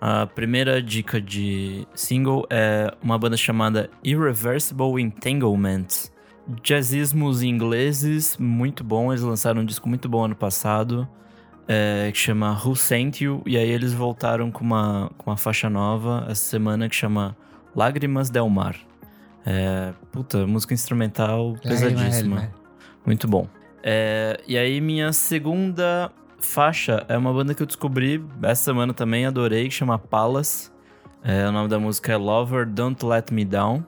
A 0.00 0.26
primeira 0.26 0.82
dica 0.82 1.20
de 1.20 1.86
single 1.94 2.46
é 2.50 2.92
uma 3.02 3.18
banda 3.18 3.36
chamada 3.36 3.88
Irreversible 4.04 5.00
Entanglements. 5.00 6.12
Jazzismos 6.62 7.42
ingleses, 7.42 8.36
muito 8.38 8.84
bom. 8.84 9.12
Eles 9.12 9.22
lançaram 9.22 9.62
um 9.62 9.64
disco 9.64 9.88
muito 9.88 10.08
bom 10.08 10.24
ano 10.24 10.36
passado, 10.36 11.08
é, 11.66 12.10
que 12.12 12.18
chama 12.18 12.52
Who 12.64 12.76
Sent 12.76 13.20
You. 13.20 13.42
E 13.44 13.56
aí 13.56 13.68
eles 13.68 13.92
voltaram 13.92 14.50
com 14.50 14.64
uma, 14.64 15.10
com 15.18 15.30
uma 15.30 15.36
faixa 15.36 15.68
nova 15.68 16.24
essa 16.28 16.42
semana 16.42 16.88
que 16.88 16.94
chama 16.94 17.36
Lágrimas 17.74 18.30
del 18.30 18.48
Mar. 18.48 18.76
É, 19.44 19.92
puta, 20.10 20.46
música 20.46 20.74
instrumental 20.74 21.56
pesadíssima. 21.62 22.50
Muito 23.04 23.28
bom. 23.28 23.46
É, 23.82 24.40
e 24.48 24.58
aí, 24.58 24.80
minha 24.80 25.12
segunda 25.12 26.10
faixa 26.40 27.04
é 27.08 27.16
uma 27.16 27.32
banda 27.32 27.54
que 27.54 27.62
eu 27.62 27.66
descobri 27.66 28.22
essa 28.42 28.64
semana 28.64 28.92
também, 28.92 29.26
adorei, 29.26 29.68
que 29.68 29.74
chama 29.74 29.98
Palace. 29.98 30.70
É, 31.22 31.48
o 31.48 31.52
nome 31.52 31.68
da 31.68 31.78
música 31.78 32.12
é 32.12 32.16
Lover, 32.16 32.66
Don't 32.66 33.04
Let 33.04 33.32
Me 33.32 33.44
Down. 33.44 33.84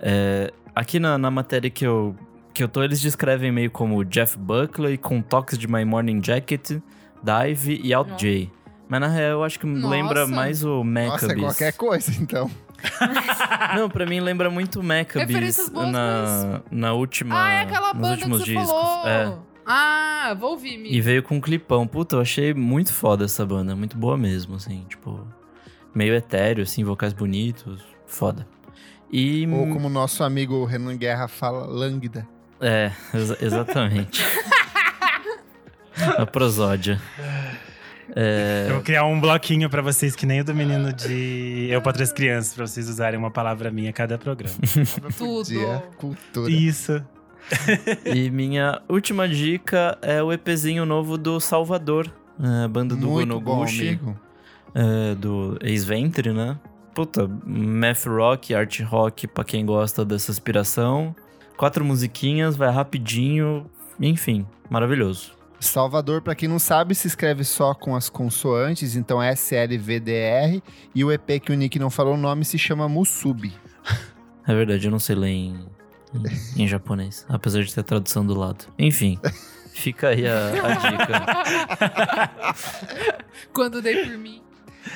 É, 0.00 0.52
aqui 0.80 0.98
na, 0.98 1.18
na 1.18 1.30
matéria 1.30 1.68
que 1.68 1.86
eu, 1.86 2.16
que 2.54 2.62
eu 2.64 2.68
tô, 2.68 2.82
eles 2.82 3.00
descrevem 3.00 3.52
meio 3.52 3.70
como 3.70 4.02
Jeff 4.04 4.38
Buckley, 4.38 4.96
com 4.96 5.20
toques 5.20 5.58
de 5.58 5.68
My 5.68 5.84
Morning 5.84 6.22
Jacket, 6.24 6.80
Dive 7.22 7.80
e 7.84 7.92
Out. 7.92 8.12
J. 8.16 8.50
Mas 8.88 9.00
na 9.00 9.08
real, 9.08 9.32
eu 9.32 9.44
acho 9.44 9.60
que 9.60 9.66
Nossa. 9.66 9.88
lembra 9.88 10.26
mais 10.26 10.64
o 10.64 10.82
Nossa, 10.82 10.88
é 10.88 11.08
Maccabees. 11.08 11.40
qualquer 11.40 11.72
coisa, 11.74 12.10
então. 12.20 12.50
Não, 13.76 13.90
pra 13.90 14.06
mim 14.06 14.20
lembra 14.20 14.50
muito 14.50 14.82
Maccabees 14.82 15.70
na, 15.70 16.62
na 16.70 16.92
última, 16.94 17.44
ah, 17.44 17.52
é 17.52 17.60
aquela 17.60 17.92
nos 17.92 18.00
banda 18.02 18.16
que 18.16 18.22
últimos 18.22 18.38
você 18.40 18.44
discos. 18.46 18.70
falou. 18.70 19.06
É. 19.06 19.38
Ah, 19.66 20.34
vou 20.40 20.52
ouvir, 20.52 20.78
Mi. 20.78 20.92
E 20.92 21.00
veio 21.00 21.22
com 21.22 21.36
um 21.36 21.40
clipão. 21.40 21.86
Puta, 21.86 22.16
eu 22.16 22.20
achei 22.20 22.54
muito 22.54 22.92
foda 22.92 23.26
essa 23.26 23.44
banda. 23.44 23.76
Muito 23.76 23.96
boa 23.96 24.16
mesmo, 24.16 24.56
assim. 24.56 24.84
Tipo. 24.88 25.24
meio 25.94 26.14
etéreo, 26.14 26.62
assim, 26.64 26.82
vocais 26.82 27.12
bonitos. 27.12 27.84
Foda. 28.06 28.48
E. 29.12 29.46
Ou 29.48 29.68
como 29.68 29.86
o 29.88 29.90
nosso 29.90 30.22
amigo 30.22 30.64
Renan 30.64 30.96
Guerra 30.96 31.26
fala, 31.28 31.66
lânguida. 31.66 32.26
É, 32.60 32.92
exa- 33.14 33.38
exatamente. 33.40 34.22
A 36.18 36.24
prosódia. 36.26 37.00
É, 38.16 38.66
Eu 38.68 38.74
vou 38.74 38.82
criar 38.82 39.04
um 39.04 39.20
bloquinho 39.20 39.68
pra 39.70 39.80
vocês, 39.82 40.16
que 40.16 40.26
nem 40.26 40.40
o 40.40 40.44
do 40.44 40.54
menino 40.54 40.92
de 40.92 41.68
Eu 41.70 41.80
para 41.80 42.02
as 42.02 42.12
crianças, 42.12 42.54
pra 42.54 42.66
vocês 42.66 42.88
usarem 42.88 43.18
uma 43.18 43.30
palavra 43.30 43.70
minha 43.70 43.90
a 43.90 43.92
cada 43.92 44.18
programa. 44.18 44.54
Tudo. 45.16 45.44
Dia, 45.46 45.82
cultura. 45.96 46.50
Isso. 46.50 47.02
e 48.04 48.30
minha 48.30 48.80
última 48.88 49.28
dica 49.28 49.96
é 50.02 50.22
o 50.22 50.32
EPzinho 50.32 50.84
novo 50.84 51.16
do 51.18 51.40
Salvador, 51.40 52.12
a 52.38 52.68
banda 52.68 52.94
do 52.96 53.08
Muito 53.08 53.28
bom, 53.40 53.40
Gonoguchi, 53.56 53.88
amigo. 53.88 54.20
é, 54.74 55.14
do 55.14 55.56
ex-Ventre, 55.62 56.32
né? 56.32 56.58
Puta, 57.00 57.26
math 57.46 58.04
rock, 58.04 58.54
art 58.54 58.78
rock 58.80 59.26
pra 59.26 59.42
quem 59.42 59.64
gosta 59.64 60.04
dessa 60.04 60.30
inspiração. 60.30 61.16
Quatro 61.56 61.82
musiquinhas, 61.82 62.56
vai 62.56 62.70
rapidinho, 62.70 63.64
enfim, 63.98 64.46
maravilhoso. 64.68 65.32
Salvador, 65.58 66.20
pra 66.20 66.34
quem 66.34 66.46
não 66.46 66.58
sabe, 66.58 66.94
se 66.94 67.06
escreve 67.08 67.42
só 67.42 67.72
com 67.72 67.96
as 67.96 68.10
consoantes, 68.10 68.96
então 68.96 69.22
S-L-V-D-R. 69.22 70.62
E 70.94 71.02
o 71.02 71.10
EP 71.10 71.40
que 71.42 71.50
o 71.50 71.54
Nick 71.54 71.78
não 71.78 71.88
falou 71.88 72.16
o 72.16 72.18
nome 72.18 72.44
se 72.44 72.58
chama 72.58 72.86
Musubi. 72.86 73.54
É 74.46 74.54
verdade, 74.54 74.86
eu 74.86 74.90
não 74.90 74.98
sei 74.98 75.16
ler 75.16 75.28
em, 75.28 75.66
em, 76.56 76.64
em 76.64 76.68
japonês, 76.68 77.24
apesar 77.28 77.62
de 77.62 77.72
ter 77.72 77.80
a 77.80 77.84
tradução 77.84 78.26
do 78.26 78.34
lado. 78.34 78.66
Enfim, 78.78 79.18
fica 79.72 80.08
aí 80.08 80.26
a, 80.26 80.48
a 80.48 80.74
dica. 80.74 82.54
Quando 83.54 83.80
dei 83.80 84.04
por 84.04 84.18
mim. 84.18 84.42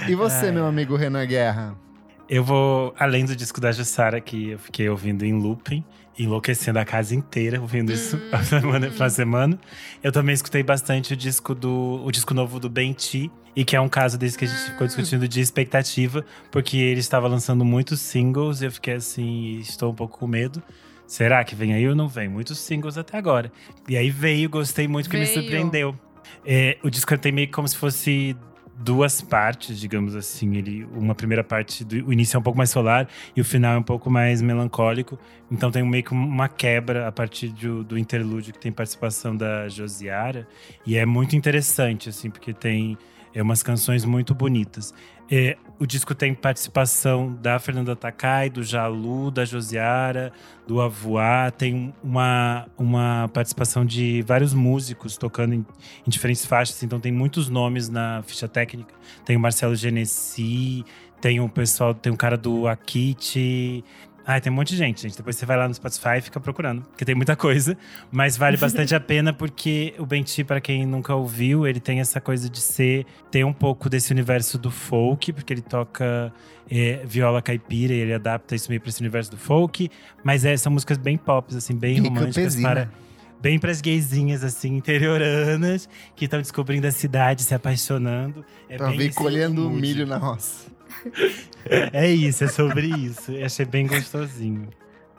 E 0.08 0.14
você, 0.14 0.46
Ai. 0.46 0.52
meu 0.52 0.66
amigo 0.66 0.96
Renan 0.96 1.24
Guerra? 1.24 1.83
Eu 2.28 2.42
vou, 2.42 2.94
além 2.98 3.24
do 3.24 3.36
disco 3.36 3.60
da 3.60 3.70
Jussara, 3.70 4.20
que 4.20 4.50
eu 4.50 4.58
fiquei 4.58 4.88
ouvindo 4.88 5.24
em 5.24 5.34
looping, 5.34 5.84
enlouquecendo 6.18 6.78
a 6.78 6.84
casa 6.84 7.14
inteira, 7.14 7.60
ouvindo 7.60 7.92
isso 7.92 8.18
a 8.32 8.42
semana 8.44 8.90
pra 8.90 9.10
semana. 9.10 9.58
Eu 10.02 10.10
também 10.10 10.34
escutei 10.34 10.62
bastante 10.62 11.12
o 11.12 11.16
disco 11.16 11.54
do 11.54 12.02
o 12.04 12.10
disco 12.10 12.32
novo 12.32 12.58
do 12.58 12.70
Benti, 12.70 13.30
e 13.54 13.64
que 13.64 13.76
é 13.76 13.80
um 13.80 13.88
caso 13.88 14.16
desse 14.16 14.38
que 14.38 14.46
a 14.46 14.48
gente 14.48 14.70
ficou 14.70 14.86
discutindo 14.86 15.28
de 15.28 15.40
expectativa, 15.40 16.24
porque 16.50 16.78
ele 16.78 17.00
estava 17.00 17.28
lançando 17.28 17.64
muitos 17.64 18.00
singles, 18.00 18.62
e 18.62 18.66
eu 18.66 18.72
fiquei 18.72 18.94
assim, 18.94 19.58
estou 19.58 19.92
um 19.92 19.94
pouco 19.94 20.18
com 20.18 20.26
medo. 20.26 20.62
Será 21.06 21.44
que 21.44 21.54
vem 21.54 21.74
aí 21.74 21.86
ou 21.86 21.94
não 21.94 22.08
vem? 22.08 22.28
Muitos 22.28 22.58
singles 22.58 22.96
até 22.96 23.18
agora. 23.18 23.52
E 23.86 23.96
aí 23.96 24.08
veio, 24.08 24.48
gostei 24.48 24.88
muito, 24.88 25.10
que 25.10 25.16
me 25.18 25.26
surpreendeu. 25.26 25.94
É, 26.44 26.78
o 26.82 26.88
disco 26.88 27.16
tem 27.18 27.30
meio 27.30 27.50
como 27.50 27.68
se 27.68 27.76
fosse 27.76 28.34
duas 28.76 29.20
partes, 29.20 29.78
digamos 29.78 30.14
assim. 30.14 30.56
Ele, 30.56 30.84
uma 30.94 31.14
primeira 31.14 31.44
parte, 31.44 31.84
do, 31.84 32.06
o 32.06 32.12
início 32.12 32.36
é 32.36 32.40
um 32.40 32.42
pouco 32.42 32.56
mais 32.56 32.70
solar 32.70 33.08
e 33.34 33.40
o 33.40 33.44
final 33.44 33.74
é 33.74 33.78
um 33.78 33.82
pouco 33.82 34.10
mais 34.10 34.42
melancólico. 34.42 35.18
Então 35.50 35.70
tem 35.70 35.82
meio 35.82 36.02
que 36.02 36.12
uma 36.12 36.48
quebra 36.48 37.06
a 37.06 37.12
partir 37.12 37.48
do, 37.48 37.84
do 37.84 37.98
interlúdio 37.98 38.52
que 38.52 38.58
tem 38.58 38.72
participação 38.72 39.36
da 39.36 39.68
Josiara. 39.68 40.46
E 40.86 40.96
é 40.96 41.06
muito 41.06 41.36
interessante, 41.36 42.08
assim, 42.08 42.30
porque 42.30 42.52
tem 42.52 42.98
é, 43.34 43.42
umas 43.42 43.62
canções 43.62 44.04
muito 44.04 44.34
bonitas. 44.34 44.94
É, 45.30 45.56
o 45.78 45.86
disco 45.86 46.14
tem 46.14 46.34
participação 46.34 47.34
da 47.42 47.58
Fernanda 47.58 47.96
Takai, 47.96 48.48
do 48.48 48.62
Jalu, 48.62 49.30
da 49.30 49.44
Josiara, 49.44 50.32
do 50.66 50.80
Avoá. 50.80 51.50
Tem 51.50 51.92
uma, 52.02 52.66
uma 52.78 53.28
participação 53.32 53.84
de 53.84 54.22
vários 54.22 54.54
músicos 54.54 55.16
tocando 55.16 55.54
em, 55.54 55.66
em 56.06 56.10
diferentes 56.10 56.46
faixas. 56.46 56.82
Então 56.82 57.00
tem 57.00 57.10
muitos 57.10 57.48
nomes 57.48 57.88
na 57.88 58.22
ficha 58.22 58.46
técnica. 58.46 58.94
Tem 59.24 59.36
o 59.36 59.40
Marcelo 59.40 59.74
Genesi, 59.74 60.84
tem 61.20 61.40
o 61.40 61.48
pessoal, 61.48 61.92
tem 61.92 62.12
o 62.12 62.16
cara 62.16 62.36
do 62.36 62.68
Akit. 62.68 63.84
Ah, 64.26 64.40
tem 64.40 64.50
um 64.50 64.56
monte 64.56 64.70
de 64.70 64.76
gente, 64.76 65.02
gente. 65.02 65.16
Depois 65.16 65.36
você 65.36 65.44
vai 65.44 65.56
lá 65.56 65.68
no 65.68 65.74
Spotify 65.74 66.18
e 66.18 66.20
fica 66.22 66.40
procurando, 66.40 66.82
porque 66.82 67.04
tem 67.04 67.14
muita 67.14 67.36
coisa. 67.36 67.76
Mas 68.10 68.36
vale 68.36 68.56
bastante 68.56 68.94
a 68.94 69.00
pena, 69.00 69.32
porque 69.32 69.94
o 69.98 70.06
Benti, 70.06 70.42
para 70.42 70.60
quem 70.60 70.86
nunca 70.86 71.14
ouviu, 71.14 71.66
ele 71.66 71.78
tem 71.78 72.00
essa 72.00 72.20
coisa 72.20 72.48
de 72.48 72.60
ser 72.60 73.04
ter 73.30 73.44
um 73.44 73.52
pouco 73.52 73.90
desse 73.90 74.12
universo 74.12 74.56
do 74.56 74.70
folk, 74.70 75.32
porque 75.32 75.52
ele 75.52 75.60
toca 75.60 76.32
é, 76.70 77.02
viola 77.04 77.42
caipira 77.42 77.92
e 77.92 77.98
ele 77.98 78.14
adapta 78.14 78.54
isso 78.54 78.70
meio 78.70 78.80
para 78.80 78.88
esse 78.88 79.00
universo 79.00 79.30
do 79.30 79.36
folk. 79.36 79.90
Mas 80.22 80.44
é, 80.44 80.56
são 80.56 80.72
músicas 80.72 80.96
bem 80.96 81.18
pop, 81.18 81.54
assim, 81.54 81.76
bem 81.76 82.00
românticas 82.00 82.56
para 82.56 82.88
bem 83.44 83.58
pras 83.58 83.82
gaysinhas, 83.82 84.42
assim, 84.42 84.74
interioranas, 84.74 85.86
que 86.16 86.24
estão 86.24 86.40
descobrindo 86.40 86.86
a 86.86 86.90
cidade, 86.90 87.42
se 87.42 87.54
apaixonando. 87.54 88.42
É 88.70 88.78
bem 88.78 89.12
colhendo 89.12 89.68
milho 89.68 90.06
na 90.06 90.16
roça. 90.16 90.73
É 91.92 92.10
isso, 92.10 92.44
é 92.44 92.48
sobre 92.48 92.88
isso. 92.88 93.32
Eu 93.32 93.46
achei 93.46 93.64
bem 93.64 93.86
gostosinho. 93.86 94.68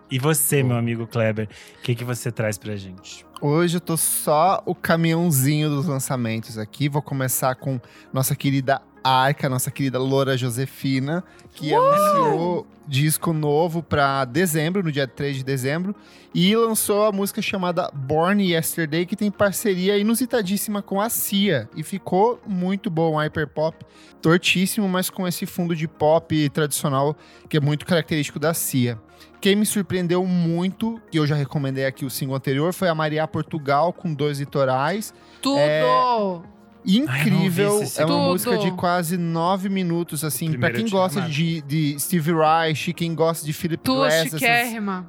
E 0.09 0.19
você, 0.19 0.61
meu 0.61 0.77
amigo 0.77 1.07
Kleber, 1.07 1.49
o 1.79 1.81
que, 1.81 1.95
que 1.95 2.03
você 2.03 2.31
traz 2.31 2.57
pra 2.57 2.75
gente? 2.75 3.25
Hoje 3.41 3.77
eu 3.77 3.81
tô 3.81 3.97
só 3.97 4.61
o 4.65 4.75
caminhãozinho 4.75 5.69
dos 5.69 5.87
lançamentos 5.87 6.57
aqui. 6.57 6.87
Vou 6.87 7.01
começar 7.01 7.55
com 7.55 7.79
nossa 8.13 8.35
querida 8.35 8.81
Arca, 9.05 9.47
nossa 9.47 9.69
querida 9.69 9.99
Loura 9.99 10.35
Josefina, 10.35 11.23
que 11.53 11.71
anunciou 11.71 12.65
disco 12.87 13.33
novo 13.33 13.83
pra 13.83 14.25
dezembro, 14.25 14.81
no 14.81 14.91
dia 14.91 15.07
3 15.07 15.37
de 15.37 15.43
dezembro, 15.43 15.95
e 16.33 16.55
lançou 16.55 17.05
a 17.05 17.11
música 17.11 17.39
chamada 17.39 17.91
Born 17.93 18.43
Yesterday, 18.43 19.05
que 19.05 19.15
tem 19.15 19.29
parceria 19.29 19.95
inusitadíssima 19.95 20.81
com 20.81 20.99
a 20.99 21.07
Cia. 21.07 21.69
E 21.75 21.83
ficou 21.83 22.41
muito 22.47 22.89
bom, 22.89 23.13
um 23.13 23.17
hyperpop 23.17 23.85
tortíssimo, 24.23 24.89
mas 24.89 25.11
com 25.11 25.27
esse 25.27 25.45
fundo 25.45 25.75
de 25.75 25.87
pop 25.87 26.49
tradicional 26.49 27.15
que 27.47 27.57
é 27.57 27.59
muito 27.61 27.85
característico 27.85 28.39
da 28.39 28.55
Cia. 28.55 28.99
Quem 29.39 29.55
me 29.55 29.67
surpreendeu 29.67 30.25
muito, 30.25 30.99
que 31.11 31.19
eu 31.19 31.27
já 31.27 31.35
recomendei 31.35 31.85
aqui 31.85 32.05
o 32.05 32.09
single 32.09 32.35
anterior, 32.35 32.73
foi 32.73 32.87
a 32.87 32.95
Maria 32.95 33.27
Portugal 33.27 33.93
com 33.93 34.11
dois 34.11 34.39
litorais. 34.39 35.13
Tudo! 35.43 36.54
Incrível, 36.85 37.79
Ai, 37.79 37.87
é 37.97 38.05
uma 38.05 38.15
Tudo. 38.15 38.29
música 38.29 38.57
de 38.59 38.71
quase 38.71 39.17
nove 39.17 39.69
minutos, 39.69 40.23
assim, 40.23 40.51
pra 40.51 40.69
Primeiro 40.69 40.77
quem 40.77 40.89
gosta 40.89 41.21
de, 41.21 41.61
de 41.61 41.99
Steve 41.99 42.31
Reich, 42.31 42.93
quem 42.93 43.15
gosta 43.15 43.45
de 43.45 43.53
Philip 43.53 43.83
Glass, 43.83 44.31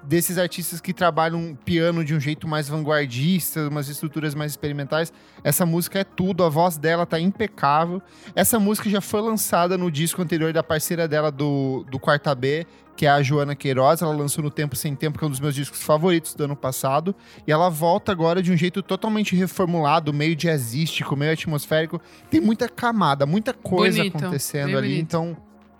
desses 0.03 0.39
artistas 0.39 0.81
que 0.81 0.93
trabalham 0.93 1.57
piano 1.65 2.05
de 2.05 2.15
um 2.15 2.21
jeito 2.21 2.49
mais 2.49 2.69
vanguardista, 2.69 3.69
umas 3.69 3.89
estruturas 3.89 4.35
mais 4.35 4.53
experimentais. 4.53 5.13
Essa 5.45 5.67
música 5.67 5.99
é 5.99 6.05
tudo, 6.05 6.43
a 6.43 6.49
voz 6.49 6.79
dela 6.79 7.05
tá 7.05 7.21
impecável. 7.21 8.01
Essa 8.35 8.59
música 8.59 8.89
já 8.89 9.01
foi 9.01 9.21
lançada 9.21 9.77
no 9.77 9.91
disco 9.91 10.23
anterior 10.23 10.53
da 10.53 10.63
parceira 10.63 11.07
dela 11.07 11.31
do, 11.31 11.85
do 11.91 11.99
Quarta 11.99 12.35
B, 12.35 12.67
que 12.97 13.07
é 13.07 13.11
a 13.11 13.23
Joana 13.23 13.55
Queiroz. 13.55 14.03
Ela 14.03 14.15
lançou 14.15 14.43
no 14.43 14.51
Tempo 14.51 14.75
Sem 14.75 14.95
Tempo, 14.97 15.19
que 15.19 15.25
é 15.25 15.27
um 15.27 15.31
dos 15.31 15.41
meus 15.41 15.55
discos 15.55 15.83
favoritos 15.83 16.35
do 16.35 16.45
ano 16.45 16.57
passado. 16.57 17.15
E 17.47 17.53
ela 17.53 17.69
volta 17.69 18.11
agora 18.11 18.43
de 18.43 18.51
um 18.51 18.57
jeito 18.57 18.83
totalmente 18.83 19.37
reformulado, 19.37 20.13
meio 20.13 20.35
jazzístico, 20.35 21.15
meio 21.15 21.33
atmosférico. 21.33 22.01
Tem 22.31 22.41
muita 22.41 22.69
camada, 22.69 23.27
muita 23.27 23.53
coisa 23.53 23.99
Bonito, 23.99 24.17
acontecendo 24.17 24.77
ali. 24.77 24.89
bonito. 24.89 25.03
Então, 25.03 25.37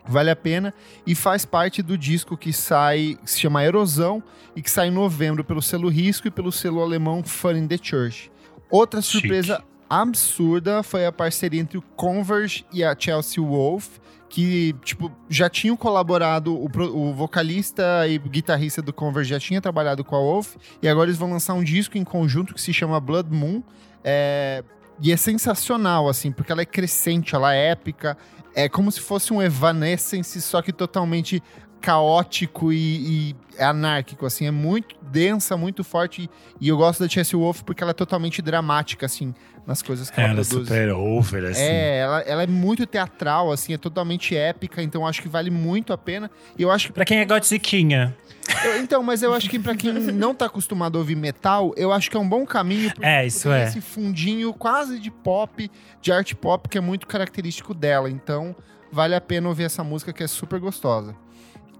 vale 0.07 0.31
a 0.31 0.37
pena 0.37 0.73
e 1.07 1.15
faz 1.15 1.45
parte 1.45 1.83
do 1.83 1.99
disco 1.99 2.37
que 2.37 2.53
sai, 2.53 3.19
que 3.25 3.31
se 3.31 3.41
chama 3.41 3.65
Erosão 3.65 4.23
e 4.55 4.63
que 4.63 4.71
sai 4.71 4.89
em 4.89 4.93
novembro 4.93 5.43
pelo 5.43 5.61
selo 5.61 5.89
Risco 5.89 6.29
e 6.29 6.31
pelo 6.31 6.53
selo 6.53 6.81
alemão 6.81 7.25
Fun 7.25 7.53
in 7.53 7.67
the 7.67 7.79
Church. 7.81 8.31
Outra 8.71 9.01
Chique. 9.03 9.21
surpresa 9.21 9.65
absurda 9.89 10.83
foi 10.83 11.07
a 11.07 11.13
parceria 11.13 11.61
entre 11.61 11.79
o 11.79 11.83
Converge 11.95 12.65
e 12.73 12.83
a 12.85 12.95
Chelsea 12.99 13.43
Wolf, 13.43 13.99
que, 14.29 14.75
tipo, 14.85 15.11
já 15.29 15.49
tinham 15.49 15.77
colaborado, 15.77 16.55
o, 16.55 16.67
o 16.67 17.15
vocalista 17.15 18.07
e 18.09 18.19
guitarrista 18.19 18.83
do 18.83 18.93
Converge 18.93 19.31
já 19.31 19.41
tinha 19.41 19.61
trabalhado 19.61 20.05
com 20.05 20.17
a 20.17 20.19
Wolf, 20.19 20.57
e 20.83 20.89
agora 20.89 21.09
eles 21.09 21.19
vão 21.19 21.31
lançar 21.31 21.55
um 21.55 21.63
disco 21.63 21.97
em 21.97 22.05
conjunto 22.05 22.55
que 22.55 22.61
se 22.61 22.73
chama 22.73 22.99
Blood 23.01 23.31
Moon, 23.31 23.63
é, 24.03 24.65
e 25.01 25.13
é 25.13 25.17
sensacional, 25.17 26.09
assim, 26.09 26.33
porque 26.33 26.51
ela 26.51 26.63
é 26.63 26.67
crescente, 26.67 27.35
ela 27.35 27.55
é 27.55 27.71
épica, 27.71 28.17
é 28.55 28.69
como 28.69 28.91
se 28.91 29.01
fosse 29.01 29.33
um 29.33 29.43
Evanescence, 29.43 30.41
só 30.41 30.63
que 30.63 30.73
totalmente 30.73 31.43
caótico 31.81 32.73
e, 32.73 33.31
e 33.31 33.37
anárquico, 33.63 34.27
assim, 34.27 34.47
é 34.47 34.51
muito 34.51 34.97
densa, 35.03 35.57
muito 35.57 35.85
forte, 35.85 36.29
e 36.61 36.69
eu 36.69 36.77
gosto 36.77 37.01
da 37.01 37.09
Chelsea 37.09 37.39
Wolf 37.39 37.63
porque 37.63 37.83
ela 37.83 37.91
é 37.91 37.95
totalmente 37.95 38.43
dramática, 38.43 39.07
assim, 39.07 39.35
nas 39.67 39.83
coisas 39.83 40.09
que 40.11 40.21
ela, 40.21 40.31
Ela 40.31 40.41
é 40.41 40.45
produz. 40.45 40.69
super 40.69 40.91
over, 40.95 41.45
assim. 41.47 41.61
É, 41.63 41.99
ela, 41.99 42.21
ela 42.21 42.43
é 42.45 42.47
muito 42.47 42.87
teatral, 42.87 43.51
assim, 43.51 43.75
é 43.75 43.79
totalmente 43.79 44.37
épica, 44.37 44.81
então 44.83 45.07
acho 45.07 45.21
que 45.21 45.29
vale 45.29 45.51
muito 45.51 45.93
a 45.93 45.99
pena. 45.99 46.31
E 46.57 46.63
eu 46.63 46.71
acho 46.71 46.87
que. 46.89 46.93
Pra 46.93 47.05
quem 47.05 47.19
é 47.19 47.25
gotiquinha. 47.25 48.17
eu- 48.65 48.81
então, 48.81 49.03
mas 49.03 49.23
eu 49.25 49.35
acho 49.35 49.51
que 49.51 49.59
pra 49.59 49.75
quem 49.75 49.93
não 49.93 50.33
tá 50.35 50.47
acostumado 50.47 50.97
a 50.97 51.01
ouvir 51.01 51.17
metal, 51.17 51.75
eu 51.77 51.93
acho 51.93 52.09
que 52.11 52.17
é 52.17 52.21
um 52.21 52.29
bom 52.29 52.47
caminho. 52.47 52.91
porque 52.91 53.05
É, 53.05 53.27
isso 53.27 53.49
tem 53.49 53.59
é. 53.59 53.65
Esse 53.65 53.81
fundinho 53.81 54.53
quase 54.55 55.01
de 55.01 55.11
pop, 55.11 55.69
de 56.01 56.13
art 56.13 56.33
pop, 56.35 56.69
que 56.69 56.79
é 56.79 56.81
muito 56.81 57.07
característico 57.09 57.75
dela. 57.75 58.09
Então, 58.09 58.55
vale 58.93 59.17
a 59.17 59.21
pena 59.21 59.49
ouvir 59.49 59.65
essa 59.65 59.83
música 59.83 60.13
que 60.13 60.23
é 60.23 60.29
super 60.29 60.61
gostosa. 60.61 61.15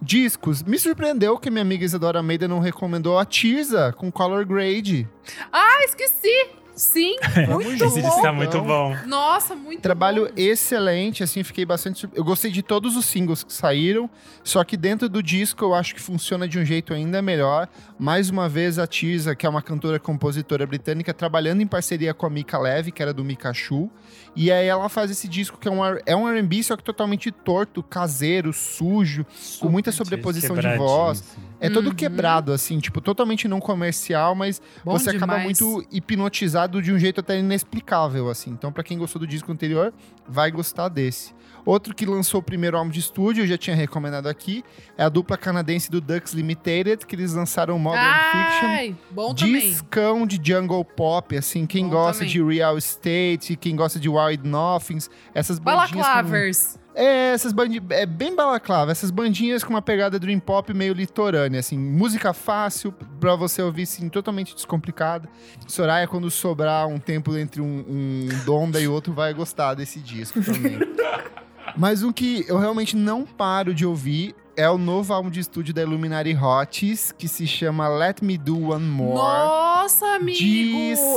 Discos. 0.01 0.61
Me 0.61 0.77
surpreendeu 0.77 1.37
que 1.39 1.49
minha 1.49 1.61
amiga 1.63 1.83
Isadora 1.83 2.19
Almeida 2.19 2.47
não 2.47 2.59
recomendou 2.59 3.17
a 3.17 3.25
Tirza 3.25 3.91
com 3.97 4.11
Color 4.11 4.45
Grade. 4.45 5.07
Ah, 5.51 5.83
esqueci! 5.85 6.49
Sim, 6.77 7.15
Vamos 7.47 7.65
muito 7.65 7.83
Esse 7.83 8.01
disco 8.01 8.21
tá 8.21 8.29
bom. 8.31 8.35
muito 8.35 8.61
bom. 8.61 8.95
Nossa, 9.07 9.55
muito 9.55 9.81
Trabalho 9.81 10.25
bom. 10.27 10.31
excelente, 10.37 11.23
assim, 11.23 11.43
fiquei 11.43 11.65
bastante. 11.65 12.07
Eu 12.13 12.23
gostei 12.23 12.51
de 12.51 12.61
todos 12.61 12.95
os 12.95 13.05
singles 13.05 13.43
que 13.43 13.51
saíram, 13.51 14.07
só 14.43 14.63
que 14.63 14.77
dentro 14.77 15.09
do 15.09 15.21
disco 15.23 15.65
eu 15.65 15.73
acho 15.73 15.95
que 15.95 16.01
funciona 16.01 16.47
de 16.47 16.59
um 16.59 16.63
jeito 16.63 16.93
ainda 16.93 17.19
melhor. 17.21 17.67
Mais 17.97 18.29
uma 18.29 18.47
vez, 18.47 18.77
a 18.77 18.85
Tisa, 18.85 19.35
que 19.35 19.45
é 19.45 19.49
uma 19.49 19.61
cantora 19.61 19.99
compositora 19.99 20.67
britânica, 20.67 21.13
trabalhando 21.13 21.61
em 21.61 21.67
parceria 21.67 22.13
com 22.13 22.27
a 22.27 22.29
Mika 22.29 22.59
Levy, 22.59 22.91
que 22.91 23.01
era 23.01 23.11
do 23.13 23.23
Mikachu. 23.23 23.89
E 24.35 24.51
aí 24.51 24.67
ela 24.67 24.87
faz 24.89 25.09
esse 25.11 25.27
disco 25.27 25.57
que 25.57 25.67
é 25.67 25.71
um, 25.71 25.79
é 26.05 26.15
um 26.15 26.27
RB, 26.27 26.63
só 26.63 26.75
que 26.77 26.83
totalmente 26.83 27.31
torto, 27.31 27.81
caseiro, 27.83 28.53
sujo, 28.53 29.25
com 29.59 29.69
muita 29.69 29.91
sobreposição 29.91 30.55
de 30.55 30.77
voz. 30.77 31.19
assim. 31.21 31.41
É 31.59 31.69
todo 31.71 31.87
Uhum. 31.87 31.95
quebrado, 31.95 32.53
assim, 32.53 32.77
tipo, 32.79 33.01
totalmente 33.01 33.47
não 33.47 33.59
comercial, 33.59 34.35
mas 34.35 34.61
Bom 34.85 34.91
você 34.91 35.09
acaba 35.09 35.37
demais. 35.39 35.59
muito 35.59 35.87
hipnotizado 35.91 36.81
de 36.83 36.91
um 36.93 36.99
jeito 36.99 37.19
até 37.21 37.39
inexplicável, 37.39 38.29
assim. 38.29 38.51
Então, 38.51 38.71
pra 38.71 38.83
quem 38.83 38.97
gostou 38.97 39.19
do 39.19 39.25
disco 39.27 39.51
anterior, 39.51 39.91
vai 40.27 40.51
gostar 40.51 40.87
desse. 40.89 41.35
Outro 41.65 41.93
que 41.93 42.05
lançou 42.05 42.39
o 42.39 42.43
primeiro 42.43 42.77
álbum 42.77 42.89
de 42.89 42.99
estúdio, 42.99 43.43
eu 43.43 43.47
já 43.47 43.57
tinha 43.57 43.75
recomendado 43.75 44.27
aqui, 44.27 44.63
é 44.97 45.03
a 45.03 45.09
dupla 45.09 45.35
canadense 45.35 45.91
do 45.91 45.99
Ducks 45.99 46.31
Limited, 46.33 47.05
que 47.05 47.13
eles 47.15 47.33
lançaram 47.33 47.77
Modern 47.77 48.01
Fiction. 48.31 48.67
Ai, 48.67 48.95
bom 49.11 49.33
também. 49.33 49.59
Discão 49.69 50.25
de 50.25 50.39
jungle 50.41 50.85
pop, 50.85 51.35
assim, 51.35 51.65
quem 51.65 51.83
Bom 51.85 51.89
gosta 51.91 52.19
também. 52.23 52.29
de 52.29 52.41
Real 52.43 52.77
Estate, 52.77 53.57
quem 53.57 53.75
gosta 53.75 53.99
de 53.99 54.06
Wild 54.07 54.47
Nothings, 54.47 55.09
essas 55.33 55.59
bandinhas 55.59 55.91
com- 55.91 55.97
Balaclavers. 55.99 56.79
é, 56.95 57.31
essas 57.33 57.51
bandinhas. 57.53 57.83
É 57.91 58.05
bem 58.05 58.35
balaclava. 58.35 58.91
Essas 58.91 59.11
bandinhas 59.11 59.63
com 59.63 59.69
uma 59.71 59.81
pegada 59.81 60.17
dream 60.19 60.39
pop 60.39 60.73
meio 60.73 60.93
litorânea, 60.93 61.59
assim. 61.59 61.77
Música 61.77 62.33
fácil 62.33 62.91
pra 63.19 63.35
você 63.35 63.61
ouvir, 63.61 63.83
assim, 63.83 64.09
totalmente 64.09 64.53
descomplicada. 64.55 65.29
Soraya, 65.67 66.07
quando 66.07 66.29
sobrar 66.31 66.87
um 66.87 66.97
tempo 66.99 67.35
entre 67.37 67.61
um, 67.61 67.85
um 67.87 68.27
Donda 68.45 68.79
e 68.79 68.87
outro, 68.87 69.13
vai 69.13 69.33
gostar 69.33 69.73
desse 69.75 69.99
disco 69.99 70.41
também. 70.43 70.79
Mas 71.77 72.01
um 72.01 72.11
que 72.11 72.43
eu 72.47 72.57
realmente 72.57 72.95
não 72.95 73.23
paro 73.25 73.73
de 73.73 73.85
ouvir 73.85 74.33
é 74.57 74.69
o 74.69 74.77
novo 74.77 75.13
álbum 75.13 75.29
de 75.29 75.39
estúdio 75.39 75.73
da 75.73 75.83
Illuminati 75.83 76.33
Hots, 76.35 77.11
que 77.11 77.27
se 77.27 77.45
chama 77.45 77.87
Let 77.87 78.15
Me 78.23 78.37
Do 78.37 78.71
One 78.71 78.83
More. 78.85 79.13
Nossa, 79.15 80.05
amigo! 80.15 80.37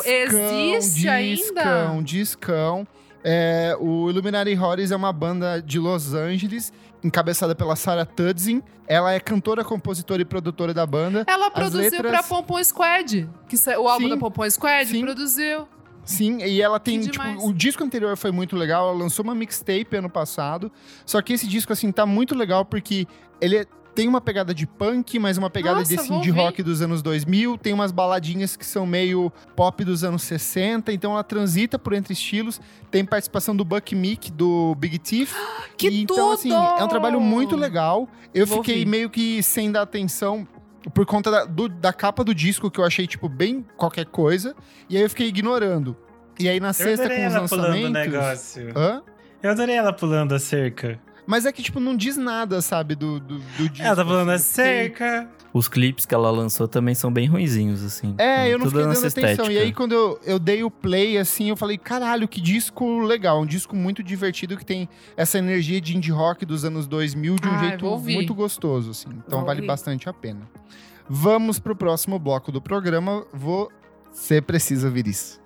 Existe 0.05 1.01
discão, 1.01 1.11
ainda? 1.95 2.03
Discão. 2.03 2.87
É, 3.25 3.77
o 3.81 4.09
Illuminati 4.11 4.55
Horrors 4.55 4.91
é 4.91 4.97
uma 4.97 5.13
banda 5.13 5.61
de 5.61 5.79
Los 5.79 6.15
Angeles, 6.15 6.73
encabeçada 7.03 7.55
pela 7.55 7.77
Sarah 7.77 8.05
Tudzin. 8.07 8.63
Ela 8.87 9.13
é 9.13 9.21
cantora, 9.21 9.63
compositora 9.65 10.21
e 10.23 10.25
produtora 10.25 10.73
da 10.75 10.85
banda. 10.87 11.25
Ela 11.27 11.51
produziu 11.51 11.91
letras- 11.91 12.11
pra 12.13 12.23
Pompom 12.23 12.63
Squad. 12.63 13.29
Que 13.49 13.57
o 13.79 13.89
álbum 13.89 14.05
Sim, 14.05 14.11
da 14.11 14.17
Pompom 14.17 14.51
Squad 14.51 14.87
sim. 14.91 15.01
produziu. 15.03 15.67
Sim, 16.05 16.39
e 16.43 16.61
ela 16.61 16.81
tem, 16.81 17.01
tipo, 17.01 17.23
o 17.47 17.53
disco 17.53 17.85
anterior 17.85 18.17
foi 18.17 18.33
muito 18.33 18.57
legal, 18.57 18.89
ela 18.89 18.99
lançou 18.99 19.23
uma 19.25 19.35
mixtape 19.35 19.97
ano 19.97 20.11
passado, 20.11 20.71
só 21.07 21.21
que 21.23 21.33
esse 21.35 21.47
disco, 21.47 21.73
assim, 21.73 21.93
tá 21.93 22.05
muito 22.07 22.35
legal 22.35 22.65
porque 22.65 23.07
ele 23.41 23.59
é- 23.59 23.67
tem 23.93 24.07
uma 24.09 24.21
pegada 24.21 24.55
de 24.55 24.67
punk, 24.69 25.19
mas 25.19 25.37
uma 25.37 25.51
pegada 25.51 25.81
Nossa, 25.81 25.93
de, 25.95 26.01
assim, 26.01 26.09
vou 26.09 26.21
de 26.21 26.31
ouvir. 26.31 26.41
rock 26.41 26.63
dos 26.63 26.81
anos 26.81 27.03
2000, 27.03 27.59
tem 27.59 27.73
umas 27.73 27.91
baladinhas 27.91 28.57
que 28.57 28.65
são 28.65 28.87
meio 28.87 29.33
pop 29.57 29.85
dos 29.85 30.05
anos 30.05 30.23
60, 30.23 30.93
então 30.93 31.13
ela 31.13 31.25
transita 31.25 31.77
por 31.79 31.93
entre 31.93 32.13
estilos, 32.13 32.61
tem 32.91 33.05
participação 33.05 33.55
do 33.55 33.65
Buck 33.65 33.95
Meek, 33.95 34.31
do 34.33 34.75
Big 34.77 34.97
Thief, 34.99 35.35
Que 35.77 35.89
e, 35.91 36.03
então, 36.03 36.33
assim, 36.33 36.51
tudo! 36.51 36.79
é 36.81 36.85
um 36.85 36.89
trabalho 36.89 37.21
muito 37.21 37.57
legal, 37.57 38.09
eu 38.33 38.47
Vou 38.47 38.59
fiquei 38.59 38.77
ouvir. 38.81 38.87
meio 38.89 39.11
que 39.11 39.43
sem 39.43 39.71
dar 39.73 39.83
atenção 39.83 40.47
por 40.95 41.05
conta 41.05 41.31
da, 41.31 41.45
do- 41.45 41.69
da 41.69 41.93
capa 41.93 42.25
do 42.25 42.35
disco, 42.35 42.71
que 42.71 42.81
eu 42.81 42.85
achei, 42.85 43.07
tipo, 43.07 43.29
bem 43.29 43.65
qualquer 43.77 44.07
coisa, 44.07 44.55
e 44.89 44.97
aí 44.97 45.03
eu 45.03 45.11
fiquei 45.11 45.27
ignorando. 45.29 45.97
E 46.39 46.49
aí 46.49 46.59
na 46.59 46.69
Eu 46.69 46.75
sexta 46.75 47.05
adorei 47.05 47.21
com 47.23 47.27
os 47.29 47.35
ela 47.35 47.49
pulando 47.49 47.65
o 47.65 47.69
lançamentos. 47.83 48.13
negócio. 48.13 48.73
Hã? 48.79 49.03
Eu 49.43 49.51
adorei 49.51 49.75
ela 49.77 49.93
pulando 49.93 50.35
a 50.35 50.39
cerca. 50.39 50.99
Mas 51.31 51.47
é 51.47 51.53
que, 51.53 51.63
tipo, 51.63 51.79
não 51.79 51.97
diz 51.97 52.17
nada, 52.17 52.61
sabe, 52.61 52.97
do, 52.97 53.21
do, 53.21 53.39
do 53.39 53.69
disco. 53.69 53.87
Ela 53.87 53.95
tá 53.95 54.05
pulando 54.05 54.31
a 54.31 54.35
assim, 54.35 54.49
fiquei- 54.51 54.65
cerca. 54.65 55.29
Os 55.53 55.69
clipes 55.69 56.05
que 56.05 56.13
ela 56.15 56.29
lançou 56.31 56.67
também 56.67 56.93
são 56.93 57.13
bem 57.13 57.29
ruinzinhos, 57.29 57.85
assim. 57.85 58.17
É, 58.19 58.49
eu 58.49 58.59
não 58.59 58.67
Tudo 58.67 58.71
fiquei 58.71 58.83
dando 58.83 58.99
atenção. 58.99 59.07
estética. 59.25 59.53
E 59.53 59.59
aí, 59.59 59.73
quando 59.73 59.93
eu, 59.93 60.21
eu 60.25 60.39
dei 60.41 60.65
o 60.65 60.71
play, 60.71 61.19
assim, 61.19 61.49
eu 61.49 61.57
falei, 61.57 61.79
caralho, 61.79 62.27
que 62.27 62.41
disco 62.41 62.99
legal. 62.99 63.41
Um 63.43 63.47
disco 63.47 63.77
muito 63.77 64.03
divertido 64.03 64.57
que 64.57 64.65
tem 64.65 64.89
essa 65.17 65.39
energia 65.39 65.81
de 65.81 65.97
indie 65.97 66.11
rock 66.11 66.45
dos 66.45 66.65
anos 66.65 66.89
2000 66.89 67.37
de 67.37 67.47
um 67.49 67.53
Ai, 67.53 67.69
jeito 67.69 67.99
muito 67.99 68.35
gostoso, 68.35 68.91
assim. 68.91 69.09
Então 69.25 69.39
Vou 69.39 69.47
vale 69.47 69.61
ouvir. 69.61 69.69
bastante 69.69 70.09
a 70.09 70.13
pena. 70.13 70.41
Vamos 71.09 71.61
pro 71.61 71.77
próximo 71.77 72.19
bloco 72.19 72.51
do 72.51 72.61
programa. 72.61 73.25
Você 73.33 74.41
precisa 74.41 74.89
ouvir 74.89 75.07
isso. 75.07 75.41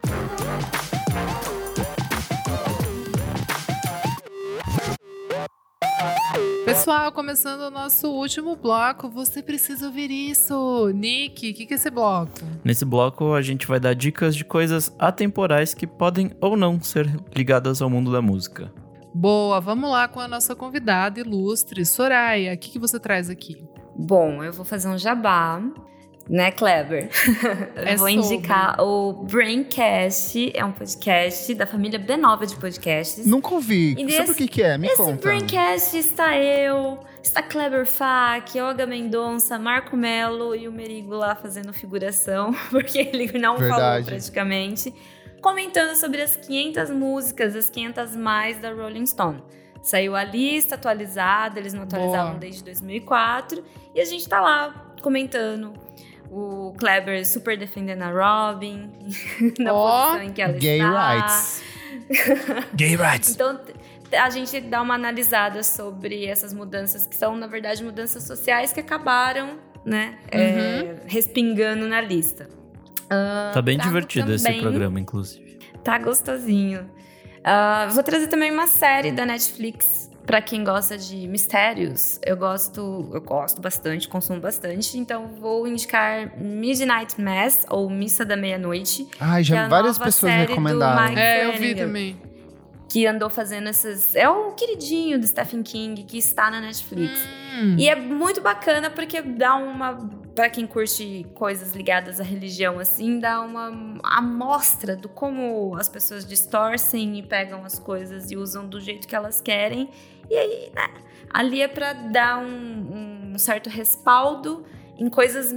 Pessoal, 6.64 7.12
começando 7.12 7.60
o 7.60 7.70
nosso 7.70 8.10
último 8.10 8.56
bloco, 8.56 9.08
você 9.08 9.42
precisa 9.42 9.86
ouvir 9.86 10.10
isso. 10.10 10.90
Nick, 10.94 11.50
o 11.50 11.54
que, 11.54 11.66
que 11.66 11.74
é 11.74 11.76
esse 11.76 11.90
bloco? 11.90 12.32
Nesse 12.64 12.84
bloco, 12.84 13.32
a 13.34 13.42
gente 13.42 13.66
vai 13.66 13.78
dar 13.78 13.94
dicas 13.94 14.34
de 14.34 14.44
coisas 14.44 14.94
atemporais 14.98 15.74
que 15.74 15.86
podem 15.86 16.32
ou 16.40 16.56
não 16.56 16.80
ser 16.80 17.08
ligadas 17.34 17.80
ao 17.80 17.90
mundo 17.90 18.10
da 18.10 18.20
música. 18.20 18.72
Boa, 19.14 19.60
vamos 19.60 19.90
lá 19.90 20.08
com 20.08 20.18
a 20.18 20.26
nossa 20.26 20.56
convidada 20.56 21.20
ilustre, 21.20 21.86
Soraya. 21.86 22.54
O 22.54 22.58
que, 22.58 22.70
que 22.70 22.78
você 22.78 22.98
traz 22.98 23.30
aqui? 23.30 23.64
Bom, 23.96 24.42
eu 24.42 24.52
vou 24.52 24.64
fazer 24.64 24.88
um 24.88 24.98
jabá, 24.98 25.62
né, 26.28 26.50
Kleber? 26.50 27.10
eu 27.76 27.82
É 27.84 27.96
vou 27.96 28.08
sobre. 28.08 28.12
indicar 28.14 28.80
o 28.80 29.12
Braincast, 29.24 30.50
é 30.54 30.64
um 30.64 30.72
podcast 30.72 31.54
da 31.54 31.66
família 31.66 31.98
B9 31.98 32.46
de 32.46 32.56
podcasts. 32.56 33.26
Nunca 33.26 33.54
ouvi. 33.54 33.94
E 33.98 34.10
Sabe 34.12 34.30
o 34.30 34.34
que, 34.34 34.48
que 34.48 34.62
é? 34.62 34.78
Me 34.78 34.86
Esse 34.88 34.96
conta. 34.96 35.16
Braincast 35.22 35.96
está 35.98 36.36
eu, 36.38 36.98
está 37.22 37.42
Kleber 37.42 37.86
Fak, 37.86 38.58
Olga 38.60 38.86
Mendonça, 38.86 39.58
Marco 39.58 39.96
Melo 39.96 40.54
e 40.54 40.66
o 40.68 40.72
Merigo 40.72 41.14
lá 41.14 41.34
fazendo 41.34 41.72
figuração, 41.72 42.54
porque 42.70 42.98
ele 42.98 43.38
não 43.38 43.54
falou 43.56 43.70
Verdade. 43.70 44.06
praticamente, 44.06 44.94
comentando 45.42 45.94
sobre 45.94 46.22
as 46.22 46.36
500 46.36 46.90
músicas, 46.90 47.54
as 47.54 47.68
500 47.68 48.16
mais 48.16 48.58
da 48.58 48.72
Rolling 48.72 49.06
Stone. 49.06 49.42
Saiu 49.82 50.16
a 50.16 50.24
lista 50.24 50.76
atualizada, 50.76 51.58
eles 51.60 51.74
não 51.74 51.82
atualizavam 51.82 52.30
Boa. 52.30 52.38
desde 52.38 52.64
2004, 52.64 53.62
e 53.94 54.00
a 54.00 54.04
gente 54.06 54.26
tá 54.26 54.40
lá 54.40 54.94
comentando. 55.02 55.74
O 56.36 56.74
Kleber 56.76 57.24
super 57.26 57.56
defendendo 57.56 58.02
a 58.02 58.10
Robin, 58.10 58.90
na 59.60 59.72
Ó, 59.72 60.06
posição 60.06 60.22
em 60.24 60.32
que 60.32 60.42
ela 60.42 60.52
Gay 60.54 60.78
está. 60.80 61.12
rights. 61.14 61.62
Gay 62.74 62.96
rights. 62.96 63.30
Então, 63.30 63.60
a 64.12 64.30
gente 64.30 64.60
dá 64.62 64.82
uma 64.82 64.94
analisada 64.94 65.62
sobre 65.62 66.26
essas 66.26 66.52
mudanças, 66.52 67.06
que 67.06 67.16
são, 67.16 67.36
na 67.36 67.46
verdade, 67.46 67.84
mudanças 67.84 68.24
sociais 68.24 68.72
que 68.72 68.80
acabaram, 68.80 69.58
né, 69.84 70.18
é, 70.30 70.96
respingando 71.06 71.86
na 71.86 72.00
lista. 72.00 72.48
Ah, 73.08 73.50
Tá 73.54 73.62
bem 73.62 73.78
divertido 73.78 74.32
esse 74.32 74.44
também- 74.44 74.60
programa, 74.60 74.98
inclusive. 74.98 75.58
Tá 75.84 75.98
gostosinho. 75.98 76.90
Ah, 77.44 77.86
vou 77.92 78.02
trazer 78.02 78.26
também 78.26 78.50
uma 78.50 78.66
série 78.66 79.12
da 79.12 79.24
Netflix 79.26 80.10
pra 80.26 80.40
quem 80.40 80.64
gosta 80.64 80.96
de 80.96 81.26
mistérios. 81.28 82.18
Eu 82.24 82.36
gosto, 82.36 83.10
eu 83.12 83.20
gosto 83.20 83.60
bastante, 83.60 84.08
consumo 84.08 84.40
bastante, 84.40 84.96
então 84.98 85.28
vou 85.38 85.66
indicar 85.66 86.36
Midnight 86.38 87.20
Mass 87.20 87.66
ou 87.68 87.88
Missa 87.90 88.24
da 88.24 88.36
Meia-Noite, 88.36 89.06
Ai, 89.20 89.42
que 89.42 89.52
é 89.52 89.56
já 89.56 89.66
a 89.66 89.68
várias 89.68 89.98
nova 89.98 90.04
pessoas 90.06 90.32
série 90.32 90.46
do 90.46 90.48
recomendaram. 90.50 91.02
Mike 91.08 91.20
É, 91.20 91.46
eu 91.46 91.52
vi 91.58 91.74
também. 91.74 92.16
que 92.88 93.06
andou 93.06 93.28
fazendo 93.28 93.68
essas. 93.68 94.14
É 94.14 94.28
o 94.28 94.52
queridinho 94.52 95.18
do 95.18 95.26
Stephen 95.26 95.62
King 95.62 96.02
que 96.04 96.16
está 96.18 96.50
na 96.50 96.60
Netflix. 96.60 97.12
Hum, 97.60 97.76
E 97.78 97.88
é 97.88 97.94
muito 97.96 98.40
bacana 98.40 98.88
porque 98.90 99.20
dá 99.20 99.54
uma. 99.56 100.24
Pra 100.34 100.50
quem 100.50 100.66
curte 100.66 101.24
coisas 101.34 101.76
ligadas 101.76 102.18
à 102.20 102.24
religião, 102.24 102.80
assim, 102.80 103.20
dá 103.20 103.40
uma 103.40 104.00
amostra 104.02 104.96
do 104.96 105.08
como 105.08 105.76
as 105.76 105.88
pessoas 105.88 106.26
distorcem 106.26 107.18
e 107.18 107.22
pegam 107.22 107.64
as 107.64 107.78
coisas 107.78 108.32
e 108.32 108.36
usam 108.36 108.66
do 108.66 108.80
jeito 108.80 109.06
que 109.06 109.14
elas 109.14 109.40
querem. 109.40 109.88
E 110.30 110.36
aí, 110.36 110.70
né? 110.74 110.88
Ali 111.32 111.60
é 111.60 111.68
pra 111.68 111.92
dar 111.92 112.38
um, 112.38 113.32
um 113.34 113.38
certo 113.38 113.68
respaldo 113.68 114.64
em 114.98 115.08
coisas 115.08 115.52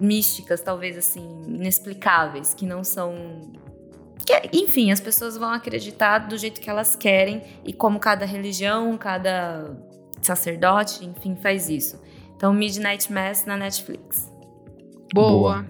místicas, 0.00 0.60
talvez 0.60 0.96
assim, 0.96 1.44
inexplicáveis, 1.46 2.54
que 2.54 2.64
não 2.64 2.84
são 2.84 3.52
que, 4.28 4.58
enfim, 4.58 4.92
as 4.92 5.00
pessoas 5.00 5.38
vão 5.38 5.50
acreditar 5.50 6.18
do 6.18 6.36
jeito 6.36 6.60
que 6.60 6.68
elas 6.68 6.94
querem 6.94 7.42
e 7.64 7.72
como 7.72 7.98
cada 7.98 8.26
religião, 8.26 8.98
cada 8.98 9.74
sacerdote, 10.20 11.02
enfim, 11.02 11.34
faz 11.36 11.70
isso. 11.70 11.98
Então, 12.36 12.52
Midnight 12.52 13.10
Mass 13.10 13.46
na 13.46 13.56
Netflix. 13.56 14.30
boa. 15.14 15.66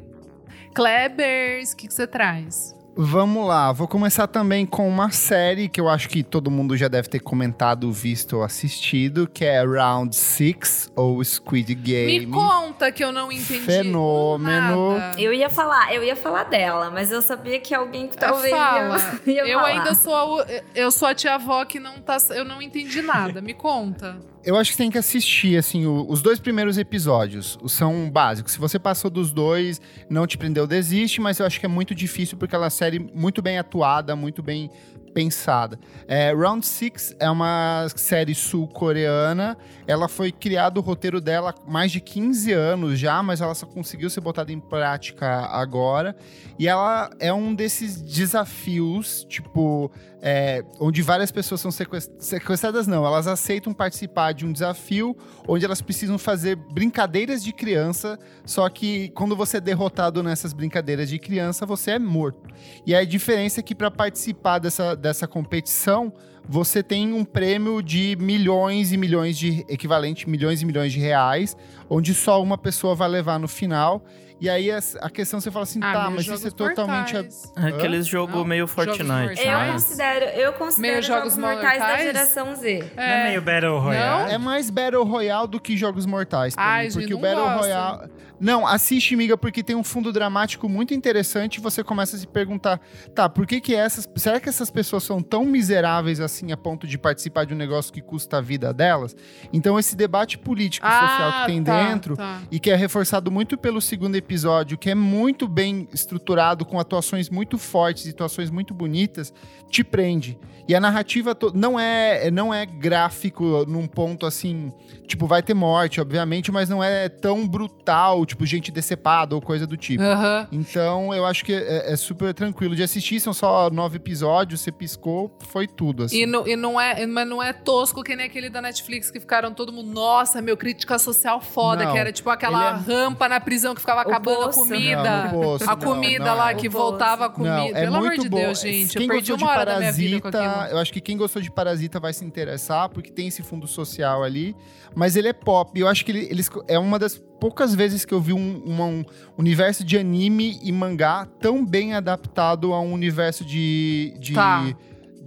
Klebers, 0.75 1.73
o 1.73 1.77
que, 1.77 1.87
que 1.87 1.95
você 1.95 2.07
traz? 2.07 2.75
Vamos 3.01 3.47
lá, 3.47 3.71
vou 3.71 3.87
começar 3.87 4.27
também 4.27 4.67
com 4.67 4.89
uma 4.89 5.13
série 5.13 5.69
que 5.69 5.81
eu 5.81 5.89
acho 5.89 6.09
que 6.09 6.25
todo 6.25 6.51
mundo 6.51 6.77
já 6.77 6.89
deve 6.89 7.09
ter 7.09 7.21
comentado, 7.21 7.93
visto 7.93 8.39
ou 8.39 8.43
assistido, 8.43 9.29
que 9.33 9.45
é 9.45 9.63
Round 9.65 10.17
Six 10.17 10.91
ou 10.97 11.23
Squid 11.23 11.77
Game. 11.77 12.27
Me 12.27 12.33
conta 12.33 12.91
que 12.91 13.05
eu 13.05 13.13
não 13.13 13.31
entendi. 13.31 13.61
Fenômeno. 13.61 14.99
nada. 14.99 15.21
Eu 15.21 15.33
ia 15.33 15.49
falar, 15.49 15.95
eu 15.95 16.03
ia 16.03 16.17
falar 16.17 16.43
dela, 16.43 16.91
mas 16.91 17.13
eu 17.13 17.23
sabia 17.23 17.61
que 17.61 17.73
alguém 17.73 18.09
que 18.09 18.17
talvez 18.17 18.51
Fala. 18.51 18.99
ia, 19.25 19.33
ia 19.33 19.47
Eu 19.47 19.61
falar. 19.61 19.69
ainda 19.69 19.95
sou 19.95 20.41
a, 20.41 20.47
eu 20.75 20.91
sou 20.91 21.07
a 21.07 21.15
tia 21.15 21.37
avó 21.37 21.65
que 21.65 21.79
não 21.79 22.01
tá. 22.01 22.17
Eu 22.31 22.45
não 22.45 22.61
entendi 22.61 23.01
nada. 23.01 23.41
Me 23.41 23.55
conta. 23.55 24.19
Eu 24.45 24.57
acho 24.57 24.71
que 24.73 24.77
tem 24.79 24.91
que 24.91 24.97
assistir, 24.99 25.57
assim, 25.59 25.85
o- 25.87 26.07
os 26.09 26.23
dois 26.23 26.39
primeiros 26.39 26.79
episódios. 26.79 27.59
Os 27.63 27.73
São 27.73 28.11
básicos. 28.11 28.53
Se 28.53 28.59
você 28.59 28.79
passou 28.79 29.11
dos 29.11 29.31
dois, 29.33 29.81
não 30.09 30.27
te 30.27 30.39
prendeu, 30.39 30.67
desiste. 30.67 31.21
Mas 31.21 31.39
eu 31.39 31.47
acho 31.47 31.59
que 31.61 31.67
é 31.67 31.69
muito 31.69 31.95
difícil 31.95 32.39
porque 32.39 32.55
ela 32.55 32.65
é 32.65 32.67
uma 32.67 32.71
série 32.71 32.99
muito 32.99 33.43
bem 33.43 33.59
atuada, 33.59 34.15
muito 34.17 34.43
bem 34.43 34.71
pensada. 35.15 35.79
É, 36.07 36.33
Round 36.33 36.65
Six 36.65 37.17
é 37.19 37.29
uma 37.29 37.87
série 37.97 38.35
sul-coreana. 38.35 39.57
Ela 39.87 40.07
foi 40.09 40.31
criado 40.31 40.79
o 40.79 40.81
roteiro 40.81 41.21
dela 41.21 41.51
há 41.57 41.71
mais 41.71 41.91
de 41.91 42.01
15 42.01 42.53
anos 42.53 42.99
já, 42.99 43.23
mas 43.23 43.41
ela 43.41 43.55
só 43.55 43.67
conseguiu 43.67 44.09
ser 44.11 44.21
botada 44.21 44.53
em 44.53 44.61
prática 44.61 45.27
agora. 45.47 46.15
E 46.59 46.69
ela 46.69 47.11
é 47.19 47.33
um 47.33 47.55
desses 47.55 48.01
desafios, 48.01 49.25
tipo, 49.29 49.91
é, 50.21 50.65
onde 50.81 51.01
várias 51.03 51.31
pessoas 51.31 51.61
são 51.61 51.71
sequest- 51.71 52.11
sequestradas, 52.19 52.87
não. 52.87 53.05
Elas 53.05 53.27
aceitam 53.27 53.73
participar 53.73 54.33
de 54.33 54.45
um 54.45 54.53
desafio 54.53 55.17
onde 55.47 55.65
elas 55.65 55.81
precisam 55.81 56.19
fazer 56.19 56.57
brincadeiras 56.57 57.43
de 57.43 57.53
criança, 57.53 58.19
só 58.45 58.69
que 58.69 59.11
quando 59.11 59.37
você 59.37 59.59
é 59.59 59.61
derrotado 59.61 60.23
nessas 60.23 60.53
brincadeiras 60.53 61.09
de 61.09 61.19
criança, 61.19 61.65
você 61.65 61.93
é 61.93 61.99
morto. 61.99 62.49
E 62.87 62.95
a 62.95 63.05
diferença 63.05 63.61
é 63.61 63.63
que 63.63 63.75
para 63.75 63.91
participar 63.91 64.59
dessa, 64.59 64.95
dessa 64.95 65.27
competição, 65.27 66.13
você 66.49 66.83
tem 66.83 67.13
um 67.13 67.25
prêmio 67.25 67.83
de 67.83 68.17
milhões 68.19 68.91
e 68.91 68.97
milhões 68.97 69.37
de 69.37 69.67
equivalente 69.69 70.29
milhões 70.29 70.63
e 70.63 70.65
milhões 70.65 70.93
de 70.93 70.99
reais, 70.99 71.55
onde 71.91 72.15
só 72.15 72.43
uma 72.43 72.57
pessoa 72.57 72.95
vai 72.95 73.09
levar 73.09 73.39
no 73.39 73.47
final. 73.47 74.03
E 74.41 74.49
aí 74.49 74.71
a, 74.71 74.79
a 75.01 75.11
questão 75.11 75.41
você 75.41 75.51
fala 75.51 75.65
assim, 75.65 75.81
Ah, 75.83 75.93
tá, 75.93 76.11
mas 76.11 76.25
jogos 76.25 76.41
isso 76.45 76.49
é 76.49 76.51
totalmente. 76.51 77.17
É 77.17 77.69
aqueles 77.69 78.07
jogo 78.07 78.39
Não, 78.39 78.45
meio 78.45 78.67
jogos 78.67 78.73
Fortnite, 78.85 79.05
mortais. 79.05 79.41
Eu 79.45 79.53
mas... 79.53 79.73
considero, 79.73 80.25
eu 80.27 80.53
considero 80.53 80.93
Meio 80.93 81.03
jogos, 81.03 81.35
jogos 81.35 81.37
mortais, 81.39 81.79
da 81.81 81.87
mortais? 81.87 82.05
geração 82.05 82.55
Z. 82.55 82.93
Não 82.97 83.03
é 83.03 83.25
meio 83.25 83.43
Battle 83.43 83.79
Royale? 83.81 84.33
É 84.33 84.39
mais 84.39 84.71
Battle 84.71 85.05
Royale 85.05 85.49
do 85.49 85.61
que 85.61 85.77
Jogos 85.77 86.07
Mortais. 86.07 86.55
pra 86.55 86.65
Ai, 86.65 86.87
mim, 86.87 86.93
porque 86.93 87.07
gente, 87.09 87.15
o 87.15 87.17
não 87.17 87.23
Battle 87.23 87.45
gosto. 87.45 87.59
Royale. 87.61 88.11
Não, 88.41 88.67
assiste, 88.67 89.17
miga, 89.17 89.37
porque 89.37 89.63
tem 89.63 89.75
um 89.75 89.83
fundo 89.83 90.13
dramático 90.13 90.69
muito 90.69 90.95
interessante 90.95 91.57
e 91.57 91.61
você 91.61 91.83
começa 91.83 92.17
a 92.17 92.19
se 92.19 92.27
perguntar: 92.27 92.81
tá, 93.15 93.29
por 93.29 93.47
que 93.47 93.61
que 93.61 93.75
essas. 93.75 94.09
Será 94.17 94.39
que 94.39 94.49
essas 94.49 94.71
pessoas 94.71 95.03
são 95.03 95.21
tão 95.23 95.45
miseráveis 95.45 96.21
assim 96.21 96.53
a 96.53 96.57
ponto 96.57 96.87
de 96.87 96.97
participar 96.99 97.45
de 97.45 97.55
um 97.55 97.57
negócio 97.57 97.93
que 97.93 98.01
custa 98.01 98.39
a 98.39 98.41
vida 98.41 98.73
delas? 98.73 99.17
Então, 99.53 99.79
esse 99.79 99.97
debate 99.97 100.39
político 100.39 100.87
e 100.87 100.91
social 100.91 101.41
que 101.41 101.47
tem 101.47 101.63
tá, 101.63 101.89
dentro 101.89 102.17
tá. 102.17 102.41
e 102.51 102.61
que 102.61 102.71
é 102.71 102.77
reforçado 102.77 103.31
muito 103.31 103.59
pelo 103.59 103.81
segundo 103.81 104.15
episódio, 104.17 104.79
que 104.79 104.91
é 104.91 104.95
muito 104.95 105.49
bem 105.49 105.89
estruturado, 105.93 106.65
com 106.65 106.79
atuações 106.79 107.29
muito 107.29 107.59
fortes 107.59 108.07
e 108.07 108.11
atuações 108.11 108.51
muito 108.51 108.73
bonitas, 108.73 109.33
te 109.69 109.83
prende. 109.83 110.39
E 110.67 110.75
a 110.75 110.81
narrativa 110.81 111.35
to- 111.35 111.53
não 111.55 111.81
é 111.81 112.31
não 112.31 112.53
é 112.53 112.67
gráfico 112.67 113.65
num 113.67 113.87
ponto 113.87 114.27
assim, 114.27 114.73
tipo, 115.07 115.27
vai 115.27 115.43
ter 115.43 115.55
morte, 115.55 116.01
obviamente, 116.01 116.53
mas 116.53 116.69
não 116.69 116.85
é 116.85 117.09
tão 117.09 117.49
brutal, 117.49 118.27
tipo, 118.29 118.47
gente 118.47 118.71
decepada 118.71 119.35
ou 119.35 119.41
coisa 119.43 119.67
do 119.67 119.77
tipo. 119.77 120.03
Aham. 120.03 120.47
Então, 120.53 121.13
eu 121.13 121.25
acho 121.27 121.45
que 121.45 121.53
é, 121.53 121.93
é 121.93 121.97
super 121.97 122.33
tranquilo 122.33 122.77
de 122.77 122.83
assistir. 122.83 123.19
São 123.21 123.33
só 123.33 123.69
nove 123.71 123.97
episódios, 123.97 124.61
você 124.61 124.71
piscou, 124.71 125.37
foi 125.49 125.67
tudo, 125.67 126.05
assim. 126.05 126.19
E, 126.23 126.27
não, 126.27 126.47
e 126.47 126.55
não 126.55 126.81
é, 126.81 127.05
mas 127.07 127.27
não 127.29 127.43
é 127.43 127.53
tosco 127.53 128.03
que 128.05 128.15
nem 128.15 128.27
aquele 128.27 128.49
da 128.51 128.63
Netflix 128.63 129.11
que 129.11 129.19
ficaram 129.19 129.53
todo 129.53 129.73
mundo, 129.73 129.91
nossa, 129.93 130.41
meu 130.41 130.57
crítica 130.57 130.99
social 130.99 131.41
foda, 131.41 131.85
Não, 131.85 131.93
que 131.93 131.99
era 131.99 132.13
tipo 132.13 132.31
aquela 132.31 132.69
é- 132.71 132.73
rampa 132.75 133.29
na 133.29 133.41
prisão 133.41 133.75
que 133.75 133.81
ficava 133.81 134.03
acabando 134.03 134.45
Poço. 134.47 134.61
a 134.61 134.63
comida. 134.65 135.25
Não, 135.33 135.39
o 135.39 135.43
Poço, 135.43 135.71
a 135.71 135.77
comida 135.77 136.25
não. 136.25 136.37
lá 136.37 136.53
O 136.53 136.57
que 136.57 136.69
Poço. 136.71 136.83
voltava 136.85 137.27
a 137.27 137.29
comida. 137.31 137.57
Não, 137.57 137.67
é 137.69 137.73
Pelo 137.73 137.97
amor 137.97 138.09
muito 138.09 138.23
de 138.23 138.29
bom. 138.29 138.37
Deus, 138.39 138.61
gente. 138.61 138.97
Quem 138.97 139.07
eu 139.07 139.13
perdi 139.15 139.31
gostou 139.33 139.49
uma 139.49 139.55
de 139.55 139.61
hora 139.61 139.73
da 139.73 139.79
minha 139.79 139.93
vida 139.93 140.21
com 140.21 140.31
Parasita, 140.31 140.61
aquilo. 140.61 140.77
eu 140.77 140.79
acho 140.83 140.93
que 140.93 141.01
quem 141.01 141.17
gostou 141.17 141.41
de 141.43 141.51
Parasita 141.51 141.99
vai 142.01 142.13
se 142.13 142.25
interessar, 142.25 142.89
porque 142.91 143.11
tem 143.11 143.29
esse 143.29 143.43
fundo 143.43 143.67
social 143.67 144.23
ali. 144.23 144.55
Mas 144.95 145.17
ele 145.17 145.29
é 145.29 145.33
pop. 145.33 145.79
Eu 145.79 145.87
acho 145.89 146.05
que 146.05 146.11
ele, 146.13 146.27
eles, 146.31 146.51
é 146.67 146.79
uma 146.79 146.99
das 146.99 147.21
poucas 147.41 147.75
vezes 147.75 148.05
que 148.05 148.13
eu 148.13 148.21
vi 148.21 148.33
um, 148.33 148.63
um 148.67 149.05
universo 149.37 149.85
de 149.85 149.97
anime 149.97 150.59
e 150.63 150.73
mangá 150.73 151.27
tão 151.41 151.65
bem 151.65 151.95
adaptado 151.95 152.73
a 152.73 152.81
um 152.81 152.93
universo 152.93 153.45
de. 153.45 154.15
de 154.19 154.35
Tá. 154.35 154.65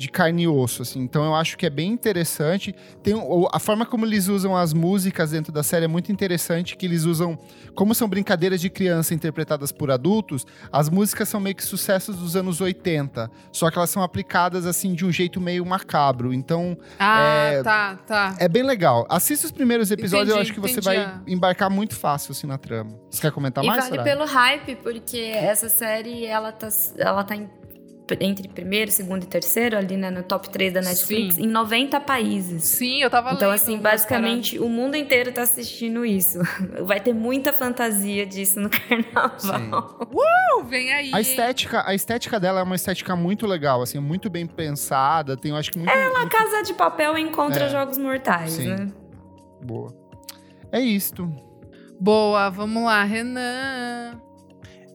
De 0.02 0.10
carne 0.10 0.44
e 0.44 0.48
osso, 0.48 0.82
assim. 0.82 0.99
Então 0.99 1.23
eu 1.23 1.36
acho 1.36 1.56
que 1.57 1.65
é 1.65 1.69
bem 1.69 1.91
interessante. 1.91 2.73
Tem 3.03 3.14
a 3.53 3.60
forma 3.60 3.86
como 3.86 4.06
eles 4.06 4.28
usam 4.28 4.57
as 4.57 4.73
músicas 4.73 5.30
dentro 5.32 5.52
da 5.52 5.61
série 5.61 5.86
é 5.86 5.88
muito 5.88 6.11
interessante, 6.11 6.76
que 6.76 6.86
eles 6.88 7.03
usam, 7.03 7.38
como 7.76 7.94
são 7.94 8.07
brincadeiras 8.10 8.60
de 8.60 8.69
criança 8.69 9.14
interpretadas 9.14 9.72
por 9.72 9.91
adultos, 9.91 10.45
as 10.72 10.90
músicas 10.90 11.30
são 11.30 11.40
meio 11.40 11.56
que 11.56 11.64
sucessos 11.64 12.15
dos 12.15 12.36
anos 12.36 12.60
80, 12.61 13.30
só 13.52 13.69
que 13.69 13.78
elas 13.78 13.90
são 13.91 14.02
aplicadas 14.02 14.65
assim 14.65 14.94
de 14.95 15.06
um 15.06 15.11
jeito 15.11 15.40
meio 15.40 15.64
macabro. 15.65 16.34
Então 16.34 16.76
Ah, 16.99 17.49
é- 17.53 17.64
tá, 17.64 17.95
tá. 18.07 18.36
é 18.40 18.48
bem 18.49 18.64
legal. 18.64 19.06
Assista 19.10 19.45
os 19.45 19.52
primeiros 19.52 19.91
episódios, 19.91 20.30
eu 20.30 20.36
Entendi, 20.36 20.52
acho 20.52 20.53
que 20.53 20.60
você 20.60 20.80
entendi. 20.80 20.86
vai 21.06 21.22
embarcar 21.28 21.69
muito 21.69 21.95
fácil 21.95 22.32
assim 22.32 22.48
na 22.48 22.57
trama. 22.57 22.99
Você 23.10 23.22
quer 23.22 23.32
comentar 23.32 23.64
e 23.64 23.68
mais, 23.68 23.84
vale 23.84 23.95
Soraya? 23.98 24.18
pelo 24.18 24.26
hype, 24.28 24.76
porque 24.78 25.18
essa 25.18 25.69
série, 25.69 26.26
ela 26.26 26.52
tá, 26.52 26.69
ela 26.98 27.23
tá 27.23 27.36
em- 27.36 27.49
entre 28.20 28.48
primeiro, 28.48 28.92
segundo 28.92 29.24
e 29.24 29.26
terceiro, 29.28 29.78
ali 29.78 29.96
né, 29.98 30.10
no 30.10 30.24
top 30.24 30.50
3 30.50 30.74
da 30.74 30.82
Netflix, 30.82 31.36
Sim. 31.36 31.44
em 31.44 31.48
90 31.48 32.00
países. 32.02 32.64
Sim, 32.64 33.02
eu 33.02 33.10
tava 33.10 33.34
Então, 33.34 33.50
lendo 33.50 33.56
assim, 33.62 33.78
basicamente, 33.78 34.60
o 34.60 34.68
mundo 34.68 34.96
inteiro 34.96 35.32
tá 35.32 35.42
assistindo 35.44 36.06
isso. 36.06 36.40
Vai 36.86 37.00
ter 37.00 37.14
muita 37.14 37.54
fantasia 37.54 38.26
disso 38.26 38.60
no 38.60 38.70
carnaval. 38.72 39.98
paradas. 39.98 40.70
Vem 40.70 40.94
aí. 40.94 41.12
A 41.14 41.20
estética, 41.20 41.84
a 41.86 41.94
estética 41.96 42.40
dela 42.40 42.60
é 42.60 42.64
uma 42.64 42.76
estética 42.76 43.16
muito 43.16 43.48
legal, 43.48 43.82
assim, 43.82 44.00
muito 44.00 44.30
bem 44.30 44.46
pensada, 44.46 45.36
tem, 45.36 45.52
eu 45.52 45.58
acho 45.58 45.72
que 45.72 45.78
muito, 45.80 45.92
A 45.92 46.20
muito 46.20 46.30
Casa 46.30 46.62
de 46.64 46.74
Papel 46.74 47.18
encontra 47.18 47.66
É. 47.66 47.70
jogos 47.70 47.98
mortais, 47.98 48.52
Sim. 48.52 48.68
né? 48.70 48.88
boa. 49.64 49.94
É 50.72 50.80
isto. 50.80 51.28
Boa, 52.00 52.50
vamos 52.50 52.84
lá, 52.84 53.04
Renan. 53.04 54.20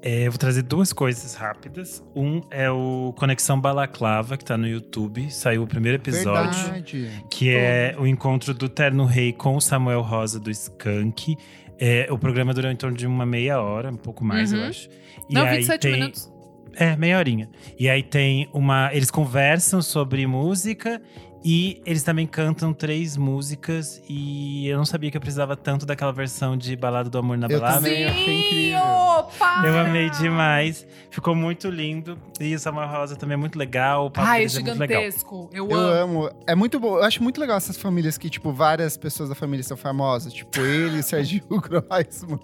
É, 0.08 0.26
eu 0.26 0.30
vou 0.30 0.38
trazer 0.38 0.62
duas 0.62 0.92
coisas 0.92 1.34
rápidas. 1.34 2.00
Um 2.14 2.40
é 2.50 2.70
o 2.70 3.12
Conexão 3.18 3.60
Balaclava, 3.60 4.36
que 4.36 4.44
tá 4.44 4.56
no 4.56 4.66
YouTube. 4.68 5.28
Saiu 5.32 5.64
o 5.64 5.66
primeiro 5.66 5.98
episódio. 5.98 6.62
Verdade. 6.62 7.10
Que 7.28 7.50
é 7.50 7.96
o 7.98 8.06
encontro 8.06 8.54
do 8.54 8.68
Terno 8.68 9.04
Rei 9.04 9.32
com 9.32 9.56
o 9.56 9.60
Samuel 9.60 10.02
Rosa 10.02 10.38
do 10.38 10.48
Skank. 10.50 11.36
É, 11.76 12.06
o 12.08 12.16
programa 12.16 12.54
durou 12.54 12.70
em 12.70 12.76
torno 12.76 12.96
de 12.96 13.04
uma 13.04 13.26
meia 13.26 13.60
hora, 13.60 13.90
um 13.90 13.96
pouco 13.96 14.24
mais, 14.24 14.52
Uhum. 14.52 14.60
eu 14.60 14.64
acho. 14.68 14.88
E 15.28 15.34
Não, 15.34 15.42
aí 15.44 15.56
27 15.56 15.80
tem- 15.82 15.92
minutos. 15.92 16.32
É, 16.78 16.94
meia 16.94 17.18
horinha. 17.18 17.48
E 17.78 17.88
aí 17.88 18.02
tem 18.02 18.48
uma. 18.52 18.90
Eles 18.94 19.10
conversam 19.10 19.80
sobre 19.82 20.26
música 20.26 21.00
e 21.48 21.80
eles 21.86 22.02
também 22.02 22.26
cantam 22.26 22.72
três 22.74 23.16
músicas. 23.16 24.02
E 24.08 24.66
eu 24.66 24.76
não 24.76 24.84
sabia 24.84 25.12
que 25.12 25.16
eu 25.16 25.20
precisava 25.20 25.56
tanto 25.56 25.86
daquela 25.86 26.12
versão 26.12 26.56
de 26.56 26.74
Balada 26.74 27.08
do 27.08 27.16
Amor 27.18 27.38
na 27.38 27.46
Eu 27.46 27.60
Balada. 27.60 27.76
também. 27.82 28.04
achei 28.04 28.24
Sim, 28.24 28.46
incrível. 28.46 28.80
opa! 28.80 29.62
Eu 29.64 29.78
amei 29.78 30.10
demais. 30.10 30.84
Ficou 31.08 31.36
muito 31.36 31.70
lindo. 31.70 32.18
E 32.40 32.52
o 32.52 32.58
Samuel 32.58 32.88
Rosa 32.88 33.14
também 33.14 33.34
é 33.34 33.36
muito 33.36 33.56
legal. 33.56 34.06
O 34.06 34.10
papo 34.10 34.26
Ai, 34.26 34.38
é 34.38 34.40
deles 34.40 34.56
é 34.56 34.60
muito 34.60 34.78
legal. 34.80 35.00
gigantesco. 35.02 35.48
Eu, 35.52 35.68
Eu 35.70 35.76
amo. 35.78 36.24
amo. 36.24 36.30
É 36.48 36.54
muito 36.56 36.80
bom. 36.80 36.96
Eu 36.96 37.04
acho 37.04 37.22
muito 37.22 37.40
legal 37.40 37.56
essas 37.58 37.76
famílias 37.76 38.18
que, 38.18 38.28
tipo, 38.28 38.52
várias 38.52 38.96
pessoas 38.96 39.28
da 39.28 39.36
família 39.36 39.62
são 39.62 39.76
famosas. 39.76 40.32
Tipo, 40.32 40.60
ele, 40.60 41.00
Serginho 41.04 41.44
Groisman. 41.48 42.40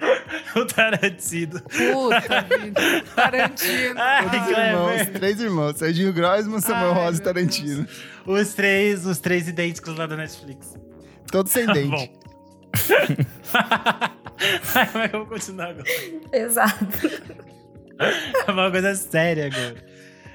O 0.56 0.64
Tarantino. 0.64 1.60
Puta 1.60 2.40
vida. 2.58 2.80
Tarantino. 3.14 3.94
Ai, 4.00 4.24
Todos 4.24 4.48
irmãos, 4.48 5.06
três 5.12 5.40
irmãos. 5.40 5.76
Serginho 5.76 6.12
Groisman, 6.12 6.60
Samuel 6.60 6.92
Ai, 6.92 7.04
Rosa 7.04 7.20
e 7.20 7.24
Tarantino. 7.24 7.86
Os 8.26 8.54
três, 8.54 9.04
os 9.06 9.18
três 9.18 9.48
idênticos 9.48 9.94
lá 9.96 10.06
da 10.06 10.16
Netflix. 10.16 10.74
Todos 11.30 11.52
sem 11.52 11.66
dente. 11.72 11.90
bom. 11.90 12.08
Ai, 14.74 14.88
mas 14.94 15.12
eu 15.12 15.18
vou 15.20 15.26
continuar 15.26 15.70
agora. 15.70 15.84
Exato. 16.32 16.86
É 18.46 18.50
uma 18.50 18.70
coisa 18.70 18.94
séria 18.94 19.46
agora. 19.46 19.76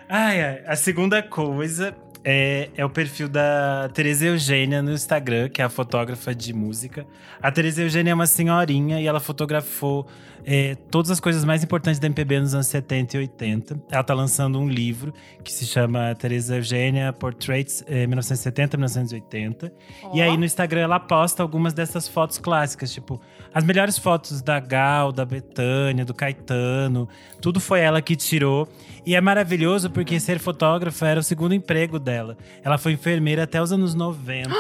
Ai, 0.10 0.42
ai. 0.44 0.64
A 0.68 0.76
segunda 0.76 1.22
coisa 1.24 1.96
é, 2.24 2.70
é 2.76 2.86
o 2.86 2.90
perfil 2.90 3.28
da 3.28 3.90
Tereza 3.94 4.26
Eugênia 4.26 4.82
no 4.82 4.92
Instagram, 4.92 5.50
que 5.50 5.62
é 5.62 5.66
a 5.66 5.70
fotógrafa 5.70 6.34
de 6.34 6.54
música. 6.54 7.06
A 7.42 7.52
Tereza 7.52 7.82
Eugênia 7.82 8.12
é 8.12 8.14
uma 8.14 8.28
senhorinha 8.28 9.02
e 9.02 9.08
ela 9.08 9.20
fotografou 9.20 10.08
é, 10.46 10.76
todas 10.90 11.12
as 11.12 11.20
coisas 11.20 11.44
mais 11.46 11.64
importantes 11.64 12.00
da 12.00 12.08
MPB 12.08 12.40
nos 12.40 12.54
anos 12.54 12.68
70 12.68 13.18
e 13.18 13.20
80. 13.20 13.82
Ela 13.90 14.04
tá 14.04 14.14
lançando 14.14 14.60
um 14.60 14.68
livro 14.68 15.14
que 15.44 15.52
se 15.52 15.66
chama 15.66 16.14
Tereza 16.16 16.58
Eugênia 16.58 17.14
Portraits 17.14 17.84
é, 17.88 18.06
1970-1980. 18.08 19.72
Ó. 20.04 20.16
E 20.16 20.22
aí 20.22 20.38
no 20.38 20.46
Instagram 20.46 20.82
ela 20.82 21.00
posta 21.00 21.44
algumas 21.44 21.74
dessas 21.74 22.08
fotos 22.08 22.38
clássicas, 22.38 22.92
tipo 22.92 23.22
as 23.54 23.64
melhores 23.64 23.98
fotos 23.98 24.42
da 24.42 24.60
Gal, 24.60 25.12
da 25.12 25.26
Betânia, 25.26 26.06
do 26.06 26.14
Caetano. 26.14 27.08
Tudo 27.40 27.60
foi 27.60 27.82
ela 27.82 28.02
que 28.02 28.16
tirou. 28.16 28.68
E 29.06 29.16
é 29.16 29.22
maravilhoso 29.22 29.90
porque 29.90 30.20
ser 30.20 30.40
fotógrafa 30.40 31.08
era 31.08 31.20
o 31.20 31.24
segundo 31.24 31.54
emprego 31.54 31.98
dela. 31.98 32.11
Ela 32.64 32.78
foi 32.78 32.94
enfermeira 32.94 33.44
até 33.44 33.62
os 33.62 33.72
anos 33.72 33.94
90. 33.94 34.52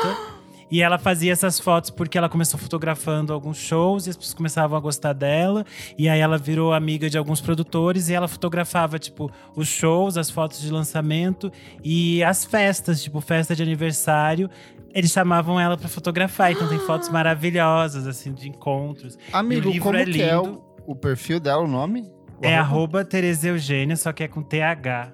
E 0.72 0.82
ela 0.82 0.98
fazia 0.98 1.34
essas 1.34 1.60
fotos 1.60 1.90
porque 1.90 2.18
ela 2.18 2.30
começou 2.30 2.58
fotografando 2.58 3.34
alguns 3.34 3.58
shows 3.58 4.08
e 4.08 4.10
as 4.10 4.16
pessoas 4.16 4.34
começavam 4.34 4.78
a 4.78 4.80
gostar 4.80 5.12
dela. 5.12 5.66
E 5.98 6.08
aí 6.08 6.22
ela 6.22 6.38
virou 6.38 6.74
amiga 6.74 7.10
de 7.10 7.18
alguns 7.18 7.42
produtores 7.42 8.08
e 8.08 8.14
ela 8.14 8.28
fotografava, 8.28 8.98
tipo, 8.98 9.30
os 9.54 9.68
shows, 9.68 10.16
as 10.18 10.30
fotos 10.30 10.62
de 10.62 10.72
lançamento 10.72 11.52
e 11.84 12.24
as 12.24 12.46
festas, 12.46 13.04
tipo, 13.04 13.20
festa 13.20 13.54
de 13.54 13.62
aniversário. 13.62 14.50
Eles 14.94 15.12
chamavam 15.12 15.60
ela 15.60 15.76
pra 15.76 15.90
fotografar. 15.90 16.54
Então 16.54 16.70
tem 16.70 16.80
fotos 16.80 17.10
maravilhosas, 17.10 18.08
assim, 18.08 18.32
de 18.34 18.48
encontros. 18.48 19.18
Amigo, 19.34 19.72
livro 19.72 19.84
como 19.84 19.98
é 19.98 20.06
que 20.06 20.22
é 20.22 20.38
lindo. 20.38 20.64
o, 20.88 20.94
o 20.94 20.96
perfil 20.96 21.38
dela, 21.42 21.62
o 21.62 21.68
nome? 21.68 22.10
O 22.42 22.46
É 22.46 22.56
arroba 22.56 23.04
Tereza 23.04 23.50
Eugênia, 23.50 23.98
só 23.98 24.14
que 24.14 24.24
é 24.24 24.28
com 24.30 24.42
TH. 24.42 25.12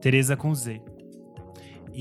Tereza 0.00 0.38
com 0.38 0.54
Z. 0.54 0.80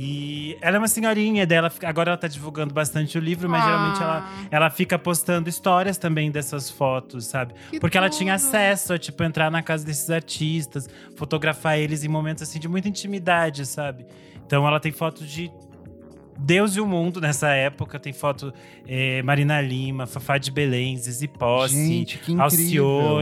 E 0.01 0.57
ela 0.61 0.77
é 0.77 0.79
uma 0.79 0.87
senhorinha 0.87 1.45
dela. 1.45 1.69
Agora 1.83 2.11
ela 2.11 2.17
tá 2.17 2.27
divulgando 2.29 2.73
bastante 2.73 3.17
o 3.17 3.21
livro, 3.21 3.49
mas 3.49 3.61
Ah. 3.61 3.65
geralmente 3.65 4.01
ela, 4.01 4.29
ela 4.49 4.69
fica 4.69 4.97
postando 4.97 5.49
histórias 5.49 5.97
também 5.97 6.31
dessas 6.31 6.69
fotos, 6.69 7.25
sabe? 7.25 7.53
Que 7.69 7.79
Porque 7.81 7.97
ela 7.97 8.09
tinha 8.09 8.37
tudo. 8.37 8.47
acesso 8.47 8.93
a, 8.93 8.97
tipo, 8.97 9.21
entrar 9.25 9.51
na 9.51 9.61
casa 9.61 9.85
desses 9.85 10.09
artistas, 10.09 10.87
fotografar 11.17 11.77
eles 11.77 12.05
em 12.05 12.07
momentos, 12.07 12.43
assim, 12.43 12.59
de 12.59 12.67
muita 12.69 12.87
intimidade, 12.87 13.65
sabe? 13.65 14.05
Então 14.45 14.65
ela 14.65 14.79
tem 14.79 14.93
fotos 14.93 15.29
de 15.29 15.51
Deus 16.37 16.77
e 16.77 16.79
o 16.79 16.85
mundo 16.85 17.19
nessa 17.19 17.49
época. 17.49 17.99
Tem 17.99 18.13
foto 18.13 18.53
eh, 18.87 19.21
Marina 19.23 19.59
Lima, 19.59 20.07
Fafá 20.07 20.37
de 20.37 20.49
Belém, 20.49 20.95
Zizi 20.95 21.27
Posse, 21.27 21.75
Gente, 21.75 22.17
que 22.19 22.31
incrível. 22.31 23.21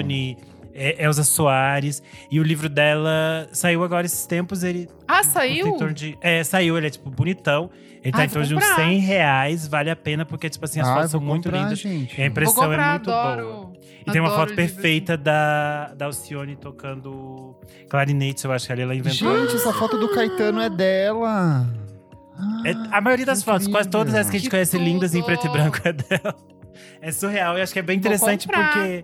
É, 0.77 1.03
Elza 1.03 1.23
Soares. 1.23 2.01
E 2.29 2.39
o 2.39 2.43
livro 2.43 2.69
dela 2.69 3.49
saiu 3.51 3.83
agora 3.83 4.05
esses 4.05 4.25
tempos. 4.27 4.63
Ele 4.63 4.87
Ah, 5.07 5.23
saiu? 5.23 5.67
em 5.67 5.77
torno 5.77 5.93
de- 5.93 6.17
é, 6.21 6.43
saiu, 6.43 6.77
ele 6.77 6.87
é 6.87 6.89
tipo 6.89 7.09
bonitão. 7.09 7.69
Ele 8.03 8.11
tá 8.11 8.19
Ai, 8.19 8.25
em 8.25 8.29
torno 8.29 8.47
de 8.47 8.55
uns 8.55 8.63
comprar. 8.63 8.75
100 8.85 8.99
reais, 8.99 9.67
vale 9.67 9.89
a 9.89 9.95
pena, 9.95 10.23
porque, 10.23 10.49
tipo 10.49 10.63
assim, 10.63 10.79
as 10.79 10.87
Ah, 10.87 10.93
fotos 10.93 11.11
são 11.11 11.19
muito 11.19 11.45
comprar, 11.45 11.63
lindas. 11.63 11.79
Gente. 11.79 12.17
E 12.17 12.23
a 12.23 12.27
impressão 12.27 12.53
comprar, 12.63 12.87
é 12.87 12.91
muito 12.91 13.11
adoro. 13.11 13.43
boa. 13.43 13.73
E 14.07 14.11
tem 14.11 14.21
uma 14.21 14.29
Adoro 14.29 14.49
foto 14.49 14.55
livro 14.57 14.73
perfeita 14.75 15.17
da, 15.17 15.93
da 15.95 16.05
Alcione 16.05 16.55
tocando 16.55 17.55
clarinete, 17.89 18.45
eu 18.45 18.51
acho 18.53 18.65
que 18.67 18.71
ali 18.71 18.83
ela 18.83 18.95
inventou. 18.95 19.37
Gente, 19.47 19.55
essa 19.57 19.73
foto 19.73 19.97
do 19.97 20.07
Caetano 20.13 20.61
é 20.61 20.69
dela. 20.69 21.67
É, 22.63 22.71
a 22.95 23.01
maioria 23.01 23.25
das 23.25 23.39
que 23.39 23.45
fotos, 23.45 23.67
quase 23.67 23.89
todas 23.89 24.13
as 24.13 24.29
que 24.29 24.37
a 24.37 24.39
gente 24.39 24.45
Que 24.49 24.55
conhece 24.55 24.77
lindas 24.77 25.13
em 25.13 25.17
tudo! 25.21 25.25
preto 25.25 25.47
e 25.47 25.49
branco 25.49 25.79
é 25.83 25.91
dela. 25.91 26.35
É 27.01 27.11
surreal 27.11 27.57
e 27.57 27.61
acho 27.61 27.73
que 27.73 27.79
é 27.79 27.81
bem 27.81 27.97
interessante 27.97 28.47
porque 28.47 29.03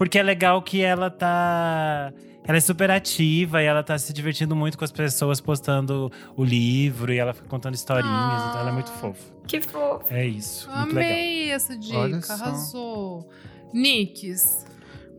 porque 0.00 0.18
é 0.18 0.22
legal 0.22 0.62
que 0.62 0.80
ela 0.80 1.10
tá 1.10 2.10
ela 2.42 2.56
é 2.56 2.60
super 2.60 2.90
ativa 2.90 3.62
e 3.62 3.66
ela 3.66 3.82
tá 3.82 3.98
se 3.98 4.14
divertindo 4.14 4.56
muito 4.56 4.78
com 4.78 4.82
as 4.84 4.90
pessoas 4.90 5.42
postando 5.42 6.10
o 6.34 6.42
livro 6.42 7.12
e 7.12 7.18
ela 7.18 7.34
fica 7.34 7.46
contando 7.46 7.74
historinhas, 7.74 8.10
Ah. 8.16 8.46
então 8.48 8.60
ela 8.62 8.70
é 8.70 8.72
muito 8.72 8.90
fofa. 8.92 9.22
Que 9.46 9.60
fofo. 9.60 10.06
É 10.08 10.26
isso, 10.26 10.70
muito 10.70 10.94
legal. 10.94 11.10
Amei 11.12 11.50
essa 11.50 11.76
dica, 11.76 12.32
arrasou. 12.32 13.28
Nicks. 13.74 14.64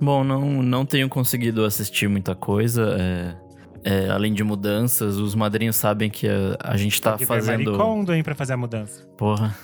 Bom, 0.01 0.23
não, 0.23 0.63
não 0.63 0.83
tenho 0.83 1.07
conseguido 1.07 1.63
assistir 1.63 2.09
muita 2.09 2.33
coisa. 2.33 2.97
é, 2.99 3.35
é, 3.83 4.09
além 4.09 4.33
de 4.33 4.43
mudanças, 4.43 5.17
os 5.17 5.35
madrinhos 5.35 5.75
sabem 5.75 6.09
que 6.09 6.27
a, 6.27 6.57
a 6.59 6.75
gente 6.75 6.99
tá 6.99 7.11
Tem 7.11 7.19
que 7.19 7.25
fazendo. 7.27 7.71
Maricondo, 7.71 8.15
hein, 8.15 8.23
pra 8.23 8.33
fazer 8.33 8.53
a 8.53 8.57
mudança. 8.57 9.05
Porra. 9.15 9.55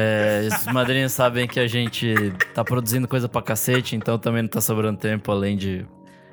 É, 0.00 0.46
os 0.46 0.72
madrinhos 0.72 1.10
sabem 1.10 1.48
que 1.48 1.58
a 1.58 1.66
gente 1.66 2.14
tá 2.54 2.62
produzindo 2.62 3.08
coisa 3.08 3.28
pra 3.28 3.42
cacete, 3.42 3.96
então 3.96 4.16
também 4.16 4.42
não 4.42 4.48
tá 4.48 4.60
sobrando 4.60 4.96
tempo 4.96 5.32
além 5.32 5.56
de 5.56 5.84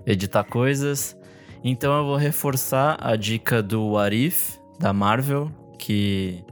editar 0.06 0.44
coisas. 0.44 1.18
Então 1.64 1.98
eu 1.98 2.06
vou 2.06 2.16
reforçar 2.16 2.96
a 3.02 3.16
dica 3.16 3.64
do 3.64 3.98
Arif, 3.98 4.60
da 4.80 4.94
Marvel, 4.94 5.52
que, 5.80 6.44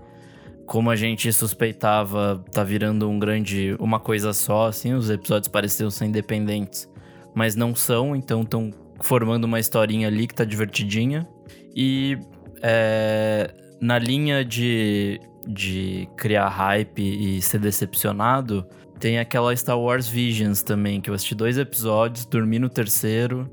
como 0.65 0.89
a 0.89 0.95
gente 0.95 1.31
suspeitava, 1.31 2.43
tá 2.51 2.63
virando 2.63 3.07
um 3.07 3.19
grande. 3.19 3.75
uma 3.79 3.99
coisa 3.99 4.33
só, 4.33 4.69
assim, 4.69 4.95
os 4.95 5.11
episódios 5.11 5.47
pareciam 5.47 5.91
ser 5.91 6.05
independentes, 6.05 6.89
mas 7.35 7.55
não 7.55 7.75
são, 7.75 8.15
então 8.15 8.41
estão 8.41 8.71
formando 9.01 9.43
uma 9.43 9.59
historinha 9.59 10.07
ali 10.07 10.25
que 10.25 10.33
tá 10.33 10.43
divertidinha. 10.43 11.27
E 11.75 12.17
é, 12.59 13.53
na 13.79 13.99
linha 13.99 14.43
de, 14.43 15.21
de 15.47 16.07
criar 16.15 16.49
hype 16.49 16.99
e 17.01 17.41
ser 17.41 17.59
decepcionado, 17.59 18.65
tem 18.99 19.19
aquela 19.19 19.55
Star 19.55 19.79
Wars 19.79 20.07
Visions 20.07 20.61
também, 20.61 21.01
que 21.01 21.09
eu 21.09 21.13
assisti 21.13 21.35
dois 21.35 21.57
episódios, 21.57 22.25
dormi 22.25 22.59
no 22.59 22.69
terceiro. 22.69 23.49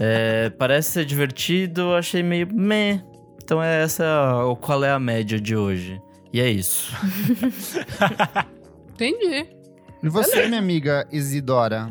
É, 0.00 0.50
parece 0.58 0.92
ser 0.92 1.04
divertido, 1.04 1.94
achei 1.94 2.22
meio 2.22 2.48
meh. 2.52 3.02
Então 3.42 3.62
é 3.62 3.82
essa 3.82 4.44
o 4.44 4.56
qual 4.56 4.82
é 4.82 4.90
a 4.90 4.98
média 4.98 5.38
de 5.38 5.54
hoje. 5.54 6.00
E 6.32 6.40
é 6.40 6.50
isso. 6.50 6.94
Entendi. 8.94 9.46
E 10.02 10.08
você, 10.08 10.46
minha 10.46 10.58
amiga 10.58 11.06
Isidora? 11.12 11.90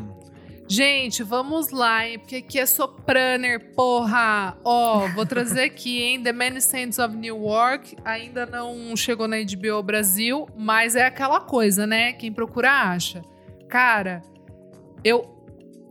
Gente, 0.68 1.22
vamos 1.22 1.70
lá, 1.70 2.06
hein? 2.08 2.18
Porque 2.18 2.36
aqui 2.36 2.58
é 2.58 2.66
Sopraner, 2.66 3.72
porra! 3.74 4.56
Ó, 4.64 5.06
vou 5.14 5.24
trazer 5.24 5.62
aqui, 5.62 6.02
hein? 6.02 6.20
The 6.22 6.32
Many 6.32 6.60
Saints 6.60 6.98
of 6.98 7.14
Newark. 7.16 7.96
Ainda 8.04 8.44
não 8.46 8.96
chegou 8.96 9.28
na 9.28 9.36
HBO 9.36 9.80
Brasil, 9.82 10.48
mas 10.56 10.96
é 10.96 11.04
aquela 11.06 11.40
coisa, 11.40 11.86
né? 11.86 12.12
Quem 12.14 12.32
procura 12.32 12.70
acha. 12.72 13.22
Cara, 13.68 14.22
eu 15.04 15.36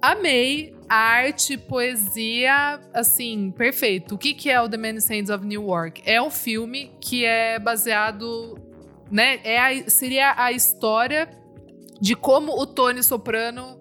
amei 0.02 0.76
arte, 0.90 1.58
poesia, 1.58 2.80
assim, 2.94 3.52
perfeito. 3.52 4.16
O 4.16 4.18
que, 4.18 4.34
que 4.34 4.50
é 4.50 4.60
o 4.62 4.68
The 4.68 4.78
Many 4.78 5.00
Saints 5.00 5.30
of 5.30 5.46
Newark? 5.46 6.02
É 6.06 6.22
um 6.22 6.30
filme 6.30 6.92
que 7.00 7.24
é 7.24 7.58
baseado, 7.60 8.60
né? 9.10 9.40
É 9.46 9.58
a- 9.58 9.90
seria 9.90 10.34
a 10.38 10.52
história 10.52 11.30
de 12.02 12.14
como 12.14 12.52
o 12.60 12.68
Tony 12.68 13.02
Soprano 13.02 13.80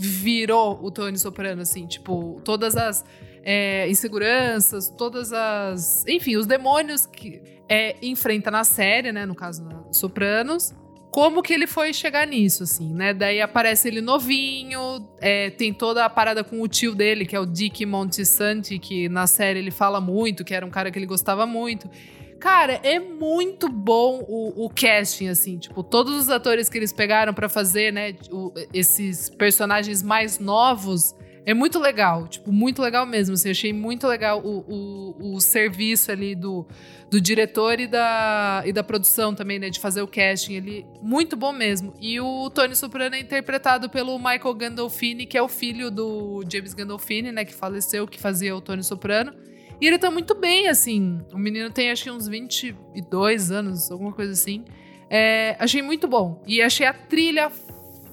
virou 0.00 0.78
o 0.82 0.90
Tony 0.90 1.18
Soprano, 1.18 1.62
assim, 1.62 1.86
tipo, 1.86 2.40
todas 2.44 2.76
as 2.76 3.04
é, 3.42 3.88
inseguranças, 3.88 4.88
todas 4.88 5.32
as. 5.32 6.06
Enfim, 6.06 6.36
os 6.36 6.46
demônios 6.46 7.06
que 7.06 7.42
é, 7.68 7.96
enfrenta 8.02 8.50
na 8.50 8.64
série, 8.64 9.12
né? 9.12 9.26
No 9.26 9.34
caso, 9.34 9.64
na 9.64 9.84
Sopranos. 9.92 10.74
Como 11.10 11.42
que 11.42 11.52
ele 11.52 11.66
foi 11.66 11.92
chegar 11.92 12.24
nisso, 12.24 12.62
assim, 12.62 12.94
né? 12.94 13.12
Daí 13.12 13.40
aparece 13.40 13.88
ele 13.88 14.00
novinho, 14.00 15.08
é, 15.20 15.50
tem 15.50 15.74
toda 15.74 16.04
a 16.04 16.08
parada 16.08 16.44
com 16.44 16.62
o 16.62 16.68
tio 16.68 16.94
dele, 16.94 17.26
que 17.26 17.34
é 17.34 17.40
o 17.40 17.44
Dick 17.44 17.84
Montesanti, 17.84 18.78
que 18.78 19.08
na 19.08 19.26
série 19.26 19.58
ele 19.58 19.72
fala 19.72 20.00
muito, 20.00 20.44
que 20.44 20.54
era 20.54 20.64
um 20.64 20.70
cara 20.70 20.88
que 20.88 20.96
ele 20.96 21.06
gostava 21.06 21.44
muito. 21.46 21.90
Cara, 22.40 22.80
é 22.82 22.98
muito 22.98 23.68
bom 23.68 24.24
o, 24.26 24.64
o 24.64 24.70
casting, 24.70 25.28
assim, 25.28 25.58
tipo, 25.58 25.82
todos 25.82 26.14
os 26.14 26.30
atores 26.30 26.70
que 26.70 26.78
eles 26.78 26.90
pegaram 26.92 27.34
pra 27.34 27.50
fazer, 27.50 27.92
né, 27.92 28.14
o- 28.32 28.50
esses 28.72 29.28
personagens 29.28 30.02
mais 30.02 30.38
novos, 30.38 31.14
é 31.44 31.52
muito 31.52 31.78
legal, 31.78 32.26
tipo, 32.28 32.50
muito 32.50 32.80
legal 32.80 33.04
mesmo, 33.04 33.34
assim, 33.34 33.50
achei 33.50 33.72
muito 33.74 34.06
legal 34.06 34.40
o, 34.42 34.64
o, 35.20 35.34
o 35.36 35.40
serviço 35.40 36.10
ali 36.10 36.34
do, 36.34 36.66
do 37.10 37.20
diretor 37.20 37.78
e 37.78 37.86
da, 37.86 38.62
e 38.64 38.72
da 38.72 38.82
produção 38.82 39.34
também, 39.34 39.58
né, 39.58 39.68
de 39.68 39.78
fazer 39.78 40.00
o 40.00 40.08
casting 40.08 40.56
ali, 40.56 40.86
muito 41.02 41.36
bom 41.36 41.52
mesmo. 41.52 41.92
E 42.00 42.18
o 42.20 42.48
Tony 42.48 42.74
Soprano 42.74 43.16
é 43.16 43.20
interpretado 43.20 43.90
pelo 43.90 44.16
Michael 44.18 44.54
Gandolfini, 44.54 45.26
que 45.26 45.36
é 45.36 45.42
o 45.42 45.48
filho 45.48 45.90
do 45.90 46.42
James 46.50 46.72
Gandolfini, 46.72 47.32
né, 47.32 47.44
que 47.44 47.54
faleceu, 47.54 48.06
que 48.06 48.18
fazia 48.18 48.56
o 48.56 48.62
Tony 48.62 48.82
Soprano. 48.82 49.34
E 49.80 49.86
ele 49.86 49.98
tá 49.98 50.10
muito 50.10 50.34
bem, 50.34 50.68
assim. 50.68 51.20
O 51.32 51.38
menino 51.38 51.70
tem 51.70 51.90
acho 51.90 52.04
que 52.04 52.10
uns 52.10 52.28
22 52.28 53.50
anos, 53.50 53.90
alguma 53.90 54.12
coisa 54.12 54.32
assim. 54.32 54.64
É, 55.08 55.56
achei 55.58 55.82
muito 55.82 56.06
bom. 56.06 56.42
E 56.46 56.60
achei 56.62 56.86
a 56.86 56.92
trilha 56.92 57.50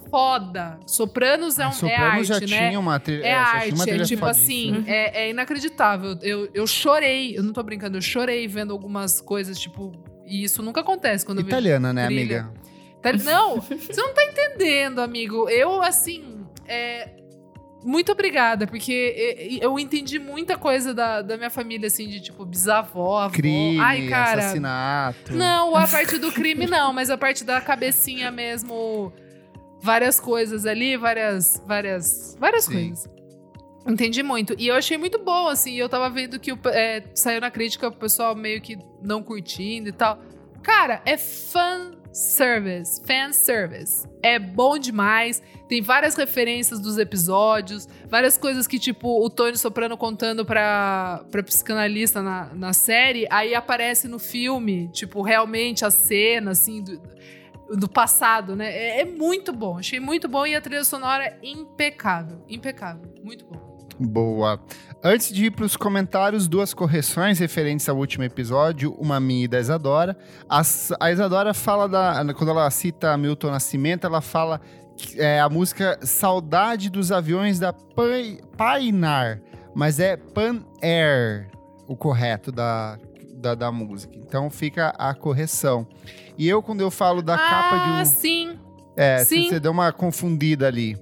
foda. 0.10 0.80
Sopranos 0.85 1.60
é, 1.60 1.65
um, 1.65 1.69
é 1.69 1.72
Sopranos 1.73 2.31
arte, 2.31 2.48
já 2.48 2.56
né? 2.57 2.68
tinha 2.69 2.80
uma 2.80 2.99
trilha. 2.99 3.26
É 3.26 3.31
já 3.31 3.45
tinha 3.45 3.61
arte, 3.61 3.73
uma 3.73 3.84
é 3.84 3.88
trilha 3.88 4.06
tipo 4.06 4.26
fodíssima. 4.26 4.77
assim, 4.80 4.84
é, 4.88 5.23
é 5.26 5.30
inacreditável. 5.30 6.18
Eu, 6.22 6.49
eu 6.53 6.65
chorei, 6.65 7.38
eu 7.38 7.44
não 7.44 7.53
tô 7.53 7.61
brincando, 7.64 7.98
eu 7.98 8.02
chorei 8.02 8.48
vendo 8.48 8.72
algumas 8.72 9.19
coisas, 9.22 9.60
tipo, 9.60 9.91
e 10.26 10.44
isso 10.44 10.61
nunca 10.64 10.81
acontece 10.81 11.26
quando 11.26 11.39
eu 11.39 11.44
vejo 11.44 11.56
Italiana, 11.57 11.91
né, 11.94 12.06
trilha. 12.07 12.39
amiga? 12.41 12.53
Tá- 13.02 13.14
Não, 13.14 13.61
você 13.61 14.02
não 14.02 14.14
tá 14.14 14.23
entendendo, 14.23 14.99
amigo. 14.99 15.49
Eu, 15.49 15.81
assim, 15.81 16.45
é, 16.65 17.10
muito 17.88 18.11
obrigada, 18.11 18.68
porque 18.68 19.59
eu 19.61 19.80
entendi 19.80 20.19
muita 20.19 20.57
coisa 20.57 20.93
da, 20.93 21.22
da 21.22 21.38
minha 21.38 21.49
família, 21.49 21.88
assim, 21.88 22.09
de 22.09 22.19
tipo, 22.19 22.45
bisavó, 22.45 23.18
avó. 23.18 23.34
Crime, 23.34 23.80
Ai, 23.80 24.09
cara. 24.09 24.41
assassinato. 24.41 25.34
Não, 25.34 25.73
a 25.73 25.88
parte 25.88 26.18
do 26.18 26.30
crime 26.30 26.68
não, 26.68 26.91
mas 26.91 27.09
a 27.09 27.18
parte 27.18 27.45
da 27.45 27.61
cabecinha 27.61 28.30
mesmo. 28.30 29.14
Várias 29.80 30.19
coisas 30.19 30.65
ali, 30.65 30.97
várias. 30.97 31.64
Várias. 31.65 32.35
Várias 32.38 32.65
Sim. 32.65 32.89
coisas. 32.89 33.09
Entendi 33.88 34.22
muito. 34.22 34.53
E 34.57 34.68
eu 34.68 34.76
achei 34.76 34.97
muito 34.97 35.18
bom, 35.19 35.47
assim. 35.47 35.76
Eu 35.76 35.88
tava 35.88 36.09
vendo 36.09 36.38
que 36.41 36.51
o, 36.51 36.59
é, 36.65 37.05
saiu 37.15 37.39
na 37.39 37.49
crítica 37.49 37.88
o 37.88 37.91
pessoal 37.91 38.35
meio 38.35 38.59
que 38.59 38.77
não 39.01 39.23
curtindo 39.23 39.88
e 39.88 39.93
tal. 39.93 40.19
Cara, 40.61 41.01
é 41.05 41.15
fan 41.15 41.91
service. 42.11 43.01
Fan 43.05 43.34
service. 43.34 44.07
É 44.21 44.39
bom 44.39 44.77
demais. 44.77 45.41
Tem 45.67 45.81
várias 45.81 46.15
referências 46.15 46.79
dos 46.79 46.97
episódios, 46.97 47.88
várias 48.07 48.38
coisas 48.38 48.65
que, 48.65 48.79
tipo, 48.79 49.23
o 49.23 49.29
Tony 49.29 49.57
Soprano 49.57 49.97
contando 49.97 50.45
pra, 50.45 51.25
pra 51.29 51.43
psicanalista 51.43 52.21
na, 52.21 52.53
na 52.53 52.73
série, 52.73 53.27
aí 53.29 53.53
aparece 53.53 54.07
no 54.07 54.17
filme, 54.17 54.89
tipo, 54.89 55.21
realmente 55.21 55.84
a 55.84 55.91
cena, 55.91 56.51
assim, 56.51 56.81
do, 56.81 57.01
do 57.75 57.89
passado, 57.89 58.55
né? 58.55 58.71
É, 58.71 59.01
é 59.01 59.05
muito 59.05 59.51
bom. 59.51 59.77
Achei 59.77 59.99
muito 59.99 60.27
bom 60.27 60.45
e 60.45 60.55
a 60.55 60.61
trilha 60.61 60.85
sonora 60.85 61.38
impecável. 61.43 62.43
Impecável. 62.47 63.11
Muito 63.21 63.45
bom. 63.45 63.66
Boa. 63.99 64.59
Antes 65.03 65.31
de 65.33 65.45
ir 65.45 65.51
para 65.51 65.65
os 65.65 65.75
comentários, 65.75 66.47
duas 66.47 66.73
correções 66.73 67.39
referentes 67.39 67.87
ao 67.89 67.97
último 67.97 68.23
episódio, 68.23 68.93
uma 68.99 69.19
minha 69.19 69.45
e 69.45 69.47
da 69.47 69.59
Isadora. 69.59 70.17
A, 70.49 70.61
a 70.99 71.11
Isadora 71.11 71.53
fala 71.53 71.87
da. 71.87 72.33
Quando 72.33 72.49
ela 72.49 72.69
cita 72.69 73.15
Milton 73.17 73.51
Nascimento, 73.51 74.05
ela 74.05 74.21
fala 74.21 74.61
é 75.15 75.39
a 75.39 75.47
música 75.49 75.99
Saudade 76.01 76.89
dos 76.89 77.11
Aviões 77.11 77.59
da 77.59 77.71
Pai- 77.71 78.39
Painar, 78.57 79.39
mas 79.75 79.99
é 79.99 80.17
Pan 80.17 80.63
Air 80.81 81.49
o 81.87 81.95
correto 81.95 82.51
da, 82.51 82.97
da, 83.35 83.55
da 83.55 83.71
música. 83.71 84.15
Então 84.15 84.49
fica 84.49 84.89
a 84.97 85.13
correção. 85.13 85.87
E 86.37 86.47
eu, 86.47 86.61
quando 86.61 86.81
eu 86.81 86.91
falo 86.91 87.21
da 87.21 87.37
capa 87.37 87.77
de 87.77 87.89
um. 87.91 87.99
Ah, 87.99 88.05
sim. 88.05 88.59
É, 88.95 89.23
Sim. 89.23 89.47
você 89.47 89.59
deu 89.59 89.71
uma 89.71 89.91
confundida 89.93 90.65
ali. 90.67 90.97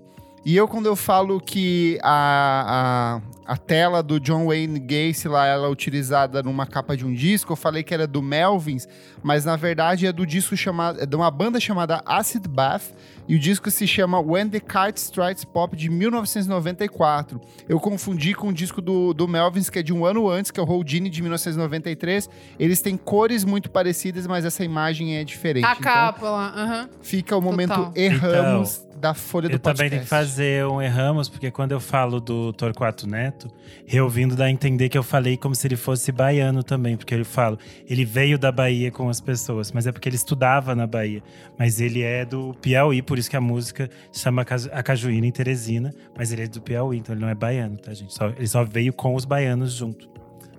E 0.46 0.56
eu, 0.56 0.68
quando 0.68 0.86
eu 0.86 0.96
falo 0.96 1.40
que 1.42 1.98
a, 2.04 3.20
a, 3.48 3.54
a 3.54 3.58
tela 3.58 4.04
do 4.04 4.20
John 4.20 4.46
Wayne 4.46 4.80
Gacy 4.80 5.28
lá, 5.28 5.48
ela 5.48 5.66
é 5.66 5.70
utilizada 5.72 6.44
numa 6.44 6.68
capa 6.68 6.96
de 6.96 7.04
um 7.04 7.12
disco, 7.12 7.52
eu 7.54 7.56
falei 7.56 7.82
que 7.82 7.92
era 7.92 8.06
do 8.06 8.22
Melvins, 8.22 8.88
mas 9.24 9.44
na 9.44 9.56
verdade 9.56 10.06
é 10.06 10.12
do 10.14 10.24
disco 10.24 10.56
chamado, 10.56 11.02
é 11.02 11.06
de 11.08 11.16
uma 11.16 11.32
banda 11.32 11.60
chamada 11.60 12.00
Acid 12.06 12.48
Bath, 12.48 12.84
e 13.28 13.36
o 13.36 13.40
disco 13.40 13.72
se 13.72 13.88
chama 13.88 14.20
When 14.20 14.48
the 14.48 14.60
Kite 14.60 15.00
Strikes 15.00 15.44
Pop, 15.46 15.76
de 15.76 15.90
1994. 15.90 17.42
Eu 17.68 17.80
confundi 17.80 18.36
com 18.36 18.50
o 18.50 18.54
disco 18.54 18.82
do, 18.84 19.16
do 19.16 19.28
Melvins, 19.28 19.68
que 19.68 19.80
é 19.80 19.82
de 19.82 19.92
um 19.92 20.06
ano 20.06 20.30
antes, 20.30 20.52
que 20.52 20.60
é 20.60 20.64
o 20.64 20.70
Houdini, 20.70 21.10
de 21.10 21.24
1993. 21.24 22.30
Eles 22.60 22.84
têm 22.84 22.96
cores 22.96 23.44
muito 23.44 23.72
parecidas, 23.72 24.28
mas 24.28 24.46
essa 24.46 24.64
imagem 24.64 25.18
é 25.18 25.24
diferente. 25.24 25.66
A 25.66 25.72
Então, 25.72 25.82
capa 25.82 26.30
lá. 26.30 26.54
aham. 26.56 26.90
Fica 27.02 27.36
o 27.36 27.42
momento 27.42 27.74
Total. 27.74 27.92
erramos 27.96 28.85
da 28.98 29.14
folha 29.14 29.50
do 29.50 29.56
Eu 29.56 29.60
podcast. 29.60 29.78
também 29.78 29.90
tenho 29.90 30.02
que 30.04 30.08
fazer 30.08 30.66
um 30.66 30.82
erramos, 30.82 31.28
porque 31.30 31.52
quando 31.52 31.74
eu 31.74 31.80
falo 31.80 32.20
do 32.22 32.54
Torquato 32.54 33.06
Neto, 33.08 33.50
reouvindo 33.86 34.36
dá 34.36 34.46
a 34.46 34.50
entender 34.52 34.88
que 34.90 34.98
eu 34.98 35.04
falei 35.04 35.36
como 35.38 35.54
se 35.54 35.68
ele 35.68 35.76
fosse 35.76 36.12
baiano 36.12 36.64
também, 36.64 36.96
porque 36.96 37.14
eu 37.14 37.26
falo, 37.26 37.60
ele 37.90 38.06
veio 38.06 38.38
da 38.40 38.52
Bahia 38.52 38.90
com 38.92 39.10
as 39.10 39.20
pessoas, 39.20 39.72
mas 39.72 39.86
é 39.86 39.92
porque 39.92 40.08
ele 40.10 40.16
estudava 40.16 40.74
na 40.74 40.88
Bahia. 40.88 41.22
Mas 41.60 41.80
ele 41.82 42.02
é 42.02 42.24
do 42.26 42.56
Piauí, 42.62 43.02
por 43.02 43.20
isso 43.20 43.30
que 43.30 43.36
a 43.36 43.42
música 43.42 43.90
chama 44.14 44.44
a 44.72 44.84
Cajuína 44.84 45.28
em 45.28 45.32
Teresina, 45.32 45.94
mas 46.18 46.32
ele 46.32 46.44
é 46.44 46.48
do 46.48 46.62
Piauí, 46.62 46.98
então 46.98 47.14
ele 47.14 47.22
não 47.22 47.30
é 47.30 47.36
baiano, 47.36 47.78
tá, 47.78 47.94
gente? 47.94 48.14
Só- 48.14 48.30
ele 48.30 48.48
só 48.48 48.64
veio 48.64 48.94
com 48.94 49.14
os 49.14 49.26
baianos 49.26 49.74
junto, 49.74 50.10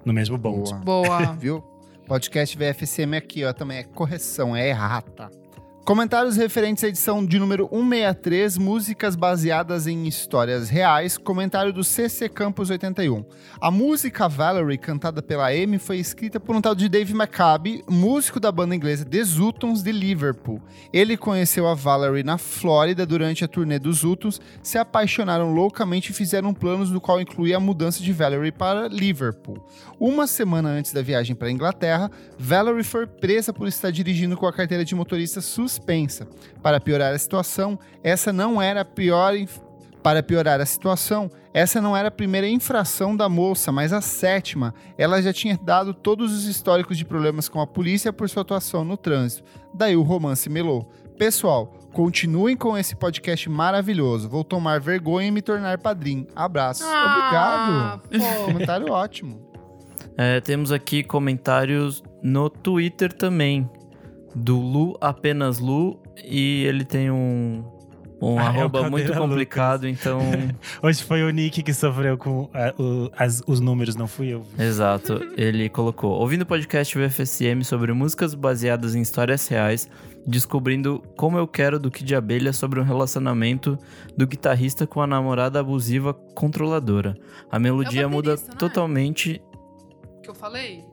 no 0.04 0.12
mesmo 0.12 0.36
bonde. 0.36 0.74
Boa. 0.84 1.02
Boa. 1.08 1.32
Viu? 1.40 1.64
Podcast 2.06 2.56
VFSM 2.56 3.14
aqui, 3.16 3.44
ó, 3.44 3.52
também 3.52 3.78
é 3.78 3.82
correção, 3.82 4.54
é 4.54 4.68
errata. 4.68 5.28
Comentários 5.86 6.36
referentes 6.36 6.82
à 6.82 6.88
edição 6.88 7.24
de 7.24 7.38
número 7.38 7.68
163, 7.70 8.58
músicas 8.58 9.14
baseadas 9.14 9.86
em 9.86 10.08
histórias 10.08 10.68
reais, 10.68 11.16
comentário 11.16 11.72
do 11.72 11.84
CC 11.84 12.28
Campos 12.28 12.70
81. 12.70 13.24
A 13.60 13.70
música 13.70 14.28
Valerie, 14.28 14.78
cantada 14.78 15.22
pela 15.22 15.46
Amy, 15.46 15.78
foi 15.78 15.98
escrita 15.98 16.40
por 16.40 16.56
um 16.56 16.60
tal 16.60 16.74
de 16.74 16.88
Dave 16.88 17.12
McCabe, 17.12 17.84
músico 17.88 18.40
da 18.40 18.50
banda 18.50 18.74
inglesa 18.74 19.04
The 19.04 19.22
Zutons 19.22 19.80
de 19.80 19.92
Liverpool. 19.92 20.60
Ele 20.92 21.16
conheceu 21.16 21.68
a 21.68 21.74
Valerie 21.74 22.24
na 22.24 22.36
Flórida 22.36 23.06
durante 23.06 23.44
a 23.44 23.48
turnê 23.48 23.78
dos 23.78 23.98
Zutons, 23.98 24.40
se 24.64 24.78
apaixonaram 24.78 25.54
loucamente 25.54 26.10
e 26.10 26.14
fizeram 26.14 26.52
planos 26.52 26.90
do 26.90 27.00
qual 27.00 27.20
incluía 27.20 27.58
a 27.58 27.60
mudança 27.60 28.02
de 28.02 28.12
Valerie 28.12 28.50
para 28.50 28.88
Liverpool. 28.88 29.64
Uma 30.00 30.26
semana 30.26 30.68
antes 30.68 30.92
da 30.92 31.00
viagem 31.00 31.36
para 31.36 31.46
a 31.46 31.52
Inglaterra, 31.52 32.10
Valerie 32.36 32.82
foi 32.82 33.06
presa 33.06 33.52
por 33.52 33.68
estar 33.68 33.92
dirigindo 33.92 34.36
com 34.36 34.48
a 34.48 34.52
carteira 34.52 34.84
de 34.84 34.92
motorista 34.92 35.40
suspensa. 35.77 36.27
Para 36.62 36.81
piorar 36.81 37.15
a 37.15 37.19
situação, 37.19 37.78
essa 38.03 38.32
não 38.32 38.61
era 38.61 38.81
a 38.81 38.85
pior 38.85 39.35
para 40.03 40.23
piorar 40.23 40.61
a 40.61 40.66
situação, 40.66 41.28
essa 41.53 41.81
não 41.81 41.97
era 41.97 42.09
a 42.09 42.12
primeira 42.12 42.48
infração 42.48 43.16
da 43.16 43.28
moça, 43.28 43.73
mas 43.73 43.93
a 43.93 44.01
sétima. 44.01 44.73
Ela 44.97 45.20
já 45.20 45.32
tinha 45.32 45.59
dado 45.61 45.93
todos 45.93 46.32
os 46.32 46.44
históricos 46.44 46.97
de 46.97 47.05
problemas 47.05 47.48
com 47.48 47.61
a 47.61 47.66
polícia 47.66 48.12
por 48.12 48.28
sua 48.28 48.43
atuação 48.43 48.85
no 48.85 48.97
trânsito. 48.97 49.43
Daí 49.74 49.97
o 49.97 50.03
romance 50.03 50.48
melou. 50.48 50.89
Pessoal, 51.19 51.74
continuem 51.93 52.57
com 52.57 52.78
esse 52.78 52.94
podcast 52.94 53.48
maravilhoso. 53.48 54.28
Vou 54.28 54.44
tomar 54.44 54.81
vergonha 54.81 55.27
e 55.27 55.31
me 55.32 55.43
tornar 55.43 55.78
padrinho. 55.78 56.27
Abraço. 56.36 56.85
Ah, 56.86 57.98
Obrigado. 57.98 58.36
pô. 58.39 58.44
Comentário 58.53 58.93
ótimo. 58.93 59.40
É, 60.16 60.40
temos 60.40 60.70
aqui 60.70 61.03
comentários 61.03 62.03
no 62.23 62.48
Twitter 62.48 63.12
também. 63.12 63.69
Do 64.36 64.58
Lu, 64.60 64.96
apenas 65.00 65.58
Lu. 65.58 65.98
E 66.22 66.64
ele 66.64 66.84
tem 66.84 67.10
um, 67.10 67.64
um 68.20 68.38
Ah, 68.38 68.42
é 68.44 68.46
arroba 68.46 68.80
Caldeira 68.80 68.90
muito 68.90 69.06
Lucas. 69.08 69.18
complicado, 69.18 69.88
então. 69.88 70.20
Hoje 70.82 71.02
foi 71.02 71.22
o 71.22 71.30
Nick 71.30 71.62
que 71.62 71.72
sofreu 71.72 72.16
com 72.18 72.48
ah, 72.54 72.74
o- 72.78 73.10
as- 73.16 73.42
os 73.46 73.60
números, 73.60 73.96
não 73.96 74.06
fui 74.06 74.28
eu. 74.28 74.42
Exato. 74.58 75.20
Ele 75.36 75.68
colocou: 75.68 76.10
ouvindo 76.20 76.42
o 76.42 76.46
podcast 76.46 76.98
UFSM 76.98 77.62
sobre 77.64 77.92
músicas 77.92 78.34
baseadas 78.34 78.94
em 78.94 79.00
histórias 79.02 79.46
reais, 79.48 79.88
descobrindo 80.26 81.02
como 81.16 81.38
eu 81.38 81.46
quero 81.46 81.78
do 81.78 81.90
que 81.90 82.04
de 82.04 82.14
abelha 82.14 82.52
sobre 82.52 82.78
um 82.80 82.84
relacionamento 82.84 83.78
do 84.16 84.26
guitarrista 84.26 84.86
com 84.86 85.00
a 85.00 85.06
namorada 85.06 85.60
abusiva 85.60 86.12
controladora. 86.12 87.16
A 87.50 87.58
melodia 87.58 88.02
É 88.02 88.06
muda 88.06 88.30
baterista, 88.32 88.50
não 88.52 88.56
é? 88.56 88.58
totalmente. 88.58 89.42
Que 90.22 90.30
eu 90.30 90.34
falei? 90.34 90.84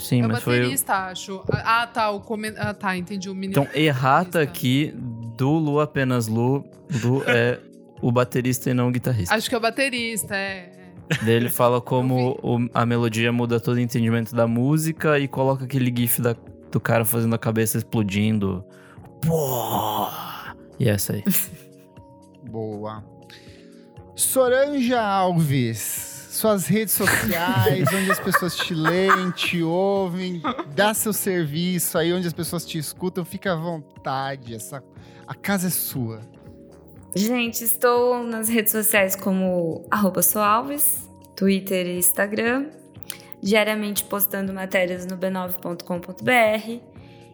Sim, 0.00 0.22
é 0.22 0.26
o 0.26 0.28
mas 0.28 0.42
foi. 0.42 0.58
baterista, 0.60 0.94
acho. 1.06 1.42
Ah, 1.50 1.86
tá. 1.86 2.10
O 2.10 2.20
comen... 2.20 2.54
Ah, 2.56 2.74
tá. 2.74 2.96
Entendi. 2.96 3.28
O 3.30 3.34
menino. 3.34 3.62
Então, 3.62 3.68
errata 3.80 4.40
aqui 4.40 4.92
do 5.36 5.50
Lu 5.50 5.80
apenas 5.80 6.26
Lu. 6.26 6.64
Lu 7.02 7.22
é 7.28 7.58
o 8.02 8.10
baterista 8.10 8.70
e 8.70 8.74
não 8.74 8.88
o 8.88 8.90
guitarrista. 8.90 9.34
Acho 9.34 9.48
que 9.48 9.54
é 9.54 9.58
o 9.58 9.60
baterista, 9.60 10.34
é. 10.34 10.72
é. 11.10 11.14
Daí 11.22 11.34
ele 11.34 11.50
fala 11.50 11.80
como 11.80 12.38
o- 12.42 12.68
a 12.72 12.86
melodia 12.86 13.30
muda 13.32 13.60
todo 13.60 13.76
o 13.76 13.80
entendimento 13.80 14.34
da 14.34 14.46
música 14.46 15.18
e 15.18 15.28
coloca 15.28 15.64
aquele 15.64 15.92
gif 15.94 16.20
da- 16.22 16.36
do 16.70 16.80
cara 16.80 17.04
fazendo 17.04 17.34
a 17.34 17.38
cabeça 17.38 17.76
explodindo. 17.78 18.64
Pô! 19.20 20.06
E 20.78 20.88
essa 20.88 21.12
aí. 21.14 21.24
Boa. 22.50 23.04
Soranja 24.16 25.00
Alves. 25.00 25.99
Suas 26.40 26.66
redes 26.66 26.94
sociais, 26.94 27.86
onde 27.92 28.10
as 28.10 28.18
pessoas 28.18 28.56
te 28.56 28.72
leem, 28.72 29.30
te 29.32 29.62
ouvem, 29.62 30.40
dá 30.74 30.94
seu 30.94 31.12
serviço 31.12 31.98
aí, 31.98 32.14
onde 32.14 32.26
as 32.26 32.32
pessoas 32.32 32.64
te 32.64 32.78
escutam, 32.78 33.26
fica 33.26 33.52
à 33.52 33.56
vontade. 33.56 34.54
Essa, 34.54 34.82
a 35.26 35.34
casa 35.34 35.66
é 35.66 35.70
sua. 35.70 36.22
Gente, 37.14 37.62
estou 37.62 38.22
nas 38.24 38.48
redes 38.48 38.72
sociais 38.72 39.14
como 39.14 39.84
arroba 39.90 40.22
Twitter 41.36 41.86
e 41.86 41.98
Instagram, 41.98 42.70
diariamente 43.42 44.02
postando 44.04 44.50
matérias 44.50 45.04
no 45.04 45.18
b9.com.br 45.18 46.80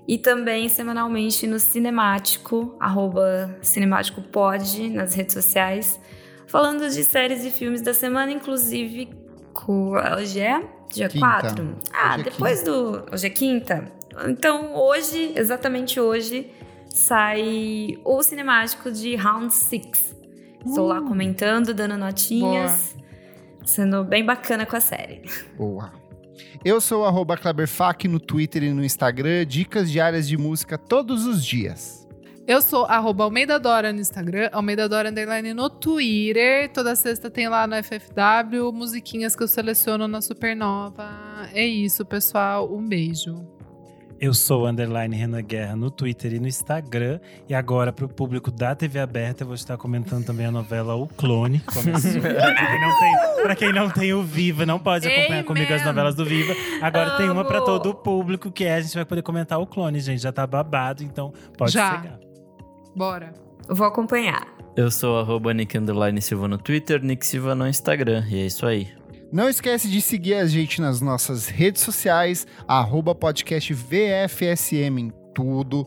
e 0.08 0.18
também 0.18 0.68
semanalmente 0.68 1.46
no 1.46 1.60
Cinemático, 1.60 2.74
arroba 2.80 3.56
cinemáticopod 3.62 4.90
nas 4.90 5.14
redes 5.14 5.34
sociais, 5.34 6.00
falando 6.46 6.88
de 6.88 7.04
séries 7.04 7.44
e 7.44 7.50
filmes 7.50 7.82
da 7.82 7.92
semana, 7.94 8.32
inclusive 8.32 9.08
com... 9.52 9.92
Hoje 9.92 10.40
é 10.40 10.60
dia 10.92 11.08
Quinta. 11.08 11.26
4? 11.40 11.76
Ah, 11.92 12.14
Hoje 12.14 12.20
é 12.20 12.24
depois 12.24 12.62
do... 12.62 13.06
Hoje 13.12 13.26
é 13.26 13.30
quinta? 13.30 13.92
Então, 14.28 14.74
hoje, 14.74 15.32
exatamente 15.36 16.00
hoje, 16.00 16.50
sai 16.88 17.98
o 18.04 18.22
cinemático 18.22 18.90
de 18.90 19.14
Round 19.14 19.52
6. 19.54 20.16
Estou 20.64 20.86
lá 20.86 21.00
comentando, 21.00 21.72
dando 21.74 21.96
notinhas, 21.96 22.96
sendo 23.64 24.02
bem 24.04 24.24
bacana 24.24 24.64
com 24.66 24.74
a 24.74 24.80
série. 24.80 25.22
Boa. 25.56 25.92
Eu 26.64 26.80
sou 26.80 27.04
o 27.04 27.36
Kleberfac 27.36 28.08
no 28.08 28.18
Twitter 28.18 28.64
e 28.64 28.72
no 28.72 28.84
Instagram, 28.84 29.46
dicas 29.46 29.90
diárias 29.90 30.26
de 30.26 30.36
música 30.36 30.76
todos 30.76 31.26
os 31.26 31.44
dias. 31.44 32.05
Eu 32.46 32.62
sou 32.62 32.84
arroba 32.84 33.24
Almeida 33.24 33.58
Dora 33.58 33.92
no 33.92 33.98
Instagram, 33.98 34.48
Almeida 34.52 34.88
Dora 34.88 35.10
Underline 35.10 35.52
no 35.52 35.68
Twitter. 35.68 36.70
Toda 36.72 36.94
sexta 36.94 37.28
tem 37.28 37.48
lá 37.48 37.66
no 37.66 37.74
FFW 37.82 38.72
musiquinhas 38.72 39.34
que 39.34 39.42
eu 39.42 39.48
seleciono 39.48 40.06
na 40.06 40.20
Supernova. 40.20 41.10
É 41.52 41.66
isso, 41.66 42.04
pessoal. 42.04 42.72
Um 42.72 42.86
beijo. 42.86 43.44
Eu 44.20 44.32
sou 44.32 44.66
underline 44.66 45.14
Renan 45.14 45.42
Guerra 45.42 45.74
no 45.74 45.90
Twitter 45.90 46.34
e 46.34 46.38
no 46.38 46.46
Instagram. 46.46 47.18
E 47.48 47.54
agora, 47.54 47.92
para 47.92 48.04
o 48.06 48.08
público 48.08 48.50
da 48.50 48.76
TV 48.76 49.00
aberta, 49.00 49.42
eu 49.42 49.48
vou 49.48 49.56
estar 49.56 49.76
comentando 49.76 50.24
também 50.24 50.46
a 50.46 50.50
novela 50.52 50.94
O 50.94 51.08
Clone. 51.08 51.58
Começou. 51.66 52.20
pra, 52.22 52.54
quem 52.54 52.80
não 52.80 52.98
tem, 52.98 53.42
pra 53.42 53.56
quem 53.56 53.72
não 53.72 53.90
tem 53.90 54.14
o 54.14 54.22
Viva, 54.22 54.64
não 54.64 54.78
pode 54.78 55.08
acompanhar 55.08 55.32
Amen. 55.32 55.44
comigo 55.44 55.74
as 55.74 55.84
novelas 55.84 56.14
do 56.14 56.24
Viva. 56.24 56.54
Agora 56.80 57.16
tem 57.16 57.28
uma 57.28 57.44
para 57.44 57.58
Amo. 57.58 57.66
todo 57.66 57.90
o 57.90 57.94
público, 57.94 58.52
que 58.52 58.64
é 58.64 58.76
a 58.76 58.80
gente 58.80 58.94
vai 58.94 59.04
poder 59.04 59.22
comentar 59.22 59.60
o 59.60 59.66
Clone, 59.66 59.98
gente. 59.98 60.22
Já 60.22 60.30
tá 60.32 60.46
babado, 60.46 61.02
então 61.02 61.32
pode 61.58 61.72
Já. 61.72 61.96
chegar. 61.96 62.25
Bora. 62.96 63.34
Vou 63.68 63.86
acompanhar. 63.86 64.48
Eu 64.74 64.90
sou 64.90 65.18
arroba 65.18 65.52
Nick 65.52 65.76
Underline 65.76 66.20
Silva 66.22 66.48
no 66.48 66.56
Twitter, 66.56 67.02
Nick 67.02 67.26
Silva 67.26 67.54
no 67.54 67.68
Instagram. 67.68 68.24
E 68.30 68.38
é 68.38 68.46
isso 68.46 68.64
aí. 68.64 68.88
Não 69.30 69.50
esquece 69.50 69.90
de 69.90 70.00
seguir 70.00 70.34
a 70.34 70.46
gente 70.46 70.80
nas 70.80 71.02
nossas 71.02 71.46
redes 71.46 71.82
sociais, 71.82 72.46
arroba 72.66 73.14
podcast 73.14 73.74
VFSM 73.74 74.98
em 74.98 75.12
tudo. 75.34 75.86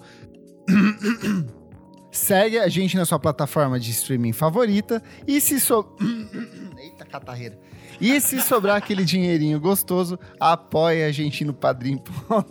Segue 2.11 2.59
a 2.59 2.67
gente 2.67 2.95
na 2.95 3.05
sua 3.05 3.17
plataforma 3.17 3.79
de 3.79 3.89
streaming 3.89 4.33
favorita 4.33 5.01
e 5.27 5.41
se 5.41 5.59
so... 5.59 5.95
Eita, 6.77 7.05
catarreira. 7.05 7.57
E 7.99 8.19
se 8.21 8.39
sobrar 8.41 8.77
aquele 8.77 9.03
dinheirinho 9.03 9.59
gostoso, 9.59 10.17
apoie 10.39 11.03
a 11.03 11.11
gente 11.11 11.43
no 11.43 11.53
padrim.com.br 11.53 12.43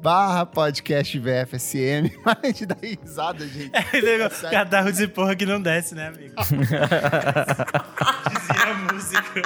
barra 0.00 0.46
podcast 0.46 1.18
VFSM. 1.18 2.08
Para 2.24 2.52
de 2.52 2.66
dar 2.66 2.78
risada, 2.82 3.46
gente. 3.46 3.70
Sério. 3.90 4.50
Cadarro 4.50 4.92
de 4.92 5.06
porra 5.08 5.36
que 5.36 5.44
não 5.46 5.60
desce, 5.60 5.94
né, 5.94 6.08
amigo? 6.08 6.34
Dizia 6.42 6.74
a 8.62 8.74
música. 8.92 9.42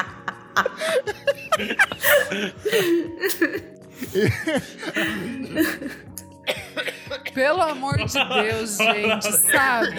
Pelo 7.34 7.62
amor 7.62 7.96
de 7.96 8.12
Deus, 8.12 8.76
gente, 8.76 9.32
sabe? 9.50 9.96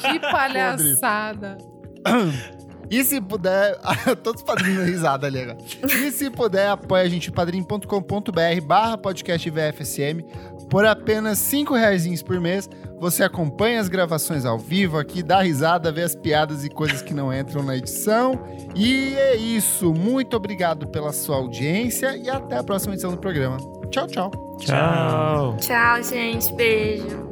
Que 0.00 0.20
palhaçada. 0.20 1.58
E 2.92 3.02
se 3.02 3.22
puder, 3.22 3.74
todos 4.22 4.42
os 4.42 4.46
padrinhos 4.46 4.84
risada 4.84 5.26
ali 5.26 5.40
agora. 5.40 5.56
E 5.82 6.12
se 6.12 6.28
puder, 6.28 6.68
apoia 6.68 7.04
a 7.04 7.08
gente 7.08 7.30
em 7.30 7.32
padrim.com.br 7.32 8.66
barra 8.66 8.98
podcast 8.98 9.48
VFSM. 9.48 10.22
Por 10.68 10.84
apenas 10.84 11.38
5 11.38 11.72
reais 11.74 12.22
por 12.22 12.38
mês, 12.38 12.68
você 13.00 13.24
acompanha 13.24 13.80
as 13.80 13.88
gravações 13.88 14.44
ao 14.44 14.58
vivo 14.58 14.98
aqui, 14.98 15.22
dá 15.22 15.40
risada, 15.40 15.90
vê 15.90 16.02
as 16.02 16.14
piadas 16.14 16.66
e 16.66 16.68
coisas 16.68 17.00
que 17.00 17.14
não 17.14 17.32
entram 17.32 17.62
na 17.62 17.74
edição. 17.74 18.38
E 18.74 19.14
é 19.14 19.36
isso. 19.36 19.94
Muito 19.94 20.36
obrigado 20.36 20.86
pela 20.86 21.12
sua 21.12 21.36
audiência 21.36 22.14
e 22.14 22.28
até 22.28 22.58
a 22.58 22.62
próxima 22.62 22.92
edição 22.92 23.10
do 23.10 23.16
programa. 23.16 23.56
Tchau, 23.90 24.06
tchau. 24.06 24.30
Tchau. 24.60 25.56
Tchau, 25.56 26.02
gente. 26.02 26.52
Beijo. 26.54 27.31